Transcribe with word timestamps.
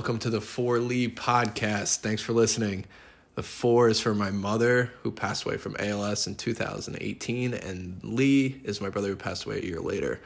welcome 0.00 0.18
to 0.18 0.30
the 0.30 0.40
Four 0.40 0.78
Lee 0.78 1.10
podcast. 1.10 1.98
Thanks 1.98 2.22
for 2.22 2.32
listening. 2.32 2.86
The 3.34 3.42
four 3.42 3.90
is 3.90 4.00
for 4.00 4.14
my 4.14 4.30
mother, 4.30 4.90
who 5.02 5.10
passed 5.10 5.44
away 5.44 5.58
from 5.58 5.76
ALS 5.78 6.26
in 6.26 6.36
2018, 6.36 7.52
and 7.52 8.02
Lee 8.02 8.62
is 8.64 8.80
my 8.80 8.88
brother 8.88 9.08
who 9.08 9.16
passed 9.16 9.44
away 9.44 9.58
a 9.58 9.62
year 9.62 9.78
later. 9.78 10.18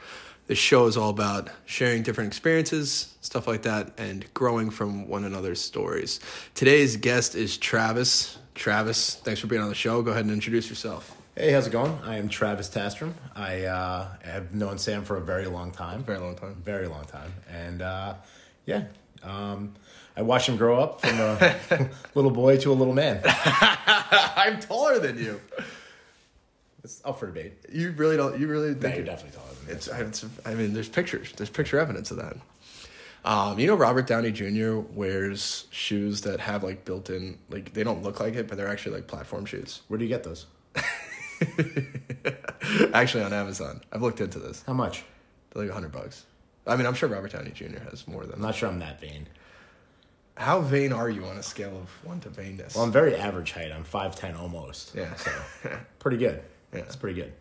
This 0.47 0.57
show 0.57 0.85
is 0.85 0.95
all 0.95 1.09
about 1.09 1.49
sharing 1.65 2.03
different 2.03 2.29
experiences, 2.29 3.15
stuff 3.19 3.47
like 3.47 3.63
that, 3.63 3.91
and 3.97 4.33
growing 4.33 4.69
from 4.69 5.09
one 5.09 5.25
another's 5.25 5.59
stories. 5.59 6.21
Today's 6.53 6.95
guest 6.95 7.35
is 7.35 7.57
Travis. 7.57 8.37
Travis, 8.53 9.15
thanks 9.15 9.41
for 9.41 9.47
being 9.47 9.61
on 9.61 9.67
the 9.67 9.75
show. 9.75 10.01
Go 10.01 10.11
ahead 10.11 10.23
and 10.23 10.33
introduce 10.33 10.69
yourself. 10.69 11.17
Hey, 11.35 11.51
how's 11.51 11.67
it 11.67 11.71
going? 11.71 11.99
I 12.05 12.15
am 12.15 12.29
Travis 12.29 12.69
Tastrom. 12.69 13.11
I 13.35 13.65
uh, 13.65 14.07
have 14.23 14.55
known 14.55 14.77
Sam 14.77 15.03
for 15.03 15.17
a 15.17 15.21
very 15.21 15.47
long 15.47 15.71
time. 15.71 16.01
Very 16.01 16.19
long 16.19 16.37
time. 16.37 16.55
Very 16.63 16.87
long 16.87 17.03
time. 17.03 17.33
And 17.49 17.81
uh, 17.81 18.13
yeah, 18.65 18.85
um, 19.25 19.73
I 20.15 20.21
watched 20.21 20.47
him 20.47 20.57
grow 20.57 20.79
up 20.79 21.01
from 21.01 21.19
a 21.19 21.89
little 22.15 22.31
boy 22.31 22.57
to 22.59 22.71
a 22.71 22.73
little 22.73 22.93
man. 22.93 23.21
I'm 23.25 24.59
taller 24.59 24.99
than 24.99 25.17
you. 25.17 25.41
It's 26.83 27.01
up 27.03 27.19
for 27.19 27.25
debate. 27.25 27.53
You 27.71 27.91
really 27.91 28.15
don't. 28.15 28.39
You 28.39 28.47
really 28.47 28.73
think 28.75 28.95
you're 28.95 29.05
definitely 29.05 29.37
taller 29.37 29.53
than 29.55 29.67
me. 29.67 29.73
It's, 29.73 29.87
it's, 29.87 30.25
I 30.45 30.53
mean, 30.53 30.73
there's 30.73 30.87
pictures. 30.87 31.33
There's 31.35 31.49
picture 31.49 31.79
evidence 31.79 32.11
of 32.11 32.17
that. 32.17 32.37
Um, 33.25 33.57
you 33.57 33.65
know, 33.65 33.75
Robert 33.75 34.05
Downey 34.05 34.31
Jr. 34.31 34.77
wears 34.93 35.65
shoes 35.71 36.21
that 36.21 36.39
have 36.39 36.63
like 36.63 36.85
built-in, 36.85 37.39
like 37.49 37.73
they 37.73 37.83
don't 37.83 38.03
look 38.03 38.19
like 38.19 38.35
it, 38.35 38.47
but 38.47 38.55
they're 38.55 38.67
actually 38.67 38.97
like 38.97 39.07
platform 39.07 39.45
shoes. 39.45 39.81
Where 39.87 39.97
do 39.97 40.05
you 40.05 40.09
get 40.09 40.23
those? 40.23 40.45
actually, 42.93 43.23
on 43.23 43.33
Amazon, 43.33 43.81
I've 43.91 44.03
looked 44.03 44.21
into 44.21 44.37
this. 44.37 44.63
How 44.67 44.73
much? 44.73 45.03
They're 45.51 45.63
like 45.63 45.73
hundred 45.73 45.91
bucks. 45.91 46.23
I 46.67 46.75
mean, 46.75 46.85
I'm 46.85 46.93
sure 46.93 47.09
Robert 47.09 47.31
Downey 47.31 47.51
Jr. 47.51 47.79
has 47.89 48.07
more 48.07 48.23
than. 48.25 48.35
I'm 48.35 48.41
not 48.41 48.55
sure 48.55 48.69
I'm 48.69 48.79
that 48.79 48.99
vain. 48.99 49.27
How 50.37 50.59
vain 50.61 50.91
are 50.91 51.09
you 51.09 51.25
on 51.25 51.37
a 51.37 51.43
scale 51.43 51.77
of 51.77 51.89
one 52.05 52.19
to 52.21 52.29
vainness? 52.29 52.75
Well, 52.75 52.83
I'm 52.83 52.91
very 52.91 53.15
average 53.15 53.51
height. 53.53 53.71
I'm 53.71 53.85
5'10 53.85 54.37
almost. 54.37 54.93
yeah. 54.93 55.13
So, 55.15 55.31
pretty 55.99 56.17
good. 56.17 56.41
Yeah. 56.73 56.79
It's 56.79 56.95
pretty 56.95 57.21
good. 57.21 57.31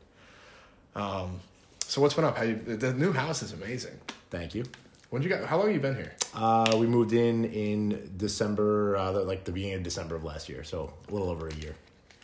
Um, 0.94 1.40
so 1.80 2.00
what's 2.00 2.14
been 2.14 2.24
up? 2.24 2.36
How 2.36 2.44
you, 2.44 2.54
the 2.54 2.92
new 2.92 3.12
house 3.12 3.42
is 3.42 3.52
amazing. 3.52 3.98
Thank 4.30 4.54
you. 4.54 4.64
When 5.10 5.22
you 5.22 5.28
got? 5.28 5.44
How 5.44 5.56
long 5.58 5.66
have 5.66 5.74
you 5.74 5.80
been 5.80 5.96
here? 5.96 6.14
Uh, 6.34 6.76
we 6.78 6.86
moved 6.86 7.12
in 7.12 7.44
in 7.46 8.12
December, 8.16 8.96
uh, 8.96 9.12
like 9.24 9.44
the 9.44 9.52
beginning 9.52 9.76
of 9.76 9.82
December 9.82 10.14
of 10.16 10.24
last 10.24 10.48
year. 10.48 10.64
So, 10.64 10.92
a 11.08 11.12
little 11.12 11.30
over 11.30 11.48
a 11.48 11.54
year. 11.54 11.74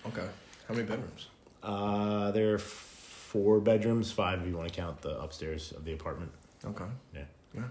Okay. 0.06 0.26
How 0.68 0.74
many 0.74 0.86
bedrooms? 0.86 1.28
Uh, 1.62 2.30
there 2.30 2.54
are 2.54 2.58
four 2.58 3.60
bedrooms, 3.60 4.12
five 4.12 4.40
if 4.40 4.46
you 4.48 4.56
want 4.56 4.68
to 4.68 4.74
count 4.74 5.02
the 5.02 5.20
upstairs 5.20 5.72
of 5.72 5.84
the 5.84 5.92
apartment. 5.92 6.30
Okay. 6.64 6.84
Yeah, 7.14 7.22
Yeah. 7.54 7.62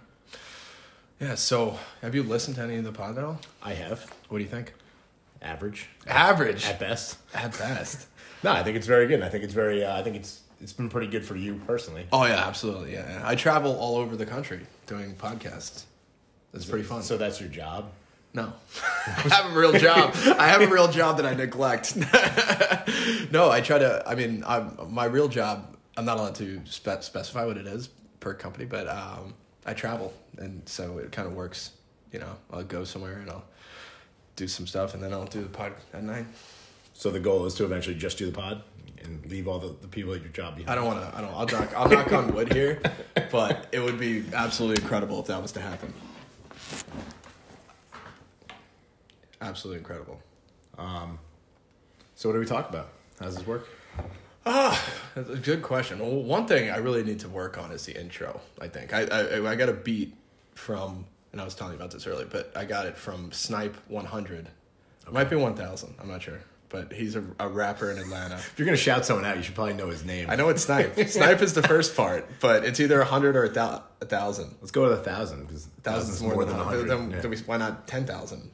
Yeah. 1.20 1.36
So, 1.36 1.78
have 2.02 2.16
you 2.16 2.24
listened 2.24 2.56
to 2.58 2.64
any 2.64 2.78
of 2.78 2.84
the 2.84 2.92
pod 2.92 3.18
at 3.18 3.24
all? 3.24 3.40
I 3.62 3.74
have 3.74 4.12
What 4.30 4.38
do 4.40 4.44
you 4.44 4.50
think? 4.50 4.74
average 5.42 5.88
Average 6.08 6.66
at 6.66 6.80
best. 6.80 7.18
at 7.34 7.58
best. 7.58 8.08
No, 8.42 8.52
I 8.54 8.64
think 8.64 8.78
it's 8.78 8.88
very 8.88 9.06
good. 9.08 9.22
I 9.22 9.28
think 9.28 9.44
it's 9.44 9.54
very. 9.54 9.84
Uh, 9.84 9.98
I 10.00 10.02
think 10.02 10.16
it's 10.16 10.40
it's 10.62 10.72
been 10.72 10.88
pretty 10.88 11.08
good 11.08 11.26
for 11.26 11.36
you 11.36 11.60
personally. 11.68 12.08
Oh 12.14 12.24
yeah, 12.26 12.48
absolutely. 12.48 12.94
Yeah. 12.94 13.22
I 13.22 13.36
travel 13.36 13.76
all 13.78 13.98
over 13.98 14.16
the 14.16 14.26
country 14.26 14.62
doing 14.88 15.14
podcasts. 15.16 15.84
It's 16.54 16.64
pretty 16.64 16.86
fun. 16.86 17.04
So 17.04 17.18
that's 17.18 17.42
your 17.42 17.50
job. 17.50 17.92
no, 18.34 18.54
I 19.08 19.12
have 19.30 19.52
a 19.54 19.60
real 19.60 19.74
job. 19.74 20.16
I 20.40 20.48
have 20.48 20.62
a 20.62 20.68
real 20.68 20.88
job 20.90 21.18
that 21.18 21.26
I 21.26 21.34
neglect. 21.34 21.98
no, 23.32 23.50
I 23.52 23.60
try 23.60 23.78
to. 23.78 24.04
I 24.08 24.16
mean, 24.16 24.42
I'm, 24.48 24.72
my 24.90 25.04
real 25.04 25.28
job. 25.28 25.76
I'm 25.98 26.06
not 26.06 26.18
allowed 26.18 26.36
to 26.36 26.62
spe- 26.64 27.02
specify 27.02 27.46
what 27.46 27.58
it 27.58 27.68
is 27.68 27.90
per 28.20 28.34
company, 28.34 28.66
but 28.66 28.88
um, 28.88 29.34
I 29.66 29.74
travel, 29.74 30.14
and 30.38 30.62
so 30.68 30.98
it 30.98 31.12
kind 31.12 31.28
of 31.28 31.34
works. 31.34 31.72
You 32.12 32.20
know, 32.20 32.36
I'll 32.52 32.64
go 32.64 32.84
somewhere 32.84 33.20
and 33.20 33.30
I'll 33.30 33.46
do 34.36 34.48
some 34.48 34.66
stuff, 34.68 34.94
and 34.94 35.04
then 35.04 35.14
I'll 35.14 35.26
do 35.26 35.42
the 35.42 35.50
pod 35.50 35.74
at 35.94 36.04
night. 36.04 36.26
So 36.94 37.12
the 37.12 37.20
goal 37.20 37.46
is 37.46 37.54
to 37.56 37.66
eventually 37.66 37.96
just 37.96 38.18
do 38.18 38.26
the 38.26 38.32
pod 38.32 38.64
and 39.04 39.26
leave 39.28 39.48
all 39.48 39.60
the, 39.60 39.76
the 39.82 39.88
people 39.88 40.14
at 40.14 40.22
your 40.22 40.32
job 40.32 40.58
behind. 40.58 40.72
I 40.72 40.76
don't 40.76 40.86
want 40.86 41.02
to. 41.02 41.18
I 41.18 41.22
don't. 41.22 41.34
I'll 41.34 41.46
knock. 41.46 41.74
I'll 41.78 41.90
knock 41.90 42.12
on 42.12 42.34
wood 42.34 42.52
here, 42.52 42.82
but 43.32 43.68
it 43.72 43.80
would 43.80 44.00
be 44.00 44.26
absolutely 44.34 44.82
incredible 44.82 45.20
if 45.20 45.28
that 45.28 45.42
was 45.42 45.52
to 45.54 45.62
happen. 45.62 45.94
Absolutely 49.42 49.80
incredible. 49.80 50.20
So 52.16 52.28
what 52.28 52.34
do 52.34 52.40
we 52.40 52.46
talk 52.46 52.68
about? 52.70 52.90
How 53.20 53.28
does 53.28 53.38
this 53.38 53.48
work? 53.48 53.68
Ah, 54.46 54.84
that's 55.16 55.30
a 55.30 55.36
good 55.36 55.62
question. 55.62 56.00
Well, 56.00 56.24
one 56.24 56.48
thing 56.48 56.70
I 56.70 56.78
really 56.78 57.04
need 57.04 57.20
to 57.20 57.30
work 57.30 57.58
on 57.58 57.72
is 57.72 57.86
the 57.86 58.00
intro. 58.00 58.40
I 58.60 58.68
think 58.68 58.94
I 58.94 59.02
I, 59.04 59.52
I 59.52 59.56
got 59.56 59.70
a 59.70 59.74
beat 59.74 60.16
from, 60.56 61.06
and 61.32 61.42
I 61.42 61.46
was 61.46 61.56
telling 61.56 61.74
you 61.74 61.80
about 61.80 61.92
this 61.92 62.08
earlier, 62.08 62.26
but 62.26 62.52
I 62.56 62.66
got 62.66 62.86
it 62.86 62.98
from 62.98 63.32
Snipe 63.32 63.76
100. 63.88 64.48
It 65.08 65.14
might 65.14 65.30
be 65.30 65.36
1000. 65.36 65.96
I'm 66.00 66.08
not 66.08 66.22
sure, 66.22 66.40
but 66.70 66.94
he's 66.94 67.16
a, 67.16 67.24
a 67.40 67.48
rapper 67.50 67.92
in 67.92 67.98
Atlanta. 67.98 68.36
If 68.36 68.54
you're 68.58 68.66
gonna 68.66 68.78
shout 68.78 69.06
someone 69.06 69.26
out, 69.26 69.38
you 69.38 69.44
should 69.44 69.56
probably 69.56 69.74
know 69.74 69.90
his 69.90 70.06
name. 70.06 70.30
I 70.30 70.36
know 70.36 70.50
it's 70.50 70.64
Snipe. 70.64 70.96
Snipe 71.08 71.42
is 71.42 71.54
the 71.54 71.64
first 71.64 71.96
part, 71.96 72.28
but 72.40 72.64
it's 72.64 72.80
either 72.80 72.98
100 73.00 73.36
or 73.36 73.44
a, 73.46 73.50
thou- 73.50 73.84
a 74.02 74.06
thousand. 74.06 74.56
Let's 74.62 74.72
go 74.72 74.84
with 74.84 74.94
a 74.94 74.98
thousand 75.04 75.46
because 75.48 75.68
Thousands 75.84 76.20
thousands 76.20 76.22
more, 76.22 76.46
than, 76.46 76.56
a 76.56 76.62
a 76.62 76.64
hundred. 76.64 76.88
Then, 76.90 77.12
Yeah. 77.12 77.28
we, 77.28 77.38
why 77.40 77.58
not 77.58 77.88
10,000? 77.88 78.40
Well, 78.40 78.50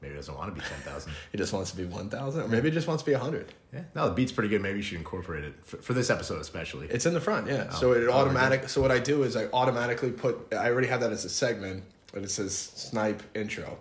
maybe 0.00 0.14
he 0.14 0.16
doesn't 0.16 0.36
want 0.36 0.54
to 0.54 0.60
be 0.60 0.66
ten 0.66 0.78
thousand. 0.80 1.12
He 1.32 1.38
just 1.38 1.52
wants 1.52 1.70
to 1.70 1.76
be 1.76 1.84
1,000, 1.84 2.42
or 2.42 2.48
maybe 2.48 2.68
he 2.68 2.74
just 2.74 2.88
wants 2.88 3.02
to 3.02 3.06
be 3.06 3.12
100. 3.12 3.52
yeah, 3.72 3.82
no, 3.94 4.08
the 4.08 4.14
beat's 4.14 4.32
pretty 4.32 4.48
good. 4.48 4.62
Maybe 4.62 4.78
you 4.78 4.82
should 4.82 4.98
incorporate 4.98 5.44
it 5.44 5.54
for, 5.62 5.76
for 5.78 5.92
this 5.92 6.10
episode 6.10 6.40
especially. 6.40 6.88
It's 6.88 7.06
in 7.06 7.14
the 7.14 7.20
front, 7.20 7.46
yeah. 7.46 7.68
Oh, 7.70 7.74
so 7.76 7.92
it 7.92 8.06
oh, 8.08 8.12
automatic. 8.12 8.68
So 8.68 8.80
what 8.80 8.90
I 8.90 8.98
do 8.98 9.22
is 9.22 9.36
I 9.36 9.46
automatically 9.46 10.10
put. 10.10 10.52
I 10.52 10.70
already 10.70 10.88
have 10.88 11.00
that 11.00 11.12
as 11.12 11.24
a 11.24 11.28
segment, 11.28 11.84
and 12.14 12.24
it 12.24 12.30
says 12.30 12.56
snipe 12.56 13.22
intro, 13.34 13.78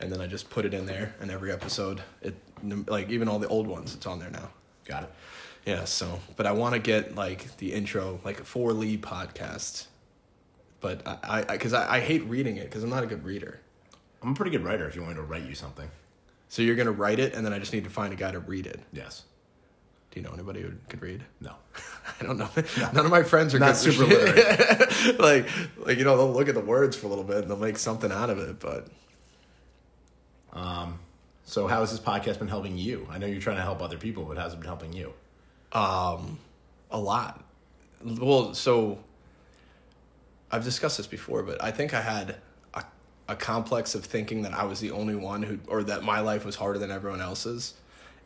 and 0.00 0.10
then 0.10 0.20
I 0.20 0.26
just 0.26 0.50
put 0.50 0.64
it 0.64 0.74
in 0.74 0.86
there. 0.86 1.14
And 1.20 1.30
every 1.30 1.52
episode, 1.52 2.02
it 2.22 2.34
like 2.86 3.10
even 3.10 3.28
all 3.28 3.38
the 3.38 3.48
old 3.48 3.66
ones, 3.66 3.94
it's 3.94 4.06
on 4.06 4.18
there 4.18 4.30
now. 4.30 4.50
Got 4.84 5.04
it. 5.04 5.12
Yeah. 5.66 5.84
So, 5.84 6.20
but 6.36 6.46
I 6.46 6.52
want 6.52 6.74
to 6.74 6.80
get 6.80 7.14
like 7.14 7.56
the 7.58 7.74
intro, 7.74 8.20
like 8.24 8.40
a 8.40 8.44
four 8.44 8.72
Lee 8.72 8.96
podcast. 8.96 9.86
But 10.80 11.06
I, 11.06 11.44
I, 11.48 11.52
because 11.52 11.72
I, 11.72 11.96
I 11.96 12.00
hate 12.00 12.24
reading 12.24 12.56
it 12.56 12.64
because 12.64 12.84
I'm 12.84 12.90
not 12.90 13.02
a 13.02 13.06
good 13.06 13.24
reader. 13.24 13.60
I'm 14.22 14.32
a 14.32 14.34
pretty 14.34 14.50
good 14.50 14.64
writer. 14.64 14.86
If 14.88 14.96
you 14.96 15.02
want 15.02 15.14
me 15.14 15.20
to 15.22 15.26
write 15.26 15.44
you 15.44 15.54
something, 15.54 15.88
So 16.48 16.62
you're 16.62 16.74
gonna 16.76 16.90
write 16.92 17.18
it, 17.20 17.34
and 17.34 17.44
then 17.46 17.52
I 17.52 17.58
just 17.58 17.72
need 17.72 17.84
to 17.84 17.90
find 17.90 18.12
a 18.12 18.16
guy 18.16 18.30
to 18.32 18.40
read 18.40 18.66
it. 18.66 18.80
yes. 18.92 19.24
Do 20.10 20.18
you 20.18 20.26
know 20.26 20.32
anybody 20.32 20.62
who 20.62 20.72
could 20.88 21.02
read? 21.02 21.22
No. 21.40 21.52
I 22.20 22.24
don't 22.24 22.38
know. 22.38 22.48
None 22.94 23.04
of 23.04 23.10
my 23.10 23.22
friends 23.22 23.54
are 23.54 23.58
Not 23.58 23.74
good- 23.74 23.92
super 23.92 24.06
literate. 24.06 25.18
like, 25.20 25.46
like 25.76 25.98
you 25.98 26.04
know, 26.04 26.16
they'll 26.16 26.32
look 26.32 26.48
at 26.48 26.54
the 26.54 26.62
words 26.62 26.96
for 26.96 27.06
a 27.06 27.08
little 27.10 27.24
bit 27.24 27.36
and 27.38 27.50
they'll 27.50 27.58
make 27.58 27.76
something 27.76 28.10
out 28.10 28.30
of 28.30 28.38
it. 28.38 28.58
But 28.58 28.88
um, 30.54 30.98
So 31.44 31.66
how 31.66 31.80
has 31.80 31.90
this 31.90 32.00
podcast 32.00 32.38
been 32.38 32.48
helping 32.48 32.78
you? 32.78 33.06
I 33.10 33.18
know 33.18 33.26
you're 33.26 33.40
trying 33.40 33.56
to 33.56 33.62
help 33.62 33.82
other 33.82 33.98
people, 33.98 34.24
but 34.24 34.38
how's 34.38 34.52
it 34.54 34.56
been 34.60 34.66
helping 34.66 34.92
you? 34.92 35.12
um, 35.72 36.38
a 36.90 36.98
lot. 36.98 37.44
Well, 38.02 38.54
so 38.54 38.98
I've 40.50 40.64
discussed 40.64 40.96
this 40.96 41.06
before, 41.06 41.42
but 41.42 41.62
I 41.62 41.70
think 41.70 41.92
I 41.92 42.00
had 42.00 42.36
a, 43.28 43.36
complex 43.36 43.94
of 43.94 44.04
thinking 44.04 44.42
that 44.42 44.54
I 44.54 44.64
was 44.64 44.80
the 44.80 44.90
only 44.90 45.14
one 45.14 45.42
who, 45.42 45.58
or 45.68 45.82
that 45.84 46.02
my 46.02 46.20
life 46.20 46.44
was 46.44 46.56
harder 46.56 46.78
than 46.78 46.90
everyone 46.90 47.20
else's, 47.20 47.74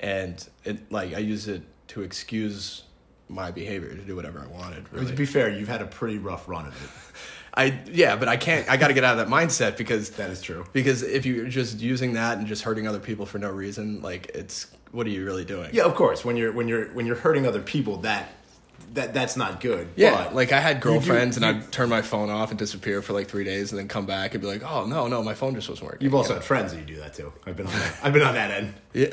and 0.01 0.47
it 0.65 0.91
like 0.91 1.15
I 1.15 1.19
used 1.19 1.49
it 1.49 1.63
to 1.89 2.03
excuse 2.03 2.83
my 3.29 3.51
behavior 3.51 3.91
to 3.91 4.03
do 4.03 4.15
whatever 4.15 4.41
I 4.41 4.47
wanted. 4.47 4.93
Really. 4.93 5.07
to 5.07 5.13
be 5.13 5.27
fair, 5.27 5.49
you've 5.49 5.69
had 5.69 5.83
a 5.83 5.87
pretty 5.87 6.19
rough 6.19 6.49
run 6.49 6.67
of 6.67 6.75
it. 6.75 6.91
I 7.55 7.81
yeah, 7.93 8.17
but 8.17 8.29
I 8.29 8.37
can't. 8.37 8.69
I 8.71 8.77
got 8.77 8.89
to 8.89 8.95
get 8.95 9.05
out 9.05 9.19
of 9.19 9.29
that 9.29 9.35
mindset 9.35 9.77
because 9.77 10.11
That 10.11 10.31
is 10.31 10.41
true. 10.41 10.65
Because 10.73 11.03
if 11.03 11.27
you're 11.27 11.49
just 11.49 11.81
using 11.81 12.15
that 12.15 12.39
and 12.39 12.47
just 12.47 12.63
hurting 12.63 12.89
other 12.89 13.01
people 13.01 13.27
for 13.27 13.39
no 13.39 13.51
reason, 13.51 14.01
like 14.01 14.31
it's 14.35 14.69
what 14.91 15.07
are 15.07 15.11
you 15.11 15.25
really 15.25 15.45
doing? 15.45 15.71
Yeah, 15.73 15.85
of 15.85 15.95
course. 15.95 16.25
When 16.25 16.37
you're 16.37 16.53
when 16.53 16.69
you're 16.69 16.87
when 16.95 17.07
you're 17.07 17.17
hurting 17.17 17.47
other 17.47 17.61
people, 17.61 17.99
that 17.99 18.31
that 18.95 19.15
that's 19.15 19.37
not 19.37 19.61
good. 19.61 19.89
Yeah, 19.97 20.25
But 20.25 20.35
like 20.35 20.53
I 20.53 20.61
had 20.61 20.77
you 20.77 20.83
do- 20.83 20.89
girlfriends 20.91 21.37
and 21.37 21.45
I'd 21.47 21.71
turn 21.73 21.89
my 21.89 22.03
phone 22.03 22.31
off 22.31 22.51
and 22.51 22.59
disappear 22.59 23.03
for 23.03 23.13
like 23.13 23.29
three 23.29 23.45
days 23.45 23.73
and 23.73 23.79
then 23.79 23.89
come 23.89 24.07
back 24.07 24.35
and 24.35 24.41
be 24.41 24.47
like, 24.47 24.63
oh 24.63 24.85
no, 24.87 25.07
no, 25.09 25.23
my 25.23 25.35
phone 25.35 25.55
just 25.55 25.69
wasn't 25.69 25.89
working. 25.89 26.05
You've 26.05 26.15
also 26.15 26.31
You 26.31 26.35
had 26.37 26.45
friends 26.45 26.73
that 26.73 26.79
you 26.81 26.85
do 26.87 26.97
that 26.97 27.15
too. 27.15 27.33
I've 27.47 27.57
been 27.57 27.67
on 27.67 27.73
that. 27.73 27.97
I've 28.03 28.13
been 28.13 28.23
on 28.23 28.35
that 28.35 28.51
end. 28.51 28.75
yeah, 28.93 29.07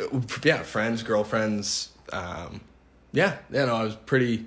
yeah, 0.43 0.63
friends, 0.63 1.03
girlfriends. 1.03 1.89
Um, 2.13 2.61
yeah, 3.11 3.37
yeah, 3.51 3.65
no, 3.65 3.75
I 3.75 3.83
was 3.83 3.95
pretty 3.95 4.45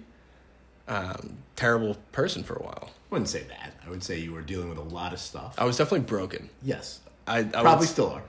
um, 0.88 1.38
terrible 1.56 1.96
person 2.12 2.42
for 2.42 2.54
a 2.54 2.62
while. 2.62 2.90
I 2.90 3.14
wouldn't 3.14 3.28
say 3.28 3.42
that. 3.44 3.74
I 3.86 3.90
would 3.90 4.02
say 4.02 4.18
you 4.18 4.32
were 4.32 4.40
dealing 4.42 4.68
with 4.68 4.78
a 4.78 4.82
lot 4.82 5.12
of 5.12 5.18
stuff. 5.20 5.54
I 5.58 5.64
was 5.64 5.76
definitely 5.76 6.06
broken. 6.06 6.48
Yes, 6.62 7.00
I, 7.26 7.38
I 7.40 7.42
probably 7.44 7.80
was- 7.80 7.90
still 7.90 8.10
are. 8.10 8.22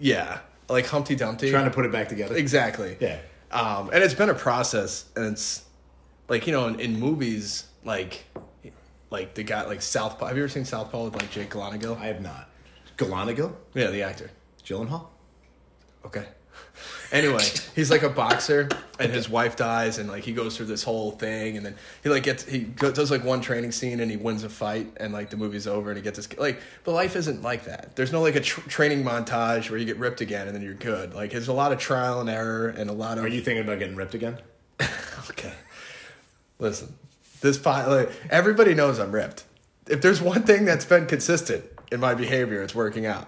yeah, 0.00 0.38
like 0.68 0.86
Humpty 0.86 1.14
Dumpty. 1.14 1.50
Trying 1.50 1.64
to 1.66 1.70
put 1.70 1.84
it 1.84 1.92
back 1.92 2.08
together. 2.08 2.36
exactly. 2.36 2.96
Yeah. 3.00 3.18
Um, 3.50 3.90
and 3.92 4.02
it's 4.02 4.14
been 4.14 4.30
a 4.30 4.34
process, 4.34 5.04
and 5.14 5.26
it's 5.26 5.64
like 6.32 6.46
you 6.46 6.52
know, 6.52 6.66
in, 6.66 6.80
in 6.80 6.98
movies, 6.98 7.66
like 7.84 8.24
like 9.10 9.34
the 9.34 9.42
guy 9.42 9.66
like 9.66 9.82
Southpaw. 9.82 10.26
Have 10.26 10.36
you 10.36 10.42
ever 10.42 10.48
seen 10.48 10.64
Southpaw 10.64 11.04
with 11.04 11.14
like 11.14 11.30
Jake 11.30 11.50
Gyllenhaal? 11.50 11.98
I 11.98 12.06
have 12.06 12.22
not. 12.22 12.48
Galanagill? 12.96 13.52
Yeah, 13.74 13.90
the 13.90 14.02
actor. 14.02 14.30
Gyllenhaal? 14.64 15.06
Okay. 16.04 16.26
Anyway, 17.12 17.44
he's 17.74 17.90
like 17.90 18.02
a 18.02 18.08
boxer, 18.08 18.70
and 18.98 19.12
his 19.12 19.28
wife 19.28 19.54
dies, 19.54 19.98
and 19.98 20.08
like 20.08 20.24
he 20.24 20.32
goes 20.32 20.56
through 20.56 20.64
this 20.64 20.82
whole 20.82 21.10
thing, 21.10 21.58
and 21.58 21.66
then 21.66 21.76
he 22.02 22.08
like 22.08 22.22
gets 22.22 22.42
he 22.42 22.60
go, 22.60 22.90
does 22.90 23.10
like 23.10 23.22
one 23.22 23.42
training 23.42 23.70
scene, 23.70 24.00
and 24.00 24.10
he 24.10 24.16
wins 24.16 24.44
a 24.44 24.48
fight, 24.48 24.90
and 24.96 25.12
like 25.12 25.28
the 25.28 25.36
movie's 25.36 25.66
over, 25.66 25.90
and 25.90 25.98
he 25.98 26.02
gets 26.02 26.16
his 26.16 26.38
like. 26.38 26.62
But 26.84 26.92
life 26.92 27.14
isn't 27.14 27.42
like 27.42 27.66
that. 27.66 27.94
There's 27.96 28.12
no 28.12 28.22
like 28.22 28.36
a 28.36 28.40
tr- 28.40 28.66
training 28.66 29.04
montage 29.04 29.68
where 29.68 29.78
you 29.78 29.84
get 29.84 29.98
ripped 29.98 30.22
again, 30.22 30.46
and 30.46 30.56
then 30.56 30.62
you're 30.62 30.72
good. 30.72 31.12
Like 31.12 31.32
there's 31.32 31.48
a 31.48 31.52
lot 31.52 31.70
of 31.70 31.78
trial 31.78 32.20
and 32.22 32.30
error, 32.30 32.68
and 32.68 32.88
a 32.88 32.94
lot 32.94 33.18
of 33.18 33.24
Are 33.24 33.28
you 33.28 33.42
thinking 33.42 33.62
about 33.62 33.78
getting 33.78 33.94
ripped 33.94 34.14
again? 34.14 34.38
okay. 35.30 35.52
Listen, 36.62 36.94
this 37.40 37.58
pot 37.58 37.88
like, 37.88 38.10
everybody 38.30 38.72
knows 38.72 39.00
I'm 39.00 39.10
ripped. 39.10 39.44
If 39.88 40.00
there's 40.00 40.22
one 40.22 40.44
thing 40.44 40.64
that's 40.64 40.84
been 40.84 41.06
consistent 41.06 41.64
in 41.90 41.98
my 41.98 42.14
behavior, 42.14 42.62
it's 42.62 42.74
working 42.74 43.04
out. 43.04 43.26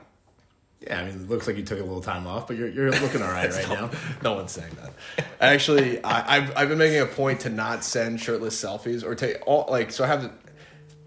Yeah, 0.81 1.01
I 1.01 1.05
mean, 1.05 1.15
it 1.15 1.29
looks 1.29 1.49
like 1.49 1.57
you 1.57 1.65
took 1.65 1.81
a 1.81 1.83
little 1.83 2.01
time 2.01 2.29
off, 2.29 2.47
but 2.47 2.57
you're 2.57 2.69
you're 2.69 2.93
looking 2.93 3.23
all 3.23 3.33
right 3.33 3.51
right 3.55 3.69
now. 3.69 3.91
No 4.23 4.35
one's 4.35 4.53
saying 4.53 4.77
that. 4.81 5.27
Actually, 5.41 6.03
I, 6.05 6.37
I've 6.37 6.57
I've 6.57 6.69
been 6.69 6.79
making 6.79 7.01
a 7.01 7.07
point 7.07 7.41
to 7.41 7.51
not 7.51 7.83
send 7.83 8.21
shirtless 8.21 8.63
selfies 8.63 9.03
or 9.03 9.17
take 9.17 9.39
all 9.47 9.67
like 9.69 9.91
so 9.91 10.05
I 10.05 10.07
have 10.07 10.23
to 10.23 10.31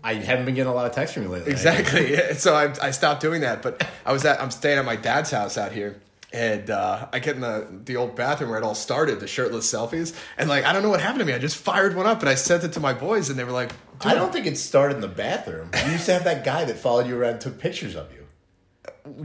I 0.04 0.16
haven't 0.16 0.46
been 0.46 0.56
getting 0.56 0.72
a 0.72 0.76
lot 0.76 0.86
of 0.86 0.92
text 0.92 1.14
from 1.14 1.24
you 1.24 1.30
lately. 1.30 1.52
exactly. 1.52 2.12
Yeah, 2.12 2.34
so 2.38 2.56
I 2.56 2.74
I 2.82 2.92
stopped 2.92 3.22
doing 3.22 3.42
that. 3.42 3.62
But 3.62 3.88
I 4.06 4.12
was 4.12 4.26
at 4.26 4.42
I'm 4.42 4.52
staying 4.52 4.80
at 4.80 4.86
my 4.86 4.98
dad's 4.98 5.32
house 5.32 5.58
out 5.58 5.72
here. 5.72 6.02
And 6.34 6.70
uh, 6.70 7.08
I 7.14 7.20
get 7.20 7.36
in 7.36 7.42
the, 7.42 7.68
the 7.86 7.96
old 7.96 8.16
bathroom 8.18 8.50
where 8.50 8.60
it 8.60 8.64
all 8.66 8.76
started, 8.76 9.22
the 9.22 9.28
shirtless 9.28 9.72
selfies. 9.72 10.14
And 10.38 10.50
like, 10.50 10.66
I 10.66 10.74
don't 10.74 10.84
know 10.84 10.90
what 10.90 11.00
happened 11.00 11.20
to 11.20 11.26
me. 11.26 11.34
I 11.34 11.40
just 11.40 11.56
fired 11.56 11.96
one 11.96 12.06
up 12.06 12.20
and 12.20 12.28
I 12.30 12.36
sent 12.36 12.66
it 12.66 12.74
to 12.74 12.82
my 12.82 12.94
boys, 12.94 13.30
and 13.30 13.40
they 13.40 13.46
were 13.46 13.52
like, 13.54 13.72
I 14.02 14.14
don't 14.14 14.34
think 14.34 14.46
it 14.46 14.58
started 14.58 14.96
in 14.96 15.02
the 15.02 15.08
bathroom. 15.08 15.70
You 15.86 15.92
used 15.94 16.06
to 16.08 16.14
have 16.14 16.26
that 16.26 16.44
guy 16.44 16.66
that 16.66 16.78
followed 16.78 17.08
you 17.08 17.18
around 17.18 17.34
and 17.34 17.42
took 17.42 17.60
pictures 17.60 17.96
of 17.96 18.12
you. 18.14 18.26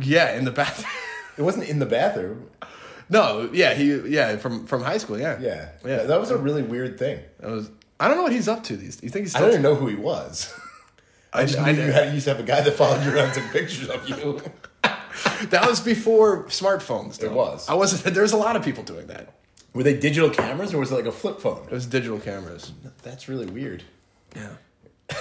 Yeah, 0.00 0.36
in 0.36 0.44
the 0.44 0.52
bathroom. 0.52 0.90
It 1.38 1.40
wasn't 1.42 1.66
in 1.70 1.78
the 1.78 1.86
bathroom. 1.86 2.50
no, 3.08 3.48
yeah, 3.54 3.72
he, 3.72 3.94
yeah, 4.06 4.36
from 4.36 4.66
from 4.66 4.82
high 4.82 4.98
school, 4.98 5.18
yeah, 5.18 5.40
Yeah. 5.40 5.70
yeah. 5.82 6.02
That 6.02 6.20
was 6.20 6.30
a 6.30 6.36
really 6.36 6.62
weird 6.62 6.98
thing. 6.98 7.20
That 7.40 7.50
was. 7.50 7.70
I 7.98 8.06
don't 8.06 8.18
know 8.18 8.22
what 8.22 8.32
he's 8.32 8.48
up 8.48 8.62
to 8.64 8.76
these. 8.76 9.02
You 9.02 9.08
think 9.08 9.24
he's 9.24 9.34
I 9.34 9.40
don't 9.40 9.48
even 9.48 9.62
know 9.62 9.74
who 9.74 9.86
he 9.86 9.94
was. 9.96 10.54
I 11.32 11.46
just 11.46 11.58
I- 11.58 11.72
knew 11.72 11.86
you, 11.86 11.90
had, 11.90 12.08
you 12.08 12.14
used 12.14 12.24
to 12.26 12.34
have 12.34 12.40
a 12.40 12.46
guy 12.46 12.60
that 12.60 12.72
followed 12.72 13.02
you 13.02 13.14
around 13.14 13.24
and 13.26 13.34
took 13.34 13.50
pictures 13.50 13.88
of 13.88 14.06
you. 14.08 14.42
that 15.50 15.66
was 15.68 15.80
before 15.80 16.44
smartphones. 16.44 17.18
Though. 17.18 17.26
It 17.26 17.32
was. 17.32 17.68
I 17.68 17.74
wasn't. 17.74 18.14
There's 18.14 18.32
a 18.32 18.36
lot 18.36 18.56
of 18.56 18.64
people 18.64 18.82
doing 18.82 19.06
that. 19.08 19.34
Were 19.74 19.82
they 19.82 19.98
digital 19.98 20.28
cameras 20.30 20.74
or 20.74 20.78
was 20.78 20.92
it 20.92 20.94
like 20.96 21.06
a 21.06 21.12
flip 21.12 21.40
phone? 21.40 21.64
It 21.64 21.70
was 21.72 21.86
digital 21.86 22.18
cameras. 22.20 22.72
That's 23.02 23.28
really 23.28 23.46
weird. 23.46 23.82
Yeah. 24.36 24.50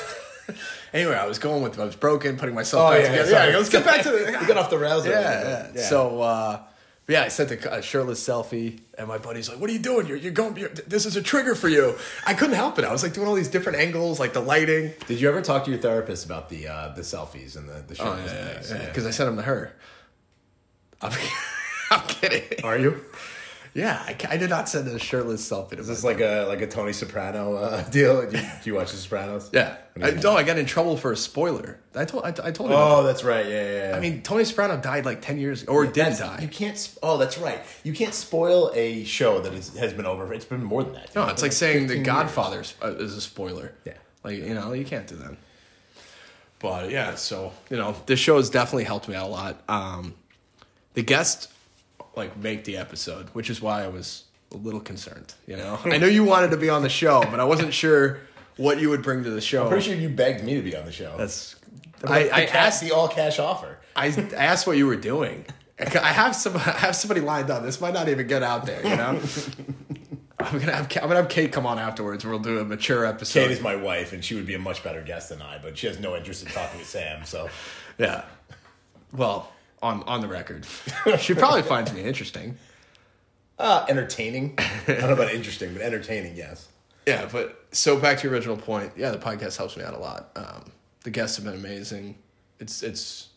anyway, 0.93 1.15
I 1.15 1.25
was 1.25 1.39
going 1.39 1.63
with. 1.63 1.79
I 1.79 1.85
was 1.85 1.95
broken, 1.95 2.37
putting 2.37 2.55
myself 2.55 2.87
Oh, 2.89 2.91
back 2.91 3.03
yeah, 3.03 3.09
together. 3.11 3.31
sorry. 3.31 3.51
Yeah, 3.51 3.57
let's 3.57 3.69
get 3.69 3.85
back 3.85 4.01
to 4.03 4.09
the. 4.11 4.37
We 4.41 4.47
got 4.47 4.57
off 4.57 4.69
the 4.69 4.77
rails. 4.77 5.05
a 5.05 5.09
yeah, 5.09 5.67
yeah. 5.73 5.81
So, 5.87 6.21
uh, 6.21 6.59
yeah, 7.07 7.23
I 7.23 7.27
sent 7.29 7.51
a, 7.51 7.77
a 7.77 7.81
shirtless 7.81 8.25
selfie, 8.25 8.79
and 9.01 9.07
my 9.09 9.17
buddy's 9.17 9.49
like, 9.49 9.59
"What 9.59 9.69
are 9.69 9.73
you 9.73 9.79
doing? 9.79 10.07
You're, 10.07 10.17
you're 10.17 10.31
going. 10.31 10.55
You're, 10.55 10.69
this 10.69 11.05
is 11.05 11.15
a 11.17 11.21
trigger 11.21 11.55
for 11.55 11.67
you." 11.67 11.95
I 12.25 12.33
couldn't 12.33 12.55
help 12.55 12.79
it. 12.79 12.85
I 12.85 12.91
was 12.91 13.03
like 13.03 13.13
doing 13.13 13.27
all 13.27 13.35
these 13.35 13.49
different 13.49 13.79
angles, 13.79 14.19
like 14.19 14.31
the 14.33 14.39
lighting. 14.39 14.93
Did 15.07 15.19
you 15.19 15.27
ever 15.27 15.41
talk 15.41 15.65
to 15.65 15.71
your 15.71 15.79
therapist 15.79 16.25
about 16.25 16.47
the 16.49 16.67
uh, 16.67 16.89
the 16.93 17.01
selfies 17.01 17.57
and 17.57 17.67
the 17.67 17.83
the 17.93 18.01
Oh 18.01 18.15
shirtless 18.15 18.31
yeah, 18.31 18.53
things? 18.53 18.71
yeah, 18.71 18.85
because 18.85 19.05
I 19.05 19.11
sent 19.11 19.27
them 19.27 19.35
to 19.37 19.41
her. 19.43 19.73
I'm, 21.01 21.11
I'm 21.91 22.07
kidding. 22.07 22.63
Are 22.63 22.77
you? 22.77 23.03
Yeah, 23.73 24.03
I, 24.05 24.17
I 24.29 24.35
did 24.37 24.49
not 24.49 24.67
send 24.67 24.87
a 24.89 24.99
shirtless 24.99 25.49
selfie. 25.49 25.79
Is 25.79 25.87
this 25.87 26.03
like 26.03 26.19
a 26.19 26.45
like 26.49 26.59
a 26.61 26.67
Tony 26.67 26.91
Soprano 26.91 27.55
uh, 27.55 27.81
deal? 27.89 28.29
Do 28.29 28.37
you, 28.37 28.43
do 28.43 28.69
you 28.69 28.75
watch 28.75 28.91
The 28.91 28.97
Sopranos? 28.97 29.49
yeah? 29.53 29.77
I, 30.01 30.11
no, 30.11 30.33
I 30.33 30.43
got 30.43 30.57
in 30.57 30.65
trouble 30.65 30.97
for 30.97 31.11
a 31.13 31.17
spoiler. 31.17 31.79
I 31.95 32.03
told 32.05 32.25
I, 32.25 32.29
I 32.29 32.51
told 32.51 32.71
him. 32.71 32.77
Oh, 32.77 33.03
that's 33.03 33.23
right. 33.23 33.45
Yeah, 33.45 33.63
yeah. 33.63 33.89
yeah. 33.91 33.95
I 33.95 33.99
mean, 34.01 34.23
Tony 34.23 34.43
Soprano 34.43 34.75
died 34.75 35.05
like 35.05 35.21
ten 35.21 35.39
years 35.39 35.63
or 35.65 35.85
didn't 35.85 36.19
die. 36.19 36.39
You 36.41 36.47
can't. 36.49 36.95
Oh, 37.01 37.17
that's 37.17 37.37
right. 37.37 37.61
You 37.83 37.93
can't 37.93 38.13
spoil 38.13 38.71
a 38.73 39.05
show 39.05 39.39
that 39.39 39.53
is, 39.53 39.77
has 39.77 39.93
been 39.93 40.05
over. 40.05 40.33
It's 40.33 40.43
been 40.45 40.63
more 40.63 40.83
than 40.83 40.93
that. 40.93 41.15
No, 41.15 41.27
it's 41.27 41.41
like 41.41 41.53
saying 41.53 41.87
The. 41.87 41.99
Godfather 42.03 42.61
is- 42.61 42.73
uh, 42.83 42.95
is 42.95 43.15
a 43.15 43.21
spoiler. 43.21 43.73
Yeah. 43.85 43.93
Like, 44.23 44.37
you 44.37 44.53
know, 44.53 44.73
you 44.73 44.85
can't 44.85 45.07
do 45.07 45.15
that. 45.15 45.35
But 46.59 46.91
yeah, 46.91 47.15
so, 47.15 47.53
you 47.69 47.77
know, 47.77 47.95
this 48.05 48.19
show 48.19 48.37
has 48.37 48.49
definitely 48.49 48.83
helped 48.83 49.07
me 49.07 49.15
out 49.15 49.27
a 49.27 49.31
lot. 49.31 49.61
Um, 49.67 50.13
the 50.93 51.01
guests, 51.01 51.47
like, 52.15 52.35
make 52.37 52.63
the 52.63 52.77
episode, 52.77 53.29
which 53.29 53.49
is 53.49 53.61
why 53.61 53.83
I 53.83 53.87
was 53.87 54.25
a 54.51 54.57
little 54.57 54.79
concerned, 54.81 55.33
you 55.47 55.57
know? 55.57 55.79
I 55.85 55.97
know 55.97 56.07
you 56.07 56.23
wanted 56.23 56.51
to 56.51 56.57
be 56.57 56.69
on 56.69 56.81
the 56.81 56.89
show, 56.89 57.21
but 57.29 57.39
I 57.39 57.43
wasn't 57.43 57.73
sure 57.73 58.19
what 58.57 58.79
you 58.79 58.89
would 58.89 59.01
bring 59.01 59.23
to 59.23 59.29
the 59.29 59.41
show. 59.41 59.63
I'm 59.63 59.69
pretty 59.69 59.85
sure 59.85 59.95
you 59.95 60.09
begged 60.09 60.43
me 60.43 60.55
to 60.55 60.61
be 60.61 60.75
on 60.75 60.85
the 60.85 60.91
show. 60.91 61.15
That's. 61.17 61.55
I, 62.03 62.09
I, 62.09 62.15
I 62.15 62.41
asked 62.43 62.55
asked 62.55 62.81
the 62.81 62.91
all 62.91 63.07
cash 63.07 63.39
offer. 63.39 63.77
I 63.95 64.07
asked 64.07 64.65
what 64.65 64.77
you 64.77 64.87
were 64.87 64.95
doing. 64.95 65.45
I 65.79 66.13
have 66.13 66.35
some. 66.35 66.55
I 66.57 66.59
have 66.59 66.95
somebody 66.95 67.21
lined 67.21 67.49
up. 67.49 67.63
This 67.63 67.79
might 67.79 67.93
not 67.93 68.09
even 68.09 68.27
get 68.27 68.43
out 68.43 68.65
there. 68.65 68.81
You 68.83 68.95
know. 68.95 69.19
I'm 70.39 70.59
gonna 70.59 70.71
have. 70.71 70.91
I'm 70.97 71.03
gonna 71.03 71.15
have 71.15 71.29
Kate 71.29 71.51
come 71.51 71.65
on 71.65 71.77
afterwards. 71.77 72.23
and 72.23 72.31
We'll 72.31 72.41
do 72.41 72.59
a 72.59 72.65
mature 72.65 73.05
episode. 73.05 73.41
Kate 73.41 73.51
is 73.51 73.61
my 73.61 73.75
wife, 73.75 74.13
and 74.13 74.23
she 74.23 74.35
would 74.35 74.47
be 74.47 74.55
a 74.55 74.59
much 74.59 74.83
better 74.83 75.01
guest 75.01 75.29
than 75.29 75.41
I, 75.41 75.59
but 75.61 75.77
she 75.77 75.87
has 75.87 75.99
no 75.99 76.15
interest 76.15 76.43
in 76.43 76.49
talking 76.49 76.79
to 76.79 76.85
Sam. 76.85 77.25
So 77.25 77.49
Yeah. 77.97 78.23
Well, 79.13 79.51
on 79.81 80.03
on 80.03 80.21
the 80.21 80.27
record, 80.27 80.65
she 81.19 81.33
probably 81.33 81.61
finds 81.63 81.93
me 81.93 82.01
interesting. 82.01 82.57
uh, 83.59 83.85
entertaining. 83.89 84.55
I 84.57 84.83
don't 84.87 85.01
know 85.01 85.13
about 85.13 85.31
interesting, 85.33 85.73
but 85.73 85.81
entertaining, 85.81 86.35
yes. 86.35 86.67
Yeah, 87.07 87.27
but 87.31 87.65
so 87.71 87.99
back 87.99 88.17
to 88.19 88.23
your 88.27 88.33
original 88.33 88.57
point. 88.57 88.93
Yeah, 88.95 89.11
the 89.11 89.17
podcast 89.17 89.57
helps 89.57 89.75
me 89.77 89.83
out 89.83 89.93
a 89.93 89.99
lot. 89.99 90.29
Um, 90.35 90.71
the 91.03 91.09
guests 91.09 91.35
have 91.37 91.45
been 91.45 91.55
amazing. 91.55 92.15
It's 92.59 92.83
it's 92.83 93.29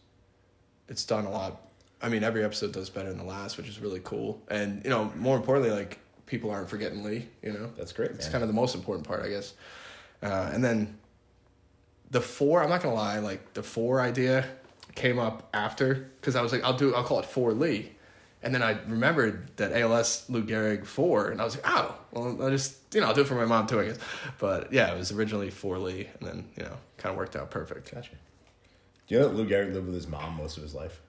it's 0.88 1.04
done 1.04 1.24
a 1.24 1.30
lot. 1.30 1.60
I 2.02 2.10
mean, 2.10 2.22
every 2.22 2.44
episode 2.44 2.72
does 2.72 2.90
better 2.90 3.08
than 3.08 3.16
the 3.16 3.24
last, 3.24 3.56
which 3.56 3.68
is 3.68 3.80
really 3.80 4.00
cool. 4.04 4.42
And 4.48 4.84
you 4.84 4.90
know, 4.90 5.10
more 5.16 5.36
importantly, 5.36 5.70
like 5.74 5.98
people 6.26 6.50
aren't 6.50 6.68
forgetting 6.68 7.02
Lee. 7.04 7.26
You 7.42 7.52
know, 7.52 7.70
That's 7.78 7.92
great, 7.92 8.10
It's 8.10 8.26
man. 8.26 8.32
kind 8.32 8.42
of 8.44 8.48
the 8.48 8.54
most 8.54 8.74
important 8.74 9.06
part, 9.06 9.22
I 9.22 9.28
guess. 9.30 9.54
Uh, 10.22 10.50
and 10.52 10.62
then 10.62 10.98
the 12.10 12.20
four. 12.20 12.62
I'm 12.62 12.68
not 12.68 12.82
gonna 12.82 12.94
lie. 12.94 13.18
Like 13.20 13.54
the 13.54 13.62
four 13.62 14.02
idea 14.02 14.44
came 14.94 15.18
up 15.18 15.48
after 15.52 15.94
because 16.20 16.36
I 16.36 16.42
was 16.42 16.52
like, 16.52 16.62
I'll 16.64 16.76
do. 16.76 16.94
I'll 16.94 17.04
call 17.04 17.18
it 17.20 17.26
four 17.26 17.52
Lee. 17.52 17.90
And 18.42 18.54
then 18.54 18.62
I 18.62 18.72
remembered 18.86 19.48
that 19.56 19.72
ALS 19.72 20.26
Lou 20.28 20.44
Gehrig 20.44 20.84
four, 20.84 21.30
and 21.30 21.40
I 21.40 21.44
was 21.44 21.56
like, 21.56 21.64
oh, 21.66 21.96
well, 22.12 22.42
I'll 22.42 22.50
just 22.50 22.76
you 22.94 23.00
know 23.00 23.06
I'll 23.06 23.14
do 23.14 23.22
it 23.22 23.26
for 23.26 23.34
my 23.36 23.46
mom 23.46 23.66
too, 23.66 23.80
I 23.80 23.86
guess. 23.86 23.98
But 24.38 24.72
yeah, 24.72 24.92
it 24.94 24.98
was 24.98 25.12
originally 25.12 25.50
four 25.50 25.78
Lee, 25.78 26.08
and 26.20 26.28
then 26.28 26.48
you 26.56 26.62
know 26.64 26.76
kind 26.98 27.12
of 27.12 27.16
worked 27.16 27.36
out 27.36 27.50
perfect. 27.50 27.92
Gotcha. 27.94 28.10
Do 29.06 29.14
you 29.14 29.20
know 29.20 29.28
that 29.28 29.34
Lou 29.34 29.46
Gehrig 29.46 29.72
lived 29.72 29.86
with 29.86 29.94
his 29.94 30.06
mom 30.06 30.36
most 30.36 30.56
of 30.56 30.62
his 30.62 30.74
life? 30.74 31.00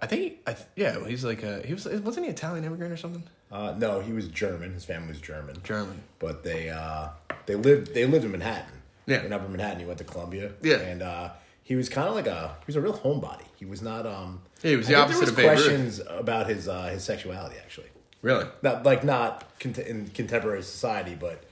I 0.00 0.06
think 0.06 0.22
he, 0.22 0.38
I 0.46 0.52
th- 0.52 0.68
yeah, 0.76 1.06
he's 1.06 1.24
like 1.24 1.42
a 1.42 1.60
he 1.66 1.72
was 1.74 1.84
wasn't 1.86 2.26
he 2.26 2.32
Italian 2.32 2.64
immigrant 2.64 2.92
or 2.92 2.96
something? 2.96 3.22
Uh, 3.50 3.74
no, 3.78 4.00
he 4.00 4.12
was 4.12 4.28
German. 4.28 4.72
His 4.74 4.84
family 4.84 5.08
was 5.08 5.20
German. 5.20 5.56
German. 5.62 6.02
but 6.18 6.42
they 6.42 6.70
uh, 6.70 7.08
they 7.46 7.54
lived 7.54 7.94
they 7.94 8.04
lived 8.06 8.24
in 8.24 8.32
Manhattan. 8.32 8.82
Yeah. 9.06 9.22
in 9.24 9.32
upper 9.32 9.48
Manhattan. 9.48 9.78
He 9.80 9.86
went 9.86 9.98
to 9.98 10.04
Columbia. 10.04 10.52
Yeah. 10.62 10.78
and 10.78 11.00
uh, 11.02 11.30
he 11.68 11.74
was 11.74 11.88
kind 11.88 12.08
of 12.08 12.14
like 12.14 12.28
a 12.28 12.56
he 12.60 12.64
was 12.68 12.76
a 12.76 12.80
real 12.80 12.96
homebody. 12.96 13.42
He 13.56 13.64
was 13.64 13.82
not. 13.82 14.06
Um, 14.06 14.40
Yeah, 14.62 14.70
he 14.70 14.76
was 14.76 14.86
I 14.86 14.90
the 14.90 14.94
think 14.94 15.04
opposite 15.04 15.18
there 15.18 15.20
was 15.20 15.30
of 15.30 15.36
Babe 15.36 15.46
Ruth. 15.50 15.56
questions 15.58 16.00
about 16.22 16.46
his 16.48 16.68
uh, 16.68 16.84
his 16.94 17.02
sexuality 17.04 17.56
actually. 17.58 17.88
Really? 18.22 18.46
Not 18.62 18.84
like 18.84 19.02
not 19.04 19.44
cont- 19.58 19.78
in 19.78 20.06
contemporary 20.08 20.62
society, 20.62 21.16
but 21.18 21.42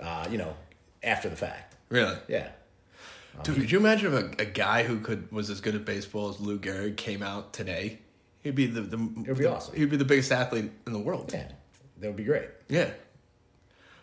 uh, 0.00 0.26
you 0.30 0.38
know 0.38 0.54
after 1.02 1.28
the 1.28 1.36
fact. 1.36 1.74
Really? 1.90 2.16
Yeah, 2.28 2.48
Dude, 3.42 3.56
could 3.56 3.70
you 3.70 3.78
imagine 3.78 4.14
if 4.14 4.38
a, 4.38 4.42
a 4.42 4.46
guy 4.46 4.82
who 4.84 5.00
could 5.00 5.30
was 5.32 5.50
as 5.50 5.60
good 5.60 5.74
at 5.74 5.84
baseball 5.84 6.30
as 6.30 6.40
Lou 6.40 6.58
Gehrig 6.58 6.96
came 6.96 7.22
out 7.22 7.52
today? 7.52 7.98
He'd 8.42 8.54
be 8.54 8.66
the, 8.66 8.80
the 8.80 8.96
it 8.96 9.28
would 9.28 9.38
be 9.38 9.44
awesome. 9.46 9.76
He'd 9.76 9.90
be 9.90 9.96
the 9.98 10.04
biggest 10.06 10.32
athlete 10.32 10.70
in 10.86 10.92
the 10.94 10.98
world. 10.98 11.30
yeah, 11.34 11.48
that 11.98 12.06
would 12.06 12.16
be 12.16 12.24
great. 12.24 12.48
Yeah. 12.68 12.90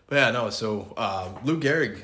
But 0.07 0.15
yeah, 0.17 0.31
no. 0.31 0.49
So 0.49 0.93
um, 0.97 1.43
Lou 1.43 1.59
Gehrig, 1.59 2.03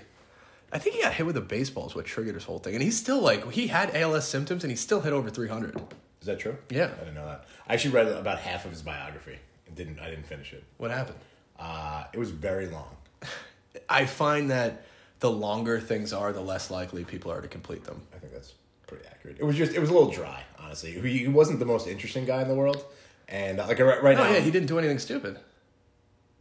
I 0.74 0.80
think 0.80 0.96
he 0.96 1.02
got 1.04 1.14
hit 1.14 1.26
with 1.26 1.38
a 1.38 1.42
baseball 1.42 1.88
is 1.88 1.94
what 1.96 2.06
triggered 2.06 2.34
his 2.34 2.46
whole 2.46 2.58
thing, 2.58 2.74
and 2.74 2.82
he's 2.84 2.98
still 2.98 3.22
like 3.22 3.52
he 3.52 3.68
had 3.68 3.96
ALS 3.96 4.28
symptoms, 4.28 4.64
and 4.64 4.72
he 4.72 4.76
still 4.76 5.02
hit 5.02 5.14
over 5.14 5.30
three 5.30 5.48
hundred. 5.48 5.80
Is 6.20 6.28
that 6.28 6.40
true? 6.40 6.58
Yeah. 6.70 6.90
I 6.96 7.00
didn't 7.00 7.16
know 7.16 7.26
that. 7.26 7.46
I 7.68 7.74
actually 7.74 7.94
read 7.94 8.08
about 8.08 8.40
half 8.40 8.66
of 8.66 8.72
his 8.72 8.82
biography 8.82 9.38
and 9.68 9.76
didn't. 9.76 10.00
I 10.00 10.10
didn't 10.10 10.26
finish 10.26 10.52
it. 10.52 10.64
What 10.78 10.90
happened? 10.90 11.20
Uh, 11.60 12.06
it 12.12 12.18
was 12.18 12.32
very 12.32 12.68
long. 12.68 12.96
I 13.90 14.06
find 14.06 14.50
that 14.50 14.86
the 15.20 15.30
longer 15.30 15.80
things 15.80 16.12
are, 16.12 16.34
the 16.34 16.42
less 16.42 16.72
likely 16.72 17.04
people 17.04 17.32
are 17.32 17.42
to 17.42 17.48
complete 17.48 17.84
them. 17.84 18.02
I 18.16 18.18
think 18.18 18.34
that's 18.34 18.54
pretty 18.88 19.06
accurate. 19.06 19.38
It 19.40 19.44
was 19.44 19.56
just 19.56 19.74
it 19.74 19.80
was 19.80 19.90
a 19.90 19.94
little 19.94 20.12
dry, 20.12 20.44
honestly. 20.60 20.92
He, 20.92 21.28
wasn't 21.28 21.60
the 21.60 21.66
most 21.66 21.88
interesting 21.88 22.26
guy 22.26 22.42
in 22.42 22.48
the 22.48 22.56
world, 22.56 22.84
and 23.28 23.60
uh, 23.60 23.68
like 23.68 23.80
right, 23.80 24.02
right 24.02 24.18
No, 24.18 24.24
now, 24.24 24.30
Oh, 24.30 24.34
yeah, 24.34 24.40
he 24.40 24.50
didn't 24.50 24.68
do 24.68 24.80
anything 24.80 25.00
stupid. 25.00 25.38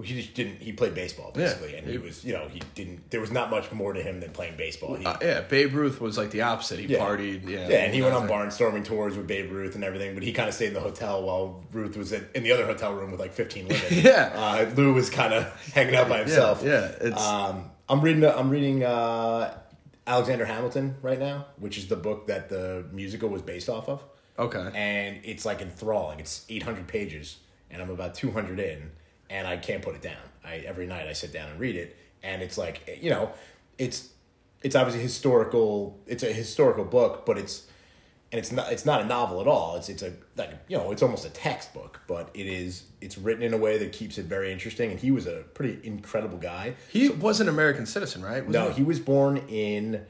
He 0.03 0.15
just 0.21 0.35
didn't. 0.35 0.61
He 0.61 0.73
played 0.73 0.95
baseball 0.95 1.31
basically, 1.35 1.75
and 1.77 1.87
he 1.87 1.99
was 1.99 2.25
you 2.25 2.33
know 2.33 2.49
he 2.49 2.61
didn't. 2.75 3.11
There 3.11 3.21
was 3.21 3.31
not 3.31 3.51
much 3.51 3.71
more 3.73 3.93
to 3.93 4.03
him 4.03 4.21
than 4.21 4.31
playing 4.31 4.57
baseball. 4.57 4.95
He, 4.97 5.05
Uh, 5.07 5.17
yeah, 5.23 5.41
Babe 5.43 5.75
Ruth 5.75 6.01
was 6.01 6.19
like 6.19 6.31
the 6.31 6.43
opposite. 6.43 6.79
He 6.81 6.87
Yeah. 6.87 6.99
partied. 6.99 7.49
Yeah, 7.49 7.69
yeah, 7.69 7.77
and 7.85 7.95
he 7.95 8.03
went 8.03 8.15
on 8.15 8.27
bar. 8.27 8.47
barnstorming 8.47 8.85
tours 8.85 9.17
with 9.17 9.27
Babe 9.27 9.51
Ruth 9.51 9.75
and 9.75 9.85
everything, 9.85 10.15
but 10.15 10.23
he 10.23 10.33
kind 10.33 10.49
of 10.49 10.55
stayed 10.55 10.69
in 10.69 10.75
the 10.75 10.81
hotel 10.81 11.23
while 11.23 11.65
Ruth 11.73 11.97
was 11.97 12.13
in, 12.13 12.27
in 12.35 12.43
the 12.43 12.53
other 12.53 12.67
hotel 12.67 12.93
room 12.93 13.11
with 13.11 13.21
like 13.21 13.33
fifteen 13.33 13.69
women. 13.69 13.83
Yeah. 13.91 14.33
uh, 14.35 14.71
Lou 14.77 14.93
was 14.93 15.09
kind 15.11 15.33
of 15.33 15.45
hanging 15.73 15.95
out 15.97 16.09
by 16.09 16.19
himself. 16.19 16.63
yeah, 16.65 16.87
it's- 17.01 17.21
Um, 17.27 17.71
I'm 17.89 18.01
reading. 18.01 18.25
I'm 18.25 18.51
reading 18.51 18.85
uh, 18.85 19.55
Alexander 20.07 20.45
Hamilton 20.47 20.97
right 21.03 21.19
now, 21.19 21.47
which 21.59 21.79
is 21.79 21.87
the 21.89 21.97
book 21.97 22.27
that 22.27 22.49
the 22.49 22.85
musical 22.93 23.29
was 23.29 23.43
based 23.43 23.69
off 23.69 23.89
of. 23.89 24.03
Okay. 24.39 24.71
and 24.75 25.21
it's 25.25 25.45
like 25.45 25.61
enthralling. 25.61 26.19
It's 26.19 26.47
800 26.49 26.89
pages, 26.89 27.37
and 27.71 27.83
I'm 27.83 27.91
about 27.91 28.15
200 28.15 28.59
in, 28.59 28.91
and 29.33 29.49
I 29.49 29.57
can't 29.57 29.83
put 29.83 29.95
it 29.95 30.03
down. 30.03 30.23
I 30.45 30.59
every 30.59 30.87
night 30.87 31.09
I 31.09 31.15
sit 31.15 31.33
down 31.33 31.49
and 31.51 31.59
read 31.59 31.75
it, 31.75 31.97
and 32.23 32.43
it's 32.43 32.59
like 32.59 32.99
you 33.01 33.11
know, 33.11 33.33
it's 33.79 34.11
it's 34.63 34.77
obviously 34.77 35.03
historical. 35.03 35.99
It's 36.07 36.23
a 36.23 36.33
historical 36.33 36.85
book, 36.85 37.27
but 37.27 37.39
it's 37.39 37.67
and 38.31 38.39
it's 38.39 38.53
not 38.53 38.71
it's 38.71 38.85
not 38.85 39.01
a 39.01 39.05
novel 39.05 39.41
at 39.41 39.49
all. 39.49 39.77
It's 39.77 39.89
it's 39.89 40.03
a 40.03 40.13
like 40.37 40.51
you 40.69 40.77
know 40.77 40.93
it's 40.93 41.03
almost 41.03 41.25
a 41.25 41.31
textbook, 41.31 42.01
but 42.07 42.31
it 42.35 42.47
is 42.47 42.85
it's 43.01 43.17
written 43.17 43.43
in 43.43 43.55
a 43.55 43.59
way 43.59 43.79
that 43.79 43.93
keeps 43.93 44.19
it 44.19 44.27
very 44.27 44.53
interesting. 44.53 44.91
And 44.91 45.01
he 45.01 45.11
was 45.11 45.27
a 45.27 45.45
pretty 45.55 45.81
incredible 45.83 46.39
guy. 46.39 46.75
He 46.91 47.09
was 47.09 47.41
an 47.41 47.49
American 47.49 47.87
citizen, 47.87 48.23
right? 48.23 48.47
No, 48.49 48.71
he 48.71 48.83
was 48.83 49.01
born 49.01 49.39
in 49.49 50.05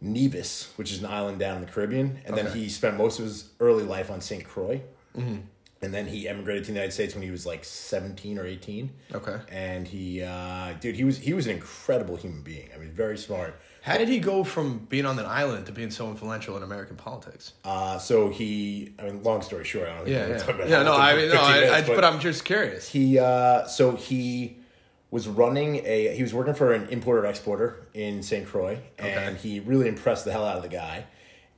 Nevis, 0.00 0.72
which 0.76 0.92
is 0.92 1.00
an 1.00 1.06
island 1.06 1.38
down 1.38 1.56
in 1.56 1.64
the 1.64 1.70
Caribbean, 1.70 2.20
and 2.26 2.36
then 2.36 2.52
he 2.52 2.68
spent 2.68 2.98
most 2.98 3.18
of 3.18 3.24
his 3.24 3.48
early 3.58 3.84
life 3.84 4.10
on 4.10 4.20
St. 4.20 4.44
Croix. 4.44 4.82
Mm-hmm. 5.16 5.36
And 5.84 5.92
then 5.92 6.06
he 6.06 6.26
emigrated 6.28 6.64
to 6.64 6.70
the 6.72 6.74
United 6.74 6.92
States 6.92 7.14
when 7.14 7.22
he 7.22 7.30
was 7.30 7.44
like 7.44 7.64
seventeen 7.64 8.38
or 8.38 8.46
eighteen. 8.46 8.90
Okay. 9.14 9.38
And 9.50 9.86
he, 9.86 10.22
uh, 10.22 10.72
dude, 10.80 10.96
he 10.96 11.04
was 11.04 11.18
he 11.18 11.34
was 11.34 11.46
an 11.46 11.52
incredible 11.52 12.16
human 12.16 12.42
being. 12.42 12.70
I 12.74 12.78
mean, 12.78 12.90
very 12.90 13.18
smart. 13.18 13.60
How 13.82 13.98
did 13.98 14.08
he 14.08 14.18
go 14.18 14.44
from 14.44 14.78
being 14.88 15.04
on 15.04 15.18
an 15.18 15.26
island 15.26 15.66
to 15.66 15.72
being 15.72 15.90
so 15.90 16.08
influential 16.08 16.56
in 16.56 16.62
American 16.62 16.96
politics? 16.96 17.52
Uh, 17.66 17.98
so 17.98 18.30
he, 18.30 18.94
I 18.98 19.02
mean, 19.02 19.22
long 19.22 19.42
story 19.42 19.64
short, 19.64 19.88
I 19.90 19.98
don't 19.98 20.08
Yeah, 20.08 20.26
yeah, 20.26 20.42
about 20.42 20.68
yeah. 20.70 20.82
No, 20.82 20.94
I 20.94 21.14
mean, 21.14 21.28
no, 21.28 21.34
15 21.34 21.38
I, 21.50 21.60
minutes, 21.60 21.90
I, 21.90 21.94
but 21.94 22.02
I'm 22.04 22.18
just 22.18 22.46
curious. 22.46 22.88
He 22.88 23.18
uh, 23.18 23.66
so 23.66 23.94
he 23.94 24.56
was 25.10 25.28
running 25.28 25.82
a 25.84 26.14
he 26.16 26.22
was 26.22 26.32
working 26.32 26.54
for 26.54 26.72
an 26.72 26.88
importer 26.88 27.26
exporter 27.26 27.86
in 27.94 28.22
St. 28.22 28.46
Croix 28.46 28.80
and 28.98 29.36
Okay. 29.36 29.48
he 29.48 29.60
really 29.60 29.86
impressed 29.86 30.24
the 30.24 30.32
hell 30.32 30.44
out 30.44 30.56
of 30.56 30.62
the 30.62 30.68
guy. 30.68 31.04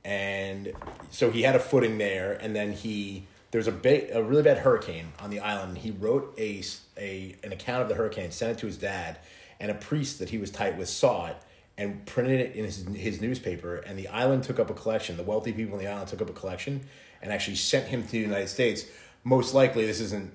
And 0.05 0.73
so 1.09 1.31
he 1.31 1.41
had 1.41 1.55
a 1.55 1.59
footing 1.59 1.97
there 1.97 2.33
and 2.33 2.55
then 2.55 2.73
he 2.73 3.25
there 3.51 3.59
was 3.59 3.67
a 3.67 3.71
ba- 3.71 4.17
a 4.17 4.23
really 4.23 4.43
bad 4.43 4.59
hurricane 4.59 5.13
on 5.19 5.29
the 5.29 5.39
island. 5.39 5.77
He 5.77 5.91
wrote 5.91 6.33
a, 6.37 6.63
a 6.97 7.35
an 7.43 7.51
account 7.51 7.81
of 7.83 7.89
the 7.89 7.95
hurricane, 7.95 8.31
sent 8.31 8.51
it 8.51 8.57
to 8.59 8.67
his 8.67 8.77
dad, 8.77 9.19
and 9.59 9.71
a 9.71 9.75
priest 9.75 10.19
that 10.19 10.29
he 10.29 10.37
was 10.37 10.51
tight 10.51 10.77
with 10.77 10.89
saw 10.89 11.27
it 11.27 11.37
and 11.77 12.05
printed 12.05 12.39
it 12.39 12.55
in 12.55 12.65
his, 12.65 12.85
his 12.95 13.21
newspaper. 13.21 13.77
And 13.77 13.97
the 13.97 14.07
island 14.07 14.43
took 14.43 14.59
up 14.59 14.69
a 14.69 14.73
collection. 14.73 15.15
The 15.15 15.23
wealthy 15.23 15.53
people 15.53 15.77
in 15.77 15.85
the 15.85 15.91
island 15.91 16.09
took 16.09 16.21
up 16.21 16.29
a 16.29 16.33
collection 16.33 16.81
and 17.21 17.31
actually 17.31 17.55
sent 17.55 17.87
him 17.87 18.03
to 18.03 18.11
the 18.11 18.19
United 18.19 18.47
States. 18.47 18.85
Most 19.23 19.53
likely, 19.53 19.85
this 19.85 19.99
isn't 19.99 20.33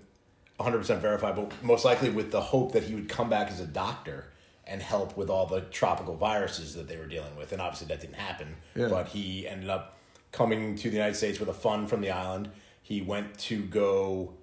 100% 0.61 0.99
verified, 0.99 1.35
but 1.35 1.53
most 1.63 1.85
likely 1.85 2.11
with 2.11 2.31
the 2.31 2.41
hope 2.41 2.73
that 2.73 2.85
he 2.85 2.95
would 2.95 3.09
come 3.09 3.29
back 3.29 3.51
as 3.51 3.59
a 3.59 3.67
doctor 3.67 4.27
and 4.67 4.81
help 4.81 5.17
with 5.17 5.29
all 5.29 5.47
the 5.47 5.63
tropical 5.63 6.15
viruses 6.15 6.75
that 6.77 6.87
they 6.87 6.97
were 6.97 7.07
dealing 7.07 7.35
with. 7.37 7.53
And 7.53 7.61
obviously, 7.61 7.89
that 7.89 8.01
didn't 8.01 8.17
happen. 8.17 8.57
Yeah. 8.77 8.89
But 8.89 9.09
he 9.09 9.49
ended 9.49 9.69
up 9.69 9.99
coming 10.31 10.77
to 10.77 10.89
the 10.89 10.97
United 10.97 11.17
States 11.17 11.41
with 11.41 11.49
a 11.49 11.55
fund 11.55 11.91
from 11.91 12.01
the 12.01 12.11
island. 12.11 12.51
He 12.83 13.01
went 13.01 13.39
to 13.41 13.63
go. 13.63 14.35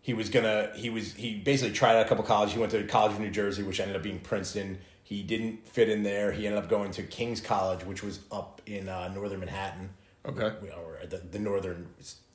He 0.00 0.14
was 0.14 0.28
gonna. 0.28 0.70
He 0.74 0.88
was. 0.90 1.14
He 1.14 1.34
basically 1.36 1.74
tried 1.74 1.96
out 1.96 2.06
a 2.06 2.08
couple 2.08 2.24
colleges. 2.24 2.54
He 2.54 2.60
went 2.60 2.72
to 2.72 2.82
College 2.84 3.12
of 3.12 3.20
New 3.20 3.30
Jersey, 3.30 3.62
which 3.62 3.80
ended 3.80 3.96
up 3.96 4.02
being 4.02 4.20
Princeton. 4.20 4.78
He 5.02 5.22
didn't 5.22 5.66
fit 5.68 5.88
in 5.88 6.02
there. 6.04 6.32
He 6.32 6.46
ended 6.46 6.62
up 6.62 6.70
going 6.70 6.90
to 6.92 7.02
King's 7.02 7.40
College, 7.40 7.84
which 7.84 8.02
was 8.02 8.20
up 8.30 8.62
in 8.66 8.88
uh, 8.88 9.08
northern 9.14 9.40
Manhattan 9.40 9.90
Okay. 10.26 10.52
or 10.74 10.98
the, 11.06 11.18
the 11.18 11.38
northern 11.38 11.88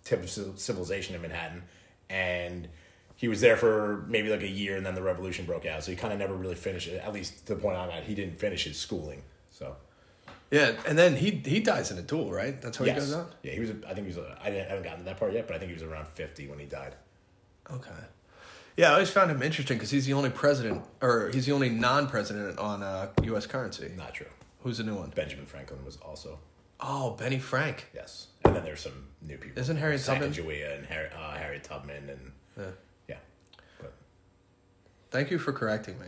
tip 0.04 0.22
of 0.24 0.30
civilization 0.30 1.16
in 1.16 1.22
Manhattan, 1.22 1.64
and 2.10 2.68
he 3.16 3.28
was 3.30 3.42
there 3.42 3.58
for 3.58 4.06
maybe 4.08 4.30
like 4.30 4.44
a 4.44 4.48
year, 4.48 4.76
and 4.76 4.86
then 4.86 4.94
the 4.96 5.02
revolution 5.02 5.46
broke 5.46 5.66
out. 5.66 5.84
So 5.84 5.92
he 5.92 5.98
kind 5.98 6.14
of 6.14 6.20
never 6.20 6.36
really 6.36 6.56
finished 6.56 6.88
it. 6.88 7.02
At 7.04 7.14
least 7.14 7.48
to 7.48 7.56
the 7.56 7.60
point 7.62 7.78
I'm 7.78 7.90
at, 7.90 8.04
he 8.04 8.14
didn't 8.14 8.38
finish 8.38 8.66
his 8.66 8.78
schooling. 8.78 9.24
So 9.50 9.76
Yeah, 10.52 10.74
and 10.88 10.98
then 10.98 11.16
he 11.16 11.32
he 11.32 11.60
dies 11.60 11.92
in 11.92 11.98
a 11.98 12.02
duel, 12.02 12.32
right? 12.32 12.62
That's 12.62 12.78
how 12.78 12.86
he 12.86 12.92
yes, 12.92 13.00
goes 13.00 13.16
out. 13.16 13.34
yeah, 13.44 13.52
he 13.52 13.60
was. 13.60 13.72
I 13.88 13.94
think 13.94 14.08
he 14.08 14.14
was. 14.16 14.26
I, 14.42 14.50
didn't, 14.50 14.66
I 14.68 14.70
haven't 14.70 14.84
gotten 14.84 15.00
to 15.00 15.06
that 15.06 15.18
part 15.18 15.34
yet, 15.34 15.46
but 15.48 15.56
I 15.56 15.60
think 15.60 15.70
he 15.70 15.74
was 15.74 15.84
around 15.84 16.08
fifty 16.08 16.48
when 16.48 16.58
he 16.60 16.66
died. 16.66 16.96
Okay. 17.72 17.92
Yeah, 18.78 18.92
I 18.92 18.94
always 18.94 19.10
found 19.10 19.30
him 19.32 19.42
interesting 19.42 19.78
because 19.78 19.90
he's 19.92 20.06
the 20.06 20.14
only 20.14 20.30
president, 20.30 20.84
or 21.02 21.32
he's 21.34 21.48
the 21.48 21.52
only 21.52 21.70
non-president 21.70 22.60
on 22.60 22.84
uh, 22.84 23.10
U.S. 23.24 23.46
currency. 23.48 23.92
Not 23.98 24.14
true. 24.14 24.28
Who's 24.62 24.78
the 24.78 24.84
new 24.84 24.96
one? 24.96 25.10
Benjamin 25.10 25.46
Franklin 25.48 25.84
was 25.84 25.98
also 25.98 26.40
Oh, 26.80 27.12
Benny 27.12 27.40
Frank. 27.40 27.88
yes, 27.94 28.28
and 28.46 28.56
then 28.56 28.64
there's 28.64 28.82
some 28.82 29.08
new 29.22 29.38
people. 29.38 29.60
Isn't 29.60 29.78
Harriet 29.78 30.04
Tubman? 30.04 30.32
Sacagawea 30.32 30.78
and 30.78 30.86
Harry, 30.86 31.10
uh, 31.10 31.32
Harriet 31.38 31.64
Tubman 31.64 32.08
and 32.10 32.32
Yeah. 32.58 32.64
yeah, 33.10 33.16
but 33.82 33.94
Thank 35.10 35.32
you 35.32 35.40
for 35.40 35.52
correcting 35.52 36.00
me. 36.00 36.08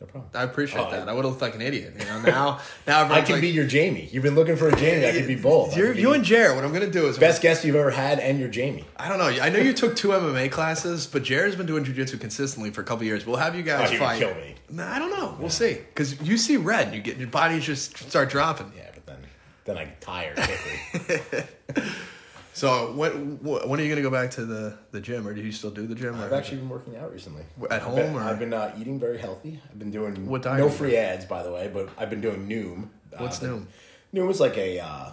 No 0.00 0.06
problem. 0.06 0.30
I 0.34 0.42
appreciate 0.42 0.80
Oh, 0.80 0.90
that. 0.90 1.08
I- 1.08 1.10
I 1.10 1.14
would 1.14 1.24
have 1.24 1.30
looked 1.32 1.40
like 1.42 1.54
an 1.54 1.62
idiot. 1.62 1.94
You 1.98 2.04
know, 2.04 2.20
now 2.20 2.60
now 2.86 3.10
I 3.10 3.22
can 3.22 3.32
like, 3.36 3.40
be 3.40 3.48
your 3.48 3.66
Jamie. 3.66 4.08
You've 4.12 4.22
been 4.22 4.34
looking 4.34 4.56
for 4.56 4.68
a 4.68 4.76
Jamie. 4.76 5.06
I 5.06 5.12
can 5.12 5.26
be 5.26 5.36
both. 5.36 5.74
You're, 5.76 5.86
can 5.88 5.96
be 5.96 6.00
you 6.02 6.12
and 6.12 6.22
Jared. 6.24 6.54
What 6.54 6.64
I'm 6.64 6.72
gonna 6.72 6.90
do 6.90 7.06
is 7.06 7.16
best 7.18 7.40
guest 7.40 7.64
you've 7.64 7.76
ever 7.76 7.90
had, 7.90 8.18
and 8.18 8.38
you're 8.38 8.48
Jamie. 8.50 8.84
I 8.96 9.08
don't 9.08 9.18
know. 9.18 9.26
I 9.28 9.48
know 9.48 9.58
you 9.58 9.72
took 9.72 9.96
two 9.96 10.08
MMA 10.08 10.50
classes, 10.50 11.06
but 11.06 11.22
Jared's 11.22 11.56
been 11.56 11.66
doing 11.66 11.84
jujitsu 11.84 12.20
consistently 12.20 12.70
for 12.70 12.82
a 12.82 12.84
couple 12.84 13.04
years. 13.04 13.24
We'll 13.24 13.36
have 13.36 13.54
you 13.56 13.62
guys 13.62 13.90
Oh, 13.92 13.96
fight. 13.98 14.18
kill 14.18 14.34
me. 14.34 14.54
Nah, 14.70 14.92
I 14.92 14.98
don't 14.98 15.10
know. 15.10 15.36
We'll 15.40 15.48
see. 15.48 15.74
Because 15.74 16.20
you 16.20 16.36
see 16.36 16.56
red, 16.58 16.94
you 16.94 17.00
get 17.00 17.16
your 17.16 17.28
body 17.28 17.58
just 17.60 17.96
start 17.96 18.28
dropping. 18.28 18.72
Yeah, 18.76 18.90
but 18.94 19.06
then 19.06 19.18
then 19.64 19.78
I 19.78 19.84
get 19.86 20.00
tired 20.00 20.36
quickly. 20.36 21.82
So 22.56 22.90
when 22.92 23.36
wh- 23.36 23.68
when 23.68 23.78
are 23.78 23.82
you 23.82 23.90
gonna 23.90 24.00
go 24.00 24.08
back 24.10 24.30
to 24.32 24.46
the, 24.46 24.78
the 24.90 24.98
gym, 24.98 25.28
or 25.28 25.34
do 25.34 25.42
you 25.42 25.52
still 25.52 25.70
do 25.70 25.86
the 25.86 25.94
gym? 25.94 26.14
I've 26.18 26.32
actually 26.32 26.56
been 26.56 26.70
working 26.70 26.96
out 26.96 27.12
recently 27.12 27.42
At 27.70 27.82
I've 27.82 27.94
been, 27.94 28.06
home, 28.06 28.16
or- 28.16 28.22
I've 28.22 28.38
been 28.38 28.54
uh, 28.54 28.74
eating 28.78 28.98
very 28.98 29.18
healthy. 29.18 29.60
I've 29.70 29.78
been 29.78 29.90
doing 29.90 30.26
What 30.26 30.40
diet 30.40 30.58
no 30.60 30.70
free 30.70 30.96
ads, 30.96 31.26
by 31.26 31.42
the 31.42 31.52
way, 31.52 31.68
but 31.72 31.90
I've 31.98 32.08
been 32.08 32.22
doing 32.22 32.48
Noom. 32.48 32.88
What's 33.18 33.42
uh, 33.42 33.46
Noom? 33.48 33.66
Noom 34.14 34.30
is 34.30 34.40
like 34.40 34.56
a 34.56 34.80
uh, 34.80 35.10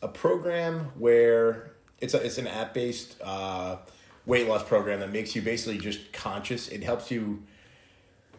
a 0.00 0.08
program 0.08 0.86
where 0.98 1.72
it's 2.00 2.14
a, 2.14 2.24
it's 2.24 2.38
an 2.38 2.46
app 2.46 2.72
based 2.72 3.16
uh, 3.22 3.76
weight 4.24 4.48
loss 4.48 4.62
program 4.62 5.00
that 5.00 5.12
makes 5.12 5.36
you 5.36 5.42
basically 5.42 5.76
just 5.76 6.14
conscious. 6.14 6.68
It 6.68 6.82
helps 6.82 7.10
you 7.10 7.42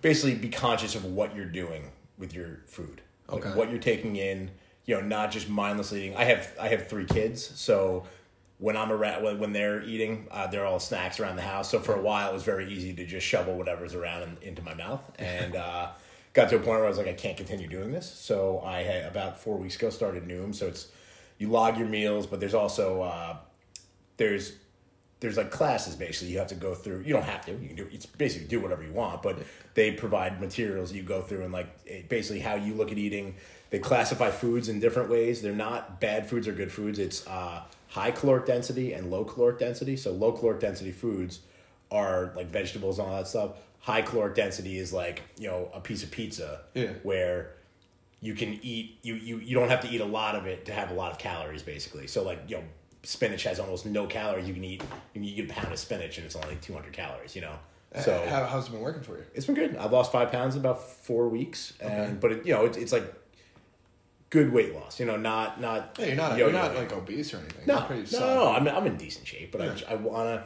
basically 0.02 0.34
be 0.34 0.50
conscious 0.50 0.96
of 0.96 1.06
what 1.06 1.36
you're 1.36 1.46
doing 1.46 1.92
with 2.18 2.34
your 2.34 2.62
food, 2.66 3.02
like 3.30 3.46
Okay. 3.46 3.56
what 3.56 3.70
you're 3.70 3.78
taking 3.80 4.16
in. 4.16 4.50
You 4.86 4.96
know, 4.96 5.02
not 5.02 5.32
just 5.32 5.48
mindlessly 5.50 6.06
eating. 6.06 6.16
I 6.18 6.24
have 6.24 6.50
I 6.60 6.70
have 6.70 6.88
three 6.88 7.06
kids, 7.06 7.46
so 7.46 8.06
when 8.60 8.76
I'm 8.76 8.92
around 8.92 9.24
when, 9.24 9.40
when 9.40 9.54
they're 9.54 9.84
eating, 9.84 10.28
uh, 10.32 10.48
they're 10.48 10.66
all 10.66 10.80
snacks 10.80 11.20
around 11.20 11.36
the 11.36 11.44
house. 11.44 11.70
So 11.70 11.80
for 11.80 11.94
a 11.94 12.02
while, 12.02 12.30
it 12.30 12.34
was 12.34 12.44
very 12.44 12.72
easy 12.72 12.94
to 12.94 13.06
just 13.06 13.26
shovel 13.26 13.56
whatever's 13.56 13.94
around 13.94 14.24
in, 14.24 14.38
into 14.42 14.62
my 14.64 14.74
mouth, 14.74 15.04
and 15.20 15.56
uh, 15.56 15.90
got 16.34 16.50
to 16.50 16.56
a 16.56 16.60
point 16.60 16.80
where 16.80 16.86
I 16.86 16.90
was 16.90 16.98
like, 16.98 17.08
I 17.08 17.14
can't 17.14 17.38
continue 17.38 17.68
doing 17.68 17.92
this. 17.92 18.12
So 18.12 18.62
I 18.66 18.82
had 18.84 19.06
about 19.06 19.40
four 19.40 19.58
weeks 19.58 19.76
ago 19.76 19.90
started 19.90 20.28
Noom. 20.28 20.56
So 20.56 20.68
it's 20.68 20.88
you 21.38 21.50
log 21.50 21.78
your 21.78 21.88
meals, 21.88 22.26
but 22.26 22.40
there's 22.40 22.56
also 22.56 23.04
uh, 23.04 23.38
there's 24.18 24.54
there's 25.20 25.38
like 25.38 25.50
classes 25.50 25.96
basically 25.96 26.32
you 26.32 26.38
have 26.38 26.48
to 26.48 26.54
go 26.56 26.76
through 26.76 27.00
you 27.00 27.12
don't 27.12 27.24
have 27.24 27.44
to 27.44 27.52
you 27.54 27.68
can 27.68 27.76
do 27.76 27.88
it's 27.92 28.06
basically 28.06 28.48
do 28.48 28.60
whatever 28.60 28.84
you 28.84 28.92
want 28.92 29.24
but 29.24 29.36
they 29.74 29.92
provide 29.92 30.40
materials 30.40 30.94
you 30.94 31.02
go 31.02 31.22
through 31.22 31.42
and 31.42 31.52
like 31.52 31.68
it- 31.88 32.08
basically 32.08 32.40
how 32.40 32.54
you 32.54 32.76
look 32.76 32.92
at 32.92 33.00
eating 33.00 33.34
they 33.72 33.80
classify 33.80 34.30
foods 34.30 34.70
in 34.70 34.80
different 34.80 35.10
ways 35.10 35.42
they're 35.42 35.54
not 35.54 36.00
bad 36.00 36.30
foods 36.30 36.48
or 36.48 36.52
good 36.52 36.72
foods 36.72 37.00
it's 37.00 37.26
uh, 37.26 37.62
high 37.88 38.12
caloric 38.12 38.46
density 38.46 38.94
and 38.94 39.10
low 39.12 39.24
caloric 39.24 39.60
density. 39.60 39.96
So 39.98 40.12
low 40.12 40.32
caloric 40.32 40.60
density 40.60 40.92
foods 40.92 41.40
are 41.92 42.34
like 42.36 42.48
vegetables 42.48 43.00
and 43.00 43.08
all 43.08 43.16
that 43.18 43.28
stuff. 43.28 43.52
High 43.80 44.02
caloric 44.02 44.36
density 44.36 44.78
is 44.78 44.92
like 44.94 45.22
you 45.40 45.48
know 45.48 45.70
a 45.74 45.80
piece 45.80 46.04
of 46.04 46.12
pizza 46.12 46.62
Yeah. 46.74 46.92
where 47.04 47.54
you 48.20 48.34
can 48.34 48.60
eat 48.64 48.98
you, 49.04 49.14
you 49.16 49.38
you 49.38 49.56
don't 49.56 49.70
have 49.70 49.82
to 49.82 49.90
eat 49.90 50.02
a 50.02 50.06
lot 50.06 50.36
of 50.36 50.46
it 50.48 50.66
to 50.66 50.74
have 50.74 50.92
a 50.92 50.94
lot 50.94 51.12
of 51.12 51.18
calories 51.18 51.64
basically. 51.64 52.08
So 52.08 52.24
like 52.24 52.40
you 52.48 52.58
know 52.58 52.64
spinach 53.04 53.44
has 53.44 53.60
almost 53.60 53.86
no 53.86 54.06
calories. 54.08 54.48
You 54.48 54.54
can 54.54 54.64
eat 54.64 54.82
you 55.14 55.22
can 55.22 55.24
eat 55.24 55.50
a 55.50 55.54
pound 55.54 55.72
of 55.72 55.80
spinach 55.80 56.18
and 56.18 56.26
it's 56.26 56.36
only 56.36 56.58
200 56.62 56.92
calories 56.92 57.36
you 57.36 57.42
know? 57.42 57.54
Uh, 57.96 58.02
so 58.02 58.26
How, 58.28 58.44
how's 58.46 58.68
it 58.68 58.72
been 58.72 58.82
working 58.82 59.02
for 59.02 59.18
you? 59.18 59.24
it's 59.34 59.46
been 59.46 59.56
good. 59.56 59.78
I've 59.78 59.94
lost 59.94 60.12
five 60.12 60.30
pounds 60.32 60.56
in 60.56 60.62
about 60.62 60.82
four 60.84 61.30
weeks. 61.30 61.72
And 61.80 62.20
but 62.20 62.32
it, 62.34 62.46
you 62.46 62.54
know 62.54 62.66
it, 62.66 62.76
it's 62.76 62.92
like 62.92 63.06
good 64.30 64.52
weight 64.52 64.74
loss 64.76 65.00
you 65.00 65.06
know 65.06 65.16
not 65.18 65.60
not 65.62 65.96
Yeah, 66.00 66.06
you're 66.08 66.16
not 66.16 66.38
you're 66.38 66.52
not 66.52 66.76
like 66.76 66.92
obese 66.94 67.34
or 67.34 67.38
anything. 67.38 67.66
no 67.66 67.88
no, 67.90 68.04
solid. 68.06 68.36
no, 68.36 68.52
I'm, 68.52 68.68
I'm 68.78 68.88
in 68.88 68.98
decent 68.98 69.26
shape 69.28 69.52
but 69.52 69.62
I, 69.62 69.94
I 69.94 69.96
want 69.96 70.28
to 70.28 70.44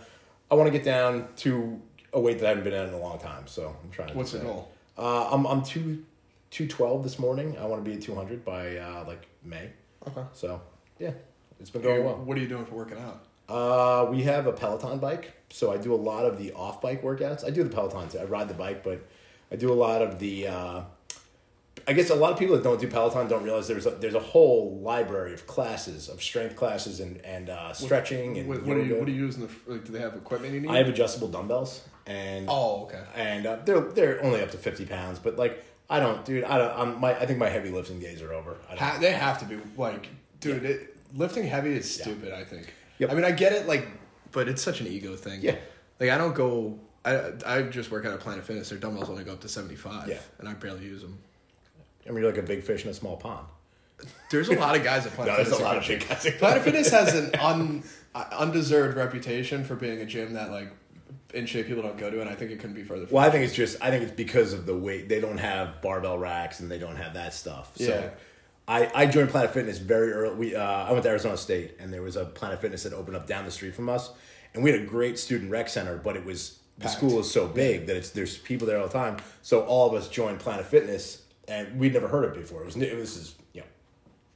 i 0.52 0.56
want 0.56 0.68
to 0.68 0.72
get 0.72 0.84
down 0.86 1.28
to 1.38 1.82
a 2.14 2.20
weight 2.20 2.38
that 2.40 2.46
i 2.46 2.50
haven't 2.50 2.64
been 2.64 2.74
at 2.74 2.88
in 2.90 2.94
a 2.94 3.00
long 3.00 3.18
time 3.20 3.48
so 3.48 3.76
i'm 3.84 3.90
trying 3.90 4.16
What's 4.16 4.32
to 4.32 4.38
the 4.38 4.44
goal? 4.46 4.72
uh, 4.98 5.30
i'm 5.32 5.46
i'm 5.48 5.64
two 5.64 6.04
212 6.52 7.04
this 7.04 7.18
morning 7.18 7.58
i 7.60 7.66
want 7.66 7.84
to 7.84 7.90
be 7.90 7.96
at 7.96 8.02
200 8.04 8.44
by 8.46 8.78
uh, 8.78 9.04
like 9.08 9.26
may 9.44 9.72
Okay. 10.08 10.24
so 10.34 10.62
yeah 11.00 11.12
it's 11.60 11.70
been 11.70 11.82
going 11.82 12.04
well 12.04 12.18
What 12.18 12.38
are 12.38 12.42
you 12.42 12.48
doing 12.48 12.66
for 12.66 12.76
working 12.76 12.98
out? 13.00 13.24
Uh, 13.50 14.08
we 14.10 14.24
have 14.24 14.48
a 14.48 14.52
Peloton 14.54 14.98
bike, 15.00 15.34
so 15.50 15.72
I 15.74 15.78
do 15.78 15.94
a 15.94 15.96
lot 16.10 16.26
of 16.26 16.38
the 16.40 16.54
off 16.54 16.82
bike 16.82 17.04
workouts. 17.04 17.46
I 17.46 17.50
do 17.50 17.64
the 17.64 17.70
Peloton 17.70 18.08
too. 18.10 18.18
I 18.20 18.24
ride 18.24 18.48
the 18.48 18.54
bike, 18.56 18.82
but 18.82 19.06
I 19.52 19.58
do 19.58 19.72
a 19.72 19.76
lot 19.76 20.02
of 20.02 20.18
the. 20.20 20.48
I 21.88 21.94
guess 21.94 22.10
a 22.10 22.16
lot 22.16 22.32
of 22.32 22.40
people 22.40 22.56
that 22.56 22.64
don't 22.64 22.80
do 22.80 22.88
Peloton 22.88 23.28
don't 23.28 23.44
realize 23.44 23.68
there's 23.68 23.86
a, 23.86 23.92
there's 23.92 24.14
a 24.14 24.20
whole 24.20 24.80
library 24.80 25.34
of 25.34 25.48
classes 25.48 26.10
of 26.10 26.22
strength 26.22 26.56
classes 26.56 27.00
and 27.00 27.18
and 27.26 27.50
uh, 27.50 27.74
stretching 27.74 28.38
and 28.38 28.48
What, 28.48 28.64
what 28.64 28.78
are 28.78 28.84
you. 28.84 28.96
What 28.96 29.08
are 29.08 29.12
you 29.12 29.26
using? 29.26 29.48
The, 29.48 29.74
like, 29.74 29.86
do 29.86 29.92
they 29.92 30.00
have 30.00 30.16
equipment 30.16 30.54
you 30.54 30.62
need? 30.62 30.70
I 30.70 30.78
have 30.78 30.88
adjustable 30.88 31.28
dumbbells 31.28 31.88
and 32.08 32.48
oh, 32.50 32.84
okay. 32.84 33.04
and 33.16 33.46
uh, 33.46 33.58
they're 33.66 33.82
they're 33.82 34.24
only 34.24 34.42
up 34.42 34.52
to 34.52 34.58
fifty 34.58 34.86
pounds, 34.86 35.20
but 35.20 35.38
like 35.38 35.64
I 35.90 36.00
don't, 36.00 36.24
dude. 36.26 36.44
I 36.44 36.58
don't. 36.58 36.80
I'm 36.80 37.00
my 37.00 37.14
I 37.18 37.26
think 37.26 37.40
my 37.40 37.50
heavy 37.50 37.70
lifting 37.70 38.00
days 38.00 38.22
are 38.22 38.34
over. 38.34 38.58
I 38.68 38.76
don't, 38.76 38.80
Ha- 38.80 38.98
they 39.00 39.12
have 39.12 39.40
to 39.40 39.46
be 39.46 39.60
like, 39.78 40.10
dude. 40.40 40.64
It, 40.64 40.98
lifting 41.16 41.46
heavy 41.46 41.74
is 41.74 41.94
stupid. 41.94 42.32
I 42.32 42.44
think. 42.44 42.74
Yep. 43.00 43.12
I 43.12 43.14
mean, 43.16 43.26
I 43.26 43.32
get 43.32 43.54
it. 43.54 43.68
Like 43.68 43.88
but 44.32 44.48
it's 44.48 44.62
such 44.62 44.82
an 44.82 44.88
ego 44.88 45.16
thing. 45.16 45.42
Yeah. 45.42 45.56
Like 46.00 46.10
I 46.10 46.18
don't 46.18 46.36
go. 46.36 46.80
I 47.04 47.32
I 47.46 47.62
just 47.64 47.92
work 47.92 48.06
out 48.06 48.14
at 48.14 48.20
Planet 48.20 48.46
Fitness. 48.46 48.70
Their 48.70 48.78
dumbbells 48.78 49.10
only 49.10 49.24
go 49.24 49.34
up 49.34 49.42
to 49.42 49.50
seventy 49.50 49.76
five. 49.76 50.08
Yeah. 50.08 50.20
And 50.40 50.48
I 50.48 50.54
barely 50.54 50.86
use 50.86 51.02
them. 51.02 51.20
I 52.08 52.10
mean, 52.12 52.24
you're 52.24 52.32
like 52.32 52.40
a 52.42 52.46
big 52.46 52.64
fish 52.64 52.84
in 52.84 52.90
a 52.90 52.94
small 52.94 53.18
pond. 53.18 53.46
There's 54.32 54.50
a 54.50 54.54
lot 54.56 54.76
of 54.76 54.84
guys 54.84 55.06
at 55.06 55.12
Planet 55.16 55.32
No, 55.34 55.36
there's 55.38 55.50
Fitness. 55.50 55.60
a 55.60 55.64
lot 55.64 55.78
of 55.78 55.88
big 55.88 56.08
guys. 56.08 56.26
at 56.26 56.38
Planet 56.40 56.64
Fitness 56.64 56.90
has 56.92 57.14
an 57.14 57.36
un, 57.40 57.84
uh, 58.16 58.26
undeserved 58.34 58.98
reputation 58.98 59.64
for 59.64 59.76
being 59.76 60.00
a 60.02 60.06
gym 60.06 60.34
that 60.34 60.50
like 60.52 60.70
in 61.34 61.46
shape 61.46 61.68
people 61.68 61.84
don't 61.84 61.98
go 61.98 62.10
to, 62.10 62.20
and 62.20 62.30
I 62.30 62.34
think 62.36 62.52
it 62.52 62.60
couldn't 62.60 62.76
be 62.76 62.84
further. 62.84 63.06
From 63.06 63.16
Well, 63.16 63.26
I 63.26 63.30
think 63.30 63.46
it's 63.46 63.54
just 63.56 63.78
I 63.82 63.90
think 63.92 64.04
it's 64.04 64.12
because 64.12 64.54
of 64.54 64.66
the 64.66 64.76
weight. 64.78 65.08
They 65.08 65.20
don't 65.20 65.38
have 65.38 65.82
barbell 65.82 66.18
racks 66.18 66.60
and 66.60 66.70
they 66.72 66.80
don't 66.80 66.96
have 66.98 67.14
that 67.14 67.34
stuff. 67.34 67.78
So 67.78 67.84
Yeah. 67.86 68.10
I, 68.68 68.90
I 68.94 69.06
joined 69.06 69.30
Planet 69.30 69.52
Fitness 69.52 69.80
very 69.80 70.12
early. 70.14 70.36
We 70.36 70.56
uh, 70.56 70.62
I 70.64 70.92
went 70.92 71.04
to 71.04 71.10
Arizona 71.10 71.36
State 71.38 71.76
and 71.80 71.92
there 71.94 72.02
was 72.02 72.16
a 72.16 72.26
Planet 72.26 72.60
Fitness 72.62 72.84
that 72.84 72.94
opened 72.94 73.18
up 73.18 73.28
down 73.28 73.46
the 73.46 73.52
street 73.52 73.76
from 73.76 73.88
us, 73.90 74.12
and 74.54 74.64
we 74.64 74.72
had 74.72 74.82
a 74.82 74.86
great 74.86 75.20
student 75.20 75.52
rec 75.52 75.68
center, 75.70 75.98
but 75.98 76.16
it 76.16 76.26
was 76.26 76.58
the 76.78 76.88
school 76.88 77.20
is 77.20 77.30
so 77.30 77.48
big 77.48 77.86
that 77.86 77.96
it's 77.98 78.10
there's 78.12 78.38
people 78.40 78.66
there 78.66 78.80
all 78.80 78.88
the 78.88 78.94
time. 78.94 79.18
So 79.44 79.62
all 79.66 79.88
of 79.88 79.94
us 79.94 80.10
joined 80.10 80.40
Planet 80.40 80.66
Fitness, 80.66 81.21
and 81.48 81.80
we'd 81.80 81.94
never 81.94 82.08
heard 82.08 82.26
of 82.26 82.32
it 82.34 82.40
before. 82.42 82.62
It 82.62 82.66
was 82.66 82.76
new- 82.78 82.86
it 82.86 82.98
was 82.98 83.16
just, 83.18 83.36
you 83.54 83.62
know 83.62 83.68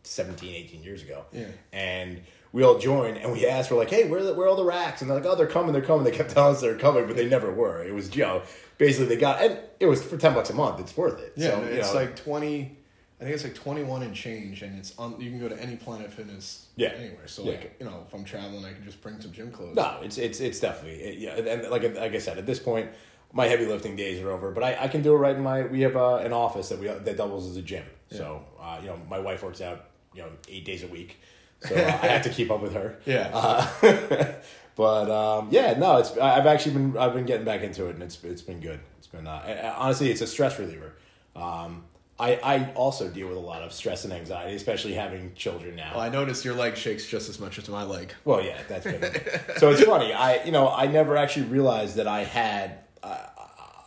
17, 0.03 0.53
18 0.53 0.83
years 0.83 1.01
ago. 1.01 1.25
Yeah. 1.31 1.45
And 1.73 2.21
we 2.51 2.63
all 2.63 2.77
joined 2.77 3.17
and 3.17 3.31
we 3.31 3.47
asked, 3.47 3.71
we're 3.71 3.77
like, 3.77 3.89
hey, 3.89 4.07
where 4.07 4.19
are, 4.19 4.23
the, 4.23 4.33
where 4.35 4.45
are 4.45 4.49
all 4.49 4.55
the 4.55 4.63
racks? 4.63 5.01
And 5.01 5.09
they're 5.09 5.17
like, 5.17 5.25
oh, 5.25 5.35
they're 5.35 5.47
coming, 5.47 5.73
they're 5.73 5.81
coming. 5.81 6.03
They 6.03 6.11
kept 6.11 6.29
telling 6.29 6.53
us 6.55 6.61
they're 6.61 6.77
coming, 6.77 7.07
but 7.07 7.15
they 7.15 7.27
never 7.27 7.51
were. 7.51 7.83
It 7.83 7.93
was, 7.93 8.15
you 8.15 8.23
know, 8.23 8.43
basically 8.77 9.07
they 9.07 9.17
got, 9.19 9.41
and 9.41 9.57
it 9.79 9.87
was 9.87 10.03
for 10.03 10.15
10 10.17 10.33
bucks 10.35 10.51
a 10.51 10.53
month. 10.53 10.79
It's 10.79 10.95
worth 10.95 11.19
it. 11.19 11.33
Yeah, 11.35 11.51
So, 11.51 11.61
it's 11.63 11.93
know, 11.93 11.99
like 11.99 12.15
twenty. 12.15 12.77
I 13.19 13.23
think 13.23 13.33
it's 13.33 13.45
like 13.45 13.55
twenty 13.55 13.81
one 13.83 14.03
and 14.03 14.13
change, 14.13 14.61
and 14.61 14.77
it's 14.77 14.93
on. 14.99 15.19
You 15.21 15.29
can 15.31 15.39
go 15.39 15.47
to 15.47 15.57
any 15.59 15.77
Planet 15.77 16.11
Fitness. 16.11 16.67
Yeah. 16.75 16.89
Anywhere. 16.89 17.27
So 17.27 17.43
Yeah. 17.43 17.51
like 17.51 17.75
you 17.79 17.85
know, 17.85 18.03
if 18.07 18.13
I'm 18.13 18.25
traveling, 18.25 18.63
I 18.65 18.73
can 18.73 18.83
just 18.83 19.01
bring 19.01 19.19
some 19.21 19.31
gym 19.31 19.51
clothes. 19.51 19.73
no, 19.75 19.99
it's, 20.03 20.17
it's, 20.17 20.39
it's 20.41 20.59
definitely, 20.59 20.99
it, 21.01 21.17
yeah. 21.19 21.35
And 21.53 21.69
like, 21.71 21.83
like 21.95 22.13
I 22.13 22.17
said, 22.19 22.37
at 22.37 22.45
this 22.45 22.59
point, 22.59 22.89
my 23.35 23.45
heavy 23.47 23.65
lifting 23.65 23.95
days 23.95 24.19
are 24.23 24.31
over, 24.31 24.49
but 24.51 24.63
I, 24.63 24.85
I 24.85 24.87
can 24.87 25.01
do 25.01 25.13
it 25.13 25.17
right 25.17 25.35
in 25.35 25.43
my, 25.43 25.63
we 25.63 25.81
have 25.81 25.95
uh, 25.95 26.15
an 26.15 26.31
office 26.33 26.69
that 26.69 26.79
we, 26.79 26.87
that 26.87 27.17
doubles 27.17 27.47
as 27.47 27.57
a 27.57 27.61
gym. 27.61 27.83
So, 28.09 28.45
uh, 28.59 28.77
you 28.81 28.87
know, 28.87 28.97
my 29.09 29.19
wife 29.19 29.43
works 29.43 29.59
out, 29.59 29.87
you 30.13 30.21
know, 30.21 30.29
eight 30.47 30.63
days 30.63 30.83
a 30.83 30.87
week. 30.87 31.19
So 31.67 31.75
uh, 31.75 31.79
I 31.79 32.07
have 32.07 32.23
to 32.23 32.29
keep 32.29 32.49
up 32.49 32.61
with 32.61 32.73
her. 32.73 32.97
Yeah. 33.05 33.29
Uh, 33.33 34.33
but 34.75 35.11
um, 35.11 35.49
yeah, 35.51 35.77
no, 35.77 35.97
it's 35.97 36.17
I've 36.17 36.45
actually 36.45 36.73
been 36.73 36.97
I've 36.97 37.13
been 37.13 37.25
getting 37.25 37.45
back 37.45 37.61
into 37.61 37.87
it, 37.87 37.95
and 37.95 38.03
it's 38.03 38.23
it's 38.23 38.41
been 38.41 38.59
good. 38.59 38.79
It's 38.97 39.07
been 39.07 39.27
uh, 39.27 39.73
honestly, 39.77 40.11
it's 40.11 40.21
a 40.21 40.27
stress 40.27 40.59
reliever. 40.59 40.93
Um, 41.35 41.83
I 42.19 42.35
I 42.43 42.71
also 42.73 43.09
deal 43.09 43.27
with 43.27 43.37
a 43.37 43.41
lot 43.41 43.61
of 43.61 43.73
stress 43.73 44.05
and 44.05 44.13
anxiety, 44.13 44.55
especially 44.55 44.93
having 44.93 45.33
children 45.35 45.75
now. 45.75 45.91
Well, 45.95 46.03
I 46.03 46.09
notice 46.09 46.45
your 46.45 46.55
leg 46.55 46.77
shakes 46.77 47.05
just 47.05 47.29
as 47.29 47.39
much 47.39 47.57
as 47.57 47.67
my 47.67 47.83
leg. 47.83 48.13
Well, 48.23 48.41
yeah, 48.41 48.59
that's 48.67 48.85
been. 48.85 49.01
so 49.57 49.71
it's 49.71 49.83
funny. 49.83 50.13
I 50.13 50.43
you 50.43 50.51
know 50.51 50.69
I 50.69 50.87
never 50.87 51.17
actually 51.17 51.47
realized 51.47 51.95
that 51.97 52.07
I 52.07 52.23
had. 52.23 52.79
Uh, 53.05 53.17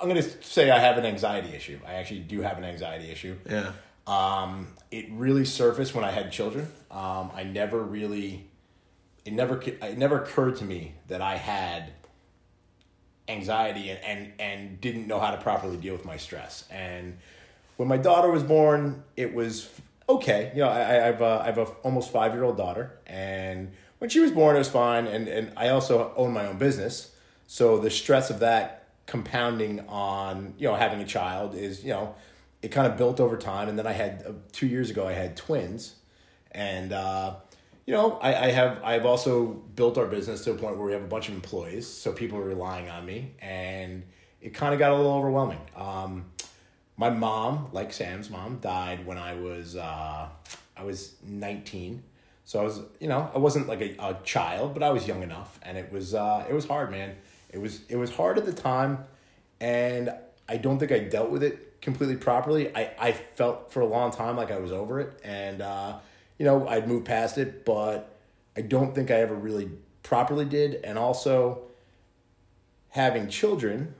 I'm 0.00 0.08
going 0.08 0.22
to 0.22 0.42
say 0.44 0.70
I 0.70 0.78
have 0.78 0.96
an 0.96 1.04
anxiety 1.04 1.54
issue. 1.54 1.78
I 1.86 1.94
actually 1.94 2.20
do 2.20 2.40
have 2.40 2.56
an 2.56 2.64
anxiety 2.64 3.10
issue. 3.10 3.36
Yeah. 3.48 3.72
Um, 4.06 4.68
it 4.90 5.06
really 5.10 5.44
surfaced 5.44 5.94
when 5.94 6.04
I 6.04 6.10
had 6.10 6.30
children. 6.30 6.68
Um, 6.90 7.30
I 7.34 7.42
never 7.42 7.82
really, 7.82 8.46
it 9.24 9.32
never, 9.32 9.60
it 9.60 9.98
never 9.98 10.22
occurred 10.22 10.56
to 10.56 10.64
me 10.64 10.94
that 11.08 11.20
I 11.20 11.36
had 11.36 11.92
anxiety 13.28 13.90
and, 13.90 14.00
and, 14.04 14.32
and 14.38 14.80
didn't 14.80 15.06
know 15.06 15.18
how 15.18 15.32
to 15.32 15.36
properly 15.38 15.76
deal 15.76 15.94
with 15.94 16.04
my 16.04 16.16
stress. 16.16 16.64
And 16.70 17.18
when 17.76 17.88
my 17.88 17.96
daughter 17.96 18.30
was 18.30 18.42
born, 18.42 19.02
it 19.16 19.34
was 19.34 19.68
okay. 20.08 20.50
You 20.54 20.62
know, 20.62 20.68
I, 20.68 20.80
I 20.80 21.06
have 21.06 21.20
a, 21.20 21.40
I 21.42 21.46
have 21.46 21.58
a 21.58 21.64
almost 21.82 22.10
five 22.10 22.32
year 22.34 22.44
old 22.44 22.56
daughter, 22.56 22.98
and 23.06 23.72
when 23.98 24.10
she 24.10 24.20
was 24.20 24.30
born, 24.30 24.56
it 24.56 24.60
was 24.60 24.68
fine. 24.68 25.06
And 25.06 25.28
and 25.28 25.52
I 25.56 25.68
also 25.68 26.12
own 26.16 26.32
my 26.32 26.46
own 26.46 26.58
business, 26.58 27.14
so 27.46 27.78
the 27.78 27.90
stress 27.90 28.30
of 28.30 28.40
that 28.40 28.77
compounding 29.08 29.80
on 29.88 30.54
you 30.58 30.68
know 30.68 30.76
having 30.76 31.00
a 31.00 31.06
child 31.06 31.56
is 31.56 31.82
you 31.82 31.90
know 31.90 32.14
it 32.62 32.68
kind 32.68 32.86
of 32.86 32.96
built 32.96 33.18
over 33.20 33.36
time. 33.36 33.68
And 33.68 33.76
then 33.78 33.86
I 33.88 33.92
had 33.92 34.22
uh, 34.26 34.32
two 34.52 34.68
years 34.68 34.90
ago, 34.90 35.08
I 35.08 35.14
had 35.14 35.36
twins, 35.36 35.96
and. 36.52 36.92
uh 36.92 37.34
you 37.88 37.94
know, 37.94 38.18
I, 38.20 38.48
I 38.48 38.50
have 38.50 38.84
I've 38.84 39.06
also 39.06 39.46
built 39.74 39.96
our 39.96 40.04
business 40.04 40.44
to 40.44 40.50
a 40.50 40.54
point 40.54 40.76
where 40.76 40.86
we 40.88 40.92
have 40.92 41.02
a 41.02 41.06
bunch 41.06 41.30
of 41.30 41.34
employees, 41.34 41.86
so 41.86 42.12
people 42.12 42.36
are 42.36 42.44
relying 42.44 42.90
on 42.90 43.06
me, 43.06 43.32
and 43.40 44.02
it 44.42 44.52
kind 44.52 44.74
of 44.74 44.78
got 44.78 44.92
a 44.92 44.94
little 44.94 45.14
overwhelming. 45.14 45.62
Um, 45.74 46.26
my 46.98 47.08
mom, 47.08 47.70
like 47.72 47.94
Sam's 47.94 48.28
mom, 48.28 48.58
died 48.58 49.06
when 49.06 49.16
I 49.16 49.32
was 49.36 49.74
uh, 49.74 50.28
I 50.76 50.84
was 50.84 51.14
nineteen, 51.24 52.02
so 52.44 52.60
I 52.60 52.64
was 52.64 52.82
you 53.00 53.08
know 53.08 53.30
I 53.34 53.38
wasn't 53.38 53.68
like 53.68 53.80
a, 53.80 53.96
a 54.00 54.18
child, 54.22 54.74
but 54.74 54.82
I 54.82 54.90
was 54.90 55.08
young 55.08 55.22
enough, 55.22 55.58
and 55.62 55.78
it 55.78 55.90
was 55.90 56.14
uh, 56.14 56.44
it 56.46 56.52
was 56.52 56.66
hard, 56.66 56.90
man. 56.90 57.16
It 57.50 57.58
was 57.58 57.80
it 57.88 57.96
was 57.96 58.10
hard 58.14 58.38
at 58.38 58.44
the 58.44 58.52
time, 58.52 59.04
and 59.60 60.12
I 60.48 60.56
don't 60.56 60.78
think 60.78 60.92
I 60.92 61.00
dealt 61.00 61.30
with 61.30 61.42
it 61.42 61.80
completely 61.80 62.16
properly. 62.16 62.74
I, 62.74 62.90
I 62.98 63.12
felt 63.12 63.72
for 63.72 63.80
a 63.80 63.86
long 63.86 64.10
time 64.10 64.36
like 64.36 64.50
I 64.50 64.58
was 64.58 64.72
over 64.72 65.00
it, 65.00 65.18
and 65.24 65.62
uh, 65.62 65.98
you 66.38 66.44
know 66.44 66.66
I'd 66.68 66.88
moved 66.88 67.06
past 67.06 67.38
it, 67.38 67.64
but 67.64 68.16
I 68.56 68.62
don't 68.62 68.94
think 68.94 69.10
I 69.10 69.20
ever 69.20 69.34
really 69.34 69.70
properly 70.02 70.44
did. 70.44 70.80
And 70.84 70.98
also, 70.98 71.62
having 72.90 73.28
children, 73.28 73.94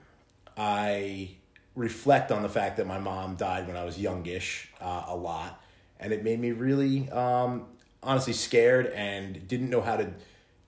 I 0.57 1.31
reflect 1.75 2.33
on 2.33 2.43
the 2.43 2.49
fact 2.49 2.77
that 2.79 2.87
my 2.87 2.99
mom 2.99 3.37
died 3.37 3.67
when 3.67 3.77
I 3.77 3.85
was 3.85 3.99
youngish 3.99 4.71
uh, 4.81 5.05
a 5.07 5.17
lot, 5.17 5.63
and 6.01 6.13
it 6.13 6.25
made 6.25 6.41
me 6.41 6.53
really 6.53 7.09
um, 7.11 7.67
honestly 8.03 8.33
scared 8.33 8.87
and 8.89 9.47
didn't 9.49 9.71
know 9.71 9.81
how 9.81 9.97
to 9.97 10.13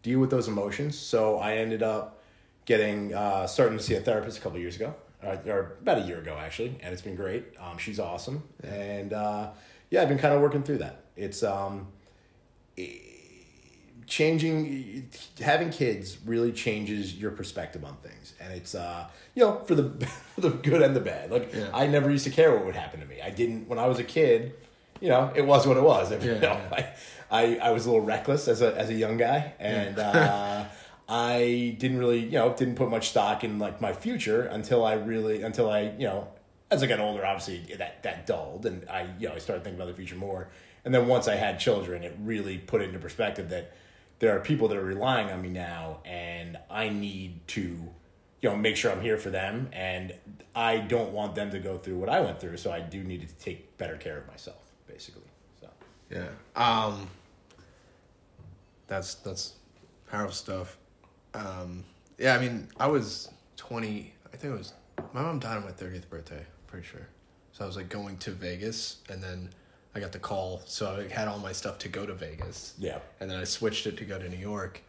deal 0.02 0.18
with 0.18 0.30
those 0.30 0.48
emotions. 0.48 0.96
So 0.98 1.38
I 1.38 1.56
ended 1.56 1.82
up 1.82 2.19
getting 2.64 3.14
uh, 3.14 3.46
starting 3.46 3.76
to 3.78 3.82
see 3.84 3.94
a 3.94 4.00
therapist 4.00 4.38
a 4.38 4.40
couple 4.40 4.58
years 4.58 4.76
ago, 4.76 4.94
or, 5.22 5.40
or 5.46 5.76
about 5.80 5.98
a 5.98 6.02
year 6.02 6.18
ago 6.18 6.36
actually, 6.38 6.76
and 6.82 6.92
it's 6.92 7.02
been 7.02 7.16
great. 7.16 7.44
Um, 7.60 7.78
she's 7.78 7.98
awesome, 8.00 8.42
and 8.62 9.12
uh, 9.12 9.50
yeah, 9.90 10.02
I've 10.02 10.08
been 10.08 10.18
kind 10.18 10.34
of 10.34 10.40
working 10.40 10.62
through 10.62 10.78
that. 10.78 11.04
It's 11.16 11.42
um, 11.42 11.88
changing 14.06 15.08
having 15.40 15.70
kids 15.70 16.18
really 16.26 16.50
changes 16.50 17.14
your 17.14 17.30
perspective 17.30 17.84
on 17.84 17.94
things 17.98 18.34
and 18.40 18.52
it's 18.52 18.74
uh 18.74 19.06
you 19.36 19.44
know 19.44 19.60
for 19.66 19.76
the 19.76 20.04
for 20.34 20.40
the 20.40 20.50
good 20.50 20.82
and 20.82 20.96
the 20.96 21.00
bad 21.00 21.30
like 21.30 21.52
Yeah. 21.54 21.68
i 21.72 21.86
never 21.86 22.10
used 22.10 22.24
to 22.24 22.30
care 22.30 22.52
what 22.54 22.64
would 22.66 22.74
happen 22.74 22.98
to 23.00 23.06
me 23.06 23.20
i 23.22 23.30
didn't 23.30 23.68
when 23.68 23.78
i 23.78 23.86
was 23.86 24.00
a 24.00 24.04
kid 24.04 24.54
you 25.00 25.08
know 25.10 25.30
it 25.36 25.46
was 25.46 25.64
what 25.66 25.76
it 25.76 25.82
was 25.84 26.10
you 26.24 26.32
Yeah, 26.32 26.38
know, 26.40 26.60
yeah. 26.72 26.92
I, 27.30 27.42
I 27.42 27.56
i 27.68 27.70
was 27.70 27.86
a 27.86 27.90
little 27.90 28.04
reckless 28.04 28.48
as 28.48 28.62
a 28.62 28.76
as 28.76 28.88
a 28.90 28.94
young 28.94 29.16
guy 29.16 29.52
and 29.60 29.96
uh 30.10 30.64
i 31.10 31.76
didn't 31.78 31.98
really 31.98 32.20
you 32.20 32.38
know 32.38 32.54
didn't 32.54 32.76
put 32.76 32.88
much 32.88 33.10
stock 33.10 33.44
in 33.44 33.58
like 33.58 33.80
my 33.80 33.92
future 33.92 34.42
until 34.42 34.84
i 34.84 34.94
really 34.94 35.42
until 35.42 35.68
i 35.68 35.80
you 35.98 36.06
know 36.06 36.26
as 36.70 36.82
i 36.82 36.86
got 36.86 37.00
older 37.00 37.26
obviously 37.26 37.74
that 37.76 38.02
that 38.02 38.26
dulled 38.26 38.64
and 38.64 38.88
i 38.88 39.06
you 39.18 39.28
know 39.28 39.34
i 39.34 39.38
started 39.38 39.62
thinking 39.62 39.78
about 39.78 39.88
the 39.90 39.96
future 39.96 40.16
more 40.16 40.48
and 40.84 40.94
then 40.94 41.06
once 41.08 41.28
i 41.28 41.34
had 41.34 41.58
children 41.58 42.02
it 42.02 42.16
really 42.20 42.56
put 42.56 42.80
it 42.80 42.84
into 42.84 42.98
perspective 42.98 43.50
that 43.50 43.74
there 44.20 44.36
are 44.36 44.40
people 44.40 44.68
that 44.68 44.76
are 44.76 44.84
relying 44.84 45.30
on 45.30 45.42
me 45.42 45.48
now 45.48 45.98
and 46.04 46.58
I 46.70 46.90
need 46.90 47.46
to 47.48 47.60
you 48.42 48.48
know 48.48 48.56
make 48.56 48.76
sure 48.76 48.92
I'm 48.92 49.00
here 49.00 49.16
for 49.18 49.30
them 49.30 49.68
and 49.72 50.14
I 50.54 50.78
don't 50.78 51.12
want 51.12 51.34
them 51.34 51.50
to 51.50 51.58
go 51.58 51.78
through 51.78 51.96
what 51.96 52.08
I 52.08 52.20
went 52.20 52.38
through 52.40 52.58
so 52.58 52.70
I 52.70 52.80
do 52.80 53.02
need 53.02 53.26
to 53.26 53.34
take 53.36 53.76
better 53.78 53.96
care 53.96 54.18
of 54.18 54.26
myself 54.28 54.62
basically 54.86 55.22
so 55.60 55.68
Yeah. 56.10 56.28
Um. 56.54 57.08
That's 58.86 59.14
that's 59.14 59.54
powerful 60.10 60.32
stuff. 60.32 60.76
Um. 61.34 61.84
Yeah. 62.18 62.36
I 62.36 62.40
mean, 62.40 62.68
I 62.78 62.86
was 62.86 63.30
twenty. 63.56 64.12
I 64.32 64.36
think 64.36 64.54
it 64.54 64.58
was 64.58 64.72
my 65.12 65.22
mom 65.22 65.38
died 65.38 65.56
on 65.56 65.64
my 65.64 65.70
thirtieth 65.72 66.08
birthday. 66.10 66.44
Pretty 66.66 66.86
sure. 66.86 67.06
So 67.52 67.64
I 67.64 67.66
was 67.66 67.76
like 67.76 67.88
going 67.88 68.16
to 68.18 68.30
Vegas, 68.30 68.98
and 69.08 69.22
then 69.22 69.50
I 69.94 70.00
got 70.00 70.12
the 70.12 70.18
call. 70.18 70.62
So 70.66 70.96
I 70.96 71.12
had 71.12 71.26
all 71.28 71.38
my 71.38 71.52
stuff 71.52 71.78
to 71.80 71.88
go 71.88 72.06
to 72.06 72.14
Vegas. 72.14 72.74
yeah 72.78 72.98
and 73.18 73.28
then 73.30 73.38
I 73.38 73.44
switched 73.44 73.86
it 73.86 73.96
to 73.98 74.04
go 74.04 74.18
to 74.18 74.28
New 74.28 74.36
York 74.36 74.82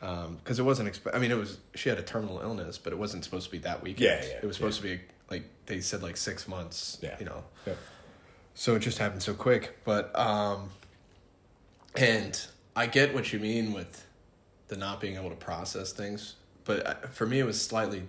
because 0.00 0.58
it 0.58 0.64
wasn't. 0.64 0.88
Exp- 0.92 1.14
I 1.14 1.18
mean, 1.20 1.30
it 1.30 1.36
was 1.38 1.58
she 1.76 1.88
had 1.88 1.98
a 1.98 2.02
terminal 2.02 2.40
illness, 2.40 2.76
but 2.76 2.92
it 2.92 2.98
wasn't 2.98 3.22
supposed 3.24 3.46
to 3.46 3.52
be 3.52 3.58
that 3.58 3.82
weekend. 3.82 4.24
Yeah, 4.24 4.28
yeah, 4.30 4.36
it 4.42 4.44
was 4.44 4.56
supposed 4.56 4.78
to 4.78 4.82
be 4.82 5.00
like 5.30 5.44
they 5.66 5.80
said 5.80 6.02
like 6.02 6.16
six 6.16 6.48
months. 6.48 6.98
Yeah. 7.00 7.16
you 7.20 7.24
know. 7.26 7.44
yeah 7.66 7.74
So 8.54 8.74
it 8.74 8.80
just 8.80 8.98
happened 8.98 9.22
so 9.22 9.32
quick, 9.32 9.78
but 9.84 10.10
um, 10.18 10.70
and 11.94 12.40
I 12.74 12.86
get 12.86 13.14
what 13.14 13.32
you 13.32 13.38
mean 13.38 13.72
with 13.72 14.04
the 14.72 14.78
not 14.78 15.00
being 15.02 15.16
able 15.16 15.28
to 15.28 15.36
process 15.36 15.92
things, 15.92 16.36
but 16.64 17.14
for 17.14 17.26
me 17.26 17.38
it 17.38 17.44
was 17.44 17.60
slightly 17.60 18.04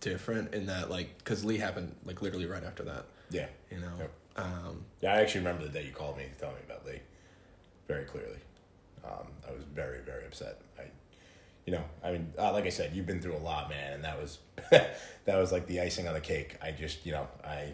different 0.00 0.54
in 0.54 0.66
that 0.66 0.90
like 0.90 1.18
because 1.18 1.44
Lee 1.44 1.58
happened 1.58 1.94
like 2.04 2.22
literally 2.22 2.46
right 2.46 2.62
after 2.62 2.84
that. 2.84 3.06
yeah 3.30 3.46
You 3.70 3.80
know. 3.80 3.90
Yep. 3.98 4.12
Um, 4.36 4.84
yeah 5.00 5.14
I 5.14 5.16
actually 5.20 5.40
remember 5.40 5.64
the 5.64 5.70
day 5.70 5.84
you 5.84 5.92
called 5.92 6.16
me 6.16 6.24
to 6.32 6.40
tell 6.40 6.50
me 6.50 6.58
about 6.64 6.86
Lee 6.86 7.00
very 7.88 8.04
clearly 8.04 8.38
um, 9.04 9.26
I 9.48 9.52
was 9.52 9.64
very 9.64 10.00
very 10.02 10.24
upset 10.24 10.60
I 10.78 10.82
you 11.66 11.72
know 11.72 11.84
I 12.04 12.12
mean 12.12 12.32
uh, 12.38 12.52
like 12.52 12.66
I 12.66 12.70
said 12.70 12.94
you've 12.94 13.06
been 13.06 13.20
through 13.20 13.36
a 13.36 13.44
lot 13.50 13.68
man 13.68 13.94
and 13.94 14.04
that 14.04 14.20
was 14.20 14.38
that 14.70 14.96
was 15.26 15.50
like 15.50 15.66
the 15.66 15.80
icing 15.80 16.06
on 16.06 16.14
the 16.14 16.20
cake 16.20 16.56
I 16.62 16.70
just 16.70 17.04
you 17.06 17.12
know 17.12 17.26
I 17.44 17.72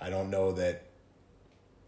I 0.00 0.10
don't 0.10 0.30
know 0.30 0.52
that 0.52 0.82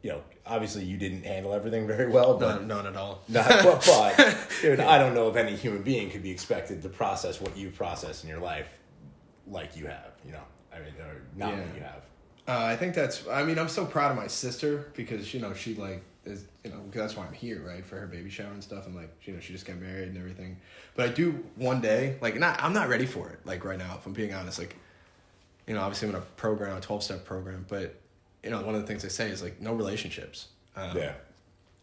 you 0.06 0.12
know, 0.12 0.22
obviously 0.46 0.84
you 0.84 0.96
didn't 0.96 1.24
handle 1.24 1.52
everything 1.52 1.84
very 1.94 2.08
well, 2.08 2.38
but 2.38 2.58
None, 2.60 2.68
none 2.68 2.86
at 2.86 2.96
all. 2.96 3.22
not, 3.28 3.48
but, 3.48 3.84
but 3.84 4.38
dude, 4.62 4.78
I 4.78 4.98
don't 4.98 5.14
know 5.14 5.28
if 5.28 5.34
any 5.34 5.56
human 5.56 5.82
being 5.82 6.10
could 6.10 6.22
be 6.22 6.30
expected 6.30 6.80
to 6.82 6.88
process 6.88 7.40
what 7.40 7.56
you 7.56 7.70
process 7.70 8.22
in 8.22 8.28
your 8.30 8.38
life 8.38 8.68
like 9.48 9.76
you 9.76 9.86
have. 9.86 10.12
You 10.24 10.32
know, 10.32 10.42
I 10.72 10.78
mean, 10.78 10.94
or 11.00 11.22
not 11.36 11.50
Yeah. 11.50 11.60
what 11.64 11.74
you 11.74 11.80
have. 11.82 12.02
Uh, 12.48 12.64
I 12.72 12.76
think 12.76 12.94
that's. 12.94 13.26
I 13.26 13.42
mean, 13.42 13.58
I'm 13.58 13.68
so 13.68 13.84
proud 13.84 14.12
of 14.12 14.16
my 14.16 14.28
sister 14.28 14.92
because 14.94 15.34
you 15.34 15.40
know 15.40 15.52
she 15.52 15.74
like 15.74 16.04
is 16.24 16.44
you 16.62 16.70
know 16.70 16.76
'cause 16.76 16.94
that's 16.94 17.16
why 17.16 17.26
I'm 17.26 17.32
here, 17.32 17.60
right, 17.66 17.84
for 17.84 17.98
her 17.98 18.06
baby 18.06 18.30
shower 18.30 18.52
and 18.52 18.62
stuff, 18.62 18.86
and 18.86 18.94
like 18.94 19.10
you 19.24 19.32
know 19.34 19.40
she 19.40 19.52
just 19.52 19.66
got 19.66 19.76
married 19.78 20.06
and 20.10 20.16
everything. 20.16 20.56
But 20.94 21.06
I 21.10 21.12
do 21.12 21.44
one 21.56 21.80
day, 21.80 22.18
like 22.20 22.38
not. 22.38 22.62
I'm 22.62 22.72
not 22.72 22.88
ready 22.88 23.06
for 23.06 23.28
it, 23.30 23.40
like 23.44 23.64
right 23.64 23.78
now. 23.78 23.96
If 23.98 24.06
I'm 24.06 24.12
being 24.12 24.32
honest, 24.32 24.60
like 24.60 24.76
you 25.66 25.74
know, 25.74 25.80
obviously 25.80 26.08
I'm 26.08 26.14
in 26.14 26.20
a 26.20 26.24
program, 26.36 26.76
a 26.76 26.80
12 26.80 27.02
step 27.02 27.24
program, 27.24 27.66
but 27.68 27.96
you 28.46 28.52
know, 28.52 28.62
one 28.62 28.74
of 28.74 28.80
the 28.80 28.86
things 28.86 29.02
they 29.02 29.08
say 29.10 29.28
is 29.28 29.42
like 29.42 29.60
no 29.60 29.74
relationships. 29.74 30.46
Um, 30.76 30.96
Yeah, 30.96 31.12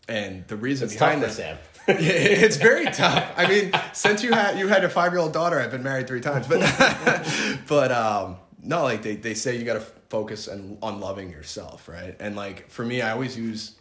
And 0.08 0.48
the 0.48 0.56
reason 0.56 0.86
it's 0.86 0.96
tough 0.96 1.10
behind 1.14 1.22
for 1.22 1.28
that, 1.28 1.34
Sam. 1.36 1.58
Yeah, 1.88 2.46
it's 2.46 2.56
very 2.56 2.86
tough. 2.86 3.32
I 3.36 3.46
mean, 3.48 3.72
since 3.94 4.24
you 4.24 4.32
had 4.32 4.58
you 4.58 4.68
had 4.70 4.84
a 4.86 4.90
five 4.90 5.12
year 5.12 5.20
old 5.20 5.34
daughter, 5.34 5.60
I've 5.60 5.72
been 5.72 5.84
married 5.84 6.08
three 6.08 6.22
times, 6.22 6.48
but 6.48 6.62
but 7.68 7.92
um, 7.92 8.38
no, 8.62 8.84
like 8.84 9.02
they, 9.04 9.16
they 9.18 9.34
say 9.34 9.58
you 9.58 9.66
got 9.66 9.74
to 9.74 9.86
focus 10.10 10.48
on 10.48 10.78
on 10.82 11.00
loving 11.02 11.30
yourself, 11.30 11.90
right? 11.90 12.16
And 12.22 12.36
like 12.38 12.70
for 12.70 12.86
me, 12.86 13.02
I 13.02 13.12
always 13.12 13.38
use, 13.38 13.76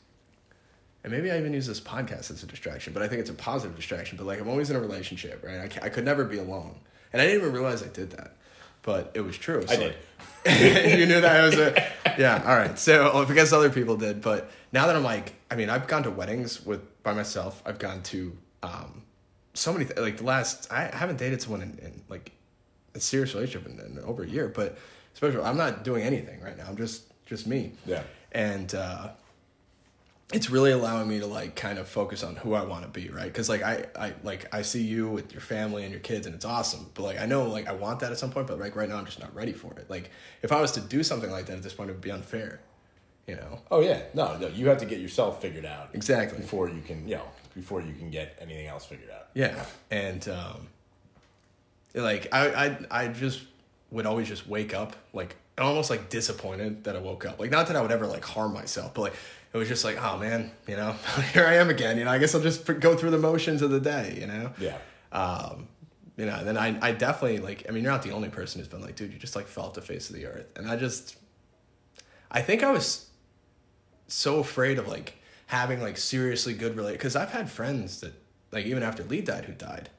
and 1.05 1.13
maybe 1.13 1.31
I 1.31 1.39
even 1.39 1.53
use 1.53 1.67
this 1.69 1.81
podcast 1.81 2.31
as 2.33 2.43
a 2.43 2.47
distraction, 2.47 2.93
but 2.93 3.03
I 3.05 3.09
think 3.09 3.21
it's 3.21 3.31
a 3.31 3.35
positive 3.35 3.77
distraction. 3.77 4.17
But 4.19 4.27
like 4.27 4.41
I'm 4.41 4.49
always 4.49 4.69
in 4.71 4.75
a 4.77 4.81
relationship, 4.81 5.45
right? 5.45 5.61
I, 5.61 5.69
ca- 5.69 5.85
I 5.85 5.89
could 5.89 6.05
never 6.05 6.25
be 6.25 6.39
alone, 6.39 6.75
and 7.13 7.23
I 7.23 7.27
didn't 7.27 7.41
even 7.43 7.53
realize 7.53 7.85
I 7.85 7.89
did 7.89 8.11
that, 8.13 8.37
but 8.83 9.13
it 9.15 9.21
was 9.21 9.37
true. 9.37 9.65
I 9.69 9.77
did. 9.77 9.95
you 11.01 11.07
knew 11.07 11.21
that 11.21 11.37
I 11.37 11.45
was 11.45 11.55
a 11.55 11.93
yeah. 12.19 12.43
All 12.45 12.57
right. 12.57 12.79
So 12.79 13.13
well, 13.15 13.25
because 13.25 13.53
other 13.53 13.71
people 13.71 13.97
did, 13.97 14.21
but 14.21 14.51
now 14.73 14.87
that 14.87 14.97
I'm 14.97 15.05
like, 15.05 15.35
I 15.51 15.57
mean, 15.57 15.71
I've 15.71 15.87
gone 15.87 16.03
to 16.03 16.11
weddings 16.11 16.65
with 16.65 17.03
by 17.03 17.13
myself. 17.15 17.63
I've 17.65 17.79
gone 17.79 18.03
to 18.05 18.37
um, 18.63 19.03
so 19.55 19.73
many 19.73 19.85
th- 19.85 19.99
like 19.99 20.19
the 20.19 20.25
last. 20.25 20.71
I 20.73 20.85
haven't 20.85 21.19
dated 21.19 21.41
someone 21.41 21.63
in, 21.63 21.79
in 21.79 22.03
like 22.09 22.33
a 22.95 23.01
serious 23.01 23.35
relationship 23.35 23.71
in, 23.71 23.79
in 23.79 24.05
over 24.05 24.25
a 24.25 24.29
year, 24.29 24.49
but 24.49 24.79
especially 25.15 25.43
I'm 25.43 25.57
not 25.57 25.85
doing 25.85 26.03
anything 26.03 26.41
right 26.41 26.57
now. 26.57 26.67
I'm 26.69 26.77
just 26.77 27.05
just 27.27 27.47
me. 27.47 27.73
Yeah. 27.87 28.03
And 28.33 28.75
uh, 28.75 29.11
it's 30.33 30.49
really 30.49 30.73
allowing 30.73 31.09
me 31.09 31.21
to 31.21 31.27
like 31.27 31.57
kind 31.57 31.79
of 31.79 31.87
focus 31.89 32.23
on 32.25 32.37
who 32.37 32.55
I 32.55 32.65
want 32.65 32.85
to 32.85 32.89
be, 32.89 33.09
right? 33.11 33.25
Because 33.27 33.49
like 33.49 33.63
I, 33.63 33.85
I 33.95 34.15
like 34.23 34.53
I 34.55 34.63
see 34.63 34.83
you 34.83 35.09
with 35.09 35.33
your 35.33 35.43
family 35.43 35.83
and 35.83 35.93
your 35.93 36.01
kids, 36.01 36.27
and 36.27 36.35
it's 36.35 36.45
awesome. 36.45 36.87
But 36.95 37.03
like 37.03 37.21
I 37.21 37.27
know 37.27 37.45
like 37.49 37.69
I 37.69 37.73
want 37.73 38.01
that 38.01 38.13
at 38.13 38.19
some 38.19 38.31
point, 38.31 38.47
but 38.47 38.59
like 38.59 38.75
right 38.75 38.89
now 38.89 38.97
I'm 38.97 39.05
just 39.05 39.21
not 39.21 39.35
ready 39.35 39.53
for 39.53 39.73
it. 39.75 39.91
Like 39.91 40.11
if 40.43 40.51
I 40.53 40.61
was 40.61 40.73
to 40.73 40.81
do 40.81 41.03
something 41.03 41.31
like 41.31 41.47
that 41.47 41.57
at 41.57 41.63
this 41.63 41.75
point, 41.75 41.91
it 41.91 41.93
would 41.95 42.01
be 42.03 42.11
unfair, 42.11 42.61
you 43.27 43.37
know? 43.37 43.61
Oh 43.71 43.81
yeah, 43.81 44.03
no, 44.15 44.37
no, 44.39 44.49
you 44.49 44.69
have 44.69 44.79
to 44.79 44.87
get 44.87 45.01
yourself 45.01 45.43
figured 45.43 45.67
out 45.67 45.91
Exactly. 45.93 46.39
before 46.39 46.69
you 46.69 46.81
can, 46.81 47.07
you 47.07 47.17
know, 47.17 47.29
before 47.55 47.83
you 47.83 47.93
can 47.93 48.11
get 48.11 48.39
anything 48.41 48.67
else 48.67 48.87
figured 48.87 49.11
out. 49.11 49.27
Yeah, 49.35 49.65
and 49.91 50.27
um, 50.31 50.69
like 51.95 52.29
I, 52.33 52.49
I, 52.49 52.79
I 52.91 53.09
just 53.09 53.43
would 53.91 54.07
always 54.07 54.29
just 54.29 54.47
wake 54.49 54.73
up 54.73 54.97
like 55.13 55.37
almost 55.59 55.91
like 55.91 56.09
disappointed 56.09 56.85
that 56.85 56.97
I 56.97 57.01
woke 57.01 57.27
up. 57.27 57.39
Like 57.39 57.51
not 57.51 57.67
that 57.67 57.77
I 57.77 57.83
would 57.83 57.93
ever 57.93 58.07
like 58.07 58.25
harm 58.25 58.55
myself, 58.55 58.95
but 58.95 59.03
like 59.03 59.15
it 59.53 59.59
was 59.59 59.69
just 59.69 59.85
like, 59.85 60.03
oh 60.03 60.19
man, 60.19 60.51
you 60.67 60.77
know, 60.77 60.93
here 61.33 61.47
I 61.47 61.55
am 61.55 61.69
again. 61.69 61.99
You 61.99 62.05
know, 62.05 62.11
I 62.11 62.19
guess 62.19 62.35
I'll 62.35 62.41
just 62.41 62.65
go 62.81 62.97
through 62.97 63.11
the 63.11 63.19
motions 63.19 63.63
of 63.63 63.71
the 63.71 63.81
day. 63.81 64.17
You 64.21 64.27
know. 64.27 64.53
Yeah. 64.59 64.79
Um, 65.13 65.69
you 66.17 66.27
know, 66.27 66.37
and 66.37 66.47
then 66.47 66.59
I, 66.59 66.79
I 66.81 66.93
definitely 66.93 67.39
like. 67.39 67.67
I 67.69 67.73
mean, 67.73 67.83
you're 67.83 67.93
not 67.93 68.03
the 68.03 68.13
only 68.13 68.29
person 68.29 68.61
who's 68.61 68.69
been 68.69 68.83
like, 68.83 68.97
dude, 68.97 69.13
you 69.13 69.19
just 69.19 69.37
like 69.37 69.47
fell 69.47 69.65
off 69.65 69.75
the 69.75 69.81
face 69.81 70.11
of 70.11 70.17
the 70.17 70.27
earth, 70.27 70.47
and 70.57 70.69
I 70.69 70.77
just, 70.77 71.17
I 72.31 72.43
think 72.43 72.63
I 72.63 72.71
was 72.71 73.11
so 74.09 74.39
afraid 74.39 74.79
of 74.79 74.89
like 74.89 75.19
having 75.47 75.81
like 75.81 75.97
seriously 75.99 76.55
good 76.55 76.77
relate 76.77 76.93
because 76.93 77.17
I've 77.17 77.31
had 77.31 77.51
friends 77.51 78.01
that 78.01 78.13
like 78.53 78.67
even 78.67 78.83
after 78.83 79.03
Lee 79.05 79.21
died 79.21 79.47
who 79.47 79.53
died, 79.53 79.91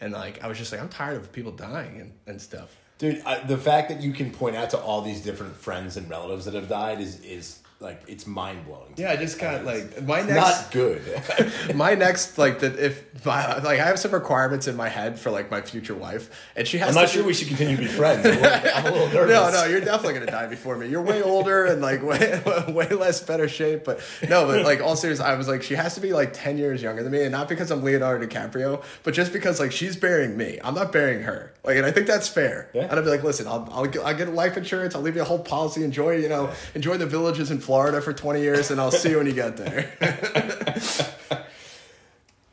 and 0.00 0.12
like 0.12 0.42
I 0.44 0.46
was 0.46 0.58
just 0.58 0.72
like 0.72 0.80
I'm 0.80 0.88
tired 0.88 1.16
of 1.16 1.32
people 1.32 1.52
dying 1.52 2.00
and, 2.00 2.12
and 2.26 2.40
stuff. 2.40 2.76
Dude, 2.98 3.22
I, 3.26 3.40
the 3.40 3.58
fact 3.58 3.90
that 3.90 4.00
you 4.00 4.12
can 4.12 4.30
point 4.30 4.56
out 4.56 4.70
to 4.70 4.78
all 4.78 5.02
these 5.02 5.20
different 5.20 5.54
friends 5.54 5.98
and 5.98 6.08
relatives 6.08 6.46
that 6.46 6.54
have 6.54 6.68
died 6.68 7.00
is 7.00 7.20
is 7.20 7.60
like 7.78 8.02
it's 8.08 8.26
mind 8.26 8.64
blowing. 8.64 8.94
Yeah, 8.96 9.10
I 9.10 9.16
just 9.16 9.38
got 9.38 9.64
like 9.66 10.02
my 10.02 10.22
next 10.22 10.34
Not 10.34 10.70
good. 10.72 11.02
my 11.74 11.94
next 11.94 12.38
like 12.38 12.60
that 12.60 12.78
if 12.78 13.24
my, 13.24 13.58
like 13.58 13.80
I 13.80 13.84
have 13.84 13.98
some 13.98 14.12
requirements 14.12 14.66
in 14.66 14.76
my 14.76 14.88
head 14.88 15.18
for 15.18 15.30
like 15.30 15.50
my 15.50 15.60
future 15.60 15.94
wife, 15.94 16.30
and 16.56 16.66
she 16.66 16.78
has. 16.78 16.88
I'm 16.88 17.02
not 17.02 17.08
to 17.10 17.14
sure 17.18 17.24
we 17.24 17.34
should 17.34 17.48
continue 17.48 17.76
to 17.76 17.82
be 17.82 17.88
friends. 17.88 18.24
I'm 18.24 18.32
a 18.32 18.40
little, 18.40 18.70
I'm 18.74 18.86
a 18.86 18.90
little 18.90 19.08
nervous. 19.12 19.34
No, 19.34 19.50
no, 19.50 19.64
you're 19.66 19.80
definitely 19.80 20.14
gonna 20.14 20.30
die 20.30 20.46
before 20.46 20.78
me. 20.78 20.88
You're 20.88 21.02
way 21.02 21.22
older 21.22 21.66
and 21.66 21.82
like 21.82 22.02
way 22.02 22.42
way 22.68 22.88
less 22.88 23.20
better 23.22 23.46
shape. 23.46 23.84
But 23.84 24.00
no, 24.26 24.46
but 24.46 24.64
like 24.64 24.80
all 24.80 24.96
serious, 24.96 25.20
I 25.20 25.34
was 25.34 25.46
like, 25.46 25.62
she 25.62 25.74
has 25.74 25.94
to 25.96 26.00
be 26.00 26.14
like 26.14 26.32
ten 26.32 26.56
years 26.56 26.80
younger 26.80 27.02
than 27.02 27.12
me, 27.12 27.24
and 27.24 27.32
not 27.32 27.46
because 27.46 27.70
I'm 27.70 27.82
Leonardo 27.82 28.26
DiCaprio, 28.26 28.82
but 29.02 29.12
just 29.12 29.34
because 29.34 29.60
like 29.60 29.72
she's 29.72 29.96
burying 29.96 30.34
me. 30.38 30.58
I'm 30.64 30.74
not 30.74 30.92
burying 30.92 31.24
her. 31.24 31.52
Like, 31.62 31.76
and 31.76 31.84
I 31.84 31.90
think 31.90 32.06
that's 32.06 32.28
fair. 32.28 32.70
Yeah. 32.72 32.84
And 32.84 32.92
I'd 32.92 33.04
be 33.04 33.10
like, 33.10 33.22
listen, 33.22 33.46
I'll 33.46 33.68
I'll 33.70 33.86
get, 33.86 34.02
I'll 34.02 34.14
get 34.16 34.32
life 34.32 34.56
insurance. 34.56 34.94
I'll 34.94 35.02
leave 35.02 35.16
you 35.16 35.22
a 35.22 35.26
whole 35.26 35.40
policy. 35.40 35.84
Enjoy 35.84 36.16
you 36.16 36.30
know 36.30 36.52
enjoy 36.74 36.96
the 36.96 37.06
villages 37.06 37.50
in 37.50 37.58
Florida 37.66 38.00
for 38.00 38.12
twenty 38.12 38.40
years, 38.42 38.70
and 38.70 38.80
I'll 38.80 38.90
see 38.92 39.10
you 39.10 39.18
when 39.18 39.26
you 39.26 39.34
get 39.34 39.56
there. 39.56 39.92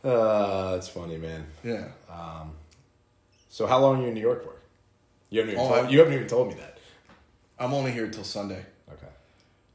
Uh, 0.03 0.73
that's 0.73 0.89
funny, 0.89 1.17
man. 1.17 1.45
yeah. 1.63 1.85
So 3.49 3.67
how 3.67 3.79
long 3.79 3.99
are 3.99 4.01
you 4.01 4.07
in 4.09 4.15
New 4.15 4.19
York 4.19 4.43
for? 4.43 4.55
You 5.29 5.39
haven't 5.39 5.53
even 5.55 5.65
Oh, 5.65 5.75
told, 5.75 5.91
you 5.91 5.99
haven't 5.99 6.13
even 6.15 6.27
told 6.27 6.47
me 6.49 6.55
that. 6.55 6.77
I'm 7.59 7.73
only 7.73 7.91
here 7.91 8.09
till 8.09 8.23
Sunday. 8.25 8.65
Okay. 8.91 9.07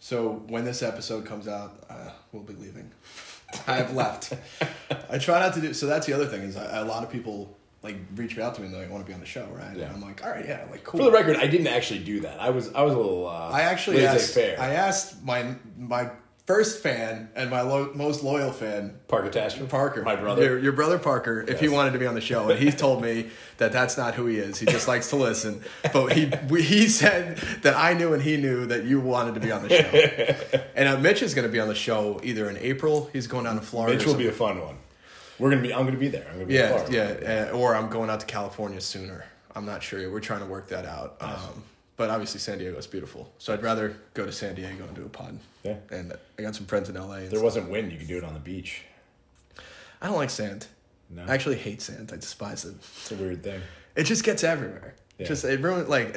So 0.01 0.43
when 0.49 0.65
this 0.67 0.83
episode 0.83 1.25
comes 1.25 1.49
out, 1.49 1.83
uh, 1.89 2.11
we'll 2.33 2.43
be 2.43 2.53
leaving. 2.55 2.91
I 3.67 3.77
have 3.77 3.95
left. 3.95 4.35
I 5.11 5.17
try 5.19 5.39
not 5.41 5.55
to 5.55 5.61
do. 5.63 5.73
So 5.73 5.87
that's 5.87 6.07
the 6.07 6.13
other 6.13 6.27
thing 6.27 6.43
is 6.43 6.57
I, 6.59 6.81
a 6.81 6.85
lot 6.85 7.03
of 7.05 7.11
people 7.11 7.57
like 7.83 7.97
reach 8.15 8.37
out 8.39 8.55
to 8.57 8.61
me 8.61 8.67
and 8.67 8.75
they 8.75 8.81
like, 8.81 8.91
want 8.91 9.05
to 9.05 9.09
be 9.09 9.15
on 9.15 9.21
the 9.21 9.27
show, 9.27 9.47
right? 9.53 9.77
Yeah. 9.77 9.85
And 9.85 9.97
I'm 9.97 10.01
like, 10.01 10.25
all 10.25 10.31
right, 10.31 10.47
yeah, 10.47 10.67
like 10.71 10.85
cool. 10.85 10.99
For 10.99 11.05
the 11.05 11.13
record, 11.13 11.37
I 11.37 11.47
didn't 11.47 11.69
actually 11.69 12.01
do 12.01 12.21
that. 12.21 12.41
I 12.41 12.51
was 12.51 12.73
I 12.75 12.83
was 12.83 12.95
a 12.95 12.97
little. 12.97 13.29
Uh, 13.29 13.51
I 13.51 13.63
actually 13.63 14.05
asked. 14.05 14.35
laissez-faire. 14.35 14.61
I 14.61 14.75
asked 14.75 15.23
my 15.23 15.55
my 15.77 16.11
first 16.49 16.83
fan 16.83 17.29
and 17.37 17.51
my 17.51 17.61
lo- 17.61 17.93
most 17.95 18.25
loyal 18.25 18.51
fan. 18.51 18.99
Parker 19.07 19.31
Tashman, 19.31 19.69
Parker, 19.69 20.03
my 20.03 20.17
brother. 20.17 20.43
your, 20.43 20.59
your 20.59 20.73
brother 20.73 20.99
Parker, 20.99 21.45
if 21.47 21.61
he 21.61 21.69
wanted 21.69 21.93
to 21.93 21.99
be 21.99 22.07
on 22.07 22.15
the 22.15 22.23
show, 22.23 22.49
and 22.49 22.59
he 22.59 22.71
told 22.87 23.03
me 23.03 23.29
that 23.59 23.71
that's 23.71 23.99
not 23.99 24.15
who 24.15 24.25
he 24.27 24.39
is. 24.39 24.59
He 24.59 24.65
just 24.65 24.89
likes 24.89 25.11
to 25.11 25.17
listen. 25.17 25.63
But 25.93 26.15
he 26.15 26.33
we, 26.49 26.63
he 26.63 26.89
said 26.89 27.37
that 27.63 27.77
I 27.77 27.93
knew 27.93 28.13
and 28.15 28.23
he 28.23 28.39
knew 28.39 28.67
that 28.67 28.85
you 28.85 28.99
wanted 28.99 29.35
to 29.35 29.41
be 29.41 29.53
on 29.53 29.63
the 29.63 29.69
show. 29.69 30.61
and 30.75 30.89
uh, 30.89 30.99
Mitch 30.99 31.23
is 31.23 31.35
going 31.35 31.47
to 31.47 31.53
be 31.53 31.61
on 31.61 31.69
the 31.69 31.75
show 31.77 32.19
either 32.25 32.49
in 32.51 32.57
April. 32.57 33.09
He's 33.13 33.27
going 33.27 33.45
down 33.45 33.57
to 33.57 33.63
Florida. 33.63 33.97
Mitch 33.97 34.07
will 34.07 34.15
be 34.15 34.27
a 34.27 34.33
fun 34.33 34.61
one. 34.61 34.79
We're 35.39 35.51
gonna 35.51 35.63
be. 35.63 35.73
I'm 35.73 35.85
gonna 35.85 35.99
be 35.99 36.09
there. 36.09 36.27
I'm 36.29 36.35
gonna 36.35 36.47
be 36.47 36.55
Yeah, 36.55 36.87
yeah, 36.91 37.49
uh, 37.53 37.57
or 37.57 37.75
I'm 37.75 37.89
going 37.89 38.11
out 38.11 38.21
to 38.21 38.27
California 38.27 38.81
sooner. 38.81 39.25
I'm 39.55 39.65
not 39.65 39.83
sure. 39.83 40.11
We're 40.11 40.21
trying 40.21 40.41
to 40.41 40.47
work 40.47 40.69
that 40.69 40.85
out. 40.85 41.17
Um, 41.21 41.63
but 41.97 42.11
obviously, 42.11 42.41
San 42.41 42.59
Diego 42.59 42.77
is 42.79 42.87
beautiful, 42.87 43.33
so 43.39 43.53
I'd 43.53 43.63
rather 43.63 43.97
go 44.15 44.25
to 44.25 44.33
San 44.33 44.55
Diego 44.55 44.85
and 44.85 44.95
do 44.95 45.05
a 45.05 45.09
pod. 45.09 45.39
Yeah. 45.65 45.77
And 45.91 46.13
I 46.39 46.43
got 46.43 46.55
some 46.55 46.67
friends 46.67 46.89
in 46.89 46.95
LA. 46.95 47.15
And 47.15 47.23
there 47.23 47.31
stuff. 47.31 47.43
wasn't 47.43 47.71
wind, 47.71 47.91
you 47.93 47.99
could 47.99 48.09
do 48.09 48.19
it 48.19 48.25
on 48.25 48.35
the 48.35 48.41
beach. 48.41 48.83
I 50.01 50.07
don't 50.07 50.17
like 50.17 50.31
sand. 50.31 50.69
No. 51.11 51.25
I 51.25 51.35
actually 51.35 51.57
hate 51.57 51.83
sand. 51.83 52.11
I 52.13 52.17
despise 52.17 52.65
it. 52.65 52.75
It's 52.77 53.11
a 53.11 53.17
weird 53.17 53.43
thing. 53.43 53.61
It 53.97 54.05
just 54.05 54.23
gets 54.23 54.45
everywhere. 54.45 54.95
Yeah. 55.19 55.27
Just 55.27 55.45
it 55.45 55.61
ruined 55.61 55.89
like 55.89 56.17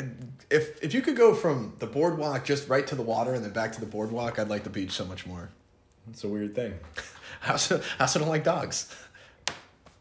if 0.52 0.84
if 0.84 0.94
you 0.94 1.02
could 1.02 1.16
go 1.16 1.34
from 1.34 1.74
the 1.80 1.88
boardwalk 1.88 2.46
just 2.46 2.70
right 2.70 2.86
to 2.86 2.94
the 2.94 3.02
water 3.02 3.34
and 3.34 3.44
then 3.44 3.52
back 3.52 3.72
to 3.72 3.80
the 3.80 3.88
boardwalk, 3.88 4.38
I'd 4.38 4.50
like 4.50 4.64
the 4.64 4.70
beach 4.70 4.92
so 4.92 5.06
much 5.06 5.26
more. 5.26 5.50
It's 6.10 6.24
a 6.24 6.28
weird 6.28 6.54
thing. 6.54 6.78
I 7.44 7.52
also, 7.52 7.82
I 7.98 8.04
also 8.04 8.20
don't 8.20 8.30
like 8.30 8.44
dogs. 8.44 8.94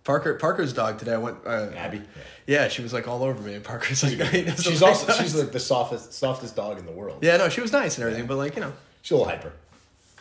Parker 0.04 0.34
Parker's 0.34 0.72
dog 0.72 0.98
today. 0.98 1.14
I 1.14 1.18
went. 1.18 1.38
Uh, 1.46 1.70
Abby. 1.76 2.02
Yeah, 2.46 2.68
she 2.68 2.82
was 2.82 2.92
like 2.92 3.06
all 3.06 3.22
over 3.22 3.40
me. 3.42 3.54
And 3.54 3.64
Parker's 3.64 4.02
like, 4.02 4.12
he 4.30 4.42
doesn't 4.42 4.62
She's 4.62 4.82
also 4.82 5.06
dogs. 5.06 5.18
she's 5.20 5.34
like 5.34 5.52
the 5.52 5.60
softest 5.72 6.12
softest 6.14 6.56
dog 6.56 6.78
in 6.78 6.86
the 6.86 6.92
world. 6.92 7.18
Yeah, 7.22 7.36
no, 7.36 7.48
she 7.48 7.60
was 7.60 7.72
nice 7.72 7.96
and 7.98 8.04
everything, 8.04 8.26
but 8.26 8.36
like 8.36 8.54
you 8.56 8.62
know, 8.62 8.72
She's 9.02 9.12
a 9.12 9.16
little 9.16 9.30
hyper. 9.30 9.52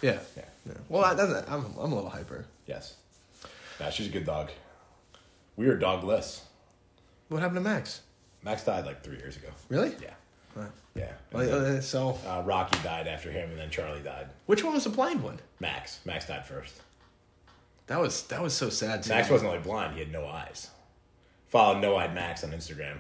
yeah, 0.02 0.20
Yeah. 0.38 0.44
yeah. 0.68 0.74
Well, 0.90 1.04
I, 1.06 1.14
that's, 1.14 1.50
I'm 1.50 1.66
I'm 1.80 1.92
a 1.92 1.96
little 1.96 2.10
hyper. 2.10 2.46
Yes. 2.68 2.96
Nah, 3.80 3.90
she's 3.90 4.08
a 4.08 4.12
good 4.12 4.26
dog. 4.26 4.52
We 5.56 5.66
were 5.68 5.76
dogless. 5.78 6.42
What 7.30 7.42
happened 7.42 7.58
to 7.58 7.62
Max? 7.62 8.02
Max 8.44 8.64
died 8.64 8.86
like 8.86 9.04
three 9.04 9.18
years 9.18 9.38
ago. 9.38 9.48
Really? 9.70 9.94
Yeah. 10.02 10.14
Right. 10.56 10.72
Yeah. 10.96 11.12
Well, 11.32 11.78
uh, 11.78 11.82
so, 11.82 12.18
Uh, 12.26 12.42
Rocky 12.46 12.78
died 12.84 13.08
after 13.08 13.32
him, 13.32 13.50
and 13.52 13.60
then 13.60 13.70
Charlie 13.70 14.02
died. 14.02 14.28
which 14.48 14.64
one 14.64 14.74
was 14.74 14.84
the 14.86 14.90
blind 14.90 15.22
one? 15.24 15.40
Max. 15.60 16.00
Max 16.06 16.28
died 16.28 16.46
first. 16.46 16.74
That 17.90 18.00
was 18.00 18.24
that 18.28 18.42
was 18.42 18.54
so 18.54 18.70
sad. 18.70 19.04
Too. 19.04 19.10
Max 19.10 19.30
wasn't 19.30 19.52
like 19.52 19.64
blind; 19.64 19.94
he 19.94 20.00
had 20.00 20.12
no 20.12 20.26
eyes. 20.28 20.70
Follow 21.48 21.80
No 21.80 21.96
Eyed 21.98 22.14
Max 22.14 22.44
on 22.44 22.52
Instagram. 22.52 22.98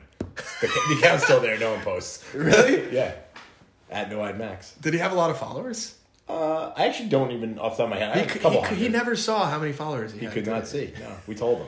The, 0.62 0.95
account's 0.97 1.23
still 1.25 1.39
there. 1.39 1.58
No 1.60 1.73
one 1.73 1.82
posts. 1.82 2.25
really. 2.34 2.91
Yeah. 2.91 3.13
At 3.91 4.10
No 4.10 4.21
Eyed 4.23 4.38
Max. 4.39 4.73
Did 4.82 4.93
he 4.95 4.99
have 4.99 5.12
a 5.12 5.15
lot 5.15 5.30
of 5.30 5.38
followers? 5.38 5.95
Uh, 6.28 6.73
I 6.75 6.88
actually 6.88 7.10
don't 7.10 7.32
even 7.32 7.60
off 7.60 7.78
the 7.78 7.84
top 7.84 7.91
of 7.93 7.99
my 7.99 8.04
head. 8.04 8.17
I 8.17 8.21
He, 8.21 8.28
could- 8.28 8.52
he, 8.52 8.62
could- 8.63 8.78
he 8.78 8.88
never 8.89 9.15
saw 9.15 9.47
how 9.47 9.60
many 9.60 9.71
followers 9.73 10.12
he, 10.12 10.19
had. 10.19 10.21
He 10.21 10.25
had. 10.25 10.34
could 10.45 10.47
not 10.47 10.67
see. 10.67 10.93
No, 10.99 11.15
we 11.28 11.36
told 11.36 11.60
him. 11.60 11.67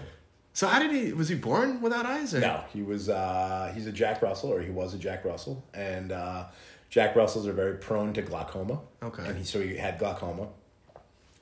So 0.53 0.67
how 0.67 0.79
did 0.79 0.91
he? 0.91 1.13
Was 1.13 1.29
he 1.29 1.35
born 1.35 1.79
without 1.81 2.05
eyes? 2.07 2.33
Or? 2.33 2.39
No, 2.39 2.63
he 2.73 2.81
was. 2.81 3.07
Uh, 3.09 3.71
he's 3.75 3.85
a 3.85 3.91
Jack 3.91 4.21
Russell, 4.23 4.51
or 4.51 4.61
he 4.61 4.71
was 4.71 4.95
a 4.95 4.97
Jack 4.97 5.23
Russell, 5.25 5.63
and 5.75 6.11
uh, 6.11 6.45
Jack 6.89 7.15
Russells 7.15 7.45
are 7.47 7.53
very 7.53 7.77
prone 7.77 8.13
to 8.13 8.21
glaucoma. 8.23 8.81
Okay. 9.03 9.23
And 9.27 9.37
he, 9.37 9.43
so 9.43 9.61
he 9.61 9.77
had 9.77 9.99
glaucoma. 9.99 10.47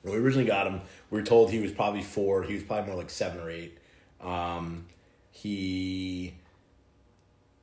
When 0.02 0.14
we 0.14 0.20
originally 0.20 0.46
got 0.46 0.66
him, 0.66 0.80
we 1.10 1.20
were 1.20 1.26
told 1.26 1.50
he 1.50 1.60
was 1.60 1.72
probably 1.72 2.02
four. 2.02 2.42
He 2.42 2.54
was 2.54 2.62
probably 2.62 2.86
more 2.86 2.96
like 2.96 3.10
seven 3.10 3.40
or 3.40 3.50
eight. 3.50 3.78
Um, 4.20 4.86
he 5.30 6.34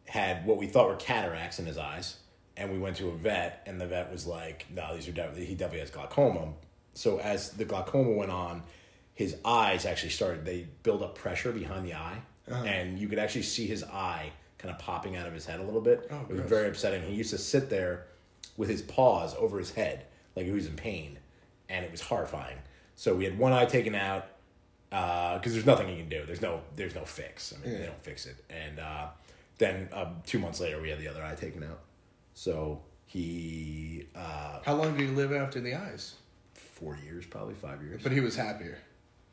had 0.05 0.45
what 0.45 0.57
we 0.57 0.67
thought 0.67 0.87
were 0.87 0.95
cataracts 0.95 1.59
in 1.59 1.65
his 1.65 1.77
eyes, 1.77 2.17
and 2.55 2.71
we 2.71 2.79
went 2.79 2.97
to 2.97 3.09
a 3.09 3.15
vet, 3.15 3.63
and 3.65 3.79
the 3.79 3.87
vet 3.87 4.11
was 4.11 4.25
like, 4.25 4.65
"No, 4.73 4.95
these 4.95 5.07
are 5.07 5.11
definitely 5.11 5.45
he 5.45 5.55
definitely 5.55 5.81
has 5.81 5.91
glaucoma." 5.91 6.53
So 6.93 7.19
as 7.19 7.51
the 7.51 7.65
glaucoma 7.65 8.11
went 8.11 8.31
on, 8.31 8.63
his 9.13 9.35
eyes 9.45 9.85
actually 9.85 10.09
started 10.09 10.45
they 10.45 10.67
build 10.83 11.03
up 11.03 11.15
pressure 11.15 11.51
behind 11.51 11.85
the 11.85 11.93
eye, 11.95 12.21
and 12.47 12.97
you 12.97 13.07
could 13.07 13.19
actually 13.19 13.43
see 13.43 13.67
his 13.67 13.83
eye 13.83 14.31
kind 14.57 14.73
of 14.73 14.79
popping 14.79 15.15
out 15.15 15.27
of 15.27 15.33
his 15.33 15.45
head 15.45 15.59
a 15.59 15.63
little 15.63 15.81
bit. 15.81 16.07
Oh, 16.09 16.21
it 16.21 16.29
was 16.29 16.37
gross. 16.39 16.49
very 16.49 16.67
upsetting. 16.69 17.03
He 17.03 17.13
used 17.13 17.29
to 17.31 17.37
sit 17.37 17.69
there 17.69 18.07
with 18.55 18.69
his 18.69 18.81
paws 18.81 19.35
over 19.35 19.59
his 19.59 19.71
head 19.71 20.05
like 20.35 20.45
he 20.45 20.51
was 20.51 20.65
in 20.65 20.75
pain, 20.75 21.19
and 21.69 21.83
it 21.85 21.91
was 21.91 22.01
horrifying. 22.01 22.57
So 22.95 23.15
we 23.15 23.25
had 23.25 23.37
one 23.37 23.53
eye 23.53 23.65
taken 23.65 23.95
out 23.95 24.25
because 24.89 25.53
there's 25.53 25.65
nothing 25.65 25.89
you 25.89 25.97
can 25.97 26.09
do. 26.09 26.23
There's 26.25 26.41
no 26.41 26.61
there's 26.75 26.95
no 26.95 27.05
fix. 27.05 27.53
I 27.55 27.65
mean, 27.67 27.79
they 27.79 27.85
don't 27.85 28.01
fix 28.01 28.25
it. 28.25 28.37
And 28.49 28.79
uh, 28.79 29.07
then 29.57 29.89
uh, 29.93 30.07
two 30.25 30.39
months 30.39 30.59
later, 30.59 30.81
we 30.81 30.89
had 30.89 30.99
the 30.99 31.07
other 31.07 31.23
eye 31.23 31.35
taken 31.35 31.63
out. 31.63 31.79
So 32.33 32.81
he 33.05 34.07
uh, 34.15 34.59
How 34.65 34.75
long 34.75 34.97
did 34.97 35.09
he 35.09 35.15
live 35.15 35.31
after 35.33 35.59
the 35.59 35.75
eyes? 35.75 36.15
four 36.53 36.95
years, 37.03 37.25
probably 37.25 37.55
five 37.55 37.81
years. 37.81 38.01
But 38.03 38.11
he 38.11 38.19
was 38.19 38.35
happier. 38.35 38.77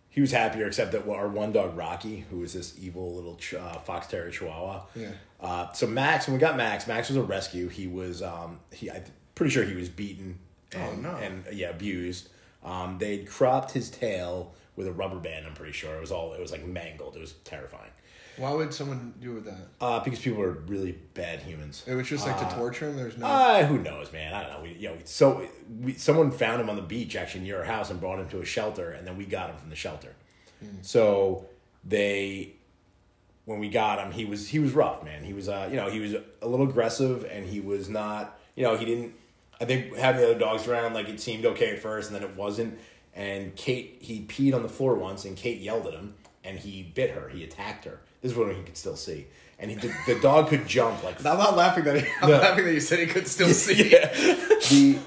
he 0.08 0.22
was 0.22 0.30
happier, 0.32 0.66
except 0.66 0.92
that 0.92 1.06
our 1.06 1.28
one 1.28 1.52
dog 1.52 1.76
Rocky, 1.76 2.24
who 2.30 2.38
was 2.38 2.54
this 2.54 2.74
evil 2.80 3.14
little 3.14 3.36
ch- 3.36 3.52
uh, 3.52 3.74
fox 3.80 4.06
terrier 4.06 4.30
Chihuahua. 4.30 4.84
Yeah. 4.96 5.10
Uh, 5.40 5.70
so 5.72 5.86
Max, 5.86 6.26
when 6.26 6.34
we 6.34 6.40
got 6.40 6.56
Max, 6.56 6.86
Max 6.86 7.08
was 7.08 7.18
a 7.18 7.22
rescue. 7.22 7.68
He 7.68 7.86
was 7.86 8.22
um, 8.22 8.60
he 8.72 8.90
I'm 8.90 9.04
pretty 9.34 9.52
sure 9.52 9.62
he 9.64 9.74
was 9.74 9.90
beaten. 9.90 10.38
And, 10.74 11.06
Oh, 11.06 11.10
no. 11.12 11.16
And 11.16 11.44
yeah, 11.52 11.70
abused. 11.70 12.28
Um, 12.64 12.98
they'd 12.98 13.26
cropped 13.28 13.72
his 13.72 13.90
tail 13.90 14.54
with 14.76 14.86
a 14.86 14.92
rubber 14.92 15.18
band. 15.18 15.46
I'm 15.46 15.54
pretty 15.54 15.72
sure 15.72 15.94
it 15.94 16.00
was 16.00 16.10
all 16.10 16.32
it 16.32 16.40
was 16.40 16.50
like 16.52 16.64
mangled. 16.66 17.16
It 17.16 17.20
was 17.20 17.32
terrifying. 17.44 17.90
Why 18.36 18.52
would 18.52 18.74
someone 18.74 19.14
do 19.20 19.38
that? 19.40 19.68
Uh, 19.80 20.00
because 20.00 20.18
people 20.18 20.42
are 20.42 20.50
really 20.66 20.92
bad 21.14 21.38
humans. 21.40 21.84
It 21.86 21.94
was 21.94 22.08
just 22.08 22.26
like 22.26 22.36
to 22.38 22.56
torture 22.56 22.88
him. 22.88 22.96
There's 22.96 23.16
no. 23.16 23.26
Uh, 23.26 23.64
who 23.64 23.78
knows, 23.78 24.12
man? 24.12 24.34
I 24.34 24.42
don't 24.42 24.52
know. 24.52 24.62
We, 24.62 24.72
you 24.72 24.88
know, 24.88 24.96
so 25.04 25.48
we, 25.80 25.94
someone 25.94 26.32
found 26.32 26.60
him 26.60 26.68
on 26.68 26.74
the 26.74 26.82
beach 26.82 27.14
actually 27.14 27.44
near 27.44 27.58
our 27.58 27.64
house 27.64 27.90
and 27.90 28.00
brought 28.00 28.18
him 28.18 28.28
to 28.30 28.40
a 28.40 28.44
shelter, 28.44 28.90
and 28.90 29.06
then 29.06 29.16
we 29.16 29.24
got 29.24 29.50
him 29.50 29.56
from 29.58 29.70
the 29.70 29.76
shelter. 29.76 30.14
So 30.82 31.44
they, 31.84 32.54
when 33.44 33.58
we 33.58 33.68
got 33.68 33.98
him, 34.04 34.10
he 34.12 34.24
was 34.24 34.48
he 34.48 34.58
was 34.58 34.72
rough, 34.72 35.04
man. 35.04 35.22
He 35.22 35.32
was 35.32 35.48
uh, 35.48 35.68
you 35.70 35.76
know, 35.76 35.90
he 35.90 36.00
was 36.00 36.14
a 36.14 36.48
little 36.48 36.68
aggressive, 36.68 37.24
and 37.30 37.46
he 37.46 37.60
was 37.60 37.88
not, 37.88 38.38
you 38.56 38.62
know, 38.64 38.76
he 38.76 38.84
didn't. 38.84 39.12
I 39.60 39.64
think 39.64 39.94
having 39.96 40.20
the 40.20 40.30
other 40.30 40.38
dogs 40.38 40.66
around, 40.66 40.94
like 40.94 41.08
it 41.08 41.20
seemed 41.20 41.46
okay 41.46 41.70
at 41.70 41.78
first, 41.80 42.10
and 42.10 42.16
then 42.20 42.28
it 42.28 42.36
wasn't. 42.36 42.78
And 43.14 43.54
Kate, 43.54 43.98
he 44.00 44.22
peed 44.22 44.54
on 44.54 44.62
the 44.62 44.68
floor 44.68 44.94
once, 44.96 45.24
and 45.24 45.36
Kate 45.36 45.60
yelled 45.60 45.86
at 45.86 45.92
him, 45.94 46.14
and 46.42 46.58
he 46.58 46.82
bit 46.82 47.10
her. 47.10 47.28
He 47.28 47.44
attacked 47.44 47.84
her. 47.84 48.00
This 48.20 48.32
is 48.32 48.38
when 48.38 48.54
he 48.54 48.62
could 48.62 48.76
still 48.76 48.96
see, 48.96 49.26
and 49.58 49.70
he, 49.70 49.76
the, 49.76 49.94
the 50.06 50.14
dog 50.20 50.48
could 50.48 50.66
jump 50.66 51.04
like 51.04 51.18
I'm 51.26 51.38
not 51.38 51.56
laughing 51.56 51.84
that 51.84 52.02
he, 52.02 52.08
I'm 52.20 52.30
No. 52.30 52.38
laughing 52.38 52.64
that 52.64 52.72
you 52.74 52.80
said 52.80 52.98
he 52.98 53.06
could 53.06 53.28
still 53.28 53.48
see. 53.50 53.90
yeah. 53.92 54.08
The 54.70 54.98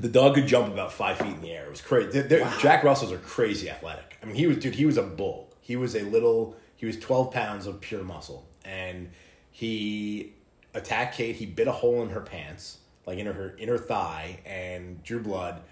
the 0.00 0.08
dog 0.08 0.34
could 0.34 0.46
jump 0.46 0.72
about 0.72 0.92
five 0.92 1.18
feet 1.18 1.28
in 1.34 1.40
the 1.40 1.52
air. 1.52 1.66
It 1.66 1.70
was 1.70 1.80
crazy. 1.80 2.10
They're- 2.10 2.24
they're- 2.24 2.52
Jack 2.60 2.82
Russells 2.82 3.12
are 3.12 3.18
crazy 3.18 3.70
athletic. 3.70 4.18
I 4.22 4.26
mean, 4.26 4.34
he 4.34 4.46
was 4.46 4.58
dude. 4.58 4.74
He 4.74 4.86
was 4.86 4.96
a 4.96 5.02
bull. 5.02 5.54
He 5.60 5.76
was 5.76 5.94
a 5.94 6.02
little. 6.02 6.56
He 6.76 6.86
was 6.86 6.98
twelve 6.98 7.32
pounds 7.32 7.66
of 7.66 7.80
pure 7.80 8.02
muscle, 8.02 8.46
and 8.64 9.10
he 9.50 10.34
attacked 10.74 11.16
Kate. 11.16 11.36
He 11.36 11.46
bit 11.46 11.68
a 11.68 11.72
hole 11.72 12.02
in 12.02 12.10
her 12.10 12.20
pants, 12.20 12.78
like 13.06 13.18
in 13.18 13.26
her 13.26 13.50
in 13.58 13.68
her 13.68 13.78
thigh, 13.78 14.40
and 14.44 15.02
drew 15.02 15.20
blood. 15.20 15.62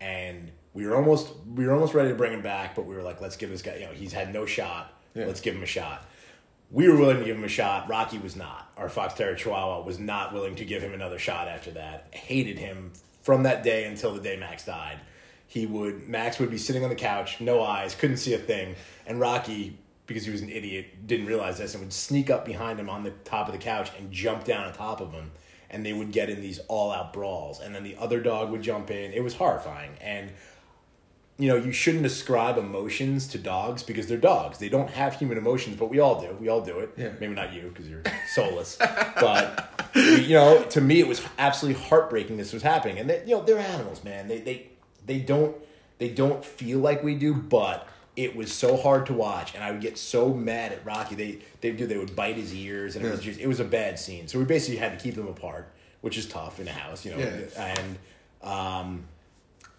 And 0.00 0.50
we 0.72 0.86
were 0.86 0.96
almost 0.96 1.32
we 1.46 1.66
were 1.66 1.72
almost 1.72 1.94
ready 1.94 2.10
to 2.10 2.14
bring 2.14 2.32
him 2.32 2.42
back, 2.42 2.74
but 2.74 2.86
we 2.86 2.94
were 2.94 3.02
like, 3.02 3.20
let's 3.20 3.36
give 3.36 3.50
this 3.50 3.62
guy. 3.62 3.76
You 3.76 3.86
know, 3.86 3.92
he's 3.92 4.12
had 4.12 4.32
no 4.32 4.46
shot. 4.46 4.92
Yeah. 5.14 5.26
Let's 5.26 5.40
give 5.40 5.54
him 5.54 5.62
a 5.62 5.66
shot 5.66 6.06
we 6.70 6.88
were 6.88 6.96
willing 6.96 7.18
to 7.18 7.24
give 7.24 7.36
him 7.36 7.44
a 7.44 7.48
shot. 7.48 7.88
Rocky 7.88 8.18
was 8.18 8.36
not. 8.36 8.70
Our 8.76 8.88
Fox 8.88 9.14
Terrier 9.14 9.34
Chihuahua 9.34 9.82
was 9.82 9.98
not 9.98 10.32
willing 10.32 10.54
to 10.56 10.64
give 10.64 10.82
him 10.82 10.94
another 10.94 11.18
shot 11.18 11.48
after 11.48 11.72
that. 11.72 12.08
Hated 12.12 12.58
him 12.58 12.92
from 13.22 13.42
that 13.42 13.62
day 13.62 13.84
until 13.86 14.14
the 14.14 14.20
day 14.20 14.36
Max 14.36 14.64
died. 14.64 14.98
He 15.46 15.66
would 15.66 16.08
Max 16.08 16.38
would 16.38 16.50
be 16.50 16.58
sitting 16.58 16.84
on 16.84 16.90
the 16.90 16.96
couch, 16.96 17.40
no 17.40 17.62
eyes, 17.62 17.96
couldn't 17.96 18.18
see 18.18 18.34
a 18.34 18.38
thing, 18.38 18.76
and 19.04 19.18
Rocky, 19.18 19.78
because 20.10 20.24
he 20.24 20.32
was 20.32 20.42
an 20.42 20.50
idiot, 20.50 21.06
didn't 21.06 21.26
realize 21.26 21.58
this 21.58 21.72
and 21.74 21.84
would 21.84 21.92
sneak 21.92 22.30
up 22.30 22.44
behind 22.44 22.80
him 22.80 22.90
on 22.90 23.04
the 23.04 23.12
top 23.24 23.46
of 23.46 23.52
the 23.52 23.58
couch 23.58 23.92
and 23.96 24.10
jump 24.10 24.42
down 24.42 24.66
on 24.66 24.72
top 24.72 25.00
of 25.00 25.12
him. 25.12 25.30
And 25.70 25.86
they 25.86 25.92
would 25.92 26.10
get 26.10 26.28
in 26.28 26.40
these 26.40 26.58
all 26.66 26.90
out 26.90 27.12
brawls. 27.12 27.60
And 27.60 27.72
then 27.72 27.84
the 27.84 27.96
other 27.96 28.20
dog 28.20 28.50
would 28.50 28.60
jump 28.60 28.90
in. 28.90 29.12
It 29.12 29.22
was 29.22 29.34
horrifying. 29.34 29.92
And 30.00 30.32
you 31.38 31.46
know, 31.46 31.54
you 31.54 31.70
shouldn't 31.70 32.04
ascribe 32.04 32.58
emotions 32.58 33.28
to 33.28 33.38
dogs 33.38 33.84
because 33.84 34.08
they're 34.08 34.18
dogs. 34.18 34.58
They 34.58 34.68
don't 34.68 34.90
have 34.90 35.14
human 35.14 35.38
emotions, 35.38 35.76
but 35.76 35.86
we 35.86 36.00
all 36.00 36.20
do. 36.20 36.36
We 36.40 36.48
all 36.48 36.60
do 36.60 36.80
it. 36.80 36.90
Yeah. 36.96 37.12
Maybe 37.20 37.34
not 37.34 37.52
you 37.54 37.68
because 37.68 37.88
you're 37.88 38.02
soulless, 38.34 38.76
but 38.78 39.90
you 39.94 40.34
know, 40.34 40.64
to 40.64 40.80
me, 40.80 40.98
it 40.98 41.06
was 41.06 41.22
absolutely 41.38 41.82
heartbreaking. 41.82 42.36
This 42.36 42.52
was 42.52 42.62
happening, 42.62 42.98
and 42.98 43.08
they, 43.08 43.22
you 43.24 43.36
know, 43.36 43.42
they're 43.42 43.58
animals, 43.58 44.02
man. 44.02 44.26
They 44.26 44.40
they 44.40 44.66
they 45.06 45.20
don't 45.20 45.56
they 45.98 46.08
don't 46.08 46.44
feel 46.44 46.80
like 46.80 47.02
we 47.02 47.14
do, 47.14 47.32
but 47.32 47.88
it 48.16 48.34
was 48.34 48.52
so 48.52 48.76
hard 48.76 49.06
to 49.06 49.14
watch, 49.14 49.54
and 49.54 49.62
I 49.62 49.70
would 49.70 49.80
get 49.80 49.96
so 49.96 50.32
mad 50.34 50.72
at 50.72 50.84
Rocky. 50.84 51.14
They 51.14 51.38
they 51.60 51.72
do 51.72 51.86
they 51.86 51.96
would 51.96 52.16
bite 52.16 52.36
his 52.36 52.54
ears, 52.54 52.96
and 52.96 53.04
it 53.04 53.10
was 53.10 53.20
just 53.20 53.40
it 53.40 53.46
was 53.46 53.60
a 53.60 53.64
bad 53.64 53.98
scene. 53.98 54.28
So 54.28 54.38
we 54.38 54.44
basically 54.44 54.78
had 54.78 54.98
to 54.98 55.02
keep 55.02 55.14
them 55.14 55.28
apart, 55.28 55.72
which 56.00 56.18
is 56.18 56.26
tough 56.26 56.60
in 56.60 56.68
a 56.68 56.72
house, 56.72 57.04
you 57.04 57.12
know. 57.12 57.18
Yeah. 57.18 57.74
And 57.76 57.98
um, 58.42 59.04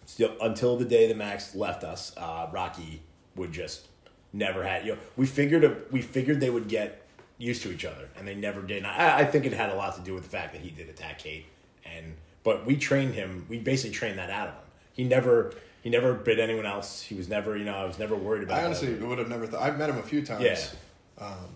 still 0.05 0.35
until 0.41 0.77
the 0.77 0.85
day 0.85 1.07
that 1.07 1.17
Max 1.17 1.55
left 1.55 1.83
us, 1.83 2.13
uh, 2.17 2.47
Rocky 2.51 3.01
would 3.35 3.51
just 3.51 3.87
never 4.33 4.63
had 4.63 4.85
you 4.85 4.93
know 4.93 4.99
we 5.17 5.25
figured 5.25 5.63
a, 5.63 5.75
we 5.91 6.01
figured 6.01 6.39
they 6.39 6.49
would 6.49 6.69
get 6.69 7.05
used 7.37 7.61
to 7.63 7.71
each 7.71 7.83
other 7.83 8.07
and 8.17 8.27
they 8.27 8.35
never 8.35 8.61
did. 8.61 8.77
And 8.77 8.87
I, 8.87 9.19
I 9.19 9.25
think 9.25 9.45
it 9.45 9.53
had 9.53 9.69
a 9.69 9.75
lot 9.75 9.95
to 9.95 10.01
do 10.01 10.13
with 10.13 10.23
the 10.23 10.29
fact 10.29 10.53
that 10.53 10.61
he 10.61 10.69
did 10.69 10.89
attack 10.89 11.19
Kate 11.19 11.45
and 11.85 12.15
but 12.43 12.65
we 12.65 12.75
trained 12.75 13.13
him. 13.13 13.45
We 13.49 13.59
basically 13.59 13.95
trained 13.95 14.17
that 14.17 14.29
out 14.29 14.47
of 14.47 14.53
him. 14.55 14.63
He 14.93 15.03
never 15.03 15.53
he 15.81 15.89
never 15.89 16.13
bit 16.13 16.39
anyone 16.39 16.65
else. 16.65 17.01
He 17.01 17.15
was 17.15 17.27
never 17.27 17.57
you 17.57 17.65
know 17.65 17.75
I 17.75 17.85
was 17.85 17.99
never 17.99 18.15
worried 18.15 18.43
about. 18.43 18.59
I 18.59 18.65
honestly 18.65 18.93
that. 18.93 19.05
would 19.07 19.17
have 19.19 19.29
never 19.29 19.47
thought. 19.47 19.61
I've 19.61 19.77
met 19.77 19.89
him 19.89 19.97
a 19.97 20.03
few 20.03 20.25
times. 20.25 20.43
Yeah. 20.43 21.25
Um, 21.25 21.55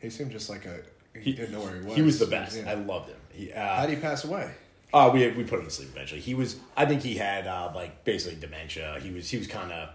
he 0.00 0.10
seemed 0.10 0.32
just 0.32 0.50
like 0.50 0.64
a. 0.66 0.80
He, 1.18 1.32
didn't 1.32 1.52
know 1.52 1.60
where 1.60 1.74
he 1.74 1.84
was. 1.84 1.96
He 1.96 2.02
was 2.02 2.18
the 2.18 2.26
best. 2.26 2.56
Yeah. 2.56 2.70
I 2.70 2.74
loved 2.74 3.08
him. 3.08 3.16
He, 3.32 3.52
uh, 3.52 3.76
How 3.76 3.86
did 3.86 3.96
he 3.96 4.00
pass 4.00 4.24
away? 4.24 4.52
Uh, 4.92 5.10
we 5.12 5.28
we 5.32 5.44
put 5.44 5.58
him 5.58 5.66
to 5.66 5.70
sleep 5.70 5.90
eventually. 5.92 6.20
He 6.20 6.34
was, 6.34 6.56
I 6.76 6.86
think 6.86 7.02
he 7.02 7.16
had 7.16 7.46
uh, 7.46 7.72
like 7.74 8.04
basically 8.04 8.38
dementia. 8.40 8.98
He 9.02 9.10
was 9.10 9.28
he 9.28 9.36
was 9.36 9.46
kind 9.46 9.70
of, 9.72 9.90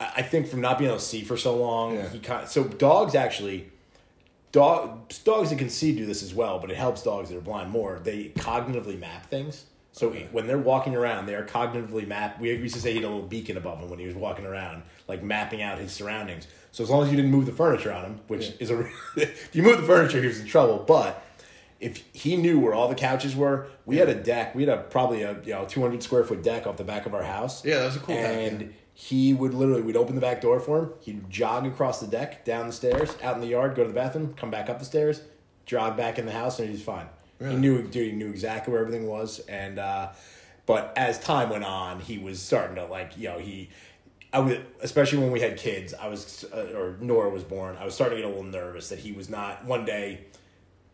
I 0.00 0.12
I 0.16 0.22
think 0.22 0.48
from 0.48 0.60
not 0.60 0.78
being 0.78 0.90
able 0.90 0.98
to 0.98 1.04
see 1.04 1.22
for 1.22 1.36
so 1.36 1.56
long, 1.56 1.94
Yeah. 1.94 2.08
he 2.08 2.18
kind 2.18 2.48
so 2.48 2.64
dogs 2.64 3.14
actually, 3.14 3.70
dog 4.52 5.12
dogs 5.24 5.50
that 5.50 5.58
can 5.58 5.70
see 5.70 5.94
do 5.94 6.06
this 6.06 6.22
as 6.22 6.34
well, 6.34 6.58
but 6.58 6.70
it 6.70 6.76
helps 6.76 7.02
dogs 7.02 7.28
that 7.28 7.36
are 7.36 7.40
blind 7.42 7.70
more. 7.70 8.00
They 8.02 8.30
cognitively 8.30 8.98
map 8.98 9.26
things. 9.26 9.64
So 9.96 10.10
when 10.30 10.46
they're 10.46 10.58
walking 10.58 10.94
around, 10.94 11.24
they 11.24 11.34
are 11.34 11.42
cognitively 11.44 12.06
map. 12.06 12.38
We 12.38 12.52
used 12.52 12.74
to 12.74 12.80
say 12.82 12.90
he 12.90 12.96
had 12.96 13.04
a 13.06 13.08
little 13.08 13.22
beacon 13.26 13.56
above 13.56 13.80
him 13.80 13.88
when 13.88 13.98
he 13.98 14.04
was 14.06 14.14
walking 14.14 14.44
around, 14.44 14.82
like 15.08 15.22
mapping 15.22 15.62
out 15.62 15.78
his 15.78 15.90
surroundings. 15.90 16.46
So 16.70 16.84
as 16.84 16.90
long 16.90 17.02
as 17.04 17.10
you 17.10 17.16
didn't 17.16 17.30
move 17.30 17.46
the 17.46 17.52
furniture 17.52 17.90
on 17.90 18.04
him, 18.04 18.20
which 18.28 18.48
Yeah. 18.48 18.52
is 18.60 18.70
a, 18.70 18.86
if 19.16 19.48
you 19.56 19.62
move 19.62 19.78
the 19.80 19.86
furniture, 19.86 20.20
he 20.20 20.26
was 20.26 20.38
in 20.40 20.46
trouble. 20.46 20.84
But 20.86 21.24
if 21.80 22.04
he 22.12 22.36
knew 22.36 22.60
where 22.60 22.74
all 22.74 22.88
the 22.88 22.94
couches 22.94 23.34
were, 23.34 23.68
we 23.86 23.96
had 23.96 24.10
a 24.10 24.14
deck. 24.14 24.54
We 24.54 24.64
had 24.66 24.78
a 24.78 24.82
probably 24.82 25.22
a 25.22 25.40
you 25.44 25.54
know 25.54 25.64
two 25.64 25.80
hundred 25.80 26.02
square 26.02 26.24
foot 26.24 26.42
deck 26.42 26.66
off 26.66 26.76
the 26.76 26.84
back 26.84 27.06
of 27.06 27.14
our 27.14 27.22
house. 27.24 27.64
Yeah, 27.64 27.78
that 27.78 27.86
was 27.86 27.96
a 27.96 28.00
cool 28.00 28.14
deck, 28.16 28.52
And 28.52 28.60
yeah. 28.60 28.66
he 28.92 29.32
would 29.32 29.54
literally 29.54 29.80
we'd 29.80 29.96
open 29.96 30.14
the 30.14 30.20
back 30.20 30.42
door 30.42 30.60
for 30.60 30.78
him. 30.78 30.90
He'd 31.00 31.30
jog 31.30 31.66
across 31.66 32.00
the 32.00 32.06
deck, 32.06 32.44
down 32.44 32.66
the 32.66 32.72
stairs, 32.74 33.16
out 33.22 33.34
in 33.36 33.40
the 33.40 33.46
yard, 33.48 33.74
go 33.74 33.82
to 33.82 33.88
the 33.88 33.94
bathroom, 33.94 34.34
come 34.34 34.50
back 34.50 34.68
up 34.68 34.78
the 34.78 34.84
stairs, 34.84 35.22
jog 35.64 35.96
back 35.96 36.18
in 36.18 36.26
the 36.26 36.32
house, 36.32 36.58
and 36.58 36.68
he's 36.68 36.82
fine. 36.82 37.06
Really? 37.38 37.54
He 37.54 37.60
knew 37.60 37.82
dude, 37.82 38.06
he 38.06 38.12
knew 38.12 38.30
exactly 38.30 38.72
where 38.72 38.80
everything 38.82 39.06
was, 39.06 39.40
and 39.40 39.78
uh, 39.78 40.08
but 40.64 40.92
as 40.96 41.18
time 41.18 41.50
went 41.50 41.64
on, 41.64 42.00
he 42.00 42.18
was 42.18 42.40
starting 42.40 42.76
to 42.76 42.84
like 42.86 43.16
you 43.18 43.28
know 43.28 43.38
he. 43.38 43.70
I 44.32 44.40
was, 44.40 44.58
especially 44.82 45.18
when 45.18 45.30
we 45.30 45.40
had 45.40 45.56
kids, 45.56 45.94
I 45.94 46.08
was, 46.08 46.44
uh, 46.52 46.72
or 46.76 46.96
Nora 47.00 47.30
was 47.30 47.42
born. 47.44 47.76
I 47.78 47.84
was 47.84 47.94
starting 47.94 48.18
to 48.18 48.22
get 48.22 48.26
a 48.26 48.34
little 48.34 48.50
nervous 48.50 48.88
that 48.90 48.98
he 48.98 49.12
was 49.12 49.30
not 49.30 49.64
one 49.64 49.84
day 49.84 50.26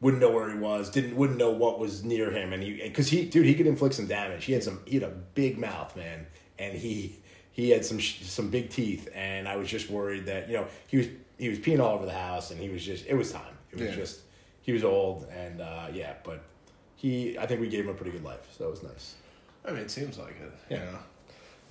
wouldn't 0.00 0.20
know 0.20 0.30
where 0.30 0.50
he 0.50 0.58
was, 0.58 0.90
didn't 0.90 1.16
wouldn't 1.16 1.38
know 1.38 1.50
what 1.50 1.78
was 1.78 2.04
near 2.04 2.30
him, 2.30 2.52
and 2.52 2.62
he 2.62 2.80
because 2.82 3.08
he 3.08 3.24
dude 3.24 3.46
he 3.46 3.54
could 3.54 3.66
inflict 3.66 3.94
some 3.94 4.06
damage. 4.06 4.44
He 4.44 4.52
had 4.52 4.62
some 4.62 4.80
he 4.84 4.94
had 4.96 5.04
a 5.04 5.14
big 5.34 5.58
mouth, 5.58 5.96
man, 5.96 6.26
and 6.58 6.74
he 6.76 7.20
he 7.52 7.70
had 7.70 7.84
some 7.84 8.00
some 8.00 8.50
big 8.50 8.68
teeth, 8.70 9.08
and 9.14 9.48
I 9.48 9.56
was 9.56 9.68
just 9.68 9.88
worried 9.90 10.26
that 10.26 10.48
you 10.48 10.54
know 10.56 10.66
he 10.88 10.96
was 10.98 11.06
he 11.38 11.48
was 11.48 11.58
peeing 11.60 11.80
all 11.80 11.94
over 11.94 12.04
the 12.06 12.12
house, 12.12 12.50
and 12.50 12.60
he 12.60 12.68
was 12.68 12.84
just 12.84 13.06
it 13.06 13.14
was 13.14 13.30
time. 13.32 13.56
It 13.70 13.78
was 13.78 13.88
Yeah. 13.90 13.94
just 13.94 14.20
he 14.62 14.72
was 14.72 14.84
old, 14.84 15.26
and 15.30 15.60
uh, 15.60 15.88
yeah, 15.92 16.14
but 16.24 16.42
he 16.96 17.38
I 17.38 17.46
think 17.46 17.60
we 17.60 17.68
gave 17.68 17.84
him 17.84 17.90
a 17.90 17.94
pretty 17.94 18.12
good 18.12 18.24
life, 18.24 18.48
so 18.56 18.66
it 18.66 18.70
was 18.70 18.82
nice. 18.82 19.14
I 19.64 19.70
mean, 19.70 19.80
it 19.80 19.90
seems 19.90 20.18
like 20.18 20.36
it. 20.40 20.52
Yeah. 20.70 20.78
You 20.78 20.92
know, 20.92 20.98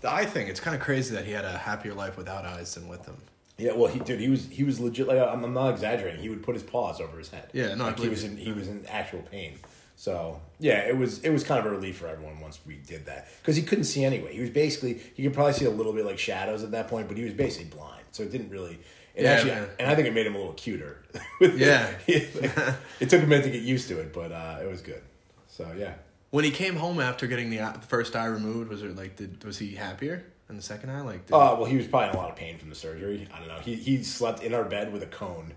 the 0.02 0.14
eye 0.14 0.26
thing. 0.26 0.48
It's 0.48 0.60
kind 0.60 0.76
of 0.76 0.82
crazy 0.82 1.16
that 1.16 1.26
he 1.26 1.32
had 1.32 1.46
a 1.46 1.58
happier 1.58 1.94
life 1.94 2.18
without 2.18 2.46
eyes 2.46 2.76
than 2.76 2.88
with 2.88 3.04
them. 3.04 3.18
Yeah, 3.58 3.74
well, 3.74 3.88
he 3.92 4.00
dude, 4.00 4.20
he 4.20 4.30
was 4.30 4.48
he 4.48 4.64
was 4.64 4.80
legit. 4.80 5.08
Like 5.08 5.20
I'm, 5.20 5.44
I'm 5.44 5.54
not 5.54 5.72
exaggerating. 5.72 6.22
He 6.22 6.30
would 6.30 6.44
put 6.44 6.56
his 6.56 6.64
paws 6.64 7.00
over 7.00 7.18
his 7.18 7.30
head. 7.30 7.50
Yeah, 7.54 7.76
no, 7.76 7.86
like 7.86 8.00
he 8.00 8.10
was 8.10 8.24
in 8.24 8.38
he 8.38 8.52
was 8.52 8.68
in 8.68 8.86
actual 8.88 9.22
pain. 9.22 9.60
So 9.96 10.42
yeah, 10.60 10.80
it 10.80 10.98
was 10.98 11.20
it 11.20 11.30
was 11.30 11.44
kind 11.44 11.60
of 11.60 11.68
a 11.68 11.70
relief 11.70 11.98
for 11.98 12.08
everyone 12.08 12.40
once 12.40 12.60
we 12.66 12.76
did 12.76 13.06
that 13.06 13.28
because 13.40 13.56
he 13.56 13.62
couldn't 13.62 13.84
see 13.84 14.04
anyway. 14.04 14.34
He 14.34 14.42
was 14.42 14.50
basically 14.50 15.00
he 15.14 15.22
could 15.22 15.34
probably 15.34 15.54
see 15.54 15.66
a 15.66 15.70
little 15.70 15.94
bit 15.94 16.06
like 16.06 16.18
shadows 16.18 16.64
at 16.64 16.72
that 16.72 16.88
point, 16.88 17.08
but 17.08 17.18
he 17.18 17.24
was 17.24 17.34
basically 17.34 17.70
blind, 17.70 18.04
so 18.12 18.24
it 18.24 18.32
didn't 18.32 18.50
really. 18.50 18.80
It 19.16 19.24
Yeah, 19.24 19.32
actually, 19.32 19.52
man. 19.52 19.70
and 19.80 19.90
I 19.92 19.96
think 19.96 20.08
it 20.08 20.14
made 20.14 20.26
him 20.26 20.36
a 20.36 20.38
little 20.38 20.54
cuter. 20.54 21.04
Yeah. 21.42 21.92
it 22.08 23.10
took 23.10 23.24
a 23.24 23.26
minute 23.26 23.44
to 23.46 23.50
get 23.50 23.62
used 23.64 23.88
to 23.90 24.00
it, 24.00 24.14
but 24.14 24.32
uh, 24.32 24.60
it 24.62 24.70
was 24.70 24.82
good. 24.82 25.02
So 25.48 25.68
yeah, 25.78 25.94
When 26.30 26.44
he 26.46 26.52
came 26.52 26.76
home 26.76 27.00
after 27.00 27.28
getting 27.28 27.50
the 27.50 27.74
first 27.88 28.16
eye 28.16 28.26
removed, 28.26 28.70
was 28.70 28.84
it 28.84 28.96
like 28.96 29.16
did 29.18 29.44
was 29.44 29.58
he 29.58 29.76
happier 29.76 30.24
in 30.50 30.56
the 30.56 30.62
second 30.62 30.92
eye? 30.92 31.02
Like, 31.02 31.26
did, 31.26 31.34
uh, 31.34 31.56
well, 31.58 31.66
he 31.66 31.76
was 31.78 31.88
probably 31.88 32.10
in 32.10 32.16
a 32.16 32.18
lot 32.18 32.30
of 32.30 32.36
pain 32.36 32.58
from 32.58 32.70
the 32.70 32.76
surgery. 32.76 33.28
I 33.34 33.40
don't 33.40 33.48
know. 33.48 33.60
He 33.60 33.76
he 33.76 34.04
slept 34.04 34.44
in 34.44 34.54
our 34.54 34.64
bed 34.64 34.94
with 34.94 35.04
a 35.04 35.08
cone. 35.08 35.54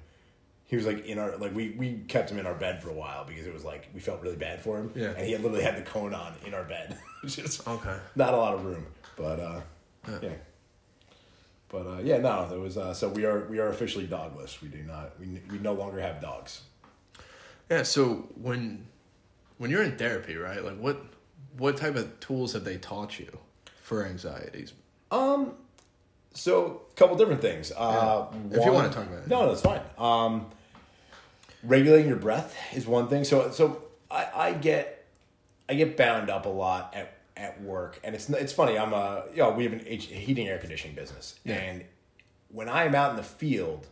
He 0.66 0.76
was 0.76 0.86
like 0.86 1.06
in 1.06 1.18
our 1.18 1.36
like 1.36 1.54
we 1.54 1.70
we 1.78 1.98
kept 2.08 2.30
him 2.30 2.38
in 2.38 2.46
our 2.46 2.54
bed 2.54 2.82
for 2.82 2.88
a 2.88 2.94
while 2.94 3.24
because 3.24 3.46
it 3.46 3.52
was 3.54 3.64
like 3.64 3.88
we 3.94 4.00
felt 4.00 4.20
really 4.22 4.36
bad 4.36 4.62
for 4.62 4.78
him. 4.78 4.90
Yeah. 4.94 5.08
and 5.16 5.24
he 5.26 5.32
had 5.32 5.42
literally 5.42 5.62
had 5.62 5.76
the 5.76 5.82
cone 5.82 6.14
on 6.14 6.34
in 6.46 6.54
our 6.54 6.64
bed, 6.64 6.98
which 7.22 7.38
is 7.38 7.60
Okay. 7.66 7.96
not 8.16 8.32
a 8.34 8.36
lot 8.36 8.54
of 8.54 8.64
room, 8.64 8.86
but 9.16 9.38
uh, 9.38 9.60
yeah. 10.22 10.30
But 11.74 11.86
uh, 11.88 11.98
yeah, 12.04 12.18
no, 12.18 12.48
there 12.48 12.60
was 12.60 12.76
uh, 12.78 12.94
so 12.94 13.08
we 13.08 13.24
are 13.24 13.46
we 13.46 13.58
are 13.58 13.66
officially 13.68 14.06
dogless. 14.06 14.62
We 14.62 14.68
do 14.68 14.78
not 14.84 15.18
we 15.18 15.40
we 15.50 15.58
no 15.58 15.72
longer 15.72 16.00
have 16.00 16.20
dogs. 16.20 16.60
yeah. 17.68 17.82
So 17.82 18.28
when 18.40 18.86
when 19.58 19.72
you're 19.72 19.82
in 19.82 19.96
therapy, 19.96 20.36
right? 20.36 20.64
Like, 20.64 20.78
what 20.78 21.02
what 21.58 21.76
type 21.76 21.96
of 21.96 22.20
tools 22.20 22.52
have 22.52 22.62
they 22.62 22.76
taught 22.76 23.18
you 23.18 23.38
for 23.82 24.04
anxieties? 24.04 24.72
Um, 25.10 25.54
so 26.32 26.82
a 26.92 26.94
couple 26.94 27.16
different 27.16 27.40
things. 27.40 27.72
Uh, 27.76 28.26
If 28.52 28.64
you 28.64 28.72
wanna 28.72 28.90
talk 28.90 29.06
about 29.08 29.22
it. 29.24 29.28
no, 29.28 29.48
that's 29.48 29.62
fine. 29.62 29.80
Um, 29.98 30.46
regulating 31.64 32.06
your 32.06 32.18
breath 32.18 32.56
is 32.72 32.86
one 32.86 33.08
thing. 33.08 33.24
So 33.24 33.50
so 33.50 33.82
I, 34.08 34.28
I 34.34 34.52
get 34.52 35.06
I 35.68 35.74
get 35.74 35.96
bound 35.96 36.30
up 36.30 36.46
a 36.46 36.50
lot 36.50 36.94
at 36.94 37.18
at 37.36 37.60
work, 37.62 38.00
and 38.04 38.14
it's 38.14 38.28
it's 38.30 38.52
funny. 38.52 38.78
I'm 38.78 38.92
a 38.92 39.24
you 39.32 39.38
know 39.38 39.50
we 39.50 39.64
have 39.64 39.72
an 39.72 39.80
heating 39.84 40.48
air 40.48 40.58
conditioning 40.58 40.94
business, 40.94 41.38
Yeah. 41.44 41.56
and 41.56 41.84
when 42.48 42.68
I 42.68 42.84
am 42.84 42.94
out 42.94 43.10
in 43.10 43.16
the 43.16 43.22
field, 43.22 43.88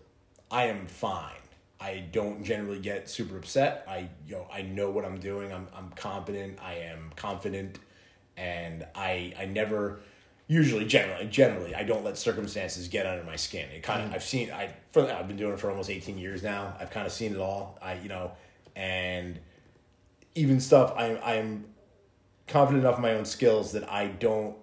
I 0.51 0.65
am 0.67 0.87
fine. 0.87 1.33
I 1.81 2.05
don't 2.13 2.45
generally 2.45 2.79
get 2.79 3.11
super 3.11 3.37
upset. 3.37 3.85
I 3.89 4.09
you 4.27 4.37
know 4.37 4.47
I 4.53 4.63
know 4.63 4.91
what 4.91 5.05
I'm 5.05 5.19
doing. 5.19 5.53
I'm 5.53 5.67
I'm 5.75 5.91
competent. 5.91 6.59
I 6.63 6.75
am 6.75 7.11
confident, 7.17 7.79
and 8.37 8.87
I 8.95 9.35
I 9.39 9.47
never 9.47 10.01
usually 10.47 10.85
generally 10.85 11.27
generally 11.27 11.75
I 11.75 11.83
don't 11.83 12.05
let 12.05 12.19
circumstances 12.19 12.87
get 12.89 13.07
under 13.07 13.25
my 13.25 13.37
skin. 13.37 13.69
It 13.71 13.83
kind 13.83 14.03
of 14.03 14.11
mm. 14.11 14.15
I've 14.15 14.23
seen 14.23 14.53
I 14.53 14.75
for 14.93 15.11
I've 15.11 15.27
been 15.27 15.37
doing 15.37 15.55
it 15.55 15.59
for 15.59 15.71
almost 15.71 15.91
18 15.91 16.19
years 16.19 16.43
now. 16.43 16.77
I've 16.79 16.91
kind 16.91 17.07
of 17.07 17.13
seen 17.13 17.33
it 17.33 17.41
all. 17.41 17.79
I 17.83 17.95
you 17.95 18.09
know 18.09 18.33
and 18.77 19.39
even 20.35 20.61
stuff 20.61 20.93
I 20.97 21.15
I 21.17 21.35
am 21.35 21.65
confident 22.47 22.85
enough 22.85 22.97
in 22.97 23.03
my 23.03 23.15
own 23.15 23.25
skills 23.25 23.73
that 23.73 23.91
I 23.91 24.09
don't 24.09 24.57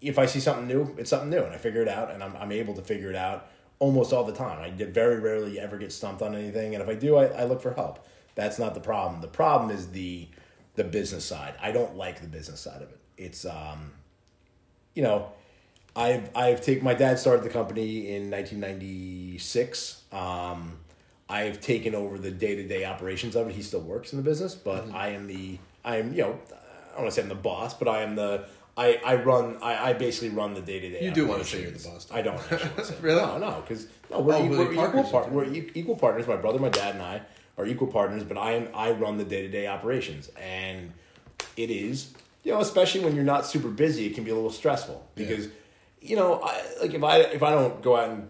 if 0.00 0.18
I 0.18 0.26
see 0.26 0.40
something 0.40 0.66
new, 0.66 0.94
it's 0.98 1.08
something 1.08 1.30
new 1.30 1.42
and 1.42 1.54
I 1.54 1.56
figure 1.56 1.80
it 1.80 1.88
out 1.88 2.10
and 2.10 2.22
I'm 2.22 2.36
I'm 2.36 2.52
able 2.52 2.74
to 2.74 2.82
figure 2.82 3.10
it 3.10 3.16
out 3.16 3.48
almost 3.78 4.12
all 4.12 4.24
the 4.24 4.32
time. 4.32 4.60
I 4.60 4.70
very 4.70 5.18
rarely 5.18 5.58
ever 5.58 5.78
get 5.78 5.92
stumped 5.92 6.22
on 6.22 6.34
anything 6.34 6.74
and 6.74 6.82
if 6.82 6.88
I 6.88 6.94
do 6.94 7.16
I, 7.16 7.26
I 7.26 7.44
look 7.44 7.62
for 7.62 7.72
help. 7.72 8.06
That's 8.34 8.58
not 8.58 8.74
the 8.74 8.80
problem. 8.80 9.20
The 9.20 9.28
problem 9.28 9.70
is 9.70 9.88
the 9.88 10.28
the 10.74 10.84
business 10.84 11.24
side. 11.24 11.54
I 11.60 11.72
don't 11.72 11.96
like 11.96 12.20
the 12.20 12.28
business 12.28 12.60
side 12.60 12.82
of 12.82 12.90
it. 12.90 12.98
It's 13.16 13.44
um 13.44 13.92
you 14.94 15.02
know, 15.02 15.32
I've 15.96 16.30
I've 16.34 16.60
taken 16.60 16.84
my 16.84 16.94
dad 16.94 17.18
started 17.18 17.44
the 17.44 17.50
company 17.50 18.14
in 18.14 18.30
1996. 18.30 20.02
Um, 20.12 20.78
I've 21.28 21.60
taken 21.60 21.94
over 21.94 22.18
the 22.18 22.30
day 22.30 22.54
to 22.56 22.66
day 22.66 22.84
operations 22.84 23.36
of 23.36 23.48
it. 23.48 23.54
He 23.54 23.62
still 23.62 23.80
works 23.80 24.12
in 24.12 24.18
the 24.18 24.22
business, 24.22 24.54
but 24.54 24.90
I 24.92 25.10
am 25.10 25.26
the 25.26 25.58
I 25.84 25.96
am 25.96 26.12
you 26.12 26.22
know 26.22 26.38
I 26.94 26.98
don't 26.98 27.04
want 27.04 27.14
to 27.14 27.20
say 27.20 27.22
I'm 27.22 27.28
the 27.28 27.34
boss, 27.34 27.74
but 27.74 27.88
I 27.88 28.02
am 28.02 28.14
the 28.14 28.46
I, 28.76 29.00
I 29.04 29.14
run 29.16 29.58
I, 29.62 29.90
I 29.90 29.92
basically 29.92 30.30
run 30.30 30.54
the 30.54 30.60
day 30.60 30.80
to 30.80 30.90
day. 30.90 31.04
You 31.04 31.10
do 31.12 31.26
wanna 31.26 31.44
say 31.44 31.62
you're 31.62 31.70
the 31.70 31.88
boss, 31.88 32.08
I 32.12 32.22
don't 32.22 32.40
actually 32.50 32.96
Really? 33.02 33.20
no 33.20 33.38
no 33.38 33.60
because 33.60 33.86
no 34.10 34.20
we're, 34.20 34.34
Oh, 34.34 34.44
e- 34.44 34.48
we're 34.48 34.72
equal 34.72 35.04
partners 35.04 35.32
we're 35.32 35.44
e- 35.52 35.70
equal 35.74 35.96
partners. 35.96 36.26
My 36.26 36.36
brother, 36.36 36.58
my 36.58 36.70
dad, 36.70 36.94
and 36.94 37.02
I 37.02 37.22
are 37.58 37.66
equal 37.66 37.86
partners, 37.88 38.24
but 38.24 38.36
I 38.38 38.52
am 38.52 38.68
I 38.74 38.90
run 38.92 39.18
the 39.18 39.24
day 39.24 39.42
to 39.42 39.48
day 39.48 39.66
operations, 39.66 40.28
and 40.40 40.92
it 41.56 41.70
is 41.70 42.14
you 42.42 42.52
know 42.52 42.60
especially 42.60 43.02
when 43.04 43.14
you're 43.14 43.24
not 43.24 43.46
super 43.46 43.68
busy, 43.68 44.06
it 44.06 44.14
can 44.14 44.24
be 44.24 44.30
a 44.30 44.34
little 44.34 44.50
stressful 44.50 45.06
because 45.14 45.48
you 46.00 46.16
know 46.16 46.40
I 46.42 46.62
like 46.80 46.94
if 46.94 47.02
I 47.04 47.18
if 47.18 47.42
I 47.42 47.50
don't 47.52 47.80
go 47.82 47.96
out 47.96 48.10
and 48.10 48.28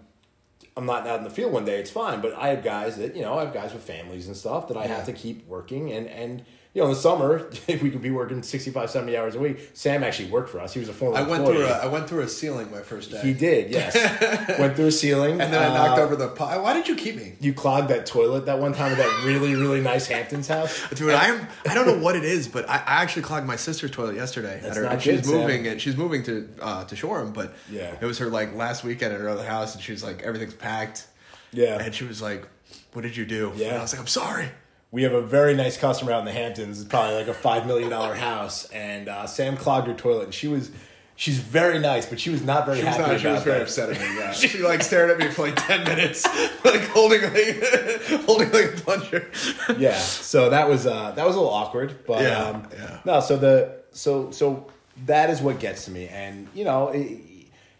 I'm 0.76 0.86
not 0.86 1.06
out 1.06 1.18
in 1.18 1.24
the 1.24 1.30
field 1.30 1.52
one 1.52 1.64
day, 1.64 1.78
it's 1.80 1.90
fine. 1.90 2.20
But 2.20 2.34
I 2.34 2.48
have 2.48 2.62
guys 2.62 2.96
that 2.98 3.16
you 3.16 3.22
know 3.22 3.38
I 3.38 3.44
have 3.44 3.54
guys 3.54 3.72
with 3.72 3.82
families 3.82 4.26
and 4.26 4.36
stuff 4.36 4.68
that 4.68 4.76
I 4.76 4.86
have 4.88 5.06
to 5.06 5.12
keep 5.12 5.46
working 5.48 5.90
and 5.92 6.06
and. 6.06 6.44
You 6.74 6.82
know, 6.82 6.88
in 6.88 6.94
the 6.94 7.00
summer, 7.00 7.48
if 7.68 7.82
we 7.82 7.90
could 7.90 8.02
be 8.02 8.10
working 8.10 8.42
65, 8.42 8.90
70 8.90 9.16
hours 9.16 9.36
a 9.36 9.38
week, 9.38 9.70
Sam 9.74 10.02
actually 10.02 10.28
worked 10.30 10.50
for 10.50 10.58
us. 10.58 10.74
He 10.74 10.80
was 10.80 10.88
a 10.88 10.92
former 10.92 11.16
I 11.16 11.22
went 11.22 11.42
employee. 11.44 11.58
through 11.58 11.66
a 11.66 11.78
I 11.78 11.86
went 11.86 12.08
through 12.08 12.20
a 12.22 12.28
ceiling 12.28 12.68
my 12.72 12.80
first 12.80 13.12
day. 13.12 13.20
He 13.22 13.32
did, 13.32 13.70
yes. 13.70 13.94
Went 14.58 14.74
through 14.74 14.86
a 14.88 14.90
ceiling. 14.90 15.40
and 15.40 15.52
then 15.52 15.62
I 15.62 15.68
knocked 15.72 16.00
Uh, 16.00 16.02
over 16.02 16.16
the 16.16 16.26
pot. 16.28 16.60
Why 16.64 16.72
did 16.74 16.88
you 16.88 16.96
keep 16.96 17.14
me? 17.14 17.34
You 17.40 17.54
clogged 17.54 17.88
that 17.90 18.06
toilet 18.06 18.46
that 18.46 18.58
one 18.58 18.72
time 18.72 18.90
at 18.90 18.98
that 18.98 19.24
really, 19.24 19.54
really 19.54 19.80
nice 19.80 20.08
Hamptons 20.08 20.48
house. 20.48 20.82
Dude, 20.94 21.10
I'm 21.14 21.46
I 21.64 21.74
don't 21.74 21.86
know 21.86 21.98
what 22.02 22.16
it 22.16 22.24
is, 22.24 22.48
but 22.48 22.68
I, 22.68 22.74
I 22.78 23.02
actually 23.02 23.22
clogged 23.22 23.46
my 23.46 23.54
sister's 23.56 23.92
toilet 23.92 24.16
yesterday. 24.16 24.58
That's 24.60 24.72
at 24.72 24.76
her, 24.78 24.82
not 24.82 24.92
and 24.94 25.02
she's 25.02 25.20
good, 25.20 25.26
Sam. 25.26 25.40
moving 25.42 25.66
and 25.68 25.80
she's 25.80 25.96
moving 25.96 26.24
to 26.24 26.48
uh, 26.60 26.84
to 26.86 26.96
Shoreham, 26.96 27.32
but 27.32 27.54
Yeah. 27.70 27.94
it 28.00 28.04
was 28.04 28.18
her 28.18 28.26
like 28.26 28.52
last 28.56 28.82
weekend 28.82 29.14
at 29.14 29.20
her 29.20 29.28
other 29.28 29.44
house, 29.44 29.74
and 29.76 29.82
she 29.84 29.92
was 29.92 30.02
like 30.02 30.24
everything's 30.24 30.54
packed, 30.54 31.06
Yeah. 31.52 31.78
and 31.80 31.94
she 31.94 32.02
was 32.04 32.20
like, 32.20 32.48
"What 32.94 33.02
did 33.02 33.16
you 33.16 33.24
do?" 33.26 33.52
Yeah. 33.54 33.68
and 33.68 33.78
I 33.78 33.82
was 33.82 33.92
like, 33.92 34.00
"I'm 34.00 34.08
sorry." 34.08 34.48
We 34.94 35.02
have 35.02 35.12
a 35.12 35.20
very 35.20 35.54
nice 35.56 35.76
customer 35.76 36.12
out 36.12 36.20
in 36.20 36.24
the 36.24 36.30
Hamptons. 36.30 36.80
It's 36.80 36.88
probably 36.88 37.16
like 37.16 37.26
a 37.26 37.34
five 37.34 37.66
million 37.66 37.90
dollar 37.90 38.14
house, 38.14 38.66
and 38.70 39.08
uh, 39.08 39.26
Sam 39.26 39.56
clogged 39.56 39.88
her 39.88 39.94
toilet, 39.94 40.26
and 40.26 40.32
she 40.34 40.46
was, 40.46 40.70
she's 41.16 41.38
very 41.40 41.80
nice, 41.80 42.06
but 42.06 42.20
she 42.20 42.30
was 42.30 42.42
not 42.42 42.64
very 42.64 42.78
She 42.78 42.84
was, 42.84 42.94
happy 42.96 43.10
not, 43.10 43.20
she 43.20 43.26
was 43.26 43.42
very 43.42 43.58
that. 43.58 43.62
upset 43.64 43.90
at 43.90 43.98
me. 44.00 44.16
Yeah, 44.18 44.32
she 44.40 44.62
like 44.62 44.84
stared 44.84 45.10
at 45.10 45.18
me 45.18 45.28
for 45.32 45.46
like 45.48 45.56
ten 45.66 45.82
minutes, 45.82 46.24
like 46.64 46.82
holding 46.90 47.22
like 47.22 47.62
holding 48.24 48.52
like 48.52 48.66
a 48.66 48.80
plunger. 48.82 49.28
yeah, 49.76 49.98
so 49.98 50.50
that 50.50 50.68
was 50.68 50.86
uh, 50.86 51.10
that 51.16 51.26
was 51.26 51.34
a 51.34 51.40
little 51.40 51.52
awkward, 51.52 52.06
but 52.06 52.22
Yeah, 52.22 52.38
um, 52.44 52.68
yeah. 52.72 53.00
no. 53.04 53.18
So 53.18 53.36
the 53.36 53.82
so 53.90 54.30
so 54.30 54.70
that 55.06 55.28
is 55.28 55.40
what 55.40 55.58
gets 55.58 55.86
to 55.86 55.90
me, 55.90 56.06
and 56.06 56.46
you 56.54 56.64
know 56.64 56.90
it, 56.90 57.20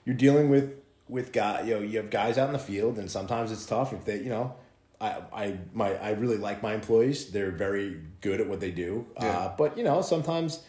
you're 0.05 0.17
dealing 0.17 0.49
with 0.51 0.75
with 1.09 1.33
guy 1.33 1.63
you 1.63 1.75
know 1.75 1.81
you 1.81 1.99
have 1.99 2.11
guys 2.11 2.39
out 2.39 2.49
in 2.49 2.55
the 2.55 2.59
field, 2.59 2.99
and 2.99 3.09
sometimes 3.09 3.53
it's 3.53 3.65
tough 3.67 3.93
if 3.93 4.05
they 4.05 4.17
you 4.19 4.31
know. 4.31 4.57
I, 5.01 5.23
I 5.33 5.59
my 5.73 5.95
I 5.95 6.11
really 6.11 6.39
like 6.39 6.63
my 6.63 6.75
employees. 6.75 7.31
They're 7.31 7.51
very 7.51 8.01
good 8.21 8.41
at 8.41 8.49
what 8.49 8.61
they 8.61 8.71
do. 8.71 9.07
Yeah. 9.21 9.27
Uh, 9.27 9.57
but 9.57 9.77
you 9.77 9.85
know, 9.85 10.03
sometimes 10.03 10.61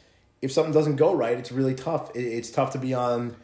if 0.41 0.51
something 0.51 0.73
doesn't 0.73 0.97
go 0.97 1.13
right, 1.13 1.37
it's 1.37 1.51
really 1.51 1.75
tough. 1.75 2.15
It, 2.15 2.21
it's 2.21 2.51
tough 2.51 2.71
to 2.71 2.77
be 2.77 2.93
on 2.93 3.35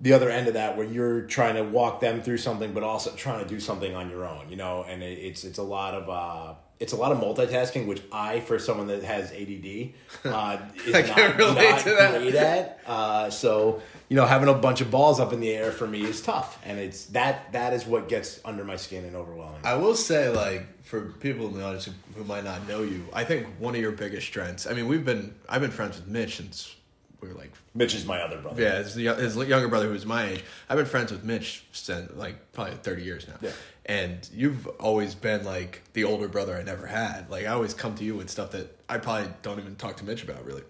the 0.00 0.12
other 0.12 0.28
end 0.28 0.48
of 0.48 0.54
that 0.54 0.76
where 0.76 0.86
you're 0.86 1.22
trying 1.22 1.54
to 1.54 1.62
walk 1.62 2.00
them 2.00 2.20
through 2.20 2.36
something 2.36 2.72
but 2.72 2.82
also 2.82 3.10
trying 3.12 3.42
to 3.42 3.48
do 3.48 3.60
something 3.60 3.94
on 3.94 4.10
your 4.10 4.26
own 4.26 4.48
you 4.50 4.56
know 4.56 4.84
and 4.88 5.02
it, 5.02 5.18
it's 5.18 5.44
it's 5.44 5.58
a 5.58 5.62
lot 5.62 5.94
of 5.94 6.10
uh 6.10 6.54
it's 6.80 6.92
a 6.92 6.96
lot 6.96 7.12
of 7.12 7.18
multitasking 7.18 7.86
which 7.86 8.02
i 8.12 8.40
for 8.40 8.58
someone 8.58 8.86
that 8.88 9.02
has 9.02 9.32
add 9.32 9.92
uh 10.24 10.58
is 10.86 10.94
I 10.94 11.00
not, 11.02 11.16
can 11.16 11.36
relate 11.36 11.70
not 11.70 11.80
to 11.80 11.90
that. 11.90 12.20
great 12.20 12.34
at 12.34 12.80
uh 12.86 13.30
so 13.30 13.80
you 14.08 14.16
know 14.16 14.26
having 14.26 14.48
a 14.48 14.54
bunch 14.54 14.80
of 14.80 14.90
balls 14.90 15.20
up 15.20 15.32
in 15.32 15.40
the 15.40 15.50
air 15.50 15.70
for 15.70 15.86
me 15.86 16.02
is 16.02 16.20
tough 16.20 16.58
and 16.64 16.78
it's 16.78 17.06
that 17.06 17.52
that 17.52 17.72
is 17.72 17.86
what 17.86 18.08
gets 18.08 18.40
under 18.44 18.64
my 18.64 18.76
skin 18.76 19.04
and 19.04 19.16
overwhelming 19.16 19.60
I 19.64 19.76
will 19.76 19.94
say, 19.94 20.28
like, 20.28 20.66
for 20.84 21.00
people 21.20 21.46
in 21.46 21.54
the 21.54 21.64
audience 21.64 21.86
who, 21.86 21.92
who 22.16 22.24
might 22.24 22.44
not 22.44 22.68
know 22.68 22.82
you, 22.82 23.04
I 23.14 23.24
think 23.24 23.46
one 23.58 23.74
of 23.74 23.80
your 23.80 23.92
biggest 23.92 24.26
strengths. 24.26 24.66
I 24.66 24.74
mean, 24.74 24.86
we've 24.88 25.04
been 25.04 25.34
I've 25.48 25.62
been 25.62 25.70
friends 25.70 25.96
with 25.96 26.06
Mitch 26.06 26.36
since 26.36 26.76
we 27.24 27.28
were 27.28 27.34
like 27.34 27.52
mitch 27.74 27.94
is 27.94 28.04
my 28.04 28.20
other 28.20 28.38
brother 28.38 28.62
yeah, 28.62 28.76
his, 28.82 28.94
his 28.94 29.36
younger 29.36 29.68
brother 29.68 29.88
who's 29.88 30.04
my 30.04 30.28
age. 30.28 30.44
I've 30.68 30.76
been 30.76 30.86
friends 30.86 31.10
with 31.10 31.24
Mitch 31.24 31.64
since 31.72 32.12
like 32.14 32.52
probably 32.52 32.74
thirty 32.74 33.02
years 33.02 33.26
now. 33.26 33.36
Yeah. 33.40 33.50
And 33.86 34.28
you've 34.32 34.66
always 34.80 35.14
been 35.14 35.44
like 35.44 35.82
the 35.92 36.04
older 36.04 36.28
brother 36.28 36.56
I 36.56 36.62
never 36.62 36.86
had. 36.86 37.28
Like 37.30 37.44
I 37.44 37.48
always 37.48 37.74
come 37.74 37.94
to 37.96 38.04
you 38.04 38.14
with 38.16 38.30
stuff 38.30 38.52
that 38.52 38.78
I 38.88 38.98
probably 38.98 39.30
don't 39.42 39.58
even 39.58 39.76
talk 39.76 39.96
to 39.98 40.04
Mitch 40.04 40.22
about 40.22 40.44
really. 40.44 40.62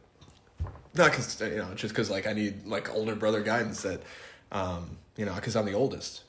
Not 0.96 1.10
because 1.10 1.40
you 1.40 1.56
know, 1.56 1.74
just 1.74 1.94
because 1.94 2.10
like 2.10 2.26
I 2.26 2.32
need 2.32 2.66
like 2.66 2.92
older 2.92 3.14
brother 3.14 3.42
guidance 3.42 3.82
that, 3.82 4.02
um, 4.52 4.96
you 5.16 5.24
know, 5.24 5.34
because 5.34 5.56
I'm 5.56 5.66
the 5.66 5.74
oldest. 5.74 6.22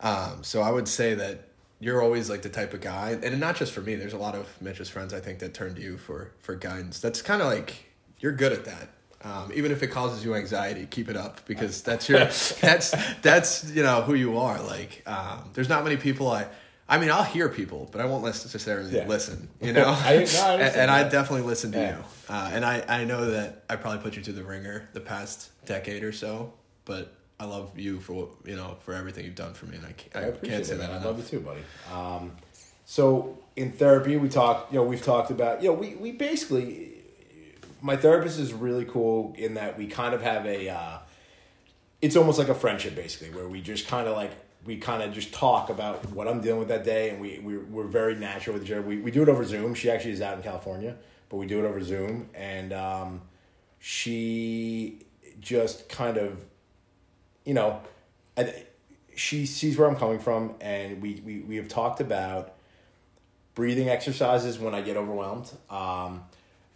Um, 0.00 0.42
so 0.42 0.62
I 0.62 0.70
would 0.70 0.88
say 0.88 1.14
that 1.14 1.48
you're 1.78 2.02
always 2.02 2.28
like 2.28 2.42
the 2.42 2.48
type 2.48 2.74
of 2.74 2.80
guy, 2.80 3.18
and 3.22 3.40
not 3.40 3.56
just 3.56 3.72
for 3.72 3.80
me. 3.80 3.94
There's 3.94 4.12
a 4.12 4.18
lot 4.18 4.34
of 4.34 4.60
Mitch's 4.60 4.88
friends 4.88 5.14
I 5.14 5.20
think 5.20 5.38
that 5.40 5.54
turn 5.54 5.74
to 5.74 5.80
you 5.80 5.96
for 5.96 6.32
for 6.40 6.54
guidance. 6.54 7.00
That's 7.00 7.22
kind 7.22 7.40
of 7.40 7.48
like 7.48 7.90
you're 8.18 8.32
good 8.32 8.52
at 8.52 8.64
that. 8.66 8.88
Um, 9.22 9.52
even 9.54 9.70
if 9.70 9.82
it 9.82 9.88
causes 9.88 10.24
you 10.24 10.34
anxiety, 10.34 10.86
keep 10.90 11.08
it 11.10 11.16
up 11.16 11.44
because 11.46 11.82
that's 11.88 12.08
your 12.08 12.20
that's 12.60 12.94
that's 13.20 13.70
you 13.70 13.82
know 13.82 14.02
who 14.02 14.14
you 14.14 14.38
are. 14.38 14.60
Like 14.62 15.02
um, 15.06 15.50
there's 15.54 15.68
not 15.68 15.84
many 15.84 15.96
people 15.96 16.30
I. 16.30 16.46
I 16.88 16.98
mean, 16.98 17.08
I'll 17.08 17.22
hear 17.22 17.48
people, 17.48 17.88
but 17.92 18.00
I 18.00 18.06
won't 18.06 18.24
necessarily 18.24 18.90
Yeah. 18.96 19.06
listen. 19.06 19.48
You 19.60 19.72
know, 19.72 19.84
I- 19.96 20.26
no, 20.32 20.40
I 20.44 20.52
and, 20.54 20.76
and 20.76 20.90
I 20.90 21.08
definitely 21.08 21.46
listen 21.46 21.70
to 21.72 21.78
Yeah. 21.78 21.96
you. 21.98 22.04
Uh, 22.28 22.50
and 22.52 22.64
I, 22.64 22.82
I 22.88 23.04
know 23.04 23.30
that 23.30 23.62
I 23.70 23.76
probably 23.76 24.00
put 24.00 24.16
you 24.16 24.24
through 24.24 24.34
the 24.34 24.42
ringer 24.42 24.88
the 24.92 24.98
past 25.00 25.50
decade 25.66 26.02
or 26.02 26.10
so, 26.10 26.52
but 26.84 27.14
I 27.38 27.44
love 27.44 27.78
you 27.78 28.00
for 28.00 28.12
what 28.14 28.28
you 28.44 28.56
know 28.56 28.76
for 28.84 28.92
everything 28.94 29.24
you've 29.24 29.36
done 29.36 29.54
for 29.54 29.66
me, 29.66 29.76
and 29.76 29.86
I 29.86 29.92
can't, 29.92 30.16
I 30.16 30.20
appreciate 30.30 30.50
can't 30.56 30.66
say 30.66 30.74
it, 30.74 30.78
that 30.78 30.90
man. 30.90 31.02
I 31.02 31.04
love 31.04 31.18
you 31.18 31.24
too, 31.24 31.40
buddy. 31.40 31.60
Um, 31.94 32.32
so 32.86 33.38
in 33.54 33.70
therapy, 33.70 34.16
we 34.16 34.28
talked. 34.28 34.72
You 34.72 34.80
know, 34.80 34.84
we've 34.84 35.02
talked 35.02 35.30
about. 35.30 35.62
You 35.62 35.68
know, 35.68 35.74
we 35.74 35.94
we 35.94 36.10
basically. 36.12 36.89
My 37.82 37.96
therapist 37.96 38.38
is 38.38 38.52
really 38.52 38.84
cool 38.84 39.34
in 39.36 39.54
that 39.54 39.78
we 39.78 39.86
kind 39.86 40.14
of 40.14 40.22
have 40.22 40.46
a. 40.46 40.68
Uh, 40.68 40.98
it's 42.02 42.16
almost 42.16 42.38
like 42.38 42.48
a 42.48 42.54
friendship, 42.54 42.94
basically, 42.94 43.30
where 43.30 43.48
we 43.48 43.60
just 43.60 43.86
kind 43.86 44.08
of 44.08 44.16
like 44.16 44.32
we 44.64 44.76
kind 44.76 45.02
of 45.02 45.12
just 45.12 45.32
talk 45.32 45.70
about 45.70 46.10
what 46.10 46.28
I'm 46.28 46.40
dealing 46.40 46.58
with 46.58 46.68
that 46.68 46.84
day, 46.84 47.10
and 47.10 47.20
we 47.20 47.38
we 47.38 47.58
we're 47.58 47.86
very 47.86 48.14
natural 48.14 48.54
with 48.54 48.64
each 48.64 48.72
other. 48.72 48.82
We 48.82 48.98
we 48.98 49.10
do 49.10 49.22
it 49.22 49.28
over 49.28 49.44
Zoom. 49.44 49.74
She 49.74 49.90
actually 49.90 50.12
is 50.12 50.20
out 50.20 50.36
in 50.36 50.42
California, 50.42 50.96
but 51.28 51.36
we 51.38 51.46
do 51.46 51.64
it 51.64 51.68
over 51.68 51.82
Zoom, 51.82 52.28
and 52.34 52.72
um, 52.72 53.22
she 53.78 55.06
just 55.40 55.88
kind 55.88 56.18
of, 56.18 56.44
you 57.44 57.54
know, 57.54 57.80
I, 58.36 58.64
she 59.14 59.46
sees 59.46 59.78
where 59.78 59.88
I'm 59.88 59.96
coming 59.96 60.18
from, 60.18 60.54
and 60.60 61.00
we 61.00 61.22
we 61.24 61.40
we 61.40 61.56
have 61.56 61.68
talked 61.68 62.00
about 62.00 62.54
breathing 63.54 63.88
exercises 63.88 64.58
when 64.58 64.74
I 64.74 64.82
get 64.82 64.96
overwhelmed. 64.96 65.50
Um, 65.68 66.24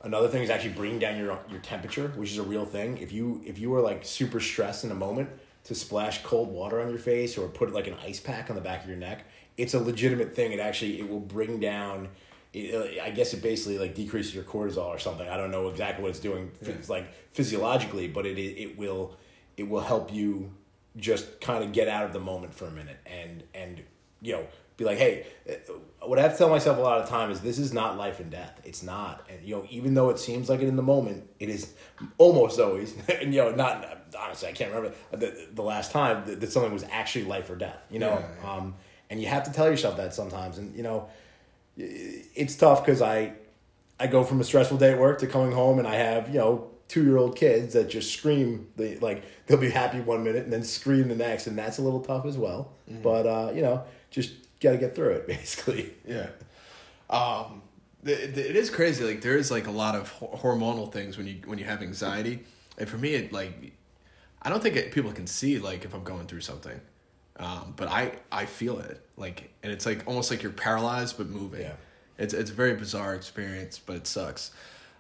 another 0.05 0.29
thing 0.29 0.43
is 0.43 0.51
actually 0.51 0.75
bringing 0.75 0.99
down 0.99 1.19
your 1.19 1.39
your 1.51 1.61
temperature, 1.61 2.09
which 2.17 2.31
is 2.31 2.39
a 2.39 2.43
real 2.43 2.65
thing. 2.65 2.99
If 2.99 3.13
you 3.13 3.43
if 3.45 3.59
you 3.59 3.75
are 3.75 3.81
like 3.81 4.05
super 4.05 4.41
stressed 4.41 4.85
in 4.85 4.91
a 4.91 4.95
moment, 4.95 5.31
to 5.65 5.75
splash 5.75 6.23
cold 6.23 6.51
water 6.51 6.81
on 6.81 6.91
your 6.91 6.99
face 6.99 7.37
or 7.37 7.49
put 7.49 7.73
like 7.73 7.87
an 7.87 7.97
ice 8.03 8.21
pack 8.21 8.51
on 8.51 8.57
the 8.57 8.63
back 8.63 8.83
of 8.83 8.89
your 8.89 8.99
neck, 8.99 9.25
it's 9.57 9.75
a 9.75 9.81
legitimate 9.81 10.35
thing. 10.35 10.53
It 10.53 10.61
actually 10.61 11.01
it 11.01 11.09
will 11.09 11.21
bring 11.21 11.59
down. 11.59 12.09
It, 12.53 12.73
uh, 12.73 13.03
I 13.03 13.11
guess 13.11 13.35
it 13.35 13.43
basically 13.43 13.79
like 13.79 13.97
decreases 13.97 14.33
your 14.33 14.45
cortisol 14.45 14.87
or 14.87 14.99
something. 14.99 15.29
I 15.29 15.37
don't 15.37 15.51
know 15.51 15.69
exactly 15.69 16.03
what 16.03 16.11
it's 16.11 16.21
doing, 16.21 16.53
yeah. 16.63 16.75
like 16.89 17.13
physiologically, 17.33 18.07
but 18.07 18.27
it 18.27 18.39
it 18.39 18.79
will 18.79 19.17
it 19.57 19.69
will 19.69 19.81
help 19.81 20.13
you 20.13 20.53
just 20.97 21.41
kind 21.41 21.65
of 21.65 21.73
get 21.73 21.89
out 21.89 22.05
of 22.05 22.13
the 22.13 22.21
moment 22.21 22.55
for 22.55 22.67
a 22.67 22.71
minute 22.71 22.99
and 23.05 23.43
and 23.53 23.83
you 24.21 24.33
know 24.33 24.47
be 24.77 24.85
like, 24.85 24.99
hey, 24.99 25.27
uh, 25.49 25.55
what 26.07 26.19
I 26.19 26.23
have 26.23 26.33
to 26.33 26.39
tell 26.39 26.51
myself 26.51 26.79
a 26.79 26.81
lot 26.81 27.01
of 27.01 27.09
time 27.09 27.31
is 27.31 27.41
this 27.41 27.59
is 27.59 27.73
not 27.73 27.97
life 27.97 28.21
and 28.21 28.31
death. 28.31 28.61
It's 28.65 28.83
not, 28.83 29.27
and 29.31 29.43
you 29.43 29.57
know, 29.57 29.67
even 29.71 29.95
though 29.95 30.11
it 30.11 30.19
seems 30.19 30.49
like 30.49 30.61
it 30.61 30.69
in 30.69 30.77
the 30.77 30.83
moment, 30.83 31.29
it 31.39 31.49
is 31.49 31.73
almost 32.19 32.59
always, 32.59 32.95
and 33.21 33.33
you 33.33 33.43
know, 33.43 33.51
not 33.55 34.05
honestly, 34.19 34.49
I 34.49 34.53
can't 34.53 34.73
remember 34.73 34.97
the, 35.13 35.49
the 35.53 35.63
last 35.63 35.93
time 35.93 36.25
that, 36.27 36.41
that 36.41 36.53
something 36.53 36.73
was 36.73 36.85
actually 36.91 37.25
life 37.25 37.49
or 37.51 37.57
death. 37.57 37.83
You 37.91 38.01
know, 38.01 38.19
yeah, 38.19 38.29
yeah. 38.43 38.53
Um, 38.53 38.75
and 39.11 39.21
you 39.21 39.29
have 39.29 39.45
to 39.45 39.53
tell 39.53 39.69
yourself 39.69 39.97
that 39.97 40.15
sometimes, 40.15 40.59
and 40.59 40.75
you 40.77 40.83
know, 40.83 41.09
it's 41.77 42.57
tough 42.57 42.85
because 42.85 43.03
I, 43.03 43.35
I 43.99 44.07
go 44.07 44.25
from 44.25 44.41
a 44.41 44.45
stressful 44.45 44.79
day 44.79 44.93
at 44.93 44.99
work 44.99 45.21
to 45.21 45.27
coming 45.27 45.53
home, 45.53 45.79
and 45.79 45.87
I 45.87 45.95
have 45.95 46.29
you 46.29 46.39
know 46.39 46.71
two 46.89 47.05
year 47.05 47.17
old 47.17 47.37
kids 47.37 47.75
that 47.75 47.89
just 47.89 48.13
scream. 48.13 48.69
They 48.77 48.99
like 48.99 49.25
they'll 49.47 49.59
be 49.59 49.71
happy 49.71 50.01
one 50.01 50.25
minute 50.25 50.45
and 50.45 50.53
then 50.53 50.65
scream 50.65 51.09
the 51.09 51.17
next, 51.17 51.47
and 51.47 51.57
that's 51.57 51.79
a 51.79 51.83
little 51.83 52.01
tough 52.01 52.27
as 52.27 52.37
well. 52.37 52.73
Mm-hmm. 52.91 53.03
But 53.03 53.27
uh, 53.27 53.53
you 53.55 53.63
know, 53.63 53.85
just 54.11 54.33
got 54.65 54.73
to 54.73 54.79
get 54.79 54.95
through 54.95 55.11
it, 55.11 55.27
basically. 55.27 55.95
Yeah. 56.07 56.29
Um, 57.11 57.63
it, 58.05 58.37
it 58.37 58.57
is 58.57 58.71
crazy. 58.71 59.05
Like 59.05 59.21
there 59.21 59.37
is 59.37 59.51
like 59.51 59.67
a 59.67 59.71
lot 59.71 59.95
of 59.95 60.13
hormonal 60.19 60.93
things 60.93 61.17
when 61.17 61.27
you 61.27 61.37
when 61.47 61.59
you 61.59 61.65
have 61.65 61.83
anxiety, 61.83 62.41
and 62.79 62.89
for 62.89 62.99
me, 62.99 63.15
it 63.15 63.33
like 63.33 63.73
I 64.43 64.51
don't 64.51 64.63
think 64.63 64.77
it, 64.77 64.93
people 64.93 65.13
can 65.13 65.27
see 65.27 65.59
like 65.59 65.85
if 65.85 65.95
I'm 65.95 66.05
going 66.05 66.27
through 66.27 66.43
something, 66.43 66.81
um, 67.39 67.75
but 67.77 67.89
I 67.89 68.13
I 68.31 68.47
feel 68.47 68.79
it 68.81 69.01
like, 69.17 69.51
and 69.63 69.73
it's 69.73 69.87
like 69.87 70.03
almost 70.07 70.31
like 70.31 70.43
you're 70.43 70.53
paralyzed 70.53 71.17
but 71.17 71.29
moving. 71.29 71.63
Yeah. 71.63 71.75
It's 72.19 72.35
it's 72.35 72.51
a 72.51 72.55
very 72.55 72.75
bizarre 72.75 73.15
experience, 73.15 73.79
but 73.79 73.97
it 73.97 74.07
sucks. 74.07 74.53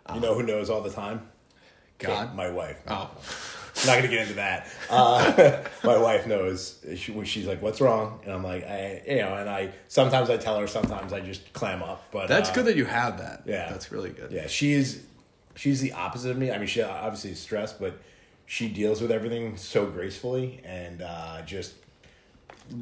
Um, 0.06 0.16
you 0.16 0.22
know 0.22 0.34
who 0.34 0.42
knows 0.42 0.70
all 0.70 0.80
the 0.80 0.90
time? 0.90 1.28
God, 1.98 2.34
my 2.34 2.50
wife. 2.50 2.82
Oh. 2.88 3.10
I'm 3.76 3.86
not 3.86 3.96
gonna 3.96 4.08
get 4.08 4.22
into 4.22 4.34
that. 4.34 4.68
Uh, 4.88 5.62
my 5.84 5.98
wife 5.98 6.26
knows. 6.26 6.84
She, 6.96 7.24
she's 7.24 7.46
like, 7.46 7.60
"What's 7.60 7.80
wrong?" 7.80 8.20
And 8.24 8.32
I'm 8.32 8.42
like, 8.44 8.64
"I, 8.64 9.02
you 9.06 9.16
know," 9.16 9.34
and 9.34 9.50
I 9.50 9.72
sometimes 9.88 10.30
I 10.30 10.36
tell 10.36 10.58
her, 10.58 10.66
sometimes 10.66 11.12
I 11.12 11.20
just 11.20 11.52
clam 11.52 11.82
up. 11.82 12.04
But 12.12 12.28
that's 12.28 12.50
uh, 12.50 12.54
good 12.54 12.66
that 12.66 12.76
you 12.76 12.84
have 12.84 13.18
that. 13.18 13.42
Yeah, 13.46 13.70
that's 13.70 13.90
really 13.90 14.10
good. 14.10 14.30
Yeah, 14.30 14.46
she's 14.46 15.04
she's 15.56 15.80
the 15.80 15.92
opposite 15.92 16.30
of 16.30 16.38
me. 16.38 16.52
I 16.52 16.58
mean, 16.58 16.66
she 16.66 16.82
obviously 16.82 17.32
is 17.32 17.40
stressed, 17.40 17.80
but 17.80 17.98
she 18.46 18.68
deals 18.68 19.00
with 19.00 19.10
everything 19.10 19.56
so 19.56 19.86
gracefully 19.86 20.60
and 20.64 21.02
uh, 21.02 21.42
just 21.42 21.74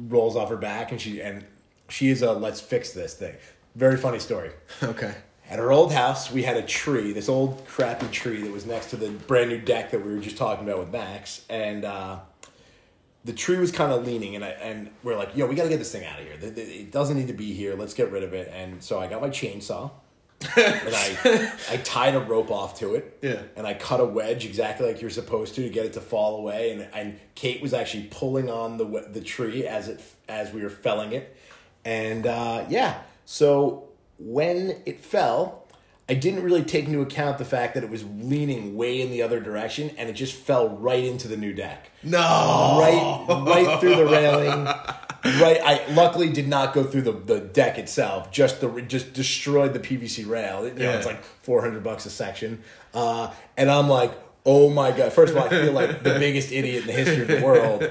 rolls 0.07 0.35
off 0.35 0.49
her 0.49 0.57
back, 0.57 0.91
and 0.91 1.01
she 1.01 1.21
and 1.21 1.43
she 1.89 2.09
is 2.09 2.21
a 2.21 2.33
let's 2.33 2.61
fix 2.61 2.91
this 2.91 3.13
thing. 3.15 3.35
Very 3.75 3.97
funny 3.97 4.19
story. 4.19 4.51
Okay. 4.83 5.15
At 5.49 5.59
our 5.59 5.71
old 5.71 5.91
house, 5.91 6.31
we 6.31 6.43
had 6.43 6.57
a 6.57 6.63
tree, 6.63 7.11
this 7.11 7.29
old 7.29 7.65
crappy 7.67 8.07
tree 8.07 8.41
that 8.41 8.51
was 8.51 8.65
next 8.65 8.89
to 8.91 8.95
the 8.95 9.09
brand 9.09 9.49
new 9.49 9.59
deck 9.59 9.91
that 9.91 10.03
we 10.03 10.13
were 10.13 10.21
just 10.21 10.37
talking 10.37 10.67
about 10.67 10.79
with 10.79 10.91
Max, 10.91 11.45
and 11.49 11.83
uh, 11.83 12.19
the 13.25 13.33
tree 13.33 13.57
was 13.57 13.71
kind 13.71 13.91
of 13.91 14.05
leaning, 14.05 14.35
and 14.35 14.43
I 14.43 14.49
and 14.49 14.89
we're 15.03 15.17
like, 15.17 15.35
yo, 15.35 15.45
we 15.45 15.55
got 15.55 15.63
to 15.63 15.69
get 15.69 15.79
this 15.79 15.91
thing 15.91 16.05
out 16.05 16.19
of 16.19 16.25
here. 16.25 16.37
It 16.41 16.91
doesn't 16.91 17.17
need 17.17 17.27
to 17.27 17.33
be 17.33 17.53
here. 17.53 17.75
Let's 17.75 17.93
get 17.93 18.11
rid 18.11 18.23
of 18.23 18.33
it. 18.33 18.51
And 18.53 18.81
so 18.83 18.99
I 18.99 19.07
got 19.07 19.21
my 19.21 19.29
chainsaw. 19.29 19.91
and 20.57 20.93
I 20.93 21.53
I 21.71 21.77
tied 21.77 22.15
a 22.15 22.19
rope 22.19 22.51
off 22.51 22.79
to 22.79 22.95
it. 22.95 23.17
Yeah. 23.21 23.43
And 23.55 23.65
I 23.65 23.75
cut 23.75 24.01
a 24.01 24.05
wedge 24.05 24.45
exactly 24.45 24.85
like 24.85 24.99
you're 24.99 25.09
supposed 25.09 25.55
to 25.55 25.61
to 25.63 25.69
get 25.69 25.85
it 25.85 25.93
to 25.93 26.01
fall 26.01 26.37
away. 26.37 26.71
And 26.71 26.87
and 26.93 27.19
Kate 27.35 27.61
was 27.61 27.73
actually 27.73 28.07
pulling 28.11 28.49
on 28.49 28.77
the 28.77 29.07
the 29.09 29.21
tree 29.21 29.65
as 29.65 29.87
it 29.87 30.01
as 30.27 30.51
we 30.51 30.61
were 30.61 30.69
felling 30.69 31.13
it. 31.13 31.35
And 31.85 32.27
uh, 32.27 32.65
yeah, 32.67 33.01
so 33.23 33.87
when 34.17 34.81
it 34.85 34.99
fell, 34.99 35.63
I 36.09 36.15
didn't 36.15 36.43
really 36.43 36.63
take 36.63 36.85
into 36.85 37.01
account 37.01 37.37
the 37.37 37.45
fact 37.45 37.75
that 37.75 37.83
it 37.83 37.89
was 37.89 38.03
leaning 38.03 38.75
way 38.75 39.01
in 39.01 39.09
the 39.09 39.21
other 39.21 39.39
direction 39.39 39.91
and 39.97 40.09
it 40.09 40.13
just 40.13 40.35
fell 40.35 40.67
right 40.69 41.03
into 41.03 41.29
the 41.29 41.37
new 41.37 41.53
deck. 41.53 41.91
No. 42.03 42.19
Right 42.79 43.25
right 43.45 43.79
through 43.79 43.95
the 43.95 44.05
railing. 44.05 44.65
Right 44.65 45.61
I 45.63 45.87
luckily 45.93 46.29
did 46.29 46.49
not 46.49 46.73
go 46.73 46.83
through 46.83 47.03
the, 47.03 47.13
the 47.13 47.39
deck 47.39 47.77
itself, 47.77 48.29
just 48.31 48.59
the 48.59 48.81
just 48.81 49.13
destroyed 49.13 49.73
the 49.73 49.79
PVC 49.79 50.27
rail. 50.27 50.67
You 50.67 50.73
know, 50.73 50.83
yeah. 50.83 50.97
it's 50.97 51.05
like 51.05 51.23
400 51.23 51.81
bucks 51.81 52.05
a 52.05 52.09
section. 52.09 52.61
Uh, 52.93 53.31
and 53.55 53.71
I'm 53.71 53.87
like, 53.87 54.11
"Oh 54.45 54.69
my 54.69 54.91
god. 54.91 55.13
First 55.13 55.31
of 55.31 55.37
all, 55.37 55.45
I 55.45 55.49
feel 55.49 55.71
like 55.71 56.03
the 56.03 56.19
biggest 56.19 56.51
idiot 56.51 56.81
in 56.81 56.87
the 56.87 56.93
history 56.93 57.21
of 57.21 57.27
the 57.29 57.41
world. 57.45 57.89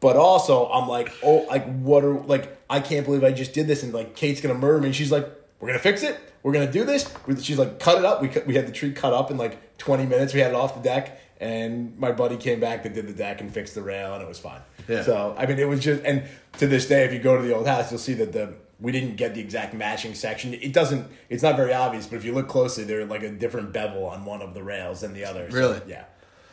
But 0.00 0.16
also, 0.16 0.70
I'm 0.70 0.88
like, 0.88 1.12
"Oh, 1.22 1.44
like 1.50 1.70
what 1.80 2.02
are 2.02 2.14
like 2.14 2.56
I 2.70 2.80
can't 2.80 3.04
believe 3.04 3.22
I 3.22 3.32
just 3.32 3.52
did 3.52 3.66
this 3.66 3.82
and 3.82 3.92
like 3.92 4.16
Kate's 4.16 4.40
going 4.40 4.54
to 4.54 4.58
murder 4.58 4.80
me." 4.80 4.86
And 4.86 4.96
she's 4.96 5.12
like, 5.12 5.28
we're 5.60 5.68
gonna 5.68 5.78
fix 5.78 6.02
it. 6.02 6.18
We're 6.42 6.52
gonna 6.52 6.72
do 6.72 6.84
this. 6.84 7.12
She's 7.40 7.58
like, 7.58 7.78
cut 7.78 7.98
it 7.98 8.04
up. 8.04 8.22
We 8.22 8.30
we 8.46 8.54
had 8.54 8.66
the 8.66 8.72
tree 8.72 8.92
cut 8.92 9.12
up 9.12 9.30
in 9.30 9.36
like 9.36 9.78
twenty 9.78 10.06
minutes. 10.06 10.34
We 10.34 10.40
had 10.40 10.50
it 10.52 10.56
off 10.56 10.74
the 10.74 10.80
deck, 10.80 11.20
and 11.38 11.98
my 11.98 12.12
buddy 12.12 12.36
came 12.36 12.60
back 12.60 12.82
that 12.82 12.94
did 12.94 13.06
the 13.06 13.12
deck 13.12 13.40
and 13.40 13.52
fixed 13.52 13.74
the 13.74 13.82
rail, 13.82 14.14
and 14.14 14.22
it 14.22 14.28
was 14.28 14.38
fine. 14.38 14.60
Yeah. 14.88 15.02
So 15.02 15.34
I 15.38 15.46
mean, 15.46 15.58
it 15.58 15.68
was 15.68 15.80
just, 15.80 16.02
and 16.04 16.24
to 16.58 16.66
this 16.66 16.86
day, 16.86 17.04
if 17.04 17.12
you 17.12 17.18
go 17.18 17.36
to 17.36 17.42
the 17.42 17.54
old 17.54 17.66
house, 17.66 17.90
you'll 17.90 18.00
see 18.00 18.14
that 18.14 18.32
the 18.32 18.54
we 18.80 18.92
didn't 18.92 19.16
get 19.16 19.34
the 19.34 19.40
exact 19.40 19.74
matching 19.74 20.14
section. 20.14 20.54
It 20.54 20.72
doesn't. 20.72 21.06
It's 21.28 21.42
not 21.42 21.56
very 21.56 21.74
obvious, 21.74 22.06
but 22.06 22.16
if 22.16 22.24
you 22.24 22.32
look 22.32 22.48
closely, 22.48 22.84
there's 22.84 23.08
like 23.08 23.22
a 23.22 23.30
different 23.30 23.72
bevel 23.72 24.06
on 24.06 24.24
one 24.24 24.40
of 24.40 24.54
the 24.54 24.62
rails 24.62 25.02
than 25.02 25.12
the 25.12 25.24
other. 25.26 25.46
Really? 25.50 25.78
So, 25.78 25.84
yeah. 25.86 26.04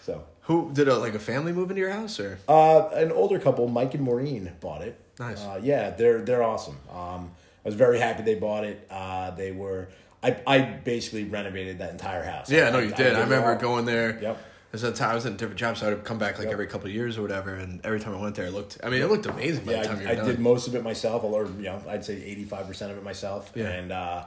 So 0.01 0.23
who 0.41 0.71
did 0.73 0.87
a 0.87 0.97
like 0.97 1.13
a 1.13 1.19
family 1.19 1.53
move 1.53 1.69
into 1.69 1.81
your 1.81 1.91
house 1.91 2.19
or? 2.19 2.39
Uh, 2.47 2.89
an 2.93 3.11
older 3.11 3.39
couple, 3.39 3.67
Mike 3.67 3.93
and 3.93 4.03
Maureen, 4.03 4.51
bought 4.59 4.81
it. 4.81 4.99
Nice. 5.19 5.41
Uh, 5.41 5.59
yeah, 5.63 5.91
they're 5.91 6.21
they're 6.21 6.43
awesome. 6.43 6.77
Um, 6.93 7.31
was 7.67 7.75
very 7.75 7.99
happy 7.99 8.23
they 8.23 8.35
bought 8.35 8.63
it. 8.63 8.87
Uh, 8.89 9.31
they 9.31 9.51
were. 9.51 9.89
I, 10.23 10.37
I 10.47 10.59
basically 10.59 11.25
renovated 11.25 11.77
that 11.77 11.91
entire 11.91 12.23
house. 12.23 12.49
Yeah, 12.49 12.69
I, 12.69 12.71
no, 12.71 12.79
you 12.79 12.93
I, 12.93 12.97
did. 12.97 13.13
I, 13.13 13.19
I 13.19 13.23
remember 13.23 13.53
all. 13.53 13.59
going 13.59 13.85
there. 13.85 14.19
Yep. 14.19 14.43
Because 14.71 14.83
at 14.83 14.93
the 14.93 14.99
time 14.99 15.11
I 15.11 15.15
was 15.15 15.25
in 15.25 15.33
a 15.33 15.37
different 15.37 15.59
job, 15.59 15.77
so 15.77 15.89
I'd 15.89 16.03
come 16.03 16.17
back 16.17 16.37
like 16.37 16.45
yep. 16.45 16.53
every 16.53 16.67
couple 16.67 16.87
of 16.87 16.93
years 16.93 17.17
or 17.17 17.21
whatever. 17.21 17.55
And 17.55 17.79
every 17.85 18.01
time 18.01 18.13
I 18.13 18.19
went 18.19 18.35
there, 18.35 18.47
it 18.47 18.51
looked. 18.51 18.77
I 18.83 18.89
mean, 18.89 19.01
it 19.01 19.09
looked 19.09 19.25
amazing. 19.25 19.65
Yeah, 19.65 19.95
I, 20.05 20.11
I 20.11 20.15
did 20.15 20.39
most 20.39 20.67
of 20.67 20.75
it 20.75 20.83
myself, 20.83 21.23
or 21.23 21.45
you 21.45 21.63
know, 21.63 21.81
I'd 21.87 22.03
say 22.03 22.21
eighty 22.21 22.43
five 22.43 22.67
percent 22.67 22.91
of 22.91 22.97
it 22.97 23.03
myself. 23.03 23.51
Yeah. 23.55 23.69
And 23.69 23.91
uh, 23.91 24.25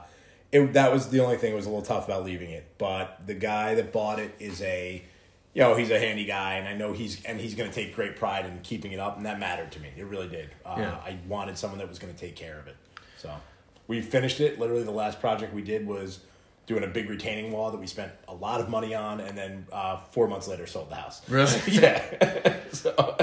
it 0.51 0.73
that 0.73 0.91
was 0.91 1.09
the 1.09 1.19
only 1.19 1.37
thing 1.37 1.51
that 1.51 1.57
was 1.57 1.67
a 1.67 1.69
little 1.69 1.85
tough 1.85 2.05
about 2.05 2.25
leaving 2.25 2.49
it. 2.49 2.65
But 2.77 3.21
the 3.27 3.35
guy 3.35 3.75
that 3.75 3.93
bought 3.93 4.19
it 4.19 4.33
is 4.39 4.61
a, 4.63 5.03
you 5.53 5.61
know, 5.61 5.75
he's 5.75 5.91
a 5.91 5.99
handy 5.99 6.25
guy, 6.25 6.55
and 6.55 6.67
I 6.67 6.73
know 6.73 6.93
he's 6.93 7.23
and 7.23 7.39
he's 7.39 7.53
going 7.53 7.69
to 7.69 7.75
take 7.75 7.95
great 7.95 8.15
pride 8.15 8.45
in 8.45 8.59
keeping 8.63 8.93
it 8.93 8.99
up, 8.99 9.17
and 9.17 9.25
that 9.27 9.39
mattered 9.39 9.71
to 9.73 9.79
me. 9.79 9.89
It 9.95 10.05
really 10.05 10.27
did. 10.27 10.49
Uh, 10.65 10.75
yeah. 10.79 10.95
I 11.05 11.17
wanted 11.27 11.57
someone 11.57 11.77
that 11.79 11.87
was 11.89 11.99
going 11.99 12.13
to 12.13 12.19
take 12.19 12.35
care 12.35 12.57
of 12.57 12.67
it. 12.67 12.75
So 13.21 13.31
we 13.87 14.01
finished 14.01 14.39
it. 14.39 14.59
Literally, 14.59 14.83
the 14.83 14.91
last 14.91 15.19
project 15.19 15.53
we 15.53 15.61
did 15.61 15.85
was 15.85 16.21
doing 16.65 16.83
a 16.83 16.87
big 16.87 17.09
retaining 17.09 17.51
wall 17.51 17.69
that 17.71 17.79
we 17.79 17.85
spent 17.85 18.11
a 18.27 18.33
lot 18.33 18.61
of 18.61 18.69
money 18.69 18.95
on, 18.95 19.19
and 19.19 19.37
then 19.37 19.67
uh, 19.71 19.97
four 20.11 20.27
months 20.27 20.47
later 20.47 20.65
sold 20.65 20.89
the 20.89 20.95
house. 20.95 21.21
Really? 21.29 21.51
yeah. 21.67 22.57
so, 22.71 23.15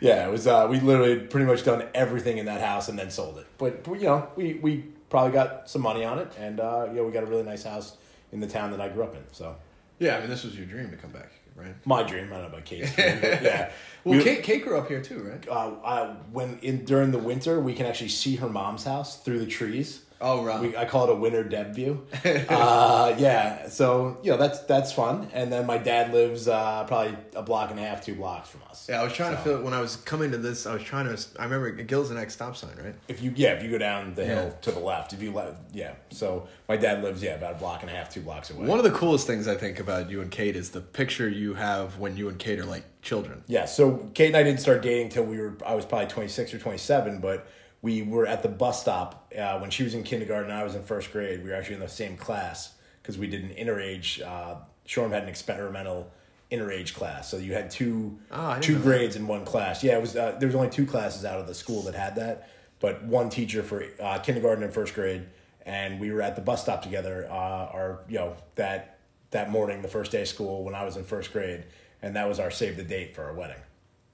yeah, 0.00 0.26
it 0.26 0.30
was. 0.30 0.46
Uh, 0.46 0.68
we 0.70 0.78
literally 0.78 1.18
pretty 1.18 1.46
much 1.46 1.64
done 1.64 1.88
everything 1.94 2.38
in 2.38 2.46
that 2.46 2.60
house 2.60 2.88
and 2.88 2.98
then 2.98 3.10
sold 3.10 3.38
it. 3.38 3.46
But 3.58 3.84
you 4.00 4.06
know, 4.06 4.28
we 4.36 4.54
we 4.54 4.84
probably 5.10 5.32
got 5.32 5.68
some 5.68 5.82
money 5.82 6.04
on 6.04 6.20
it, 6.20 6.32
and 6.38 6.60
uh, 6.60 6.86
you 6.88 6.96
know, 6.96 7.04
we 7.04 7.12
got 7.12 7.24
a 7.24 7.26
really 7.26 7.42
nice 7.42 7.64
house 7.64 7.96
in 8.32 8.40
the 8.40 8.46
town 8.48 8.70
that 8.70 8.80
I 8.80 8.88
grew 8.88 9.02
up 9.02 9.14
in. 9.14 9.22
So. 9.32 9.56
Yeah, 9.98 10.18
I 10.18 10.20
mean, 10.20 10.28
this 10.28 10.44
was 10.44 10.54
your 10.54 10.66
dream 10.66 10.90
to 10.90 10.96
come 10.98 11.10
back, 11.10 11.30
right? 11.56 11.74
My 11.84 12.02
dream. 12.02 12.26
I 12.32 12.36
don't 12.36 12.42
know 12.42 12.48
about 12.48 12.64
Kate's 12.64 12.94
dream, 12.94 13.18
yeah. 13.22 13.70
well, 14.04 14.18
we, 14.18 14.24
Kate, 14.24 14.42
Kate 14.42 14.62
grew 14.64 14.78
up 14.78 14.88
here 14.88 15.02
too, 15.02 15.22
right? 15.22 15.48
Uh, 15.48 15.72
I, 15.84 16.16
when 16.30 16.58
in 16.60 16.84
during 16.84 17.10
the 17.10 17.18
winter, 17.18 17.60
we 17.60 17.74
can 17.74 17.86
actually 17.86 18.10
see 18.10 18.36
her 18.36 18.48
mom's 18.48 18.84
house 18.84 19.22
through 19.22 19.40
the 19.40 19.46
trees. 19.46 20.02
Oh, 20.20 20.44
right. 20.44 20.60
We, 20.60 20.76
I 20.76 20.86
call 20.86 21.04
it 21.04 21.10
a 21.10 21.14
winter 21.14 21.44
deb 21.44 21.74
view. 21.74 22.06
uh, 22.48 23.14
yeah, 23.18 23.68
so 23.68 24.16
you 24.22 24.30
know 24.30 24.36
that's 24.36 24.60
that's 24.60 24.92
fun. 24.92 25.28
And 25.32 25.52
then 25.52 25.66
my 25.66 25.78
dad 25.78 26.12
lives 26.12 26.48
uh, 26.48 26.84
probably 26.84 27.16
a 27.34 27.42
block 27.42 27.70
and 27.70 27.78
a 27.78 27.82
half, 27.82 28.04
two 28.04 28.14
blocks 28.14 28.48
from 28.48 28.62
us. 28.70 28.86
Yeah, 28.88 29.00
I 29.00 29.04
was 29.04 29.12
trying 29.12 29.32
to 29.36 29.42
So, 29.42 29.56
feel 29.56 29.62
when 29.62 29.74
I 29.74 29.80
was 29.80 29.96
coming 29.96 30.30
to 30.30 30.38
this. 30.38 30.66
I 30.66 30.74
was 30.74 30.82
trying 30.82 31.14
to. 31.14 31.22
I 31.38 31.44
remember 31.44 31.70
Gill's 31.82 32.08
the 32.08 32.14
next 32.14 32.34
stop 32.34 32.56
sign, 32.56 32.76
right? 32.82 32.94
If 33.08 33.22
you 33.22 33.32
yeah, 33.36 33.52
if 33.52 33.62
you 33.62 33.70
go 33.70 33.78
down 33.78 34.14
the 34.14 34.22
Yeah. 34.22 34.28
hill 34.42 34.58
to 34.62 34.72
the 34.72 34.80
left, 34.80 35.12
if 35.12 35.22
you 35.22 35.32
left, 35.32 35.58
yeah. 35.72 35.92
So 36.10 36.48
my 36.68 36.76
dad 36.76 37.02
lives 37.02 37.22
yeah 37.22 37.34
about 37.34 37.56
a 37.56 37.58
block 37.58 37.82
and 37.82 37.90
a 37.90 37.94
half, 37.94 38.12
two 38.12 38.20
blocks 38.22 38.50
away. 38.50 38.66
One 38.66 38.78
of 38.78 38.84
the 38.84 38.92
coolest 38.92 39.26
things 39.26 39.46
I 39.46 39.54
think 39.54 39.78
about 39.80 40.10
you 40.10 40.20
and 40.22 40.30
Kate 40.30 40.56
is 40.56 40.70
the 40.70 40.80
picture 40.80 41.28
you 41.28 41.54
have 41.54 41.98
when 41.98 42.16
you 42.16 42.28
and 42.28 42.38
Kate 42.38 42.58
are 42.58 42.64
like 42.64 42.84
children. 43.02 43.42
Yeah, 43.46 43.66
so 43.66 44.08
Kate 44.14 44.28
and 44.28 44.36
I 44.36 44.42
didn't 44.42 44.60
start 44.60 44.82
dating 44.82 45.10
till 45.10 45.24
we 45.24 45.38
were 45.38 45.56
I 45.64 45.74
was 45.74 45.84
probably 45.84 46.06
26 46.08 46.54
or 46.54 46.58
27, 46.58 47.18
but 47.20 47.46
we 47.86 48.02
were 48.02 48.26
at 48.26 48.42
the 48.42 48.48
bus 48.48 48.80
stop 48.80 49.32
uh, 49.38 49.58
when 49.60 49.70
she 49.70 49.84
was 49.84 49.94
in 49.94 50.02
kindergarten 50.02 50.50
I 50.50 50.64
was 50.64 50.74
in 50.74 50.82
first 50.82 51.12
grade. 51.12 51.44
We 51.44 51.50
were 51.50 51.54
actually 51.56 51.76
in 51.76 51.80
the 51.82 51.88
same 51.88 52.16
class 52.16 52.74
because 53.00 53.16
we 53.16 53.28
did 53.28 53.42
an 53.44 53.50
interage. 53.50 54.20
Uh, 54.20 54.56
Shoreham 54.86 55.12
had 55.12 55.22
an 55.22 55.28
experimental 55.28 56.10
interage 56.50 56.94
class, 56.94 57.30
so 57.30 57.36
you 57.36 57.52
had 57.52 57.70
two 57.70 58.18
Oh, 58.32 58.58
two 58.60 58.74
that. 58.74 58.82
grades 58.82 59.14
in 59.14 59.28
one 59.28 59.44
class. 59.44 59.84
Yeah, 59.84 59.98
it 59.98 60.00
was 60.00 60.16
uh, 60.16 60.36
there 60.40 60.48
was 60.48 60.56
only 60.56 60.70
two 60.70 60.84
classes 60.84 61.24
out 61.24 61.38
of 61.38 61.46
the 61.46 61.54
school 61.54 61.82
that 61.82 61.94
had 61.94 62.16
that, 62.16 62.48
but 62.80 63.04
one 63.04 63.30
teacher 63.30 63.62
for 63.62 63.84
uh, 64.00 64.18
kindergarten 64.18 64.64
and 64.64 64.74
first 64.74 64.92
grade, 64.94 65.22
and 65.64 66.00
we 66.00 66.10
were 66.10 66.22
at 66.22 66.34
the 66.34 66.42
bus 66.42 66.62
stop 66.62 66.82
together. 66.82 67.28
Uh, 67.30 67.34
our 67.76 68.00
you 68.08 68.18
know 68.18 68.34
that 68.56 68.98
that 69.30 69.48
morning, 69.50 69.80
the 69.82 69.88
first 69.88 70.10
day 70.10 70.22
of 70.22 70.28
school 70.28 70.64
when 70.64 70.74
I 70.74 70.84
was 70.84 70.96
in 70.96 71.04
first 71.04 71.32
grade, 71.32 71.62
and 72.02 72.16
that 72.16 72.28
was 72.28 72.40
our 72.40 72.50
save 72.50 72.76
the 72.76 72.82
date 72.84 73.14
for 73.14 73.22
our 73.26 73.32
wedding. 73.34 73.62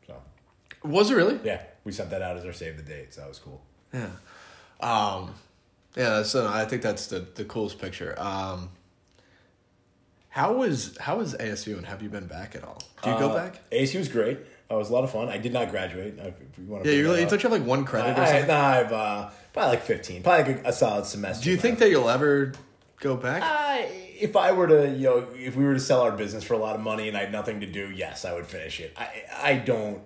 So 0.07 0.15
Was 0.85 1.11
it 1.11 1.15
really? 1.15 1.39
yeah, 1.45 1.63
we 1.85 1.93
sent 1.93 2.11
that 2.11 2.23
out 2.23 2.37
as 2.37 2.45
our 2.45 2.53
save 2.53 2.77
the 2.77 2.83
date. 2.83 3.15
So 3.15 3.21
that 3.23 3.29
was 3.29 3.39
cool. 3.39 3.61
Yeah. 3.93 4.09
Um, 4.81 5.35
yeah. 5.97 6.23
So 6.23 6.49
I 6.49 6.65
think 6.65 6.83
that's 6.83 7.07
the 7.07 7.21
the 7.35 7.45
coolest 7.45 7.79
picture. 7.81 8.15
Um, 8.19 8.71
how 10.29 10.55
was 10.55 10.97
how 10.99 11.19
was 11.19 11.35
ASU 11.35 11.77
and 11.77 11.87
have 11.87 12.03
you 12.03 12.09
been 12.09 12.27
back 12.27 12.55
at 12.57 12.65
all? 12.65 12.83
Do 13.03 13.11
you 13.11 13.19
go 13.19 13.31
Uh, 13.31 13.35
back? 13.35 13.71
ASU 13.71 13.99
was 13.99 14.09
great. 14.09 14.39
It 14.71 14.75
was 14.75 14.89
a 14.89 14.93
lot 14.95 15.05
of 15.05 15.11
fun. 15.13 15.29
I 15.29 15.37
did 15.37 15.53
not 15.53 15.71
graduate. 15.71 16.15
If 16.19 16.35
you 16.59 16.65
want 16.65 16.85
to 16.85 16.91
Yeah, 16.91 16.97
you 16.97 17.03
really. 17.05 17.25
Don't 17.27 17.43
you 17.43 17.51
have 17.51 17.53
like 17.61 17.67
one 17.69 17.85
credit 17.85 18.17
or 18.17 18.23
I, 18.23 18.25
I, 18.25 18.27
something? 18.29 18.47
no, 18.49 18.55
I 18.55 18.75
have 18.77 18.93
uh, 18.93 19.31
probably 19.53 19.71
like 19.77 19.83
fifteen, 19.83 20.23
probably 20.23 20.55
like 20.55 20.65
a, 20.65 20.69
a 20.71 20.73
solid 20.73 21.05
semester. 21.05 21.45
Do 21.45 21.51
you 21.51 21.59
think 21.59 21.79
that 21.81 21.91
you'll 21.91 22.09
ever 22.09 22.53
go 23.01 23.15
back? 23.17 23.43
I, 23.45 23.91
if 24.19 24.35
I 24.37 24.53
were 24.53 24.69
to, 24.69 24.89
you 24.89 25.03
know, 25.03 25.27
if 25.35 25.57
we 25.57 25.65
were 25.65 25.75
to 25.75 25.81
sell 25.81 26.01
our 26.01 26.13
business 26.13 26.45
for 26.45 26.55
a 26.55 26.59
lot 26.59 26.75
of 26.77 26.81
money 26.81 27.09
and 27.09 27.17
I 27.17 27.21
had 27.21 27.33
nothing 27.33 27.61
to 27.61 27.67
do, 27.67 27.91
yes, 27.91 28.25
I 28.25 28.33
would 28.33 28.47
finish 28.47 28.81
it. 28.81 28.95
I, 28.97 29.25
I 29.43 29.55
don't, 29.57 30.01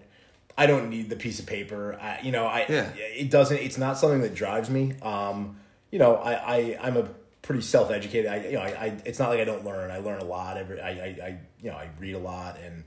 I 0.59 0.67
don't 0.67 0.89
need 0.91 1.11
the 1.11 1.17
piece 1.17 1.39
of 1.39 1.47
paper. 1.47 1.99
I, 2.01 2.21
you 2.23 2.33
know, 2.33 2.47
I, 2.47 2.67
Yeah. 2.69 2.91
it 2.97 3.31
doesn't. 3.31 3.59
It's 3.59 3.79
not 3.79 3.99
something 3.99 4.21
that 4.23 4.35
drives 4.35 4.71
me. 4.71 4.95
Um, 5.03 5.59
you 5.91 5.99
know, 5.99 6.17
I, 6.17 6.33
I, 6.57 6.79
I'm 6.83 6.97
a 6.97 7.09
pretty 7.43 7.61
self 7.63 7.91
educated. 7.91 8.31
I, 8.31 8.37
you 8.47 8.53
know, 8.53 8.61
I, 8.63 8.69
I, 8.69 8.97
it's 9.05 9.19
not 9.19 9.29
like 9.31 9.41
I 9.41 9.45
don't 9.45 9.65
learn. 9.65 9.91
I 9.91 9.99
learn 9.99 10.21
a 10.21 10.25
lot. 10.25 10.57
Every, 10.57 10.81
I, 10.81 10.89
I, 10.91 10.93
I 11.23 11.39
you 11.63 11.71
know, 11.71 11.77
I 11.77 11.89
read 12.01 12.15
a 12.15 12.19
lot, 12.19 12.59
and 12.65 12.85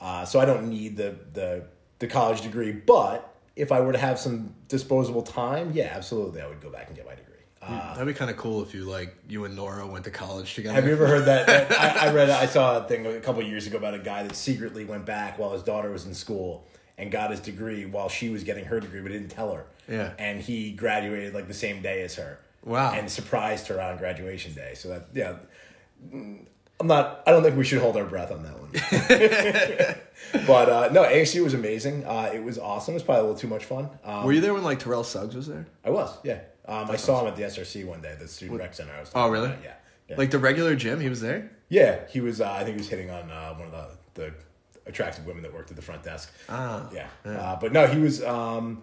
uh, 0.00 0.24
so 0.24 0.38
I 0.40 0.44
don't 0.44 0.68
need 0.68 0.96
the 0.96 1.16
the 1.32 1.64
the 1.98 2.06
college 2.06 2.40
degree. 2.42 2.72
But 2.72 3.28
if 3.56 3.70
I 3.72 3.80
were 3.80 3.92
to 3.92 3.98
have 3.98 4.18
some 4.18 4.54
disposable 4.68 5.22
time, 5.22 5.72
yeah, 5.74 5.92
absolutely, 5.94 6.40
I 6.40 6.46
would 6.46 6.60
go 6.60 6.70
back 6.70 6.86
and 6.88 6.96
get 6.96 7.04
my 7.04 7.14
degree. 7.14 7.28
Uh, 7.60 7.92
That'd 7.94 8.08
be 8.08 8.14
kind 8.14 8.30
of 8.30 8.36
cool 8.36 8.62
if 8.62 8.74
you 8.74 8.84
like 8.84 9.14
you 9.28 9.44
and 9.44 9.54
Nora 9.54 9.86
went 9.86 10.04
to 10.06 10.10
college 10.10 10.54
together. 10.54 10.74
have 10.74 10.84
you 10.86 10.92
ever 10.92 11.06
heard 11.06 11.26
that? 11.26 11.46
that- 11.46 11.72
I, 12.02 12.08
I 12.08 12.12
read, 12.12 12.28
I 12.28 12.46
saw 12.46 12.84
a 12.84 12.88
thing 12.88 13.06
a 13.06 13.20
couple 13.20 13.40
of 13.42 13.46
years 13.48 13.68
ago 13.68 13.76
about 13.76 13.94
a 13.94 14.00
guy 14.00 14.24
that 14.24 14.34
secretly 14.34 14.84
went 14.84 15.04
back 15.06 15.38
while 15.38 15.50
his 15.52 15.62
daughter 15.62 15.88
was 15.90 16.04
in 16.06 16.12
school 16.14 16.66
and 16.98 17.10
got 17.10 17.30
his 17.30 17.40
degree 17.40 17.86
while 17.86 18.08
she 18.08 18.28
was 18.28 18.44
getting 18.44 18.64
her 18.66 18.80
degree, 18.80 19.00
but 19.00 19.10
didn't 19.12 19.30
tell 19.30 19.52
her. 19.52 19.64
Yeah. 19.88 20.12
And 20.18 20.40
he 20.40 20.72
graduated 20.72 21.34
like 21.34 21.48
the 21.48 21.54
same 21.54 21.82
day 21.82 22.02
as 22.02 22.14
her. 22.16 22.38
Wow. 22.64 22.92
And 22.92 23.10
surprised 23.10 23.66
her 23.68 23.80
on 23.80 23.96
graduation 23.98 24.52
day. 24.54 24.74
So 24.74 24.88
that, 24.90 25.08
yeah. 25.14 25.36
I'm 26.12 26.86
not, 26.86 27.22
I 27.26 27.30
don't 27.32 27.42
think 27.42 27.56
we 27.56 27.64
should 27.64 27.80
hold 27.80 27.96
our 27.96 28.04
breath 28.04 28.30
on 28.32 28.42
that 28.44 28.58
one. 28.60 28.70
but 30.46 30.68
uh, 30.68 30.88
no, 30.92 31.02
ASU 31.04 31.42
was 31.44 31.54
amazing. 31.54 32.04
Uh, 32.04 32.30
it 32.32 32.42
was 32.42 32.58
awesome. 32.58 32.92
It 32.92 32.96
was 32.96 33.02
probably 33.02 33.20
a 33.20 33.24
little 33.24 33.38
too 33.38 33.48
much 33.48 33.64
fun. 33.64 33.88
Um, 34.04 34.24
Were 34.24 34.32
you 34.32 34.40
there 34.40 34.54
when 34.54 34.62
like 34.64 34.78
Terrell 34.78 35.04
Suggs 35.04 35.34
was 35.34 35.46
there? 35.46 35.66
I 35.84 35.90
was, 35.90 36.16
yeah. 36.24 36.40
Um, 36.66 36.90
I 36.90 36.96
saw 36.96 37.20
him 37.20 37.26
at 37.28 37.36
the 37.36 37.42
SRC 37.42 37.84
one 37.84 38.00
day, 38.00 38.14
the 38.18 38.28
student 38.28 38.60
rec 38.60 38.74
center. 38.74 38.92
I 38.96 39.00
was 39.00 39.10
Oh, 39.14 39.28
really? 39.28 39.46
about. 39.46 39.62
Yeah. 39.64 39.74
yeah. 40.08 40.16
Like 40.16 40.30
the 40.30 40.38
regular 40.38 40.76
gym, 40.76 41.00
he 41.00 41.08
was 41.08 41.20
there. 41.20 41.50
Yeah, 41.68 42.00
he 42.08 42.20
was. 42.20 42.40
Uh, 42.40 42.50
I 42.50 42.58
think 42.64 42.76
he 42.76 42.78
was 42.78 42.88
hitting 42.88 43.10
on 43.10 43.30
uh, 43.30 43.54
one 43.54 43.68
of 43.68 43.72
the, 43.72 43.88
the 44.22 44.34
attractive 44.86 45.26
women 45.26 45.42
that 45.42 45.52
worked 45.54 45.70
at 45.70 45.76
the 45.76 45.82
front 45.82 46.02
desk. 46.02 46.32
Ah, 46.48 46.88
yeah. 46.92 47.08
Uh, 47.24 47.56
but 47.56 47.72
no, 47.72 47.86
he 47.86 47.98
was. 48.00 48.22
Um, 48.22 48.82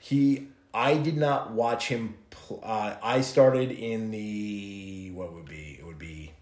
he. 0.00 0.48
I 0.74 0.94
did 0.98 1.16
not 1.16 1.52
watch 1.52 1.88
him. 1.88 2.14
Pl- 2.30 2.60
uh, 2.62 2.96
I 3.02 3.22
started 3.22 3.70
in 3.70 4.10
the 4.10 5.10
what 5.14 5.32
would 5.32 5.46
be 5.46 5.76
it 5.80 5.86
would 5.86 5.98
be 5.98 6.32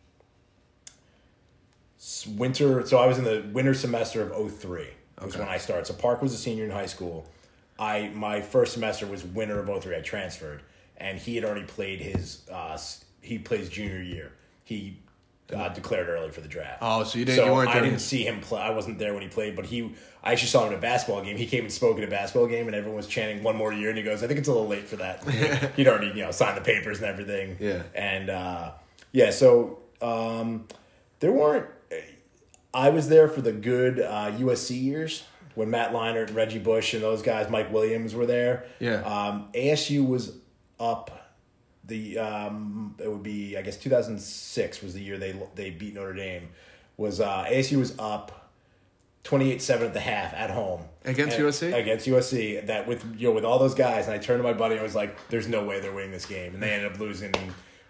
winter. 2.36 2.86
So 2.86 2.98
I 2.98 3.06
was 3.06 3.18
in 3.18 3.24
the 3.24 3.44
winter 3.52 3.74
semester 3.74 4.22
of 4.22 4.52
03 4.52 4.88
was 5.20 5.34
Okay. 5.34 5.38
when 5.38 5.48
I 5.48 5.58
started. 5.58 5.86
So 5.86 5.94
Park 5.94 6.20
was 6.22 6.32
a 6.34 6.36
senior 6.36 6.64
in 6.64 6.70
high 6.70 6.86
school. 6.86 7.26
I 7.78 8.10
my 8.14 8.40
first 8.40 8.72
semester 8.72 9.06
was 9.06 9.24
winter 9.24 9.58
of 9.60 9.82
03. 9.82 9.96
I 9.96 10.00
transferred, 10.00 10.62
and 10.96 11.18
he 11.18 11.36
had 11.36 11.44
already 11.44 11.64
played 11.64 12.00
his. 12.00 12.42
Uh, 12.50 12.78
he 13.20 13.38
plays 13.38 13.68
junior 13.68 14.02
year. 14.02 14.32
He 14.64 14.98
uh, 15.52 15.68
declared 15.70 16.08
early 16.08 16.30
for 16.30 16.40
the 16.40 16.48
draft. 16.48 16.78
Oh, 16.80 17.04
so 17.04 17.18
you 17.18 17.24
didn't- 17.24 17.38
So 17.38 17.46
you 17.46 17.52
weren't 17.52 17.68
I 17.70 17.80
didn't 17.80 17.98
see 17.98 18.24
him 18.26 18.40
play. 18.40 18.60
I 18.60 18.70
wasn't 18.70 18.98
there 18.98 19.12
when 19.12 19.22
he 19.22 19.28
played, 19.28 19.56
but 19.56 19.66
he. 19.66 19.92
I 20.22 20.32
actually 20.32 20.48
saw 20.48 20.64
him 20.66 20.72
at 20.72 20.78
a 20.78 20.80
basketball 20.80 21.22
game. 21.22 21.36
He 21.36 21.46
came 21.46 21.64
and 21.64 21.72
spoke 21.72 21.98
at 21.98 22.04
a 22.04 22.06
basketball 22.06 22.46
game, 22.48 22.66
and 22.66 22.74
everyone 22.74 22.96
was 22.96 23.06
chanting 23.06 23.42
one 23.42 23.56
more 23.56 23.72
year. 23.72 23.90
And 23.90 23.98
he 23.98 24.02
goes, 24.04 24.22
"I 24.22 24.26
think 24.26 24.38
it's 24.38 24.48
a 24.48 24.52
little 24.52 24.66
late 24.68 24.88
for 24.88 24.96
that." 24.96 25.22
He'd 25.76 25.86
already, 25.86 26.06
you 26.08 26.24
know, 26.24 26.30
signed 26.30 26.56
the 26.56 26.62
papers 26.62 26.96
and 26.98 27.06
everything. 27.06 27.56
Yeah. 27.60 27.82
And 27.94 28.30
uh, 28.30 28.70
yeah, 29.12 29.30
so 29.30 29.80
um, 30.00 30.66
there 31.20 31.30
weren't. 31.32 31.66
I 32.72 32.88
was 32.88 33.08
there 33.08 33.28
for 33.28 33.40
the 33.42 33.52
good 33.52 34.00
uh, 34.00 34.32
USC 34.32 34.82
years 34.82 35.24
when 35.54 35.70
Matt 35.70 35.92
Leinart 35.92 36.28
and 36.28 36.36
Reggie 36.36 36.58
Bush 36.58 36.94
and 36.94 37.02
those 37.02 37.22
guys, 37.22 37.48
Mike 37.50 37.72
Williams, 37.72 38.14
were 38.14 38.26
there. 38.26 38.64
Yeah. 38.80 39.02
Um, 39.02 39.48
ASU 39.54 40.06
was 40.06 40.36
up. 40.80 41.23
The 41.86 42.18
um, 42.18 42.94
it 42.98 43.10
would 43.10 43.22
be 43.22 43.56
I 43.58 43.62
guess 43.62 43.76
two 43.76 43.90
thousand 43.90 44.18
six 44.20 44.82
was 44.82 44.94
the 44.94 45.00
year 45.02 45.18
they 45.18 45.34
they 45.54 45.70
beat 45.70 45.94
Notre 45.94 46.14
Dame. 46.14 46.48
Was 46.96 47.20
uh, 47.20 47.44
ASU 47.48 47.78
was 47.78 47.94
up 47.98 48.40
28-7 49.24 49.80
at 49.86 49.94
the 49.94 50.00
half 50.00 50.32
at 50.34 50.50
home 50.50 50.82
Against 51.04 51.36
And- 51.38 51.46
USC? 51.46 51.74
Against 51.74 52.06
USC. 52.06 52.66
That 52.66 52.86
with 52.86 53.04
you 53.18 53.28
know 53.28 53.34
with 53.34 53.44
all 53.44 53.58
those 53.58 53.74
guys, 53.74 54.06
and 54.06 54.14
I 54.14 54.18
turned 54.18 54.38
to 54.38 54.44
my 54.44 54.52
buddy. 54.52 54.74
and 54.74 54.80
I 54.80 54.84
was 54.84 54.94
like, 54.94 55.16
"There's 55.28 55.48
no 55.48 55.64
way 55.64 55.80
they're 55.80 55.92
winning 55.92 56.12
this 56.12 56.24
game," 56.26 56.54
and 56.54 56.62
they 56.62 56.70
ended 56.70 56.92
up 56.92 56.98
losing 56.98 57.32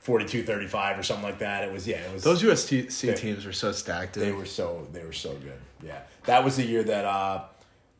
42-35 0.05 0.99
or 0.99 1.03
something 1.03 1.25
like 1.25 1.39
that. 1.39 1.65
It 1.65 1.73
was 1.73 1.87
yeah, 1.87 1.97
it 1.99 2.13
was 2.13 2.23
Those 2.25 2.43
USC 2.43 3.17
teams 3.17 3.45
were 3.47 3.53
so 3.53 3.73
stacked. 3.73 4.15
they 4.15 4.33
were 4.33 4.45
so 4.47 4.87
they 4.93 5.05
were 5.05 5.13
so 5.13 5.33
good. 5.35 5.61
Yeah, 5.83 6.01
that 6.25 6.45
was 6.45 6.57
the 6.57 6.65
year 6.65 6.83
that 6.85 7.05
uh, 7.05 7.45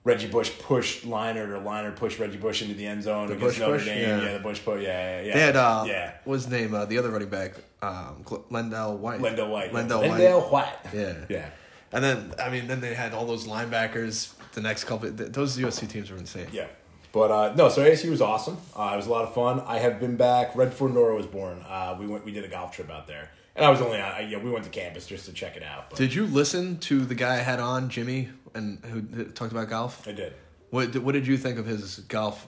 Reggie 0.05 0.29
Bush 0.29 0.51
pushed 0.59 1.07
Leinart 1.07 1.49
or 1.49 1.59
Leinart 1.61 1.97
pushed 1.97 2.19
Reggie 2.19 2.37
Bush 2.37 2.61
into 2.61 2.75
the 2.75 2.87
end 2.87 3.03
zone 3.03 3.33
against 3.33 3.41
Bush 3.41 3.59
Notre 3.59 3.79
push? 3.79 3.87
Dame. 3.87 4.03
Yeah. 4.03 4.23
Yeah. 4.23 4.33
the 4.35 4.39
Bush 4.39 4.63
push. 4.63 4.83
Yeah, 4.83 4.89
yeah, 5.21 5.27
yeah. 5.27 5.35
They 5.35 5.41
had 5.41 5.57
uh, 5.57 5.85
yeah. 5.87 6.13
what 6.25 6.33
was 6.33 6.45
his 6.45 6.53
name? 6.53 6.75
Uh, 6.75 6.85
the 6.85 6.99
other 6.99 7.11
running 7.11 7.31
back, 7.31 7.55
um, 7.83 8.23
LenDale 8.25 8.99
White. 8.99 9.21
LenDale 9.21 9.51
White. 9.51 9.73
LenDale 9.73 10.09
White. 10.09 10.11
LenDale 10.11 10.51
White. 10.51 10.77
Yeah. 10.93 11.15
yeah. 11.29 11.49
And 11.93 12.05
then 12.05 12.35
I 12.39 12.51
mean, 12.51 12.67
then 12.67 12.81
they 12.81 12.95
had 12.95 13.15
all 13.15 13.27
those 13.27 13.47
linebackers. 13.47 14.35
The 14.53 14.61
next 14.61 14.85
couple, 14.85 15.11
those 15.11 15.59
USC 15.59 15.89
teams 15.89 16.11
were 16.11 16.17
insane. 16.17 16.49
Yeah. 16.53 16.67
But 17.15 17.31
uh, 17.31 17.55
no, 17.55 17.69
so 17.69 17.83
ASU 17.85 18.11
was 18.11 18.21
awesome. 18.21 18.59
Uh, 18.77 18.91
it 18.93 18.97
was 18.97 19.07
a 19.07 19.11
lot 19.11 19.25
of 19.25 19.35
fun. 19.35 19.61
I 19.61 19.79
have 19.79 20.01
been 20.01 20.17
back 20.17 20.57
before 20.57 20.89
Nora 20.89 21.15
was 21.15 21.27
born. 21.27 21.65
Uh, 21.67 21.97
we 21.99 22.09
went, 22.09 22.25
we 22.25 22.33
did 22.33 22.45
a 22.45 22.49
golf 22.49 22.75
trip 22.75 22.91
out 22.91 23.07
there, 23.07 23.31
and 23.55 23.65
I 23.65 23.71
was 23.71 23.81
only, 23.81 24.01
uh, 24.01 24.19
yeah, 24.19 24.39
we 24.39 24.51
went 24.51 24.65
to 24.65 24.71
campus 24.71 25.07
just 25.07 25.27
to 25.27 25.33
check 25.33 25.57
it 25.57 25.63
out. 25.63 25.91
But 25.91 25.99
Did 26.01 26.13
you 26.13 26.27
listen 26.27 26.79
to 26.79 27.05
the 27.05 27.15
guy 27.15 27.35
I 27.35 27.39
had 27.39 27.61
on, 27.61 27.89
Jimmy, 27.89 28.31
and 28.55 28.85
who 28.85 29.01
who 29.01 29.25
talked 29.25 29.53
about 29.53 29.69
golf? 29.69 30.07
I 30.09 30.13
did. 30.13 30.33
What 30.71 30.93
did- 30.93 31.05
What 31.05 31.13
did 31.13 31.27
you 31.27 31.37
think 31.37 31.59
of 31.59 31.67
his 31.67 31.99
golf? 32.09 32.47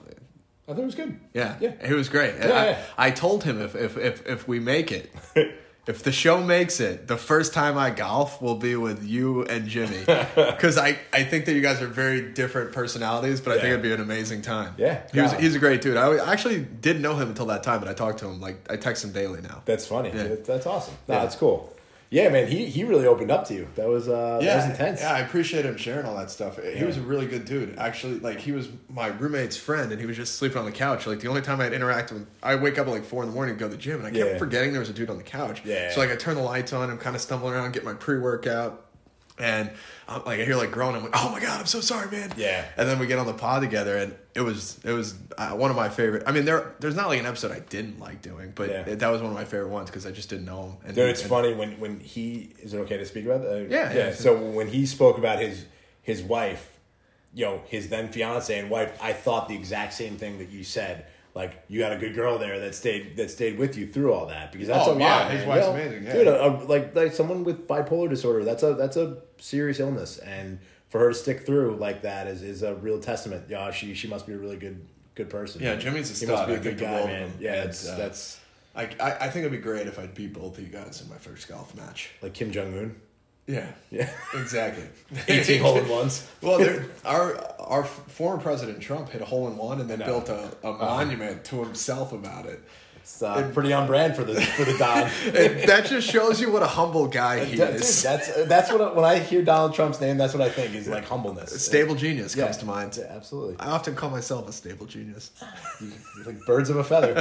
I 0.69 0.73
thought 0.73 0.81
it 0.81 0.85
was 0.85 0.95
good. 0.95 1.17
Yeah, 1.33 1.55
Yeah. 1.61 1.71
it 1.81 1.93
was 1.93 2.09
great. 2.09 2.35
Yeah, 2.37 2.45
I, 2.47 2.65
yeah. 2.65 2.81
I 2.97 3.11
told 3.11 3.43
him 3.45 3.61
if 3.61 3.73
if 3.75 3.97
if 3.97 4.25
if 4.27 4.47
we 4.47 4.59
make 4.59 4.91
it. 4.91 5.11
If 5.89 6.03
the 6.03 6.11
show 6.11 6.43
makes 6.43 6.81
it, 6.81 7.07
the 7.07 7.15
first 7.15 7.53
time 7.53 7.77
I 7.77 7.91
golf 7.91 8.41
will 8.41 8.57
be 8.57 8.75
with 8.75 9.05
you 9.05 9.45
and 9.45 9.65
Jimmy, 9.69 10.03
because 10.35 10.77
I, 10.77 10.99
I 11.13 11.23
think 11.23 11.45
that 11.45 11.53
you 11.53 11.61
guys 11.61 11.81
are 11.81 11.87
very 11.87 12.33
different 12.33 12.73
personalities, 12.73 13.39
but 13.39 13.53
I 13.53 13.61
think 13.61 13.67
it'd 13.67 13.81
be 13.83 13.93
an 13.93 14.01
amazing 14.01 14.41
time. 14.41 14.73
Yeah. 14.77 15.03
he 15.13 15.21
was 15.21 15.31
he's 15.35 15.55
a 15.55 15.59
great 15.59 15.79
dude. 15.81 15.95
I 15.95 16.29
actually 16.29 16.59
didn't 16.59 17.01
know 17.01 17.15
him 17.15 17.29
until 17.29 17.45
that 17.45 17.63
time, 17.63 17.79
but 17.79 17.87
I 17.87 17.93
talked 17.93 18.19
to 18.19 18.27
him 18.27 18.41
like 18.41 18.69
I 18.69 18.75
text 18.75 19.01
him 19.05 19.13
daily 19.13 19.39
now. 19.41 19.61
That's 19.63 19.87
funny. 19.87 20.09
Yeah. 20.13 20.35
That's 20.45 20.65
awesome. 20.65 20.93
No, 21.07 21.15
Yeah. 21.15 21.21
that's 21.23 21.37
cool. 21.37 21.73
Yeah, 22.09 22.29
man, 22.29 22.47
he, 22.47 22.67
he 22.67 22.85
really 22.85 23.05
opened 23.05 23.31
up 23.31 23.45
to 23.49 23.53
you. 23.53 23.67
That 23.75 23.89
was 23.89 24.07
uh, 24.07 24.39
that 24.41 24.55
was 24.55 24.65
intense. 24.69 25.01
Yeah, 25.01 25.11
I 25.11 25.19
appreciate 25.19 25.65
him 25.65 25.75
sharing 25.75 26.05
all 26.05 26.15
that 26.15 26.31
stuff. 26.31 26.57
He 26.61 26.79
Yeah. 26.79 26.85
was 26.85 26.95
a 26.97 27.01
really 27.01 27.25
good 27.25 27.43
dude. 27.43 27.77
Actually, 27.77 28.19
like 28.19 28.39
he 28.39 28.53
was 28.53 28.69
my 28.89 29.07
roommate's 29.07 29.57
friend, 29.57 29.91
and 29.91 29.99
he 29.99 30.07
was 30.07 30.15
just 30.15 30.35
sleeping 30.35 30.57
on 30.57 30.65
the 30.65 30.71
couch. 30.71 31.05
Like 31.05 31.19
the 31.19 31.27
only 31.27 31.41
time 31.41 31.59
I'd 31.59 31.73
interact 31.73 32.13
with, 32.13 32.25
I 32.41 32.55
wake 32.55 32.79
up 32.79 32.87
at 32.87 32.93
like 32.93 33.03
four 33.03 33.23
in 33.23 33.29
the 33.29 33.35
morning 33.35 33.55
to 33.55 33.59
go 33.59 33.67
to 33.67 33.75
the 33.75 33.81
gym, 33.81 33.97
and 33.97 34.07
I 34.07 34.11
kept 34.11 34.31
Yeah. 34.31 34.37
forgetting 34.37 34.71
there 34.71 34.79
was 34.79 34.89
a 34.89 34.93
dude 34.93 35.09
on 35.09 35.17
the 35.17 35.23
couch. 35.23 35.61
Yeah. 35.65 35.91
So 35.91 35.99
like 35.99 36.09
I 36.11 36.15
turn 36.15 36.35
the 36.35 36.41
lights 36.41 36.71
on, 36.71 36.89
I'm 36.89 36.97
kind 36.97 37.15
of 37.15 37.21
stumbling 37.21 37.53
around, 37.53 37.73
get 37.73 37.83
my 37.83 37.93
pre 37.93 38.19
workout, 38.19 38.85
And 39.39 39.69
I'm, 40.07 40.23
like 40.25 40.39
I 40.39 40.45
hear 40.45 40.55
like 40.55 40.71
groaning, 40.71 41.03
like, 41.03 41.11
oh 41.13 41.29
my 41.31 41.39
god, 41.39 41.59
I'm 41.59 41.65
so 41.67 41.79
sorry, 41.79 42.09
man. 42.09 42.33
Yeah. 42.37 42.65
And 42.75 42.89
then 42.89 42.97
we 42.97 43.05
get 43.05 43.19
on 43.19 43.27
the 43.27 43.33
pod 43.33 43.61
together, 43.61 43.95
and 43.97 44.15
it 44.33 44.41
was 44.41 44.79
it 44.83 44.91
was 44.93 45.13
uh, 45.37 45.49
one 45.51 45.69
of 45.69 45.77
my 45.77 45.89
favorite. 45.89 46.23
I 46.25 46.31
mean, 46.31 46.45
there 46.45 46.73
there's 46.79 46.95
not 46.95 47.07
like 47.07 47.19
an 47.19 47.27
episode 47.27 47.51
I 47.51 47.59
didn't 47.59 47.99
like 47.99 48.21
doing, 48.23 48.51
but 48.55 48.69
Yeah. 48.69 48.81
it, 48.89 48.99
that 48.99 49.09
was 49.09 49.21
one 49.21 49.29
of 49.29 49.37
my 49.37 49.45
favorite 49.45 49.69
ones 49.69 49.89
because 49.91 50.05
I 50.07 50.11
just 50.11 50.29
didn't 50.29 50.45
know 50.45 50.63
him. 50.63 50.73
And 50.85 50.95
Dude, 50.95 51.09
it's 51.09 51.21
and- 51.21 51.29
funny 51.29 51.53
when 51.53 51.79
when 51.79 51.99
he 51.99 52.53
is 52.59 52.73
it 52.73 52.79
okay 52.79 52.97
to 52.97 53.05
speak 53.05 53.25
about 53.25 53.43
that? 53.43 53.67
Yeah, 53.69 53.93
yeah. 53.93 53.97
yeah. 54.07 54.11
So 54.13 54.35
when 54.37 54.67
he 54.69 54.85
spoke 54.87 55.17
about 55.19 55.39
his 55.39 55.65
his 56.01 56.23
wife, 56.23 56.79
you 57.35 57.45
know, 57.45 57.61
his 57.67 57.89
then 57.89 58.09
fiance 58.11 58.57
and 58.57 58.71
wife, 58.71 58.97
I 59.01 59.13
thought 59.13 59.49
the 59.49 59.55
exact 59.55 59.93
same 59.93 60.17
thing 60.17 60.39
that 60.39 60.49
you 60.49 60.63
said. 60.63 61.05
Like 61.37 61.63
you 61.67 61.83
had 61.83 61.93
a 61.93 61.97
good 61.97 62.15
girl 62.15 62.37
there 62.39 62.59
that 62.61 62.73
stayed 62.73 63.15
that 63.17 63.29
stayed 63.29 63.59
with 63.59 63.77
you 63.77 63.85
through 63.85 64.11
all 64.13 64.25
that 64.25 64.51
because 64.51 64.67
that's 64.67 64.87
Oh, 64.87 64.95
a 64.95 64.99
yeah, 64.99 65.05
lot. 65.19 65.31
his 65.31 65.39
man. 65.41 65.47
wife's 65.49 65.67
You 65.67 65.71
know, 65.73 65.79
amazing, 65.79 66.03
yeah. 66.05 66.13
dude. 66.13 66.27
A, 66.27 66.45
a- 66.47 66.63
like 66.73 66.95
like 66.95 67.13
someone 67.13 67.43
with 67.43 67.67
bipolar 67.67 68.09
disorder, 68.09 68.43
that's 68.43 68.63
a 68.63 68.73
that's 68.73 68.97
a 68.97 69.17
serious 69.37 69.79
illness, 69.79 70.17
and 70.17 70.57
for 70.89 70.99
her 70.99 71.09
to 71.09 71.13
stick 71.13 71.45
through 71.45 71.75
like 71.75 72.01
that 72.01 72.25
is 72.27 72.41
is 72.41 72.63
a 72.63 72.73
real 72.75 72.99
testament. 72.99 73.45
Yeah, 73.49 73.69
she 73.71 73.93
she 73.93 74.07
must 74.07 74.25
be 74.25 74.33
a 74.33 74.37
really 74.37 74.57
good 74.57 74.83
good 75.15 75.29
person. 75.29 75.61
Yeah, 75.61 75.75
Jimmy's 75.75 76.09
a 76.09 76.13
He 76.13 76.25
stud. 76.25 76.29
must 76.29 76.47
be 76.47 76.53
a 76.55 76.59
I 76.59 76.59
good 76.63 76.77
guy, 76.79 77.05
man. 77.05 77.31
Yeah, 77.39 77.53
And, 77.53 77.69
that's 77.69 77.87
uh, 77.87 77.97
that's 77.97 78.39
I, 78.75 78.83
I 78.99 79.11
I 79.25 79.29
think 79.29 79.45
it'd 79.45 79.51
be 79.51 79.57
great 79.59 79.85
if 79.87 79.99
I'd 79.99 80.13
beat 80.15 80.33
both 80.33 80.57
of 80.57 80.63
you 80.63 80.71
guys 80.71 81.01
in 81.03 81.09
my 81.09 81.17
first 81.17 81.47
golf 81.47 81.75
match. 81.75 82.09
like 82.23 82.33
Kim 82.33 82.51
Jong 82.51 82.73
Un. 82.77 82.95
Yeah, 83.47 83.65
Yeah, 83.91 84.09
exactly. 84.33 84.83
eighteen 85.29 85.61
hole 85.61 85.77
in 85.77 85.87
ones. 85.87 86.27
Well, 86.41 86.57
there- 86.59 86.85
our 87.05 87.37
our 87.59 87.83
former 87.85 88.41
president 88.41 88.81
Trump 88.81 89.09
hit 89.09 89.21
a 89.21 89.25
hole 89.25 89.47
in 89.47 89.55
one 89.57 89.79
and 89.81 89.89
then 89.89 89.99
built 89.99 90.27
a, 90.29 90.49
a 90.63 90.73
monument 90.73 91.45
to 91.45 91.63
himself 91.63 92.11
about 92.13 92.45
it. 92.45 92.61
It's 92.97 93.23
uh, 93.23 93.49
pretty 93.53 93.71
on 93.71 93.87
brand 93.87 94.17
for 94.17 94.25
the 94.25 94.35
for 94.41 94.65
the 94.65 94.77
Don. 94.77 95.09
That 95.65 95.85
just 95.85 96.09
shows 96.09 96.41
you 96.41 96.51
what 96.51 96.61
a 96.61 96.67
humble 96.67 97.07
guy 97.07 97.45
he 97.45 97.55
Dude, 97.55 97.75
is. 97.75 98.03
that's 98.03 98.27
that's 98.47 98.69
what 98.69 98.81
I, 98.81 98.91
when 98.91 99.05
I 99.05 99.19
hear 99.19 99.43
Donald 99.43 99.73
Trump's 99.73 100.01
name, 100.01 100.17
that's 100.17 100.33
what 100.33 100.41
I 100.43 100.49
think 100.49 100.75
is 100.75 100.89
like 100.89 101.05
humbleness. 101.05 101.63
Stable 101.65 101.95
genius 101.95 102.35
Yeah. 102.35 102.43
comes 102.43 102.57
to 102.57 102.65
mind. 102.65 102.97
Yeah, 102.99 103.05
absolutely. 103.15 103.55
I 103.61 103.67
often 103.71 103.95
call 103.95 104.09
myself 104.09 104.49
a 104.49 104.51
stable 104.51 104.85
genius. 104.87 105.31
Like 106.25 106.37
birds 106.45 106.69
of 106.69 106.75
a 106.75 106.83
feather. 106.83 107.15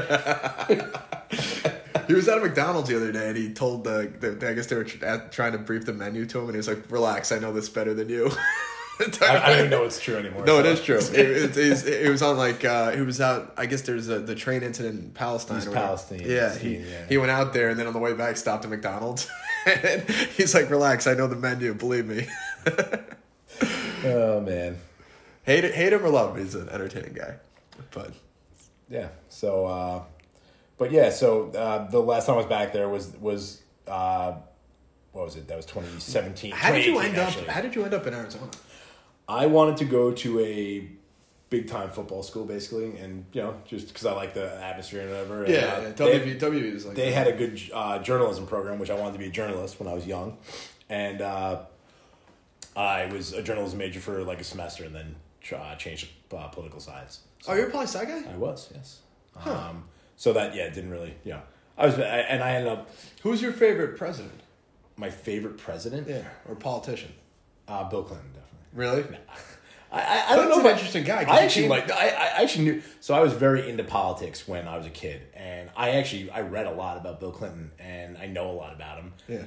He 2.06 2.14
was 2.14 2.28
at 2.28 2.38
a 2.38 2.40
McDonald's 2.40 2.88
the 2.88 2.96
other 2.96 3.12
day 3.12 3.28
and 3.28 3.36
he 3.36 3.52
told 3.52 3.84
the, 3.84 4.12
the 4.20 4.48
I 4.48 4.54
guess 4.54 4.66
they 4.66 4.76
were 4.76 4.84
tr- 4.84 5.04
at- 5.04 5.32
trying 5.32 5.52
to 5.52 5.58
brief 5.58 5.84
the 5.86 5.92
menu 5.92 6.26
to 6.26 6.38
him 6.38 6.44
and 6.46 6.52
he 6.54 6.58
was 6.58 6.68
like, 6.68 6.90
"Relax, 6.90 7.32
I 7.32 7.38
know 7.38 7.52
this 7.52 7.68
better 7.68 7.94
than 7.94 8.08
you." 8.08 8.30
I, 8.98 9.04
I 9.26 9.48
don't 9.50 9.58
even 9.58 9.70
know 9.70 9.84
it's 9.84 10.00
true 10.00 10.16
anymore. 10.16 10.46
No, 10.46 10.54
so. 10.54 10.60
it 10.60 10.66
is 10.66 10.80
true. 10.82 10.96
It, 10.96 11.14
it, 11.14 11.50
it's- 11.58 11.84
it 11.84 12.08
was 12.10 12.22
on 12.22 12.38
like 12.38 12.64
uh, 12.64 12.92
he 12.92 13.02
was 13.02 13.20
out. 13.20 13.52
I 13.58 13.66
guess 13.66 13.82
there's 13.82 14.08
a, 14.08 14.20
the 14.20 14.34
train 14.34 14.62
incident 14.62 15.00
in 15.00 15.10
Palestine. 15.10 15.58
Whatever. 15.58 15.74
Palestine, 15.76 16.22
Yeah, 16.24 16.56
he, 16.56 16.76
yeah. 16.78 17.06
he 17.08 17.18
went 17.18 17.30
out 17.30 17.52
there 17.52 17.68
and 17.68 17.78
then 17.78 17.86
on 17.86 17.92
the 17.92 17.98
way 17.98 18.14
back 18.14 18.36
stopped 18.38 18.64
at 18.64 18.70
McDonald's. 18.70 19.28
and 19.66 20.02
he's 20.08 20.54
like, 20.54 20.70
"Relax, 20.70 21.06
I 21.06 21.12
know 21.14 21.26
the 21.26 21.36
menu. 21.36 21.74
Believe 21.74 22.06
me." 22.06 22.26
Oh 24.04 24.40
man. 24.40 24.78
hate 25.44 25.64
hate 25.64 25.92
him 25.92 26.04
or 26.04 26.08
love 26.10 26.36
him, 26.36 26.44
he's 26.44 26.54
an 26.54 26.68
entertaining 26.68 27.12
guy. 27.14 27.34
But 27.90 28.12
Yeah. 28.88 29.08
So, 29.28 29.66
uh, 29.66 30.02
but 30.78 30.90
yeah. 30.92 31.10
So 31.10 31.50
uh, 31.52 31.88
the 31.90 32.00
last 32.00 32.26
time 32.26 32.34
I 32.34 32.38
was 32.38 32.46
back 32.46 32.72
there 32.72 32.88
was 32.88 33.12
was 33.20 33.62
uh, 33.86 34.34
what 35.12 35.24
was 35.24 35.36
it? 35.36 35.48
That 35.48 35.56
was 35.56 35.66
2017. 35.66 36.52
how 36.52 36.72
did 36.72 36.84
you 36.84 36.92
2018, 36.92 37.20
end 37.20 37.38
up? 37.48 37.54
How 37.54 37.60
did 37.60 37.74
you 37.74 37.84
end 37.84 37.94
up 37.94 38.06
in 38.06 38.14
Arizona? 38.14 38.48
I 39.28 39.46
wanted 39.46 39.76
to 39.78 39.84
go 39.86 40.12
to 40.12 40.40
a 40.40 40.88
big 41.48 41.68
time 41.68 41.90
football 41.90 42.22
school, 42.22 42.44
basically, 42.44 42.96
and 42.98 43.24
you 43.32 43.40
know, 43.42 43.54
just 43.66 43.88
because 43.88 44.04
I 44.06 44.12
like 44.12 44.34
the 44.34 44.52
atmosphere 44.62 45.02
and 45.02 45.10
whatever. 45.10 45.44
and, 45.44 45.52
Yeah, 45.54 45.58
uh, 45.58 45.80
yeah, 45.80 45.88
they- 45.90 46.18
W 46.18 46.38
W 46.38 46.64
is 46.64 46.86
like 46.86 46.96
they 46.96 47.12
had 47.12 47.26
a 47.26 47.32
good 47.32 47.60
uh, 47.72 47.98
journalism 48.00 48.46
program, 48.46 48.78
which 48.78 48.90
I 48.90 48.94
wanted 48.94 49.12
to 49.14 49.18
be 49.18 49.26
a 49.26 49.30
journalist 49.30 49.78
when 49.80 49.88
I 49.88 49.94
was 49.94 50.06
young, 50.06 50.38
and 50.88 51.22
uh, 51.22 51.60
I 52.76 53.06
was 53.06 53.32
a 53.32 53.42
journalism 53.42 53.78
major 53.78 54.00
for 54.00 54.22
like 54.24 54.40
a 54.40 54.44
semester, 54.44 54.84
and 54.84 54.94
then 54.94 55.16
uh, 55.56 55.74
changed 55.76 56.08
uh, 56.36 56.48
political 56.48 56.80
science. 56.80 57.20
So 57.40 57.52
Oh, 57.52 57.54
you're 57.56 57.68
a 57.68 57.70
poli 57.70 57.86
sci 57.86 58.04
guy. 58.04 58.22
I 58.30 58.36
was 58.36 58.70
yes. 58.74 59.00
Um, 59.44 59.84
so 60.16 60.32
that 60.32 60.54
yeah, 60.54 60.64
it 60.64 60.74
didn't 60.74 60.90
really 60.90 61.14
yeah. 61.24 61.40
I 61.78 61.86
was 61.86 61.98
I, 61.98 62.00
and 62.02 62.42
I 62.42 62.52
ended 62.52 62.72
up 62.72 62.90
Who's 63.22 63.40
your 63.42 63.52
favorite 63.52 63.96
president? 63.96 64.40
my 64.96 65.10
favorite 65.10 65.58
president. 65.58 66.08
Yeah, 66.08 66.22
or 66.48 66.54
politician? 66.54 67.12
Uh, 67.68 67.84
Bill 67.84 68.02
Clinton 68.02 68.30
definitely. 68.32 68.58
Really? 68.72 69.18
I, 69.92 70.00
I, 70.00 70.32
I 70.32 70.36
don't 70.36 70.48
know 70.48 70.54
an 70.54 70.60
if 70.60 70.66
I- 70.66 70.70
interesting 70.72 71.04
guy, 71.04 71.22
I 71.28 71.40
actually 71.44 71.68
like. 71.68 71.90
I, 71.90 72.08
I 72.08 72.42
actually 72.42 72.64
knew. 72.64 72.82
So 73.00 73.14
I 73.14 73.20
was 73.20 73.32
very 73.34 73.68
into 73.68 73.84
politics 73.84 74.48
when 74.48 74.66
I 74.66 74.76
was 74.76 74.86
a 74.86 74.90
kid, 74.90 75.22
and 75.34 75.70
I 75.76 75.90
actually 75.90 76.30
I 76.30 76.40
read 76.40 76.66
a 76.66 76.72
lot 76.72 76.96
about 76.96 77.20
Bill 77.20 77.30
Clinton, 77.30 77.70
and 77.78 78.16
I 78.18 78.26
know 78.26 78.50
a 78.50 78.52
lot 78.52 78.72
about 78.74 78.98
him. 78.98 79.12
Yeah. 79.28 79.44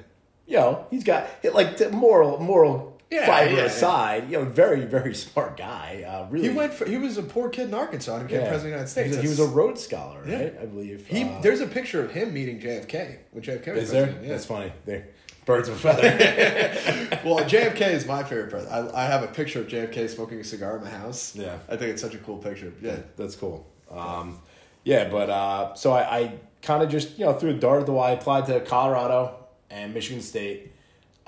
You 0.48 0.58
know, 0.58 0.88
he's 0.90 1.04
got 1.04 1.28
like 1.54 1.80
moral 1.92 2.40
moral 2.40 2.99
Yeah, 3.12 3.26
fiber 3.26 3.52
yeah, 3.52 3.58
yeah. 3.58 3.64
aside. 3.64 4.30
You 4.32 4.40
know, 4.40 4.46
very 4.46 4.86
very 4.86 5.16
smart 5.16 5.58
guy. 5.58 6.06
Uh, 6.08 6.28
really, 6.30 6.50
He 6.50 6.54
went. 6.54 6.74
For, 6.74 6.88
he 6.88 6.98
was 6.98 7.18
a 7.18 7.24
poor 7.24 7.50
kid 7.50 7.70
in 7.70 7.74
Arkansas 7.74 8.18
and 8.18 8.28
became 8.28 8.44
yeah. 8.44 8.50
president 8.50 8.82
of 8.82 8.94
the 8.94 9.02
United 9.02 9.10
States. 9.10 9.10
He 9.10 9.28
was, 9.28 9.40
he 9.40 9.44
was 9.44 9.52
a 9.52 9.54
Rhodes 9.54 9.84
Scholar, 9.84 10.22
Yeah. 10.28 10.36
right? 10.44 10.56
I 10.62 10.66
believe. 10.66 11.08
He, 11.08 11.24
Uh, 11.24 11.42
there's 11.42 11.62
a 11.62 11.68
picture 11.68 12.04
of 12.04 12.12
him 12.12 12.34
meeting 12.34 12.60
JFK 12.60 13.18
when 13.32 13.44
JFK 13.44 13.74
was 13.74 13.84
is 13.86 13.92
there? 13.92 14.16
Yeah. 14.22 14.30
That's 14.30 14.46
funny. 14.46 14.72
There, 14.86 15.08
birds 15.46 15.70
of 15.70 15.76
a 15.76 15.80
feather. 15.80 17.20
well, 17.26 17.44
JFK 17.46 17.82
is 17.94 18.06
my 18.06 18.24
favorite 18.24 18.52
president. 18.52 18.94
I, 18.94 19.04
I 19.04 19.06
have 19.06 19.24
a 19.24 19.28
picture 19.28 19.62
of 19.62 19.68
JFK 19.68 20.08
smoking 20.10 20.40
a 20.40 20.44
cigar 20.44 20.78
in 20.78 20.84
my 20.84 20.90
house. 20.92 21.36
Yeah. 21.36 21.58
I 21.68 21.78
think 21.78 21.92
it's 21.92 22.02
such 22.02 22.14
a 22.14 22.20
cool 22.20 22.38
picture. 22.38 22.72
Yeah. 22.82 22.98
That's 23.18 23.36
cool. 23.36 23.66
Um, 23.90 24.40
yeah, 24.84 25.10
but 25.10 25.30
uh, 25.32 25.74
so 25.74 25.92
I, 25.94 26.20
I 26.20 26.34
kind 26.62 26.84
of 26.84 26.90
just 26.90 27.18
you 27.18 27.26
know 27.26 27.34
threw 27.34 27.50
a 27.50 27.54
dart 27.54 27.80
at 27.82 27.86
the 27.88 27.92
wall. 27.92 28.04
I 28.04 28.12
applied 28.12 28.46
to 28.48 28.60
Colorado 28.62 29.36
and 29.70 29.94
Michigan 29.94 30.22
State. 30.22 30.74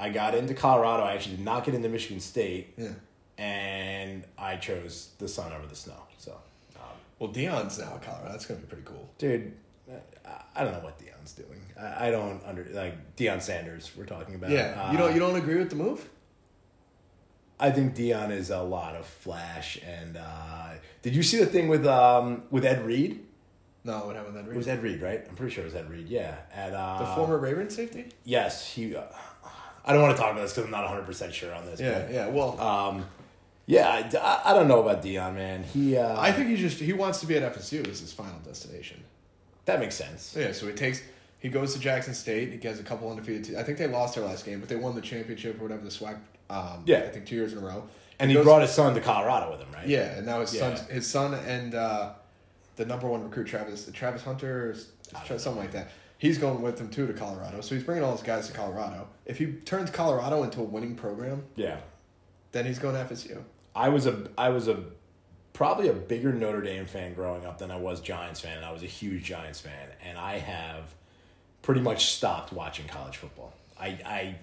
I 0.02 0.10
got 0.10 0.34
into 0.36 0.54
Colorado. 0.56 1.04
I 1.04 1.14
actually 1.14 1.36
did 1.38 1.46
not 1.46 1.64
get 1.64 1.76
into 1.76 1.88
Michigan 1.88 2.20
State, 2.20 2.74
Yeah. 2.76 2.90
and 3.38 4.24
I 4.38 4.56
chose 4.56 5.10
the 5.20 5.28
sun 5.28 5.54
over 5.54 5.68
the 5.68 5.76
snow. 5.76 6.02
So, 6.18 6.34
um, 6.76 6.82
Well, 7.20 7.32
Deion's 7.32 7.78
now 7.78 7.94
in 7.94 8.00
Colorado. 8.02 8.32
That's 8.32 8.46
gonna 8.48 8.60
be 8.60 8.66
pretty 8.68 8.84
cool. 8.84 9.08
dude, 9.20 9.54
I, 10.56 10.64
don't 10.64 10.74
know 10.74 10.80
what 10.80 10.98
Deion's 11.00 11.34
doing. 11.34 11.62
I, 11.80 12.08
I 12.08 12.12
don't 12.12 12.42
under 12.46 12.66
like 12.74 13.16
Deion 13.16 13.42
Sanders. 13.42 13.92
We're 13.96 14.06
talking 14.06 14.36
about. 14.36 14.50
Yeah. 14.50 14.86
Uh, 14.88 14.92
you 14.92 14.98
don't. 14.98 15.14
You 15.14 15.20
don't 15.20 15.36
agree 15.36 15.58
with 15.58 15.70
the 15.70 15.76
move? 15.76 16.10
I 17.60 17.70
think 17.72 17.96
Deion 17.96 18.32
is 18.32 18.50
a 18.50 18.62
lot 18.62 18.96
of 18.96 19.06
flash. 19.06 19.80
And 19.86 20.18
uh, 20.18 20.70
did 21.04 21.16
you 21.16 21.22
see 21.24 21.38
the 21.38 21.46
thing 21.46 21.68
with 21.68 21.86
um, 21.86 22.44
with 22.50 22.66
Ed 22.66 22.86
Reed? 22.86 23.24
No. 23.84 24.06
What 24.08 24.16
happened 24.16 24.36
then? 24.36 24.46
It 24.48 24.56
was 24.56 24.68
Ed 24.68 24.82
Reed, 24.84 25.02
right? 25.02 25.26
I'm 25.28 25.36
pretty 25.36 25.54
sure 25.54 25.64
it 25.64 25.68
was 25.68 25.76
Ed 25.76 25.90
Reed. 25.90 26.08
Yeah, 26.08 26.36
at 26.54 26.74
uh, 26.74 27.00
the 27.00 27.06
former 27.16 27.38
Ravens 27.38 27.76
safety. 27.76 28.06
Yes, 28.24 28.68
he. 28.74 28.96
Uh, 28.96 29.04
I 29.86 29.94
don't 29.94 30.02
want 30.02 30.16
to 30.16 30.22
talk 30.22 30.32
about 30.32 30.42
this 30.44 30.52
because 30.54 30.66
I'm 30.66 30.72
not 30.72 30.84
100 30.84 31.06
percent 31.06 31.34
sure 31.34 31.54
on 31.54 31.66
this. 31.66 31.80
Yeah. 31.80 32.00
but, 32.00 32.12
Yeah. 32.14 32.28
Well, 32.28 32.60
Um, 32.62 33.06
yeah, 33.66 33.88
I, 33.90 34.52
I- 34.52 34.54
don't 34.54 34.68
know 34.68 34.82
about 34.82 35.04
Deion, 35.04 35.36
man. 35.36 35.64
He. 35.64 35.98
Uh, 35.98 36.20
I 36.20 36.32
think 36.32 36.50
he 36.50 36.56
just 36.56 36.80
he 36.80 36.94
wants 36.94 37.20
to 37.22 37.26
be 37.28 37.38
at 37.38 37.54
FSU 37.56 37.88
as 37.90 38.00
his 38.00 38.14
final 38.14 38.40
destination. 38.46 39.04
that 39.66 39.80
makes 39.80 39.96
sense. 39.96 40.36
Yeah. 40.38 40.52
So 40.52 40.68
he 40.68 40.74
takes. 40.74 41.02
He 41.40 41.50
goes 41.50 41.74
to 41.74 41.80
Jackson 41.80 42.14
State. 42.14 42.52
He 42.52 42.58
gets 42.58 42.80
a 42.80 42.84
couple 42.84 43.10
undefeated. 43.10 43.46
Te- 43.46 43.58
I 43.58 43.64
think 43.64 43.78
they 43.80 43.88
lost 43.88 44.14
their 44.16 44.24
last 44.26 44.46
game, 44.46 44.60
but 44.60 44.70
they 44.70 44.76
won 44.76 44.94
the 44.96 45.02
championship 45.02 45.60
or 45.60 45.64
whatever 45.64 45.84
the 45.84 45.90
swag. 45.92 46.18
Um, 46.52 46.84
Yeah. 46.86 46.98
I 47.00 47.10
think 47.10 47.26
two 47.26 47.36
years 47.36 47.54
in 47.54 47.60
a 47.60 47.62
row. 47.62 47.84
And 48.20 48.30
he 48.30 48.36
goes- 48.36 48.44
brought 48.46 48.62
his 48.62 48.70
son 48.72 48.94
to 48.94 49.02
Colorado 49.02 49.50
with 49.52 49.60
him, 49.62 49.72
right? 49.74 49.88
Yeah, 49.88 50.02
and 50.18 50.26
now 50.28 50.42
his 50.42 50.54
Yeah. 50.54 50.76
son, 50.76 50.86
his 50.92 51.08
son, 51.08 51.34
and 51.34 51.74
uh, 51.74 52.12
the 52.76 52.86
number 52.86 53.08
one 53.08 53.24
recruit, 53.24 53.46
Travis, 53.48 53.90
Travis 53.94 54.22
Hunter, 54.24 54.76
something 55.28 55.56
like 55.58 55.72
that. 55.72 55.90
He's 56.22 56.38
going 56.38 56.62
with 56.62 56.80
him 56.80 56.90
too 56.90 57.08
to 57.08 57.14
Colorado. 57.14 57.62
So 57.62 57.74
he's 57.74 57.84
bringing 57.84 58.04
all 58.04 58.12
his 58.12 58.22
guys 58.22 58.46
to 58.46 58.54
Colorado. 58.54 59.08
If 59.26 59.40
he 59.40 59.54
turns 59.54 59.90
Colorado 59.90 60.44
into 60.44 60.60
a 60.60 60.64
winning 60.64 60.94
program, 60.94 61.46
Yeah. 61.56 61.78
then 62.52 62.68
he's 62.68 62.78
going 62.78 62.94
to 62.94 63.02
FSU. 63.12 63.42
I 63.76 63.90
was 63.90 64.06
a 64.06 64.28
I 64.38 64.50
was 64.50 64.68
a 64.68 64.84
probably 65.54 65.88
a 65.88 65.94
bigger 65.94 66.32
Notre 66.32 66.62
Dame 66.62 66.86
fan 66.86 67.16
growing 67.16 67.44
up 67.44 67.58
than 67.58 67.72
I 67.72 67.78
was 67.78 68.02
Giants 68.02 68.40
fan, 68.40 68.56
and 68.58 68.64
I 68.64 68.72
was 68.72 68.84
a 68.84 68.88
huge 68.88 69.24
Giants 69.24 69.62
fan, 69.62 69.88
and 70.06 70.16
I 70.16 70.38
have 70.38 70.94
pretty 71.64 71.82
much 71.82 72.06
stopped 72.14 72.54
watching 72.54 72.88
college 72.88 73.18
football. 73.18 73.54
I 73.80 73.88
I 74.06 74.36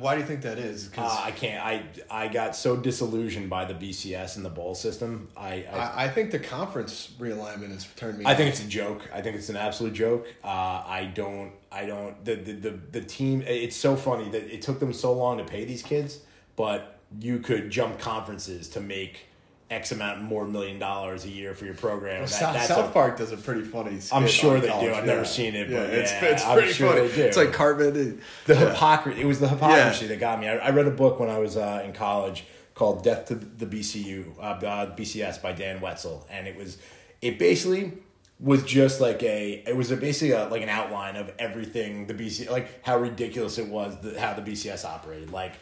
Why 0.00 0.14
do 0.14 0.20
you 0.20 0.26
think 0.26 0.42
that 0.42 0.58
is? 0.58 0.86
Because 0.86 1.12
uh, 1.12 1.22
I 1.22 1.30
can't. 1.30 1.64
I 1.64 1.82
I 2.10 2.28
got 2.28 2.54
so 2.54 2.76
disillusioned 2.76 3.48
by 3.48 3.64
the 3.64 3.74
BCS 3.74 4.36
and 4.36 4.44
the 4.44 4.50
bowl 4.50 4.74
system. 4.74 5.28
I 5.36 5.64
I, 5.70 5.76
I, 5.76 6.04
I 6.04 6.08
think 6.08 6.30
the 6.30 6.38
conference 6.38 7.12
realignment 7.18 7.72
has 7.72 7.86
turned 7.96 8.18
me. 8.18 8.24
I 8.26 8.34
think 8.34 8.50
it's 8.50 8.62
a 8.62 8.68
joke. 8.68 9.08
I 9.12 9.22
think 9.22 9.36
it's 9.36 9.48
an 9.48 9.56
absolute 9.56 9.94
joke. 9.94 10.26
Uh, 10.44 10.48
I 10.86 11.10
don't. 11.14 11.52
I 11.70 11.86
don't. 11.86 12.22
The, 12.24 12.34
the 12.34 12.52
the 12.52 12.70
the 12.70 13.00
team. 13.00 13.42
It's 13.46 13.76
so 13.76 13.96
funny 13.96 14.28
that 14.30 14.52
it 14.52 14.62
took 14.62 14.78
them 14.80 14.92
so 14.92 15.12
long 15.12 15.38
to 15.38 15.44
pay 15.44 15.64
these 15.64 15.82
kids, 15.82 16.20
but 16.56 16.98
you 17.20 17.38
could 17.38 17.70
jump 17.70 17.98
conferences 17.98 18.68
to 18.70 18.80
make 18.80 19.26
X 19.72 19.90
amount 19.92 20.22
more 20.22 20.46
million 20.46 20.78
dollars 20.78 21.24
a 21.24 21.28
year 21.28 21.54
for 21.54 21.64
your 21.64 21.74
program. 21.74 22.20
That- 22.22 22.28
South, 22.28 22.54
that's 22.54 22.68
South 22.68 22.90
a- 22.90 22.92
Park 22.92 23.18
does 23.18 23.32
a 23.32 23.36
pretty 23.36 23.62
funny. 23.62 23.98
Skit 24.00 24.16
I'm 24.16 24.28
sure 24.28 24.60
they 24.60 24.68
do. 24.68 24.92
I've 24.92 25.06
never 25.06 25.24
seen 25.24 25.54
it, 25.54 25.70
but 25.70 25.90
it's 25.90 26.12
yeah, 26.12 26.24
it's 26.26 26.44
I'm 26.44 26.58
pretty 26.58 26.72
sure 26.72 26.94
funny. 26.94 27.08
they 27.08 27.16
do. 27.16 27.22
It's 27.22 27.36
like 27.36 27.52
Cartman. 27.52 27.96
and- 27.96 28.20
the 28.46 28.54
yeah. 28.54 28.68
hypocrisy. 28.70 29.20
It 29.20 29.24
was 29.24 29.40
the 29.40 29.48
hypocrisy 29.48 30.06
that 30.06 30.20
got 30.20 30.38
me. 30.40 30.48
I, 30.48 30.56
I 30.56 30.70
read 30.70 30.86
a 30.86 30.90
book 30.90 31.18
when 31.18 31.30
I 31.30 31.38
was 31.38 31.56
uh, 31.56 31.82
in 31.84 31.92
college 31.92 32.44
called 32.74 33.02
"Death 33.02 33.26
to 33.26 33.34
the 33.34 33.66
BCU," 33.66 34.38
uh, 34.38 34.42
uh, 34.42 34.96
BCS 34.96 35.40
by 35.42 35.52
Dan 35.52 35.80
Wetzel, 35.80 36.26
and 36.30 36.46
it 36.46 36.56
was 36.56 36.78
it 37.20 37.38
basically 37.38 37.92
was 38.40 38.64
just 38.64 39.00
like 39.00 39.22
a 39.22 39.62
it 39.66 39.76
was 39.76 39.90
a 39.92 39.96
basically 39.96 40.32
a, 40.32 40.48
like 40.48 40.62
an 40.62 40.68
outline 40.68 41.14
of 41.16 41.32
everything 41.38 42.06
the 42.08 42.14
BC 42.14 42.50
like 42.50 42.84
how 42.84 42.98
ridiculous 42.98 43.56
it 43.56 43.68
was 43.68 43.96
the, 44.00 44.20
how 44.20 44.34
the 44.34 44.42
BCS 44.42 44.84
operated 44.84 45.30
like 45.30 45.52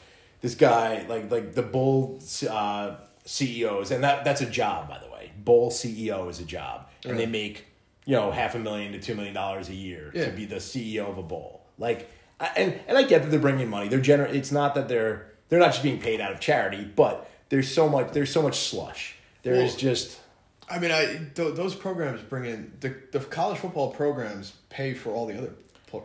this 0.41 0.55
guy 0.55 1.05
like 1.07 1.31
like 1.31 1.55
the 1.55 1.63
bull 1.63 2.19
uh, 2.49 2.95
CEOs 3.25 3.91
and 3.91 4.03
that 4.05 4.25
that's 4.25 4.41
a 4.41 4.47
job 4.47 4.89
by 4.89 4.99
the 4.99 5.11
way 5.11 5.31
Bowl 5.37 5.71
CEO 5.71 6.29
is 6.31 6.41
a 6.41 6.45
job 6.45 6.89
and 7.05 7.19
they 7.19 7.27
make 7.27 7.67
you 8.07 8.15
know 8.17 8.31
half 8.31 8.55
a 8.55 8.59
million 8.59 8.93
to 8.93 9.01
two 9.01 9.15
million 9.15 9.35
dollars 9.35 9.69
a 9.69 9.75
year 9.75 10.11
Yeah. 10.15 10.27
to 10.27 10.31
be 10.33 10.45
the 10.47 10.57
CEO 10.57 11.09
of 11.09 11.19
a 11.19 11.23
bowl. 11.23 11.63
like 11.79 12.11
I- 12.41 12.51
and 12.57 12.81
and 12.89 12.97
I 12.99 13.03
get 13.05 13.23
that 13.23 13.29
they're 13.31 13.39
bringing 13.41 13.69
money 13.69 13.89
they're 13.89 14.01
gener- 14.01 14.33
it's 14.33 14.51
not 14.53 14.75
that 14.75 14.89
they're 14.89 15.27
they're 15.49 15.61
not 15.61 15.73
just 15.73 15.83
being 15.83 16.01
paid 16.01 16.21
out 16.21 16.33
of 16.33 16.41
charity 16.41 16.85
but 16.85 17.29
there's 17.51 17.73
so 17.73 17.89
much 17.89 18.13
there's 18.13 18.33
so 18.33 18.43
much 18.43 18.59
slush 18.59 19.15
there's 19.43 19.71
Well- 19.73 19.79
just 19.79 20.19
I 20.73 20.79
mean, 20.79 20.93
I 20.93 21.05
th- 21.35 21.57
those 21.57 21.75
programs 21.75 22.23
bring 22.23 22.45
in 22.45 22.73
the 22.81 22.95
the 23.11 23.19
college 23.19 23.59
football 23.59 23.91
programs 23.91 24.53
pay 24.69 24.95
for 24.95 25.11
all 25.11 25.27
the 25.27 25.37
other 25.37 25.53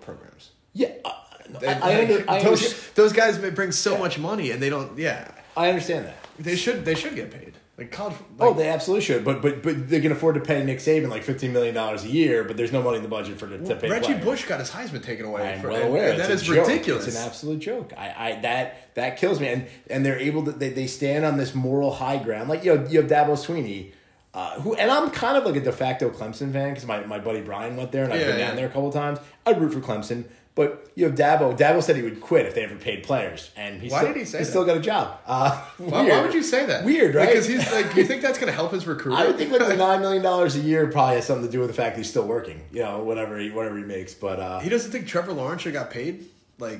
programs. 0.01 0.49
yeah 0.74 0.88
uh, 1.05 1.11
They- 1.59 1.68
I, 1.68 2.24
I, 2.28 2.38
I, 2.38 2.43
those, 2.43 2.89
those 2.95 3.13
guys 3.13 3.38
may 3.38 3.51
bring 3.51 3.72
so 3.72 3.93
Yeah. 3.93 3.99
much 3.99 4.18
money, 4.18 4.49
and 4.49 4.59
they 4.59 4.72
don't. 4.72 4.97
Yeah, 4.97 5.30
I 5.55 5.70
understand 5.70 6.05
that 6.07 6.16
they 6.39 6.55
should 6.55 6.86
they 6.86 6.95
should 6.95 7.15
get 7.15 7.31
paid. 7.31 7.53
Like 7.77 7.91
college. 7.91 8.15
Oh, 8.39 8.53
they 8.53 8.69
absolutely 8.69 9.03
should, 9.03 9.25
but 9.25 9.41
but 9.41 9.61
but 9.61 9.89
they 9.89 9.99
can 9.99 10.13
afford 10.13 10.36
to 10.36 10.41
pay 10.41 10.63
Nick 10.63 10.79
Saban 10.79 11.09
like 11.09 11.23
fifteen 11.23 11.51
million 11.51 11.75
dollars 11.75 12.05
a 12.05 12.07
year, 12.07 12.45
but 12.45 12.55
there's 12.55 12.71
no 12.71 12.81
money 12.81 12.97
in 12.97 13.03
the 13.03 13.09
budget 13.09 13.38
for 13.38 13.47
to, 13.49 13.57
to 13.57 13.75
pay. 13.75 13.89
Reggie 13.89 14.05
players. 14.13 14.23
Bush 14.23 14.45
got 14.45 14.59
his 14.61 14.69
Heisman 14.71 15.03
taken 15.03 15.25
away. 15.25 15.53
I'm 15.55 15.61
for, 15.61 15.69
well 15.69 15.88
aware. 15.89 16.11
and 16.11 16.19
that 16.21 16.31
It's 16.31 16.41
is 16.43 16.47
joke. 16.47 16.67
ridiculous. 16.67 17.05
It's 17.07 17.17
an 17.17 17.25
absolute 17.27 17.59
joke. 17.59 17.91
I, 17.97 18.13
I 18.36 18.39
that 18.43 18.93
that 18.95 19.17
kills 19.17 19.41
me. 19.41 19.47
And 19.49 19.67
and 19.89 20.05
they're 20.05 20.17
able 20.19 20.45
to 20.45 20.51
they, 20.53 20.69
they 20.69 20.88
stand 20.88 21.25
on 21.25 21.36
this 21.36 21.53
moral 21.53 21.91
high 21.91 22.17
ground. 22.17 22.47
Like 22.47 22.63
you 22.63 22.75
know 22.75 22.88
you 22.88 23.01
have 23.01 23.09
Dabo 23.11 23.31
Swinney, 23.36 23.91
uh, 24.33 24.57
who 24.61 24.73
and 24.75 24.89
I'm 24.89 25.09
kind 25.11 25.36
of 25.38 25.43
like 25.43 25.57
a 25.57 25.59
de 25.61 25.73
facto 25.73 26.09
Clemson 26.11 26.53
fan 26.53 26.69
because 26.69 26.86
my, 26.86 27.05
my 27.05 27.19
buddy 27.19 27.41
Brian 27.41 27.75
went 27.75 27.91
there 27.91 28.05
and 28.05 28.13
I've 28.13 28.21
Yeah, 28.21 28.27
been 28.27 28.39
yeah. 28.39 28.47
down 28.47 28.55
there 28.55 28.67
a 28.67 28.69
couple 28.71 28.91
times. 28.93 29.19
I'd 29.45 29.59
root 29.59 29.73
for 29.73 29.81
Clemson. 29.81 30.23
But 30.56 30.89
you 30.95 31.03
have 31.03 31.16
Dabo. 31.16 31.58
Dabo 31.58 31.84
said 31.84 31.97
he 31.97 32.01
would 32.01 32.22
quit 32.22 32.45
if 32.45 32.56
they 32.56 32.64
ever 32.64 32.76
paid 32.76 33.03
players, 33.03 33.51
and 33.58 33.82
he 33.82 33.89
Why 33.89 33.99
still, 33.99 34.14
did 34.14 34.20
he 34.20 34.26
say 34.26 34.38
He's 34.38 34.47
that? 34.47 34.51
still 34.51 34.64
got 34.66 34.78
a 34.78 34.80
job. 34.80 35.20
Uh, 35.28 35.62
why, 35.78 36.08
why 36.08 36.22
would 36.26 36.34
you 36.34 36.41
say 36.43 36.66
that? 36.66 36.86
Weird, 36.86 37.14
right? 37.14 37.28
Because 37.28 37.45
he's 37.45 37.70
like, 37.74 37.93
you 37.93 38.06
think 38.06 38.22
that's 38.22 38.38
going 38.39 38.47
to 38.49 38.56
help 38.56 38.72
his 38.72 38.88
recruiter? 38.88 39.18
I 39.22 39.28
would 39.28 39.36
think 39.38 39.51
like 39.51 39.68
the 39.68 39.76
nine 39.76 39.99
million 39.99 40.24
dollars 40.24 40.56
a 40.56 40.60
year 40.62 40.88
probably 40.88 41.16
has 41.16 41.26
something 41.26 41.45
to 41.45 41.51
do 41.51 41.60
with 41.60 41.68
the 41.68 41.74
fact 41.74 41.95
that 41.95 42.01
he's 42.01 42.10
still 42.10 42.26
working. 42.26 42.62
You 42.72 42.84
know, 42.84 43.03
whatever 43.03 43.38
he 43.38 43.49
whatever 43.51 43.78
he 43.78 43.84
makes. 43.84 44.14
But 44.14 44.39
uh, 44.39 44.60
he 44.60 44.70
doesn't 44.70 44.91
think 44.91 45.08
Trevor 45.08 45.34
Lawrence 45.34 45.64
should 45.64 45.74
got 45.74 45.91
paid. 45.91 46.26
Like, 46.58 46.80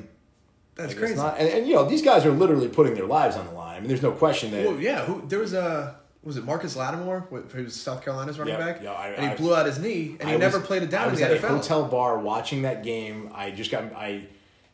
that's 0.76 0.94
crazy. 0.94 1.16
not- 1.16 1.38
and, 1.38 1.50
and 1.50 1.68
you 1.68 1.76
know, 1.76 1.84
these 1.84 2.02
guys 2.02 2.26
are 2.26 2.32
literally 2.32 2.70
putting 2.70 2.94
their 2.94 3.06
lives 3.06 3.36
on 3.36 3.46
the 3.46 3.52
line. 3.52 3.76
I 3.76 3.80
mean, 3.82 3.90
there's 3.90 4.02
no 4.02 4.12
question 4.12 4.52
that. 4.52 4.66
Well, 4.66 4.80
yeah, 4.80 5.04
who 5.06 5.28
there 5.28 5.40
was 5.40 5.54
a 5.54 5.98
was 6.26 6.36
it 6.38 6.44
Marcus 6.44 6.76
Lattimore 6.76 7.28
wh- 7.32 7.50
who 7.54 7.64
was 7.64 7.76
South 7.80 8.04
Carolina's 8.04 8.38
running 8.38 8.56
Yeah, 8.56 8.66
back, 8.66 8.82
yeah, 8.84 8.92
I- 8.92 9.08
and 9.10 9.26
he 9.26 9.32
I- 9.32 9.36
blew 9.36 9.56
out 9.56 9.66
his 9.66 9.80
knee, 9.80 10.18
and 10.20 10.28
he 10.28 10.36
I 10.36 10.38
never 10.38 10.58
was- 10.58 10.68
played 10.68 10.84
it 10.84 10.90
down 10.90 11.04
I 11.04 11.06
in 11.06 11.12
was 11.12 11.20
the 11.20 11.26
at 11.28 11.32
NFL. 11.42 11.44
a 11.44 11.58
hotel 11.58 11.86
bar 11.86 12.18
watching 12.20 12.64
that 12.64 12.84
game. 12.84 13.30
I 13.34 13.52
just 13.52 13.72
got 13.72 13.84
I. 13.96 14.28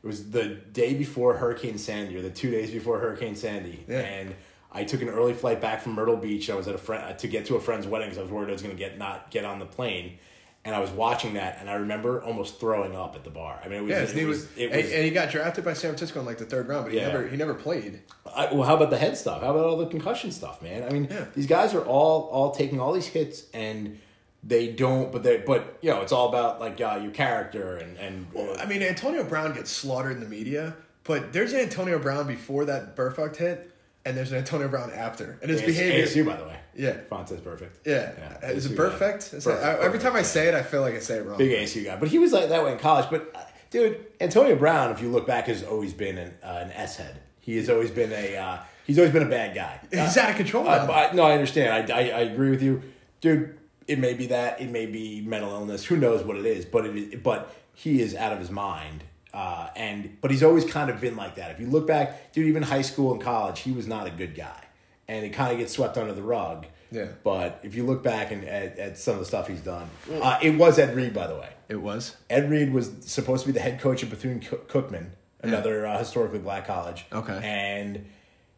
It 0.04 0.08
was 0.08 0.32
the 0.32 0.46
day 0.46 0.96
before 0.96 1.36
Hurricane 1.36 1.78
Sandy, 1.78 2.18
or 2.18 2.24
the 2.24 2.32
two 2.32 2.50
days 2.50 2.72
before 2.72 2.98
Hurricane 2.98 3.36
Sandy, 3.36 3.84
Yeah. 3.88 4.00
and 4.00 4.34
I 4.72 4.84
took 4.84 5.02
an 5.04 5.10
early 5.10 5.34
flight 5.34 5.62
back 5.62 5.82
from 5.82 5.94
Myrtle 5.94 6.18
Beach. 6.18 6.50
I 6.50 6.56
was 6.56 6.68
at 6.68 6.74
a 6.74 6.80
friend 6.80 7.04
uh, 7.04 7.14
to 7.14 7.28
get 7.28 7.46
to 7.48 7.56
a 7.56 7.60
friend's 7.60 7.86
wedding 7.86 8.08
because 8.08 8.18
I 8.18 8.22
was 8.24 8.32
worried 8.32 8.50
I 8.50 8.54
was 8.54 8.64
going 8.64 8.76
to 8.76 8.80
get 8.80 8.98
not 8.98 9.30
get 9.30 9.46
on 9.46 9.60
the 9.60 9.66
plane. 9.68 10.18
And 10.64 10.76
I 10.76 10.80
was 10.80 10.92
watching 10.92 11.34
that, 11.34 11.58
and 11.60 11.68
I 11.72 11.74
remember 11.74 12.22
almost 12.24 12.60
throwing 12.60 12.96
up 12.96 13.16
at 13.16 13.24
the 13.24 13.32
bar. 13.32 13.60
I 13.64 13.68
mean, 13.68 13.80
it 13.80 13.82
was, 13.82 13.90
Yeah, 13.90 14.02
it 14.04 14.16
knee 14.16 14.26
was, 14.26 14.44
it 14.56 14.66
and, 14.72 14.76
was 14.84 14.92
and 14.94 15.04
he 15.04 15.10
got 15.10 15.32
drafted 15.32 15.66
by 15.66 15.74
San 15.74 15.90
Francisco 15.90 16.20
in 16.20 16.26
like 16.28 16.38
the 16.38 16.46
third 16.46 16.68
round, 16.68 16.86
but 16.86 16.94
he 16.94 17.00
Yeah. 17.00 17.08
never 17.08 17.28
he 17.28 17.36
never 17.36 17.56
played. 17.56 18.02
I, 18.36 18.46
well, 18.54 18.62
how 18.64 18.76
about 18.76 18.92
the 18.92 18.98
head 19.00 19.18
stuff? 19.18 19.42
How 19.42 19.50
about 19.52 19.66
all 19.66 19.78
the 19.78 19.88
concussion 19.88 20.32
stuff, 20.32 20.62
man? 20.62 20.84
I 20.84 20.90
mean, 20.92 21.08
Yeah. 21.10 21.26
these 21.36 21.48
guys 21.48 21.74
are 21.74 21.82
all 21.84 22.30
all 22.32 22.52
taking 22.52 22.80
all 22.80 22.94
these 22.94 23.08
hits, 23.08 23.46
and 23.56 24.00
they 24.44 24.68
don't. 24.72 25.12
But 25.12 25.24
they, 25.24 25.38
but 25.38 25.80
you 25.82 25.90
know, 25.90 26.02
it's 26.02 26.12
all 26.12 26.30
about 26.30 26.60
like 26.60 26.80
uh, 26.80 27.00
your 27.02 27.12
character 27.12 27.78
and 27.78 27.98
and 27.98 28.28
uh, 28.38 28.54
I 28.62 28.68
mean, 28.68 28.84
Antonio 28.84 29.24
Brown 29.24 29.54
gets 29.54 29.72
slaughtered 29.72 30.12
in 30.14 30.20
the 30.20 30.30
media, 30.30 30.76
but 31.06 31.34
there's 31.34 31.56
Antonio 31.56 31.98
Brown 31.98 32.28
before 32.28 32.66
that 32.66 32.96
Burfict 32.96 33.38
hit, 33.38 33.71
and 34.06 34.18
there's 34.18 34.32
an 34.32 34.38
Antonio 34.40 34.68
Brown 34.68 34.92
after, 34.92 35.38
and 35.42 35.50
his 35.52 35.62
ASU, 35.62 35.66
behavior. 35.68 36.06
ASU, 36.06 36.26
by 36.26 36.36
the 36.38 36.44
way. 36.46 36.58
Yeah. 36.76 36.98
Vontaze 37.12 37.40
Burfict. 37.42 37.70
Yeah, 37.86 38.12
Yeah, 38.42 38.50
is 38.50 38.66
it 38.66 38.72
ASU 38.74 38.76
guy. 38.78 38.84
perfect? 38.84 39.32
Perfect, 39.32 39.48
I- 39.64 39.72
every 39.74 39.86
perfect, 39.86 40.04
time 40.04 40.16
I 40.16 40.22
say 40.24 40.48
it, 40.48 40.54
I 40.54 40.64
feel 40.64 40.82
like 40.82 40.96
I 40.96 41.00
say 41.00 41.18
it 41.18 41.26
wrong. 41.26 41.38
Big 41.38 41.52
ASU 41.52 41.84
guy, 41.86 41.96
but 41.98 42.08
he 42.10 42.18
was 42.20 42.32
like 42.34 42.50
that 42.50 42.64
way 42.64 42.72
in 42.72 42.78
college. 42.80 43.08
But 43.12 43.32
uh, 43.36 43.40
dude, 43.70 44.06
Antonio 44.20 44.56
Brown, 44.56 44.92
if 44.92 45.02
you 45.02 45.10
look 45.10 45.28
back, 45.28 45.48
has 45.48 45.64
always 45.64 45.94
been 45.94 46.18
an, 46.18 46.34
uh, 46.44 46.60
an 46.66 46.72
S 46.72 46.98
head. 46.98 47.20
He 47.40 47.58
has 47.58 47.70
always 47.70 47.92
been 47.92 48.12
a 48.14 48.38
uh, 48.38 48.58
he's 48.86 48.98
always 49.00 49.12
been 49.14 49.24
a 49.24 49.30
bad 49.30 49.54
guy. 49.56 49.80
He's 49.92 50.18
out 50.18 50.30
of 50.30 50.36
control 50.36 50.68
Uh, 50.68 50.86
now. 50.86 51.12
no, 51.14 51.24
I 51.24 51.34
understand. 51.34 51.92
I, 51.92 51.96
I 51.96 52.02
I 52.02 52.20
agree 52.22 52.50
with 52.52 52.62
you, 52.62 52.82
dude. 53.20 53.58
It 53.88 54.00
may 54.00 54.14
be 54.14 54.28
that. 54.28 54.62
It 54.62 54.70
may 54.70 54.86
be 54.86 55.22
mental 55.22 55.52
illness. 55.52 55.84
Who 55.86 55.98
knows 55.98 56.24
what 56.24 56.38
it 56.38 56.46
is? 56.46 56.66
But 56.66 56.86
it 56.86 56.96
is, 56.96 57.20
but 57.22 57.54
he 57.74 58.00
is 58.02 58.16
out 58.16 58.32
of 58.32 58.40
his 58.40 58.52
mind. 58.52 59.04
Uh, 59.34 59.70
and 59.76 60.18
but 60.22 60.32
he's 60.32 60.44
always 60.44 60.66
kind 60.66 60.90
of 60.90 61.00
been 61.00 61.16
like 61.16 61.36
that. 61.36 61.52
If 61.52 61.60
you 61.60 61.68
look 61.68 61.88
back, 61.88 62.34
dude, 62.34 62.48
even 62.48 62.64
high 62.64 62.82
school 62.82 63.14
and 63.14 63.22
college, 63.22 63.62
he 63.62 63.72
was 63.72 63.88
not 63.88 64.08
a 64.08 64.12
good 64.12 64.36
guy, 64.36 64.66
and 65.08 65.26
it 65.26 65.30
kind 65.30 65.52
of 65.54 65.58
gets 65.58 65.74
swept 65.74 65.98
under 65.98 66.14
the 66.14 66.24
rug. 66.24 66.66
Yeah. 66.92 67.08
But 67.24 67.62
if 67.64 67.74
you 67.74 67.86
look 67.86 68.04
back 68.04 68.32
and 68.32 68.44
at, 68.44 68.78
at 68.78 68.98
some 68.98 69.14
of 69.14 69.20
the 69.20 69.26
stuff 69.26 69.48
he's 69.48 69.62
done, 69.62 69.90
uh, 70.22 70.40
it 70.42 70.58
was 70.58 70.78
Ed 70.78 70.94
Reed, 70.96 71.14
by 71.14 71.28
the 71.28 71.36
way. 71.36 71.50
It 71.70 71.82
was. 71.82 72.18
Ed 72.30 72.50
Reed 72.50 72.74
was 72.74 72.92
supposed 73.00 73.44
to 73.44 73.48
be 73.48 73.54
the 73.54 73.62
head 73.62 73.80
coach 73.80 74.04
at 74.04 74.10
Bethune 74.10 74.42
Cookman, 74.42 75.12
another 75.42 75.88
uh, 75.88 75.98
historically 76.00 76.40
black 76.40 76.68
college. 76.68 77.06
Okay. 77.14 77.40
And 77.42 78.10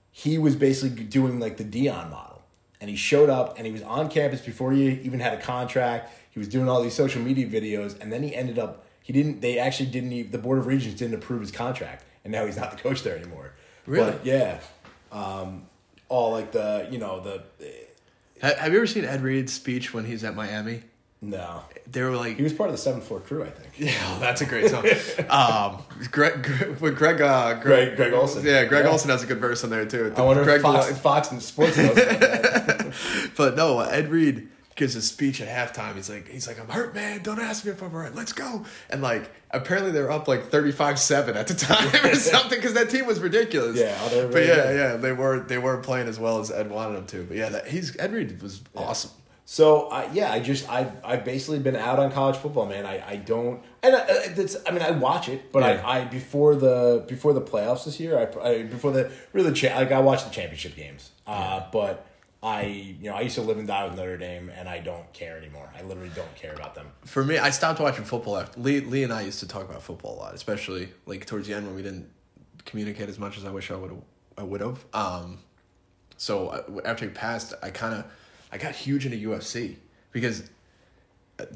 he 0.10 0.40
was 0.40 0.56
basically 0.56 1.04
doing 1.04 1.40
like 1.40 1.58
the 1.58 1.64
Deion 1.64 2.10
model. 2.10 2.42
And 2.82 2.90
he 2.90 2.96
showed 2.96 3.30
up 3.30 3.58
and 3.58 3.68
he 3.68 3.72
was 3.72 3.84
on 3.84 4.10
campus 4.10 4.42
before 4.42 4.72
he 4.72 4.90
even 5.02 5.20
had 5.20 5.34
a 5.34 5.42
contract. 5.42 6.12
He 6.32 6.40
was 6.40 6.48
doing 6.48 6.68
all 6.68 6.82
these 6.82 6.96
social 6.96 7.22
media 7.22 7.48
videos. 7.48 8.00
And 8.02 8.12
then 8.12 8.24
he 8.24 8.36
ended 8.36 8.58
up, 8.58 8.83
he 9.04 9.14
didn't, 9.14 9.42
they 9.42 9.60
actually 9.60 9.90
didn't 9.92 10.12
even, 10.14 10.32
the 10.32 10.38
Board 10.40 10.58
of 10.58 10.66
Regents 10.66 10.98
didn't 10.98 11.14
approve 11.16 11.42
his 11.42 11.52
contract. 11.52 12.04
And 12.24 12.32
now 12.34 12.46
he's 12.46 12.58
not 12.58 12.72
the 12.72 12.78
coach 12.78 13.04
there 13.04 13.16
anymore. 13.18 13.54
Really? 13.86 14.12
But 14.12 14.26
yeah. 14.26 14.60
Um, 15.12 15.68
all 16.10 16.32
like 16.32 16.52
the, 16.54 16.88
you 16.90 16.98
know, 16.98 17.20
the, 17.20 17.44
Ha- 18.42 18.56
Have 18.60 18.72
you 18.74 18.80
ever 18.80 18.88
seen 18.88 19.06
Ed 19.06 19.22
Reed's 19.22 19.54
speech 19.54 19.94
when 19.94 20.06
he's 20.06 20.24
at 20.24 20.36
Miami? 20.36 20.82
no. 21.22 21.62
They 21.90 22.02
were 22.02 22.16
like, 22.16 22.38
He 22.38 22.44
was 22.44 22.54
part 22.54 22.70
of 22.70 22.76
the 22.76 22.82
seventh 22.82 23.06
floor 23.06 23.20
crew, 23.20 23.44
I 23.44 23.50
think. 23.50 23.74
Yeah, 23.78 24.18
that's 24.20 24.42
a 24.42 24.46
great 24.46 24.70
song. 24.70 24.86
um, 25.30 25.84
Greg, 26.12 26.42
Greg, 26.44 26.78
when 26.80 26.94
Greg, 26.96 27.22
uh, 27.22 27.56
Greg, 27.62 27.96
Greg 27.98 28.14
Olsen. 28.14 28.44
yeah, 28.46 28.64
Greg 28.66 28.86
Yeah. 28.86 28.92
Olsen 28.92 29.10
has 29.10 29.22
a 29.22 29.28
good 29.28 29.38
verse 29.40 29.64
on 29.64 29.70
there 29.70 29.86
too. 29.86 30.14
I 30.18 30.22
wonder 30.22 30.44
Greg, 30.44 30.58
if 30.58 30.62
Fox, 30.64 30.98
Fox 31.00 31.32
and 31.32 31.42
Sports 31.44 31.76
but 33.38 33.56
no, 33.56 33.80
Ed 33.82 34.10
Reed 34.10 34.48
gives 34.76 34.96
a 34.96 35.02
speech 35.02 35.42
at 35.42 35.48
halftime. 35.48 35.96
He's 35.96 36.10
like, 36.10 36.28
he's 36.28 36.48
like, 36.48 36.60
I'm 36.60 36.68
hurt, 36.68 36.96
man. 36.96 37.22
Don't 37.22 37.40
ask 37.40 37.64
me 37.66 37.72
if 37.72 37.82
I'm 37.82 37.92
hurt. 37.92 38.16
Let's 38.16 38.34
go. 38.34 38.66
And 38.90 39.02
like, 39.02 39.30
apparently 39.52 39.92
they 39.92 40.02
were 40.02 40.12
up 40.12 40.28
like 40.28 40.50
35-7 40.50 41.36
at 41.36 41.48
the 41.48 41.54
time 41.54 41.88
or 42.06 42.16
something 42.16 42.58
because 42.58 42.74
that 42.74 42.90
team 42.90 43.06
was 43.06 43.20
ridiculous. 43.20 43.78
Yeah, 43.78 44.02
were 44.24 44.28
but 44.32 44.44
yeah, 44.46 44.56
good. 44.56 44.78
yeah, 44.78 44.96
they 44.98 45.12
were 45.12 45.40
they 45.42 45.58
weren't 45.58 45.84
playing 45.84 46.08
as 46.08 46.20
well 46.20 46.40
as 46.40 46.52
Ed 46.52 46.70
wanted 46.70 46.96
them 46.98 47.06
to. 47.08 47.24
But 47.24 47.38
yeah, 47.38 47.50
that, 47.50 47.68
he's 47.68 47.98
Ed 48.00 48.12
Reed 48.14 48.42
was 48.42 48.62
awesome. 48.76 49.12
So 49.46 49.90
I 49.90 50.10
yeah, 50.14 50.32
I 50.32 50.40
just 50.40 50.70
I've 50.70 50.92
I've 51.04 51.26
basically 51.26 51.60
been 51.60 51.76
out 51.76 52.00
on 52.00 52.12
college 52.12 52.38
football, 52.38 52.66
man. 52.66 52.86
I, 52.86 53.04
I 53.06 53.16
don't 53.18 53.62
and 53.84 53.94
I, 53.96 54.06
it's 54.08 54.56
I 54.66 54.72
mean 54.72 54.82
I 54.82 54.92
watch 54.92 55.28
it, 55.28 55.52
but 55.52 55.64
Yeah. 55.64 55.86
I, 55.86 56.00
I 56.00 56.06
before 56.06 56.56
the 56.56 57.04
before 57.08 57.34
the 57.34 57.42
playoffs 57.42 57.84
this 57.86 58.00
year, 58.00 58.18
I, 58.18 58.40
I 58.50 58.64
before 58.64 58.92
the 58.92 59.12
really 59.34 59.52
cha- 59.52 59.76
like 59.76 59.92
I 59.92 60.00
watched 60.00 60.26
the 60.26 60.32
championship 60.32 60.76
games, 60.78 61.12
uh, 61.28 61.62
but 61.74 62.08
I 62.44 62.64
you 63.00 63.10
know 63.10 63.16
I 63.16 63.22
used 63.22 63.36
to 63.36 63.42
live 63.42 63.58
and 63.58 63.66
die 63.68 63.86
with 63.86 63.96
Notre 63.96 64.18
Dame, 64.18 64.50
and 64.54 64.68
I 64.68 64.80
don't 64.80 65.12
care 65.14 65.38
anymore. 65.38 65.70
I 65.78 65.82
literally 65.84 66.12
don't 66.14 66.36
care 66.36 66.54
about 66.54 66.76
them. 66.76 66.88
For 67.06 67.24
me, 67.24 67.38
I 67.38 67.50
stopped 67.52 67.80
watching 67.80 68.04
football 68.04 68.38
after 68.38 68.60
Lee. 68.60 68.82
Lee 68.82 69.04
and 69.04 69.14
I 69.14 69.22
used 69.22 69.40
to 69.40 69.48
talk 69.48 69.64
about 69.70 69.82
football 69.82 70.16
a 70.16 70.20
lot, 70.20 70.34
especially 70.36 70.90
like 71.06 71.26
towards 71.26 71.48
the 71.48 71.54
end 71.54 71.66
when 71.66 71.76
we 71.76 71.82
didn't 71.82 72.10
communicate 72.66 73.08
as 73.08 73.18
much 73.18 73.38
as 73.38 73.46
I 73.46 73.52
wish 73.52 73.72
I 73.72 73.76
would 73.76 73.92
have. 73.92 74.02
I 74.38 74.44
would 74.44 74.62
have. 74.62 74.84
Um, 74.94 75.40
so 76.18 76.50
uh, 76.50 76.82
after 76.86 77.06
he 77.06 77.12
passed, 77.12 77.54
I 77.64 77.70
kind 77.70 77.94
of 77.96 78.06
I 78.52 78.58
got 78.58 78.76
huge 78.76 79.06
into 79.06 79.18
UFC 79.30 79.78
because 80.12 80.44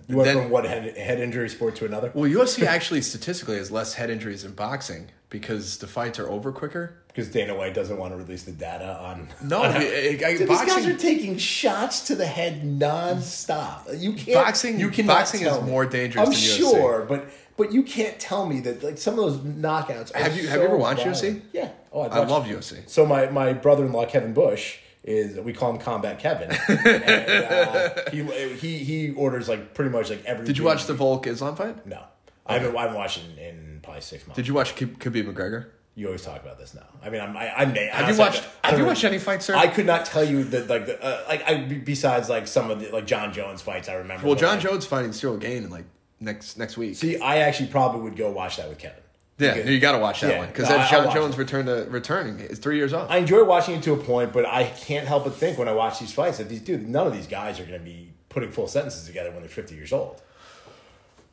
You 0.07 0.17
went 0.17 0.25
Then- 0.27 0.37
from 0.43 0.49
one 0.51 0.65
head, 0.65 0.97
head 0.97 1.19
injury 1.19 1.49
sport 1.49 1.75
to 1.77 1.85
another 1.85 2.11
well, 2.13 2.29
UFC 2.29 2.63
actually 2.65 3.01
statistically 3.01 3.57
has 3.57 3.71
less 3.71 3.93
head 3.95 4.09
injuries 4.09 4.43
than 4.43 4.53
boxing 4.53 5.09
because 5.29 5.77
the 5.77 5.87
fights 5.87 6.19
are 6.19 6.29
over 6.29 6.51
quicker. 6.51 6.93
because 7.07 7.29
Dana 7.29 7.55
White 7.55 7.73
doesn't 7.73 7.97
want 7.97 8.13
to 8.13 8.17
release 8.17 8.43
the 8.43 8.51
data 8.51 8.97
on. 8.99 9.27
No, 9.43 9.63
on 9.63 9.71
I- 9.71 9.79
Dude, 9.79 10.19
these 10.19 10.19
guys 10.21 10.47
boxing- 10.47 10.91
are 10.91 10.97
taking 10.97 11.37
shots 11.37 12.07
to 12.07 12.15
the 12.15 12.25
head 12.27 12.61
nonstop. 12.63 13.99
You 13.99 14.13
can't. 14.13 14.35
Boxing- 14.45 14.79
You 14.79 14.89
cannot 14.89 15.17
boxing 15.19 15.41
is 15.45 15.61
me. 15.61 15.69
more 15.69 15.85
dangerous 15.85 16.27
I'm 16.27 16.31
than 16.33 16.41
UFC. 16.41 16.57
sure, 16.57 17.05
but 17.07 17.27
but 17.57 17.71
you 17.73 17.81
can't 17.83 18.19
tell 18.19 18.45
me 18.45 18.59
that 18.61 18.83
like 18.83 18.97
some 18.99 19.17
of 19.17 19.25
those 19.25 19.37
knockouts. 19.39 20.13
Have 20.13 20.37
you- 20.37 20.47
have 20.47 20.59
you 20.61 20.65
ever 20.67 20.77
watched 20.77 20.99
violent. 21.03 21.17
UFC? 21.17 21.41
Yeah. 21.53 21.69
Oh, 21.91 22.01
I 22.01 22.23
love 22.25 22.45
UFC. 22.45 22.87
So 22.87 23.05
my 23.05 23.27
my 23.27 23.53
brother 23.53 23.85
in 23.85 23.91
law 23.91 24.05
Kevin 24.05 24.33
Bush 24.33 24.77
is 25.03 25.39
we 25.39 25.53
call 25.53 25.71
him 25.71 25.79
Combat 25.79 26.19
Kevin. 26.19 26.51
and, 26.67 27.43
uh, 27.43 27.89
he 28.11 28.23
he 28.55 28.77
he 28.83 29.11
orders 29.13 29.49
like 29.49 29.73
pretty 29.73 29.89
much 29.91 30.09
like 30.09 30.23
every. 30.25 30.45
Did 30.45 30.57
you 30.57 30.63
watch 30.65 30.85
the 30.85 30.93
Volk 30.93 31.25
Islam 31.27 31.55
fight? 31.55 31.85
No, 31.87 32.03
I 32.45 32.53
haven't. 32.59 32.75
I 32.77 32.81
haven't 32.81 32.97
watched 32.97 33.19
it 33.19 33.39
in 33.39 33.76
probably 33.87 34.01
six 34.01 34.27
months. 34.27 34.35
Did 34.35 34.47
you 34.47 34.53
watch 34.53 34.75
Khabib 34.75 34.97
Khabib 34.97 35.33
McGregor? 35.33 35.65
You 35.95 36.05
always 36.05 36.23
talk 36.23 36.43
about 36.43 36.59
this 36.59 36.75
now. 36.75 36.85
I 37.03 37.09
mean, 37.09 37.21
I'm, 37.21 37.35
I, 37.35 37.61
I 37.61 37.65
may. 37.65 37.87
Have 37.87 38.07
you 38.13 38.19
watched? 38.19 38.43
Have 38.63 38.77
you 38.77 38.85
watched 38.85 39.03
any 39.03 39.17
fights, 39.17 39.45
sir? 39.45 39.55
I 39.55 39.67
could 39.67 39.87
not 39.87 40.05
tell 40.05 40.23
you 40.23 40.43
that, 40.43 40.67
like, 40.67 40.85
the, 40.85 41.03
uh, 41.03 41.23
like, 41.27 41.41
I 41.49 41.57
besides 41.63 42.29
like 42.29 42.47
some 42.47 42.69
of 42.69 42.79
the 42.79 42.91
like 42.91 43.07
Jon 43.07 43.33
Jones 43.33 43.63
fights. 43.63 43.89
I 43.89 43.95
remember. 43.95 44.27
well, 44.27 44.35
John 44.35 44.57
like, 44.57 44.59
Jones 44.59 44.85
fighting 44.85 45.09
Ciryl 45.09 45.39
Gane 45.39 45.63
in 45.63 45.69
like 45.71 45.85
next 46.19 46.57
next 46.57 46.77
week. 46.77 46.95
See, 46.97 47.17
I 47.19 47.37
actually 47.37 47.69
probably 47.69 48.01
would 48.01 48.15
go 48.15 48.29
watch 48.29 48.57
that 48.57 48.69
with 48.69 48.77
Kevin. 48.77 48.99
yeah, 49.39 49.55
Because- 49.55 49.69
you 49.71 49.79
got 49.79 49.93
to 49.93 49.97
watch 49.97 50.21
that 50.21 50.29
Yeah, 50.29 50.37
one 50.39 50.47
because 50.49 50.69
no, 50.69 50.77
that's 50.77 50.91
Jon 50.91 51.11
Jones 51.11 51.33
it. 51.33 51.39
return 51.39 51.65
to 51.65 51.87
returning. 51.89 52.41
It's 52.41 52.59
three 52.59 52.75
years 52.77 52.93
off. 52.93 53.09
I 53.09 53.17
enjoy 53.17 53.43
watching 53.43 53.73
it 53.73 53.81
to 53.83 53.93
a 53.93 53.97
point, 53.97 54.33
but 54.33 54.45
I 54.45 54.65
can't 54.65 55.07
help 55.07 55.23
but 55.23 55.33
think 55.33 55.57
when 55.57 55.67
I 55.67 55.73
watch 55.73 55.99
these 55.99 56.13
fights 56.13 56.37
that 56.37 56.47
these 56.47 56.61
dude, 56.61 56.87
none 56.87 57.07
of 57.07 57.13
these 57.13 57.27
guys 57.27 57.59
are 57.59 57.65
going 57.65 57.79
to 57.79 57.83
be 57.83 58.11
putting 58.29 58.51
full 58.51 58.67
sentences 58.67 59.07
together 59.07 59.31
when 59.31 59.39
they're 59.39 59.49
50 59.49 59.73
years 59.73 59.91
old. 59.91 60.21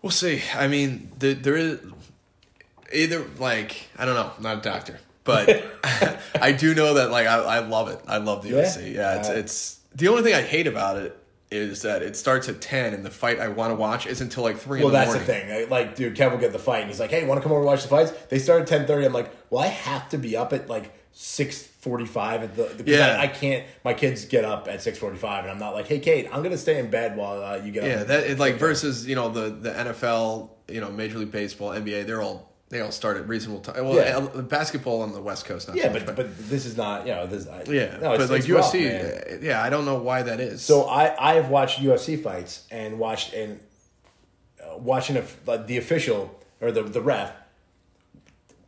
We'll 0.00 0.10
see. 0.10 0.42
I 0.54 0.68
mean, 0.68 1.10
the, 1.18 1.32
there 1.34 1.56
is 1.56 1.80
either 2.92 3.24
like 3.38 3.88
I 3.98 4.04
don't 4.04 4.14
know. 4.14 4.30
I'm 4.36 4.42
not 4.42 4.58
a 4.58 4.60
doctor, 4.62 4.98
but 5.24 5.64
I 6.40 6.52
do 6.52 6.74
know 6.74 6.94
that 6.94 7.10
like 7.10 7.26
I, 7.26 7.38
I 7.38 7.58
love 7.60 7.88
it. 7.88 8.00
I 8.06 8.18
love 8.18 8.42
the 8.42 8.50
Yeah? 8.50 8.62
UFC. 8.62 8.94
Yeah, 8.94 9.18
it's 9.18 9.28
Uh, 9.28 9.32
it's 9.32 9.80
the 9.94 10.08
only 10.08 10.22
thing 10.22 10.34
I 10.34 10.42
hate 10.42 10.66
about 10.66 10.96
it 10.96 11.16
is 11.50 11.82
that 11.82 12.02
it 12.02 12.16
starts 12.16 12.48
at 12.48 12.60
ten 12.60 12.94
and 12.94 13.04
the 13.04 13.10
fight 13.10 13.38
I 13.38 13.46
want 13.48 13.70
to 13.70 13.76
watch 13.76 14.06
is 14.06 14.20
until 14.20 14.42
like 14.42 14.56
three. 14.58 14.80
Well, 14.80 14.88
in 14.88 14.92
the 14.92 14.98
that's 14.98 15.08
morning. 15.10 15.26
the 15.26 15.32
thing. 15.64 15.70
Like, 15.70 15.94
dude, 15.94 16.16
Kev 16.16 16.32
will 16.32 16.38
get 16.38 16.52
the 16.52 16.58
fight, 16.58 16.80
and 16.80 16.90
he's 16.90 16.98
like, 16.98 17.10
"Hey, 17.10 17.24
want 17.24 17.38
to 17.38 17.42
come 17.42 17.52
over 17.52 17.60
and 17.60 17.66
watch 17.66 17.82
the 17.82 17.88
fights?" 17.88 18.10
They 18.28 18.38
start 18.40 18.62
at 18.62 18.66
ten 18.66 18.86
thirty. 18.86 19.06
I'm 19.06 19.12
like, 19.12 19.30
"Well, 19.50 19.62
I 19.62 19.68
have 19.68 20.08
to 20.08 20.18
be 20.18 20.36
up 20.36 20.52
at 20.52 20.68
like 20.68 20.92
six 21.12 21.62
forty 21.62 22.06
five 22.06 22.42
at 22.42 22.56
the. 22.56 22.64
because 22.76 22.92
Yeah. 22.92 23.18
I, 23.20 23.24
I 23.24 23.26
can't. 23.28 23.64
My 23.84 23.94
kids 23.94 24.24
get 24.24 24.44
up 24.44 24.66
at 24.66 24.82
six 24.82 24.98
forty 24.98 25.16
five, 25.18 25.44
and 25.44 25.52
I'm 25.52 25.60
not 25.60 25.74
like, 25.74 25.86
"Hey, 25.86 26.00
Kate, 26.00 26.28
I'm 26.32 26.42
gonna 26.42 26.58
stay 26.58 26.80
in 26.80 26.90
bed 26.90 27.16
while 27.16 27.40
uh, 27.44 27.56
you 27.64 27.70
get 27.70 27.84
Yeah, 27.84 27.94
up." 28.00 28.06
that 28.08 28.24
it, 28.30 28.38
like 28.40 28.56
versus 28.56 29.06
you 29.06 29.14
know 29.14 29.28
the 29.28 29.50
the 29.50 29.70
NFL, 29.70 30.50
you 30.68 30.80
know 30.80 30.90
Major 30.90 31.18
League 31.18 31.30
Baseball, 31.30 31.70
NBA. 31.70 32.06
They're 32.06 32.22
all 32.22 32.50
they 32.70 32.80
all 32.80 32.90
start 32.90 33.16
at 33.16 33.28
reasonable 33.28 33.60
time. 33.60 33.84
Well, 33.84 33.94
Yeah. 33.94 34.16
uh, 34.18 34.42
basketball 34.42 35.02
on 35.02 35.12
the 35.12 35.20
West 35.20 35.44
Coast, 35.44 35.68
not 35.68 35.76
yeah, 35.76 35.84
so 35.84 35.92
much, 35.92 36.06
but 36.06 36.16
but 36.16 36.48
this 36.48 36.66
is 36.66 36.76
not. 36.76 37.06
You 37.06 37.14
know, 37.14 37.26
this. 37.26 37.46
I, 37.46 37.62
yeah, 37.68 37.98
no, 37.98 38.12
it's, 38.14 38.24
but 38.24 38.30
like 38.30 38.40
it's 38.40 38.48
rough, 38.48 38.72
UFC, 38.72 39.34
uh, 39.34 39.38
yeah, 39.42 39.62
I 39.62 39.70
don't 39.70 39.84
know 39.84 39.98
why 39.98 40.22
that 40.22 40.40
is. 40.40 40.62
So 40.62 40.84
I 40.84 41.32
I 41.32 41.34
have 41.34 41.48
watched 41.50 41.80
UFC 41.80 42.20
fights 42.20 42.66
and 42.70 42.98
watched 42.98 43.32
and 43.34 43.60
uh, 44.62 44.78
watching 44.78 45.16
a, 45.16 45.24
like, 45.46 45.66
the 45.66 45.76
official 45.76 46.38
or 46.60 46.72
the 46.72 46.82
the 46.82 47.00
ref. 47.02 47.32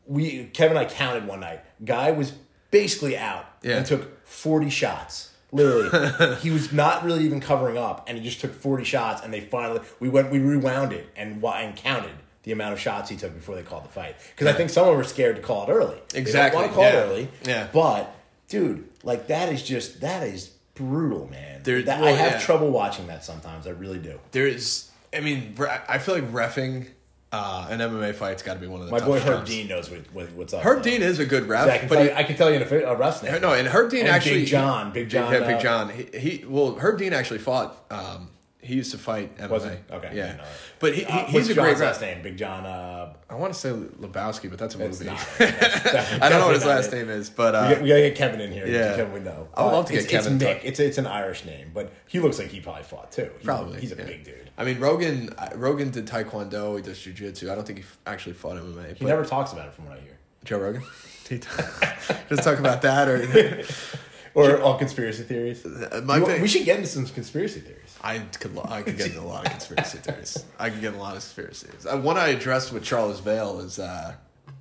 We 0.06 0.44
Kevin 0.52 0.76
and 0.76 0.86
I 0.86 0.88
counted 0.90 1.26
one 1.26 1.40
night. 1.40 1.60
Guy 1.84 2.10
was 2.12 2.32
basically 2.70 3.16
out 3.18 3.44
Yeah. 3.62 3.78
and 3.78 3.86
took 3.86 4.24
forty 4.26 4.70
shots. 4.70 5.30
Literally, 5.52 6.36
he 6.42 6.50
was 6.50 6.72
not 6.72 7.04
really 7.04 7.24
even 7.24 7.40
covering 7.40 7.78
up, 7.78 8.04
and 8.08 8.18
he 8.18 8.22
just 8.24 8.40
took 8.40 8.52
forty 8.54 8.84
shots. 8.84 9.22
And 9.22 9.32
they 9.32 9.40
finally 9.40 9.80
we 10.00 10.08
went 10.08 10.30
we 10.30 10.38
rewound 10.38 10.92
it 10.92 11.08
and 11.16 11.42
and 11.42 11.74
counted 11.76 12.12
the 12.46 12.52
amount 12.52 12.72
of 12.72 12.80
shots 12.80 13.10
he 13.10 13.16
took 13.16 13.34
before 13.34 13.56
they 13.56 13.62
called 13.62 13.84
the 13.84 13.88
fight. 13.88 14.16
Because 14.30 14.46
I 14.46 14.56
think 14.56 14.70
someone 14.70 14.96
were 14.96 15.04
scared 15.04 15.36
to 15.36 15.42
call 15.42 15.68
it 15.68 15.72
early. 15.72 15.98
Exactly, 16.14 16.60
want 16.60 16.70
to 16.70 16.74
call 16.74 16.84
yeah. 16.84 16.90
it 16.90 17.02
early. 17.02 17.28
Yeah. 17.44 17.68
but 17.72 18.14
dude, 18.48 18.88
like 19.02 19.26
that 19.26 19.52
is 19.52 19.62
just 19.62 20.00
that 20.00 20.22
is 20.22 20.52
brutal, 20.74 21.28
man. 21.28 21.62
There- 21.64 21.82
That- 21.82 22.02
I 22.02 22.12
have 22.12 22.32
yeah. 22.32 22.38
trouble 22.38 22.70
watching 22.70 23.08
that 23.08 23.24
sometimes. 23.24 23.66
I 23.66 23.70
really 23.70 23.98
do. 23.98 24.20
there 24.30 24.46
is, 24.46 24.88
I 25.12 25.20
mean, 25.20 25.56
I 25.88 25.98
feel 25.98 26.14
like 26.14 26.32
refing 26.32 26.86
uh, 27.32 27.66
an 27.68 27.80
MMA 27.80 28.14
fight's 28.14 28.44
got 28.44 28.54
to 28.54 28.60
be 28.60 28.68
one 28.68 28.80
of 28.80 28.86
the 28.86 28.92
My 28.92 29.00
boy 29.00 29.18
Herb 29.18 29.38
jobs. 29.38 29.50
Dean 29.50 29.66
knows 29.66 29.90
what, 29.90 30.00
what, 30.12 30.30
what's 30.32 30.54
up. 30.54 30.62
Herb 30.62 30.78
though. 30.78 30.90
Dean 30.90 31.02
is 31.02 31.18
a 31.18 31.26
good 31.26 31.48
ref, 31.48 31.66
See, 31.66 31.72
I 31.72 31.78
can, 31.78 31.88
but 31.88 31.98
he, 32.00 32.12
I 32.12 32.22
can 32.22 32.36
tell 32.36 32.48
you 32.48 32.60
in 32.60 32.62
a, 32.62 32.86
a 32.86 32.96
ref's 32.96 33.24
name. 33.24 33.40
no, 33.42 33.54
and 33.54 33.66
Herb 33.66 33.90
Dean 33.90 34.02
And 34.02 34.10
actually 34.10 34.40
Big 34.40 34.46
John, 34.46 34.92
Big 34.92 35.08
John, 35.08 35.32
yeah, 35.32 35.40
Big 35.40 35.56
uh, 35.56 35.60
John. 35.60 35.90
He, 35.90 36.04
he 36.16 36.44
well, 36.46 36.76
Herb 36.76 36.98
Dean 36.98 37.12
actually 37.12 37.40
fought. 37.40 37.84
Um, 37.90 38.28
he 38.66 38.74
used 38.74 38.90
to 38.92 38.98
fight 38.98 39.36
MMA. 39.38 39.48
Was 39.50 39.64
he? 39.64 39.70
Okay, 39.70 40.10
yeah, 40.12 40.26
didn't 40.26 40.36
know 40.38 40.44
but 40.78 40.94
he, 40.94 41.04
he 41.04 41.06
Uh, 41.06 41.24
he's 41.26 41.48
a 41.48 41.54
great 41.54 41.78
last 41.78 42.00
name? 42.00 42.22
Big 42.22 42.36
John. 42.36 42.66
Uh, 42.66 43.14
I 43.30 43.34
want 43.34 43.52
to 43.54 43.58
say 43.58 43.70
Lebowski, 43.70 44.50
but 44.50 44.58
that's 44.58 44.74
a 44.74 44.78
movie. 44.78 45.04
not. 45.06 45.18
That's 45.38 46.12
I 46.22 46.28
don't 46.28 46.40
know 46.40 46.46
what 46.46 46.54
his 46.54 46.64
last 46.66 46.92
it. 46.92 46.96
name 46.96 47.08
is, 47.08 47.30
but 47.30 47.54
uh, 47.54 47.66
We, 47.68 47.74
got, 47.74 47.82
we 47.82 47.88
gotta 47.88 48.00
get 48.02 48.16
Kevin 48.16 48.40
in 48.40 48.52
here. 48.52 48.66
Yeah. 48.66 48.96
Kevin 48.96 49.12
would 49.14 49.24
know. 49.24 49.48
I 49.54 49.62
would 49.64 49.68
Uh, 49.70 49.76
love 49.76 49.86
to 49.86 49.92
get 49.94 50.02
it's, 50.02 50.10
Kevin 50.10 50.34
It's 50.34 50.44
Mick. 50.44 50.60
It's 50.64 50.80
it's 50.80 50.98
an 50.98 51.06
Irish 51.06 51.44
name, 51.44 51.70
but 51.72 51.92
he 52.06 52.20
looks 52.20 52.38
like 52.38 52.48
he 52.48 52.60
probably 52.60 52.82
fought 52.82 53.10
too. 53.12 53.30
He's, 53.38 53.44
probably 53.44 53.80
he's 53.80 53.92
a 53.92 53.96
yeah. 53.96 54.04
big 54.04 54.24
dude. 54.24 54.50
I 54.58 54.64
mean, 54.64 54.78
Rogan. 54.80 55.30
uh, 55.38 55.48
Rogan 55.54 55.90
did 55.90 56.06
Taekwondo. 56.06 56.76
He 56.76 56.82
does 56.82 56.98
jujitsu. 56.98 57.50
I 57.50 57.54
don't 57.54 57.66
think 57.66 57.80
he 57.80 57.84
actually 58.06 58.32
fought 58.34 58.56
MMA. 58.56 58.96
He 58.96 59.04
never 59.04 59.24
talks 59.24 59.52
about 59.52 59.68
it 59.68 59.74
from 59.74 59.86
what 59.86 59.96
I 59.98 60.00
hear. 60.00 60.18
Joe 60.44 60.58
Rogan. 60.58 60.82
He 61.28 61.38
just 61.38 62.44
talk 62.44 62.58
about 62.60 62.82
that 62.82 63.08
or 63.08 63.64
Or 64.34 64.60
all 64.60 64.76
conspiracy 64.78 65.22
theories. 65.24 65.64
my 66.04 66.18
You- 66.18 66.42
we 66.42 66.46
should 66.46 66.64
get 66.64 66.76
into 66.76 66.88
some 66.88 67.06
conspiracy 67.06 67.60
theories. 67.60 67.85
I 68.02 68.18
could 68.18 68.54
lo- 68.54 68.66
I 68.68 68.82
could 68.82 68.96
get 68.96 69.08
into 69.08 69.20
a 69.20 69.22
lot 69.22 69.44
of 69.46 69.50
conspiracy 69.52 69.98
theories. 69.98 70.44
I 70.58 70.70
could 70.70 70.80
get 70.80 70.88
into 70.88 71.00
a 71.00 71.02
lot 71.02 71.16
of 71.16 71.22
conspiracy 71.22 71.66
theories. 71.68 71.86
Uh, 71.86 71.98
one 71.98 72.16
I 72.16 72.28
addressed 72.28 72.72
with 72.72 72.82
Charles 72.84 73.20
Vale 73.20 73.60
is 73.60 73.78
uh, 73.78 74.14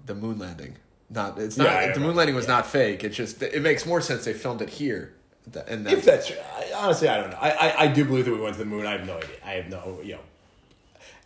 the 0.05 0.15
moon 0.15 0.39
landing. 0.39 0.75
Not 1.09 1.37
it's 1.39 1.57
not 1.57 1.65
Yeah, 1.67 1.73
I 1.77 1.81
the 1.81 1.87
moon 1.87 1.95
remember. 2.01 2.17
landing 2.17 2.35
was 2.35 2.45
Yeah. 2.45 2.55
not 2.55 2.65
fake. 2.67 3.03
It's 3.03 3.15
just 3.15 3.41
it 3.43 3.61
makes 3.61 3.85
more 3.85 4.01
sense 4.01 4.25
they 4.25 4.33
filmed 4.33 4.61
it 4.61 4.69
here. 4.69 5.13
th- 5.53 5.65
And 5.67 5.87
If 5.87 6.05
that's 6.05 6.27
true, 6.27 6.37
I, 6.57 6.71
honestly, 6.75 7.07
I 7.09 7.17
don't 7.21 7.29
know. 7.31 7.37
I, 7.39 7.51
I 7.51 7.81
I 7.83 7.87
do 7.87 8.05
believe 8.05 8.25
that 8.25 8.33
we 8.33 8.39
went 8.41 8.53
to 8.55 8.59
the 8.59 8.65
moon. 8.65 8.85
I 8.87 8.93
have 8.93 9.05
no 9.05 9.17
idea. 9.17 9.29
I 9.45 9.51
have 9.51 9.69
no, 9.69 9.99
you 10.03 10.13
know. 10.13 10.19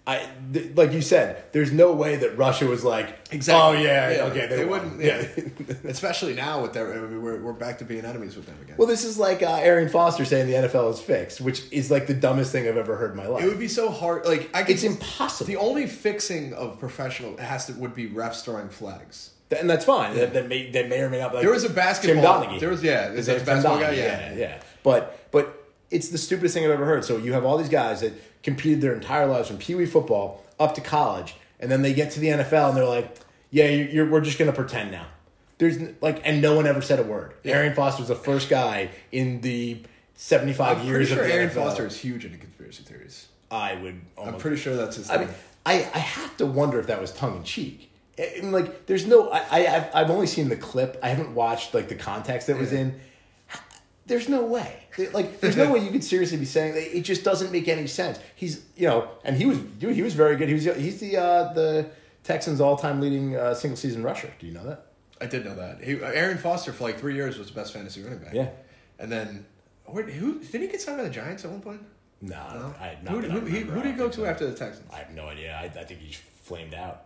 I 0.09 0.27
th- 0.53 0.75
like 0.75 0.91
you 0.93 1.01
said. 1.01 1.43
There's 1.51 1.71
no 1.71 1.93
way 1.93 2.15
that 2.17 2.37
Russia 2.37 2.65
was 2.65 2.83
like, 2.83 3.07
Exactly. 3.31 3.79
Oh 3.79 3.81
yeah, 3.81 4.11
Yeah. 4.11 4.23
okay, 4.29 4.47
they, 4.47 4.55
They 4.57 4.65
wouldn't- 4.65 5.01
Yeah. 5.01 5.23
especially 5.85 6.33
now 6.33 6.61
with 6.61 6.73
their 6.73 6.91
I 6.93 6.97
mean, 7.07 7.21
we're 7.21 7.39
we're 7.41 7.53
back 7.53 7.77
to 7.79 7.85
being 7.85 8.05
enemies 8.05 8.35
with 8.35 8.45
them 8.45 8.55
again. 8.61 8.75
well, 8.77 8.87
this 8.87 9.03
is 9.03 9.17
like 9.17 9.43
uh, 9.43 9.57
Arian 9.69 9.89
Foster 9.89 10.25
saying 10.25 10.47
the 10.47 10.67
NFL 10.67 10.91
is 10.93 10.99
fixed, 10.99 11.41
which 11.41 11.63
is 11.71 11.89
like 11.91 12.07
the 12.07 12.13
dumbest 12.13 12.51
thing 12.51 12.67
I've 12.67 12.77
ever 12.77 12.95
heard 12.95 13.11
in 13.11 13.17
my 13.17 13.27
life. 13.27 13.43
it 13.43 13.47
would 13.47 13.59
be 13.59 13.67
so 13.67 13.89
hard. 13.91 14.25
Like 14.25 14.49
I 14.53 14.63
could, 14.63 14.75
it's 14.75 14.83
impossible, 14.83 15.47
The 15.47 15.57
only 15.57 15.87
fixing 15.87 16.53
of 16.53 16.79
professional 16.79 17.37
has 17.37 17.65
to 17.67 17.73
would 17.73 17.93
be 17.95 18.09
refs 18.09 18.43
throwing 18.43 18.69
flags. 18.69 19.31
and 19.57 19.69
that's 19.69 19.85
fine. 19.85 20.15
That, 20.15 20.33
that 20.33 20.47
may 20.47 20.69
that 20.71 20.89
may 20.89 21.01
or 21.01 21.09
may 21.09 21.19
not. 21.19 21.33
Like, 21.33 21.43
There 21.43 21.51
was 21.53 21.63
a 21.63 21.69
basketball- 21.69 22.41
Tim 22.41 22.49
Donaghy. 22.51 22.59
there 22.59 22.69
was- 22.69 22.83
yeah, 22.83 23.09
His 23.09 23.19
is 23.21 23.25
that 23.27 23.39
the 23.39 23.45
basketball 23.45 23.77
Tim 23.79 23.87
guy? 23.89 23.93
Yeah. 23.95 24.31
yeah, 24.31 24.35
yeah. 24.37 24.61
But 24.83 25.19
but 25.31 25.58
it's 25.91 26.09
the 26.09 26.17
stupidest 26.17 26.53
thing 26.53 26.65
I've 26.65 26.71
ever 26.71 26.85
heard. 26.85 27.05
So 27.05 27.17
you 27.17 27.33
have 27.33 27.45
all 27.45 27.57
these 27.57 27.69
guys 27.69 28.01
that 28.01 28.13
competed 28.43 28.81
their 28.81 28.93
entire 28.93 29.25
lives 29.25 29.47
from 29.47 29.57
pee 29.57 29.75
wee 29.75 29.85
football 29.85 30.43
up 30.59 30.75
to 30.75 30.81
college, 30.81 31.35
and 31.59 31.71
then 31.71 31.81
they 31.81 31.93
get 31.93 32.11
to 32.11 32.19
the 32.19 32.27
NFL 32.27 32.69
and 32.69 32.77
they're 32.77 32.85
like, 32.85 33.17
"Yeah, 33.51 33.67
you're, 33.69 33.87
you're, 33.87 34.09
we're 34.09 34.21
just 34.21 34.37
gonna 34.37 34.53
pretend 34.53 34.91
now." 34.91 35.07
There's 35.57 35.77
like, 36.01 36.21
and 36.23 36.41
no 36.41 36.55
one 36.55 36.67
ever 36.67 36.81
said 36.81 36.99
a 36.99 37.03
word. 37.03 37.33
Arian 37.43 37.73
Foster 37.73 38.01
was 38.01 38.07
the 38.07 38.15
first 38.15 38.49
guy 38.49 38.91
in 39.11 39.41
the 39.41 39.81
75 40.15 40.79
I'm 40.79 40.85
years 40.85 41.09
pretty 41.09 41.13
sure 41.13 41.23
of 41.23 41.27
the 41.27 41.33
Arian 41.33 41.49
NFL. 41.49 41.53
Foster 41.53 41.85
is 41.85 41.97
huge 41.97 42.25
into 42.25 42.37
conspiracy 42.37 42.83
theories. 42.83 43.27
I 43.51 43.75
would. 43.75 43.99
I'm 44.21 44.37
pretty 44.37 44.57
sure 44.57 44.75
that's 44.75 44.95
his. 44.95 45.09
I 45.09 45.17
thing. 45.17 45.27
mean, 45.27 45.35
I, 45.65 45.73
I 45.93 45.99
have 45.99 46.37
to 46.37 46.45
wonder 46.45 46.79
if 46.79 46.87
that 46.87 47.01
was 47.01 47.11
tongue 47.11 47.37
in 47.37 47.43
cheek. 47.43 47.91
I 48.17 48.39
like, 48.43 48.85
there's 48.85 49.05
no. 49.05 49.29
I, 49.29 49.39
I 49.51 49.75
I've, 49.75 49.95
I've 49.95 50.09
only 50.09 50.27
seen 50.27 50.49
the 50.49 50.55
clip. 50.55 50.99
I 51.01 51.09
haven't 51.09 51.35
watched 51.35 51.73
like 51.73 51.89
the 51.89 51.95
context 51.95 52.47
that 52.47 52.57
was 52.57 52.73
in. 52.73 52.99
There's 54.09 54.27
no 54.27 54.43
way. 54.43 54.83
Like, 55.13 55.39
there's 55.39 55.55
no 55.55 55.71
way 55.71 55.79
you 55.79 55.91
could 55.91 56.03
seriously 56.03 56.37
be 56.37 56.45
saying 56.45 56.73
that. 56.73 56.97
It 56.97 57.01
just 57.01 57.23
doesn't 57.23 57.51
make 57.51 57.67
any 57.67 57.87
sense. 57.87 58.19
He's, 58.35 58.65
you 58.75 58.87
know, 58.87 59.07
and 59.23 59.37
he 59.37 59.45
was, 59.45 59.59
dude, 59.59 59.95
he 59.95 60.01
was 60.01 60.13
very 60.13 60.35
good. 60.35 60.49
He 60.49 60.55
was, 60.55 60.65
he's 60.65 60.99
the 60.99 61.17
uh, 61.17 61.53
the 61.53 61.89
Texans' 62.23 62.59
all 62.59 62.75
time 62.75 62.99
leading 62.99 63.35
uh, 63.35 63.53
single 63.53 63.77
season 63.77 64.03
rusher. 64.03 64.31
Do 64.39 64.47
you 64.47 64.53
know 64.53 64.65
that? 64.65 64.87
I 65.21 65.25
did 65.27 65.45
know 65.45 65.55
that. 65.55 65.83
He, 65.83 66.01
Arian 66.01 66.37
Foster 66.37 66.73
for 66.73 66.83
like 66.83 66.99
three 66.99 67.15
years 67.15 67.37
was 67.37 67.47
the 67.47 67.53
best 67.53 67.73
fantasy 67.73 68.01
running 68.03 68.19
back. 68.19 68.33
Yeah. 68.33 68.49
and 68.97 69.11
then 69.11 69.45
where, 69.85 70.03
who 70.03 70.39
did 70.39 70.61
he 70.61 70.67
get 70.67 70.81
signed 70.81 70.97
by 70.97 71.03
the 71.03 71.09
Giants 71.09 71.45
at 71.45 71.51
one 71.51 71.61
point? 71.61 71.81
No, 72.21 72.35
No? 72.35 72.75
I 72.79 72.97
not 73.03 73.13
who, 73.13 73.29
who, 73.29 73.45
he, 73.45 73.59
who 73.61 73.81
did 73.81 73.91
he 73.91 73.97
go 73.97 74.09
to 74.09 74.15
so. 74.15 74.25
after 74.25 74.45
the 74.45 74.55
Texans? 74.55 74.89
I 74.91 74.97
have 74.97 75.11
no 75.11 75.27
idea. 75.27 75.55
I, 75.55 75.65
I 75.65 75.83
think 75.85 76.01
he 76.01 76.15
flamed 76.43 76.73
out. 76.73 77.05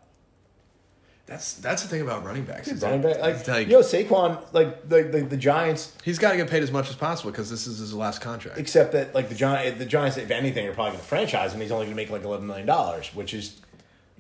That's 1.25 1.53
that's 1.53 1.81
the 1.83 1.87
thing 1.87 2.01
about 2.01 2.25
running 2.25 2.43
backs. 2.43 2.67
is 2.67 2.81
Running 2.81 3.01
back, 3.01 3.19
like, 3.19 3.47
like, 3.47 3.67
yo, 3.69 3.79
Saquon, 3.79 4.43
like 4.53 4.89
the, 4.89 5.03
the 5.03 5.21
the 5.21 5.37
Giants 5.37 5.95
he's 6.03 6.19
got 6.19 6.31
to 6.31 6.37
get 6.37 6.49
paid 6.49 6.63
as 6.63 6.71
much 6.71 6.89
as 6.89 6.95
possible 6.97 7.31
because 7.31 7.49
this 7.49 7.65
is 7.65 7.77
his 7.79 7.93
last 7.93 8.19
contract. 8.19 8.59
Except 8.59 8.91
that, 8.91 9.15
like 9.15 9.29
the 9.29 9.35
Giants, 9.35 9.79
the 9.79 9.85
Giants, 9.85 10.17
if 10.17 10.29
anything, 10.31 10.67
are 10.67 10.73
probably 10.73 10.91
going 10.91 10.99
to 11.01 11.07
franchise 11.07 11.53
him. 11.53 11.61
He's 11.61 11.71
only 11.71 11.85
going 11.85 11.95
to 11.95 12.01
make 12.03 12.09
like 12.09 12.23
eleven 12.23 12.45
million 12.45 12.67
dollars, 12.67 13.09
which 13.15 13.33
is 13.33 13.61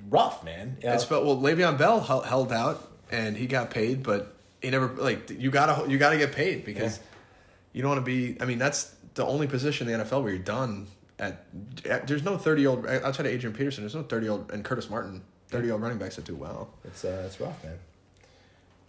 rough, 0.09 0.45
man. 0.45 0.77
You 0.81 0.87
know? 0.87 0.93
It's 0.95 1.03
but 1.05 1.25
well, 1.25 1.35
Le'Veon 1.37 1.77
Bell 1.77 1.99
hel- 1.99 2.21
held 2.21 2.53
out 2.53 2.89
and 3.11 3.35
he 3.35 3.47
got 3.47 3.69
paid, 3.69 4.01
but 4.01 4.35
he 4.61 4.69
never 4.69 4.87
like 4.87 5.29
you 5.29 5.51
gotta 5.51 5.89
you 5.89 5.97
gotta 5.97 6.17
get 6.17 6.31
paid 6.31 6.63
because 6.63 6.97
Yeah. 6.99 7.03
you 7.73 7.81
don't 7.81 7.91
want 7.91 7.99
to 8.05 8.05
be. 8.05 8.37
I 8.41 8.45
mean, 8.45 8.59
that's 8.59 8.95
the 9.15 9.25
only 9.25 9.47
position 9.47 9.89
in 9.89 9.97
the 9.99 10.05
NFL 10.05 10.23
where 10.23 10.31
you're 10.31 10.41
done 10.41 10.87
at. 11.19 11.45
at 11.85 12.07
there's 12.07 12.23
no 12.23 12.37
thirty 12.37 12.61
year 12.61 12.69
old 12.69 12.87
outside 12.87 13.25
of 13.25 13.33
Adrian 13.33 13.53
Peterson. 13.53 13.83
There's 13.83 13.93
no 13.95 14.03
thirty 14.03 14.25
year 14.27 14.31
old 14.31 14.51
and 14.53 14.63
Curtis 14.63 14.89
Martin. 14.89 15.21
Thirty 15.53 15.67
year 15.67 15.73
old 15.73 15.81
running 15.81 15.97
backs 15.97 16.15
that 16.17 16.25
do 16.25 16.35
well. 16.35 16.69
it's 16.83 17.05
uh, 17.05 17.23
it's 17.25 17.39
rough, 17.39 17.63
man. 17.63 17.77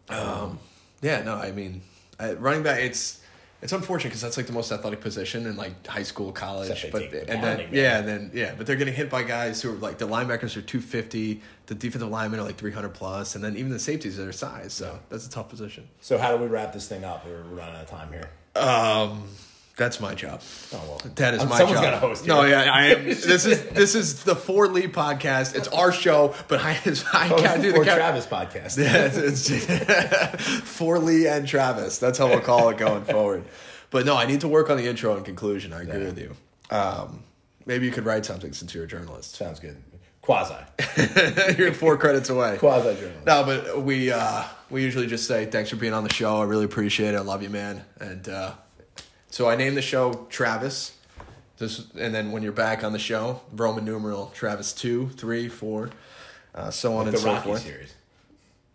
Um, 0.08 0.58
yeah, 1.02 1.22
no, 1.22 1.34
I 1.34 1.52
mean, 1.52 1.82
I, 2.18 2.32
running 2.32 2.62
back. 2.62 2.80
It's 2.80 3.20
it's 3.62 3.72
unfortunate 3.72 4.10
because 4.10 4.20
that's 4.20 4.36
like 4.36 4.46
the 4.46 4.52
most 4.52 4.70
athletic 4.72 5.00
position 5.00 5.46
in 5.46 5.56
like 5.56 5.86
high 5.86 6.02
school, 6.02 6.32
college. 6.32 6.90
But 6.92 7.10
the 7.10 7.30
and 7.30 7.42
then 7.42 7.68
yeah, 7.72 7.98
and 7.98 8.08
then 8.08 8.30
yeah, 8.34 8.54
but 8.56 8.66
they're 8.66 8.76
getting 8.76 8.94
hit 8.94 9.08
by 9.08 9.22
guys 9.22 9.62
who 9.62 9.70
are 9.70 9.76
like 9.76 9.98
the 9.98 10.06
linebackers 10.06 10.56
are 10.56 10.62
two 10.62 10.80
fifty, 10.80 11.40
the 11.66 11.74
defensive 11.74 12.10
linemen 12.10 12.40
are 12.40 12.44
like 12.44 12.56
three 12.56 12.72
hundred 12.72 12.94
plus, 12.94 13.34
and 13.34 13.42
then 13.42 13.56
even 13.56 13.70
the 13.70 13.78
safeties 13.78 14.18
are 14.18 14.24
their 14.24 14.32
size. 14.32 14.74
So 14.74 14.98
that's 15.08 15.26
a 15.26 15.30
tough 15.30 15.48
position. 15.48 15.88
So 16.00 16.18
how 16.18 16.36
do 16.36 16.42
we 16.42 16.48
wrap 16.48 16.72
this 16.74 16.88
thing 16.88 17.04
up? 17.04 17.24
We're, 17.24 17.42
we're 17.42 17.56
running 17.56 17.76
out 17.76 17.84
of 17.84 17.90
time 17.90 18.12
here. 18.12 18.28
Um, 18.54 19.28
That's 19.76 19.98
my 20.00 20.14
job. 20.14 20.40
Oh 20.72 20.80
well, 20.86 21.02
That 21.16 21.34
is 21.34 21.42
Um, 21.42 21.48
my 21.48 21.58
someone's 21.58 21.80
job. 21.80 21.84
gotta 21.90 21.98
host. 21.98 22.26
No, 22.26 22.44
yeah, 22.44 22.60
I 22.72 22.86
am. 22.86 23.04
This 23.06 23.44
is 23.44 23.64
this 23.70 23.94
is 23.96 24.22
the 24.22 24.36
Four 24.36 24.68
Lee 24.68 24.86
podcast. 24.86 25.56
It's 25.56 25.66
our 25.68 25.90
show, 25.90 26.32
but 26.46 26.60
I 26.60 26.70
I 26.70 26.72
Host 26.74 27.04
can't 27.44 27.60
do 27.62 27.72
for 27.72 27.80
the 27.80 27.84
count- 27.84 27.98
Travis 27.98 28.26
podcast. 28.26 28.78
Yeah, 28.84 29.10
it's, 29.12 29.50
it's 29.50 30.60
for 30.60 31.00
Lee 31.00 31.26
and 31.26 31.46
Travis. 31.48 31.98
That's 31.98 32.18
how 32.18 32.28
we'll 32.28 32.40
call 32.40 32.68
it 32.70 32.78
going 32.78 33.04
forward. 33.04 33.44
But 33.90 34.06
no, 34.06 34.16
I 34.16 34.26
need 34.26 34.42
to 34.42 34.48
work 34.48 34.70
on 34.70 34.76
the 34.76 34.86
intro 34.86 35.16
and 35.16 35.24
conclusion. 35.24 35.72
I 35.72 35.82
agree 35.82 36.00
Yeah. 36.00 36.04
with 36.06 36.18
you. 36.18 36.36
Um, 36.70 37.24
maybe 37.66 37.84
you 37.86 37.92
could 37.92 38.04
write 38.04 38.24
something 38.24 38.52
since 38.52 38.74
you're 38.74 38.84
a 38.84 38.88
journalist. 38.88 39.34
Sounds 39.36 39.58
good. 39.60 39.76
Quasi, 40.22 40.54
you're 41.58 41.74
four 41.74 41.98
credits 41.98 42.30
away. 42.30 42.56
quasi 42.58 42.94
journalist. 42.94 43.26
No, 43.26 43.44
but 43.44 43.82
we 43.82 44.10
uh, 44.12 44.44
we 44.70 44.82
usually 44.82 45.06
just 45.06 45.26
say 45.26 45.46
thanks 45.46 45.68
for 45.68 45.76
being 45.76 45.92
on 45.92 46.02
the 46.04 46.14
show. 46.14 46.40
I 46.40 46.44
really 46.44 46.64
appreciate 46.64 47.12
it. 47.14 47.16
I 47.16 47.20
love 47.20 47.42
you, 47.42 47.50
man. 47.50 47.84
And 48.00 48.26
uh, 48.28 48.52
so 49.34 49.48
I 49.48 49.56
named 49.56 49.76
the 49.76 49.82
show 49.82 50.28
Travis. 50.30 50.96
This, 51.58 51.90
and 51.98 52.14
then 52.14 52.30
when 52.30 52.44
you're 52.44 52.52
back 52.52 52.84
on 52.84 52.92
the 52.92 53.00
show, 53.00 53.40
Roman 53.52 53.84
numeral 53.84 54.30
Travis 54.32 54.72
two, 54.72 55.08
three, 55.16 55.48
four, 55.48 55.90
uh, 56.54 56.70
so 56.70 56.96
on 56.96 57.06
the 57.06 57.10
and 57.10 57.18
so 57.18 57.32
Rocky 57.32 57.44
forth. 57.44 57.62
series. 57.62 57.94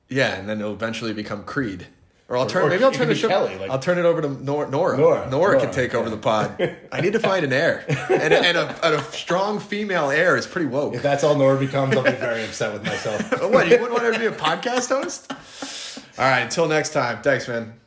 Yeah, 0.09 0.35
and 0.35 0.49
then 0.49 0.59
it'll 0.59 0.73
eventually 0.73 1.13
become 1.13 1.45
Creed. 1.45 1.87
Or 2.27 2.35
I'll 2.35 2.45
turn. 2.45 2.63
or 2.63 2.69
maybe 2.69 2.83
I'll 2.83 2.91
turn 2.91 3.07
the 3.07 3.15
show. 3.15 3.29
Kelly, 3.29 3.57
like- 3.57 3.71
I'll 3.71 3.79
turn 3.79 3.99
it 3.99 4.05
over 4.05 4.21
to 4.21 4.27
Nora. 4.27 4.69
Nora. 4.69 4.97
Nora. 4.97 5.29
Nora, 5.29 5.59
can 5.61 5.71
take 5.71 5.95
over 5.95 6.09
yeah. 6.09 6.15
the 6.15 6.21
pod. 6.21 6.75
I 6.91 6.99
need 6.99 7.13
to 7.13 7.19
find 7.19 7.45
an 7.45 7.53
heir, 7.53 7.85
and, 8.09 8.33
and, 8.33 8.57
a, 8.57 8.85
and 8.85 8.95
a 8.95 9.03
strong 9.13 9.59
female 9.61 10.11
heir 10.11 10.35
is 10.35 10.45
pretty 10.45 10.67
woke. 10.67 10.93
If 10.93 11.01
that's 11.01 11.23
all 11.23 11.35
Nora 11.35 11.57
becomes, 11.57 11.95
I'll 11.95 12.03
be 12.03 12.11
very 12.11 12.43
upset 12.43 12.73
with 12.73 12.83
myself. 12.83 13.29
But 13.29 13.49
what? 13.51 13.69
You 13.69 13.79
wouldn't 13.79 13.93
want 13.93 14.03
her 14.03 14.11
to 14.11 14.19
be 14.19 14.25
a 14.25 14.31
podcast 14.31 14.89
host? 14.89 15.31
All 16.19 16.29
right. 16.29 16.41
Until 16.41 16.67
next 16.67 16.91
time. 16.91 17.21
Thanks, 17.21 17.47
man. 17.47 17.78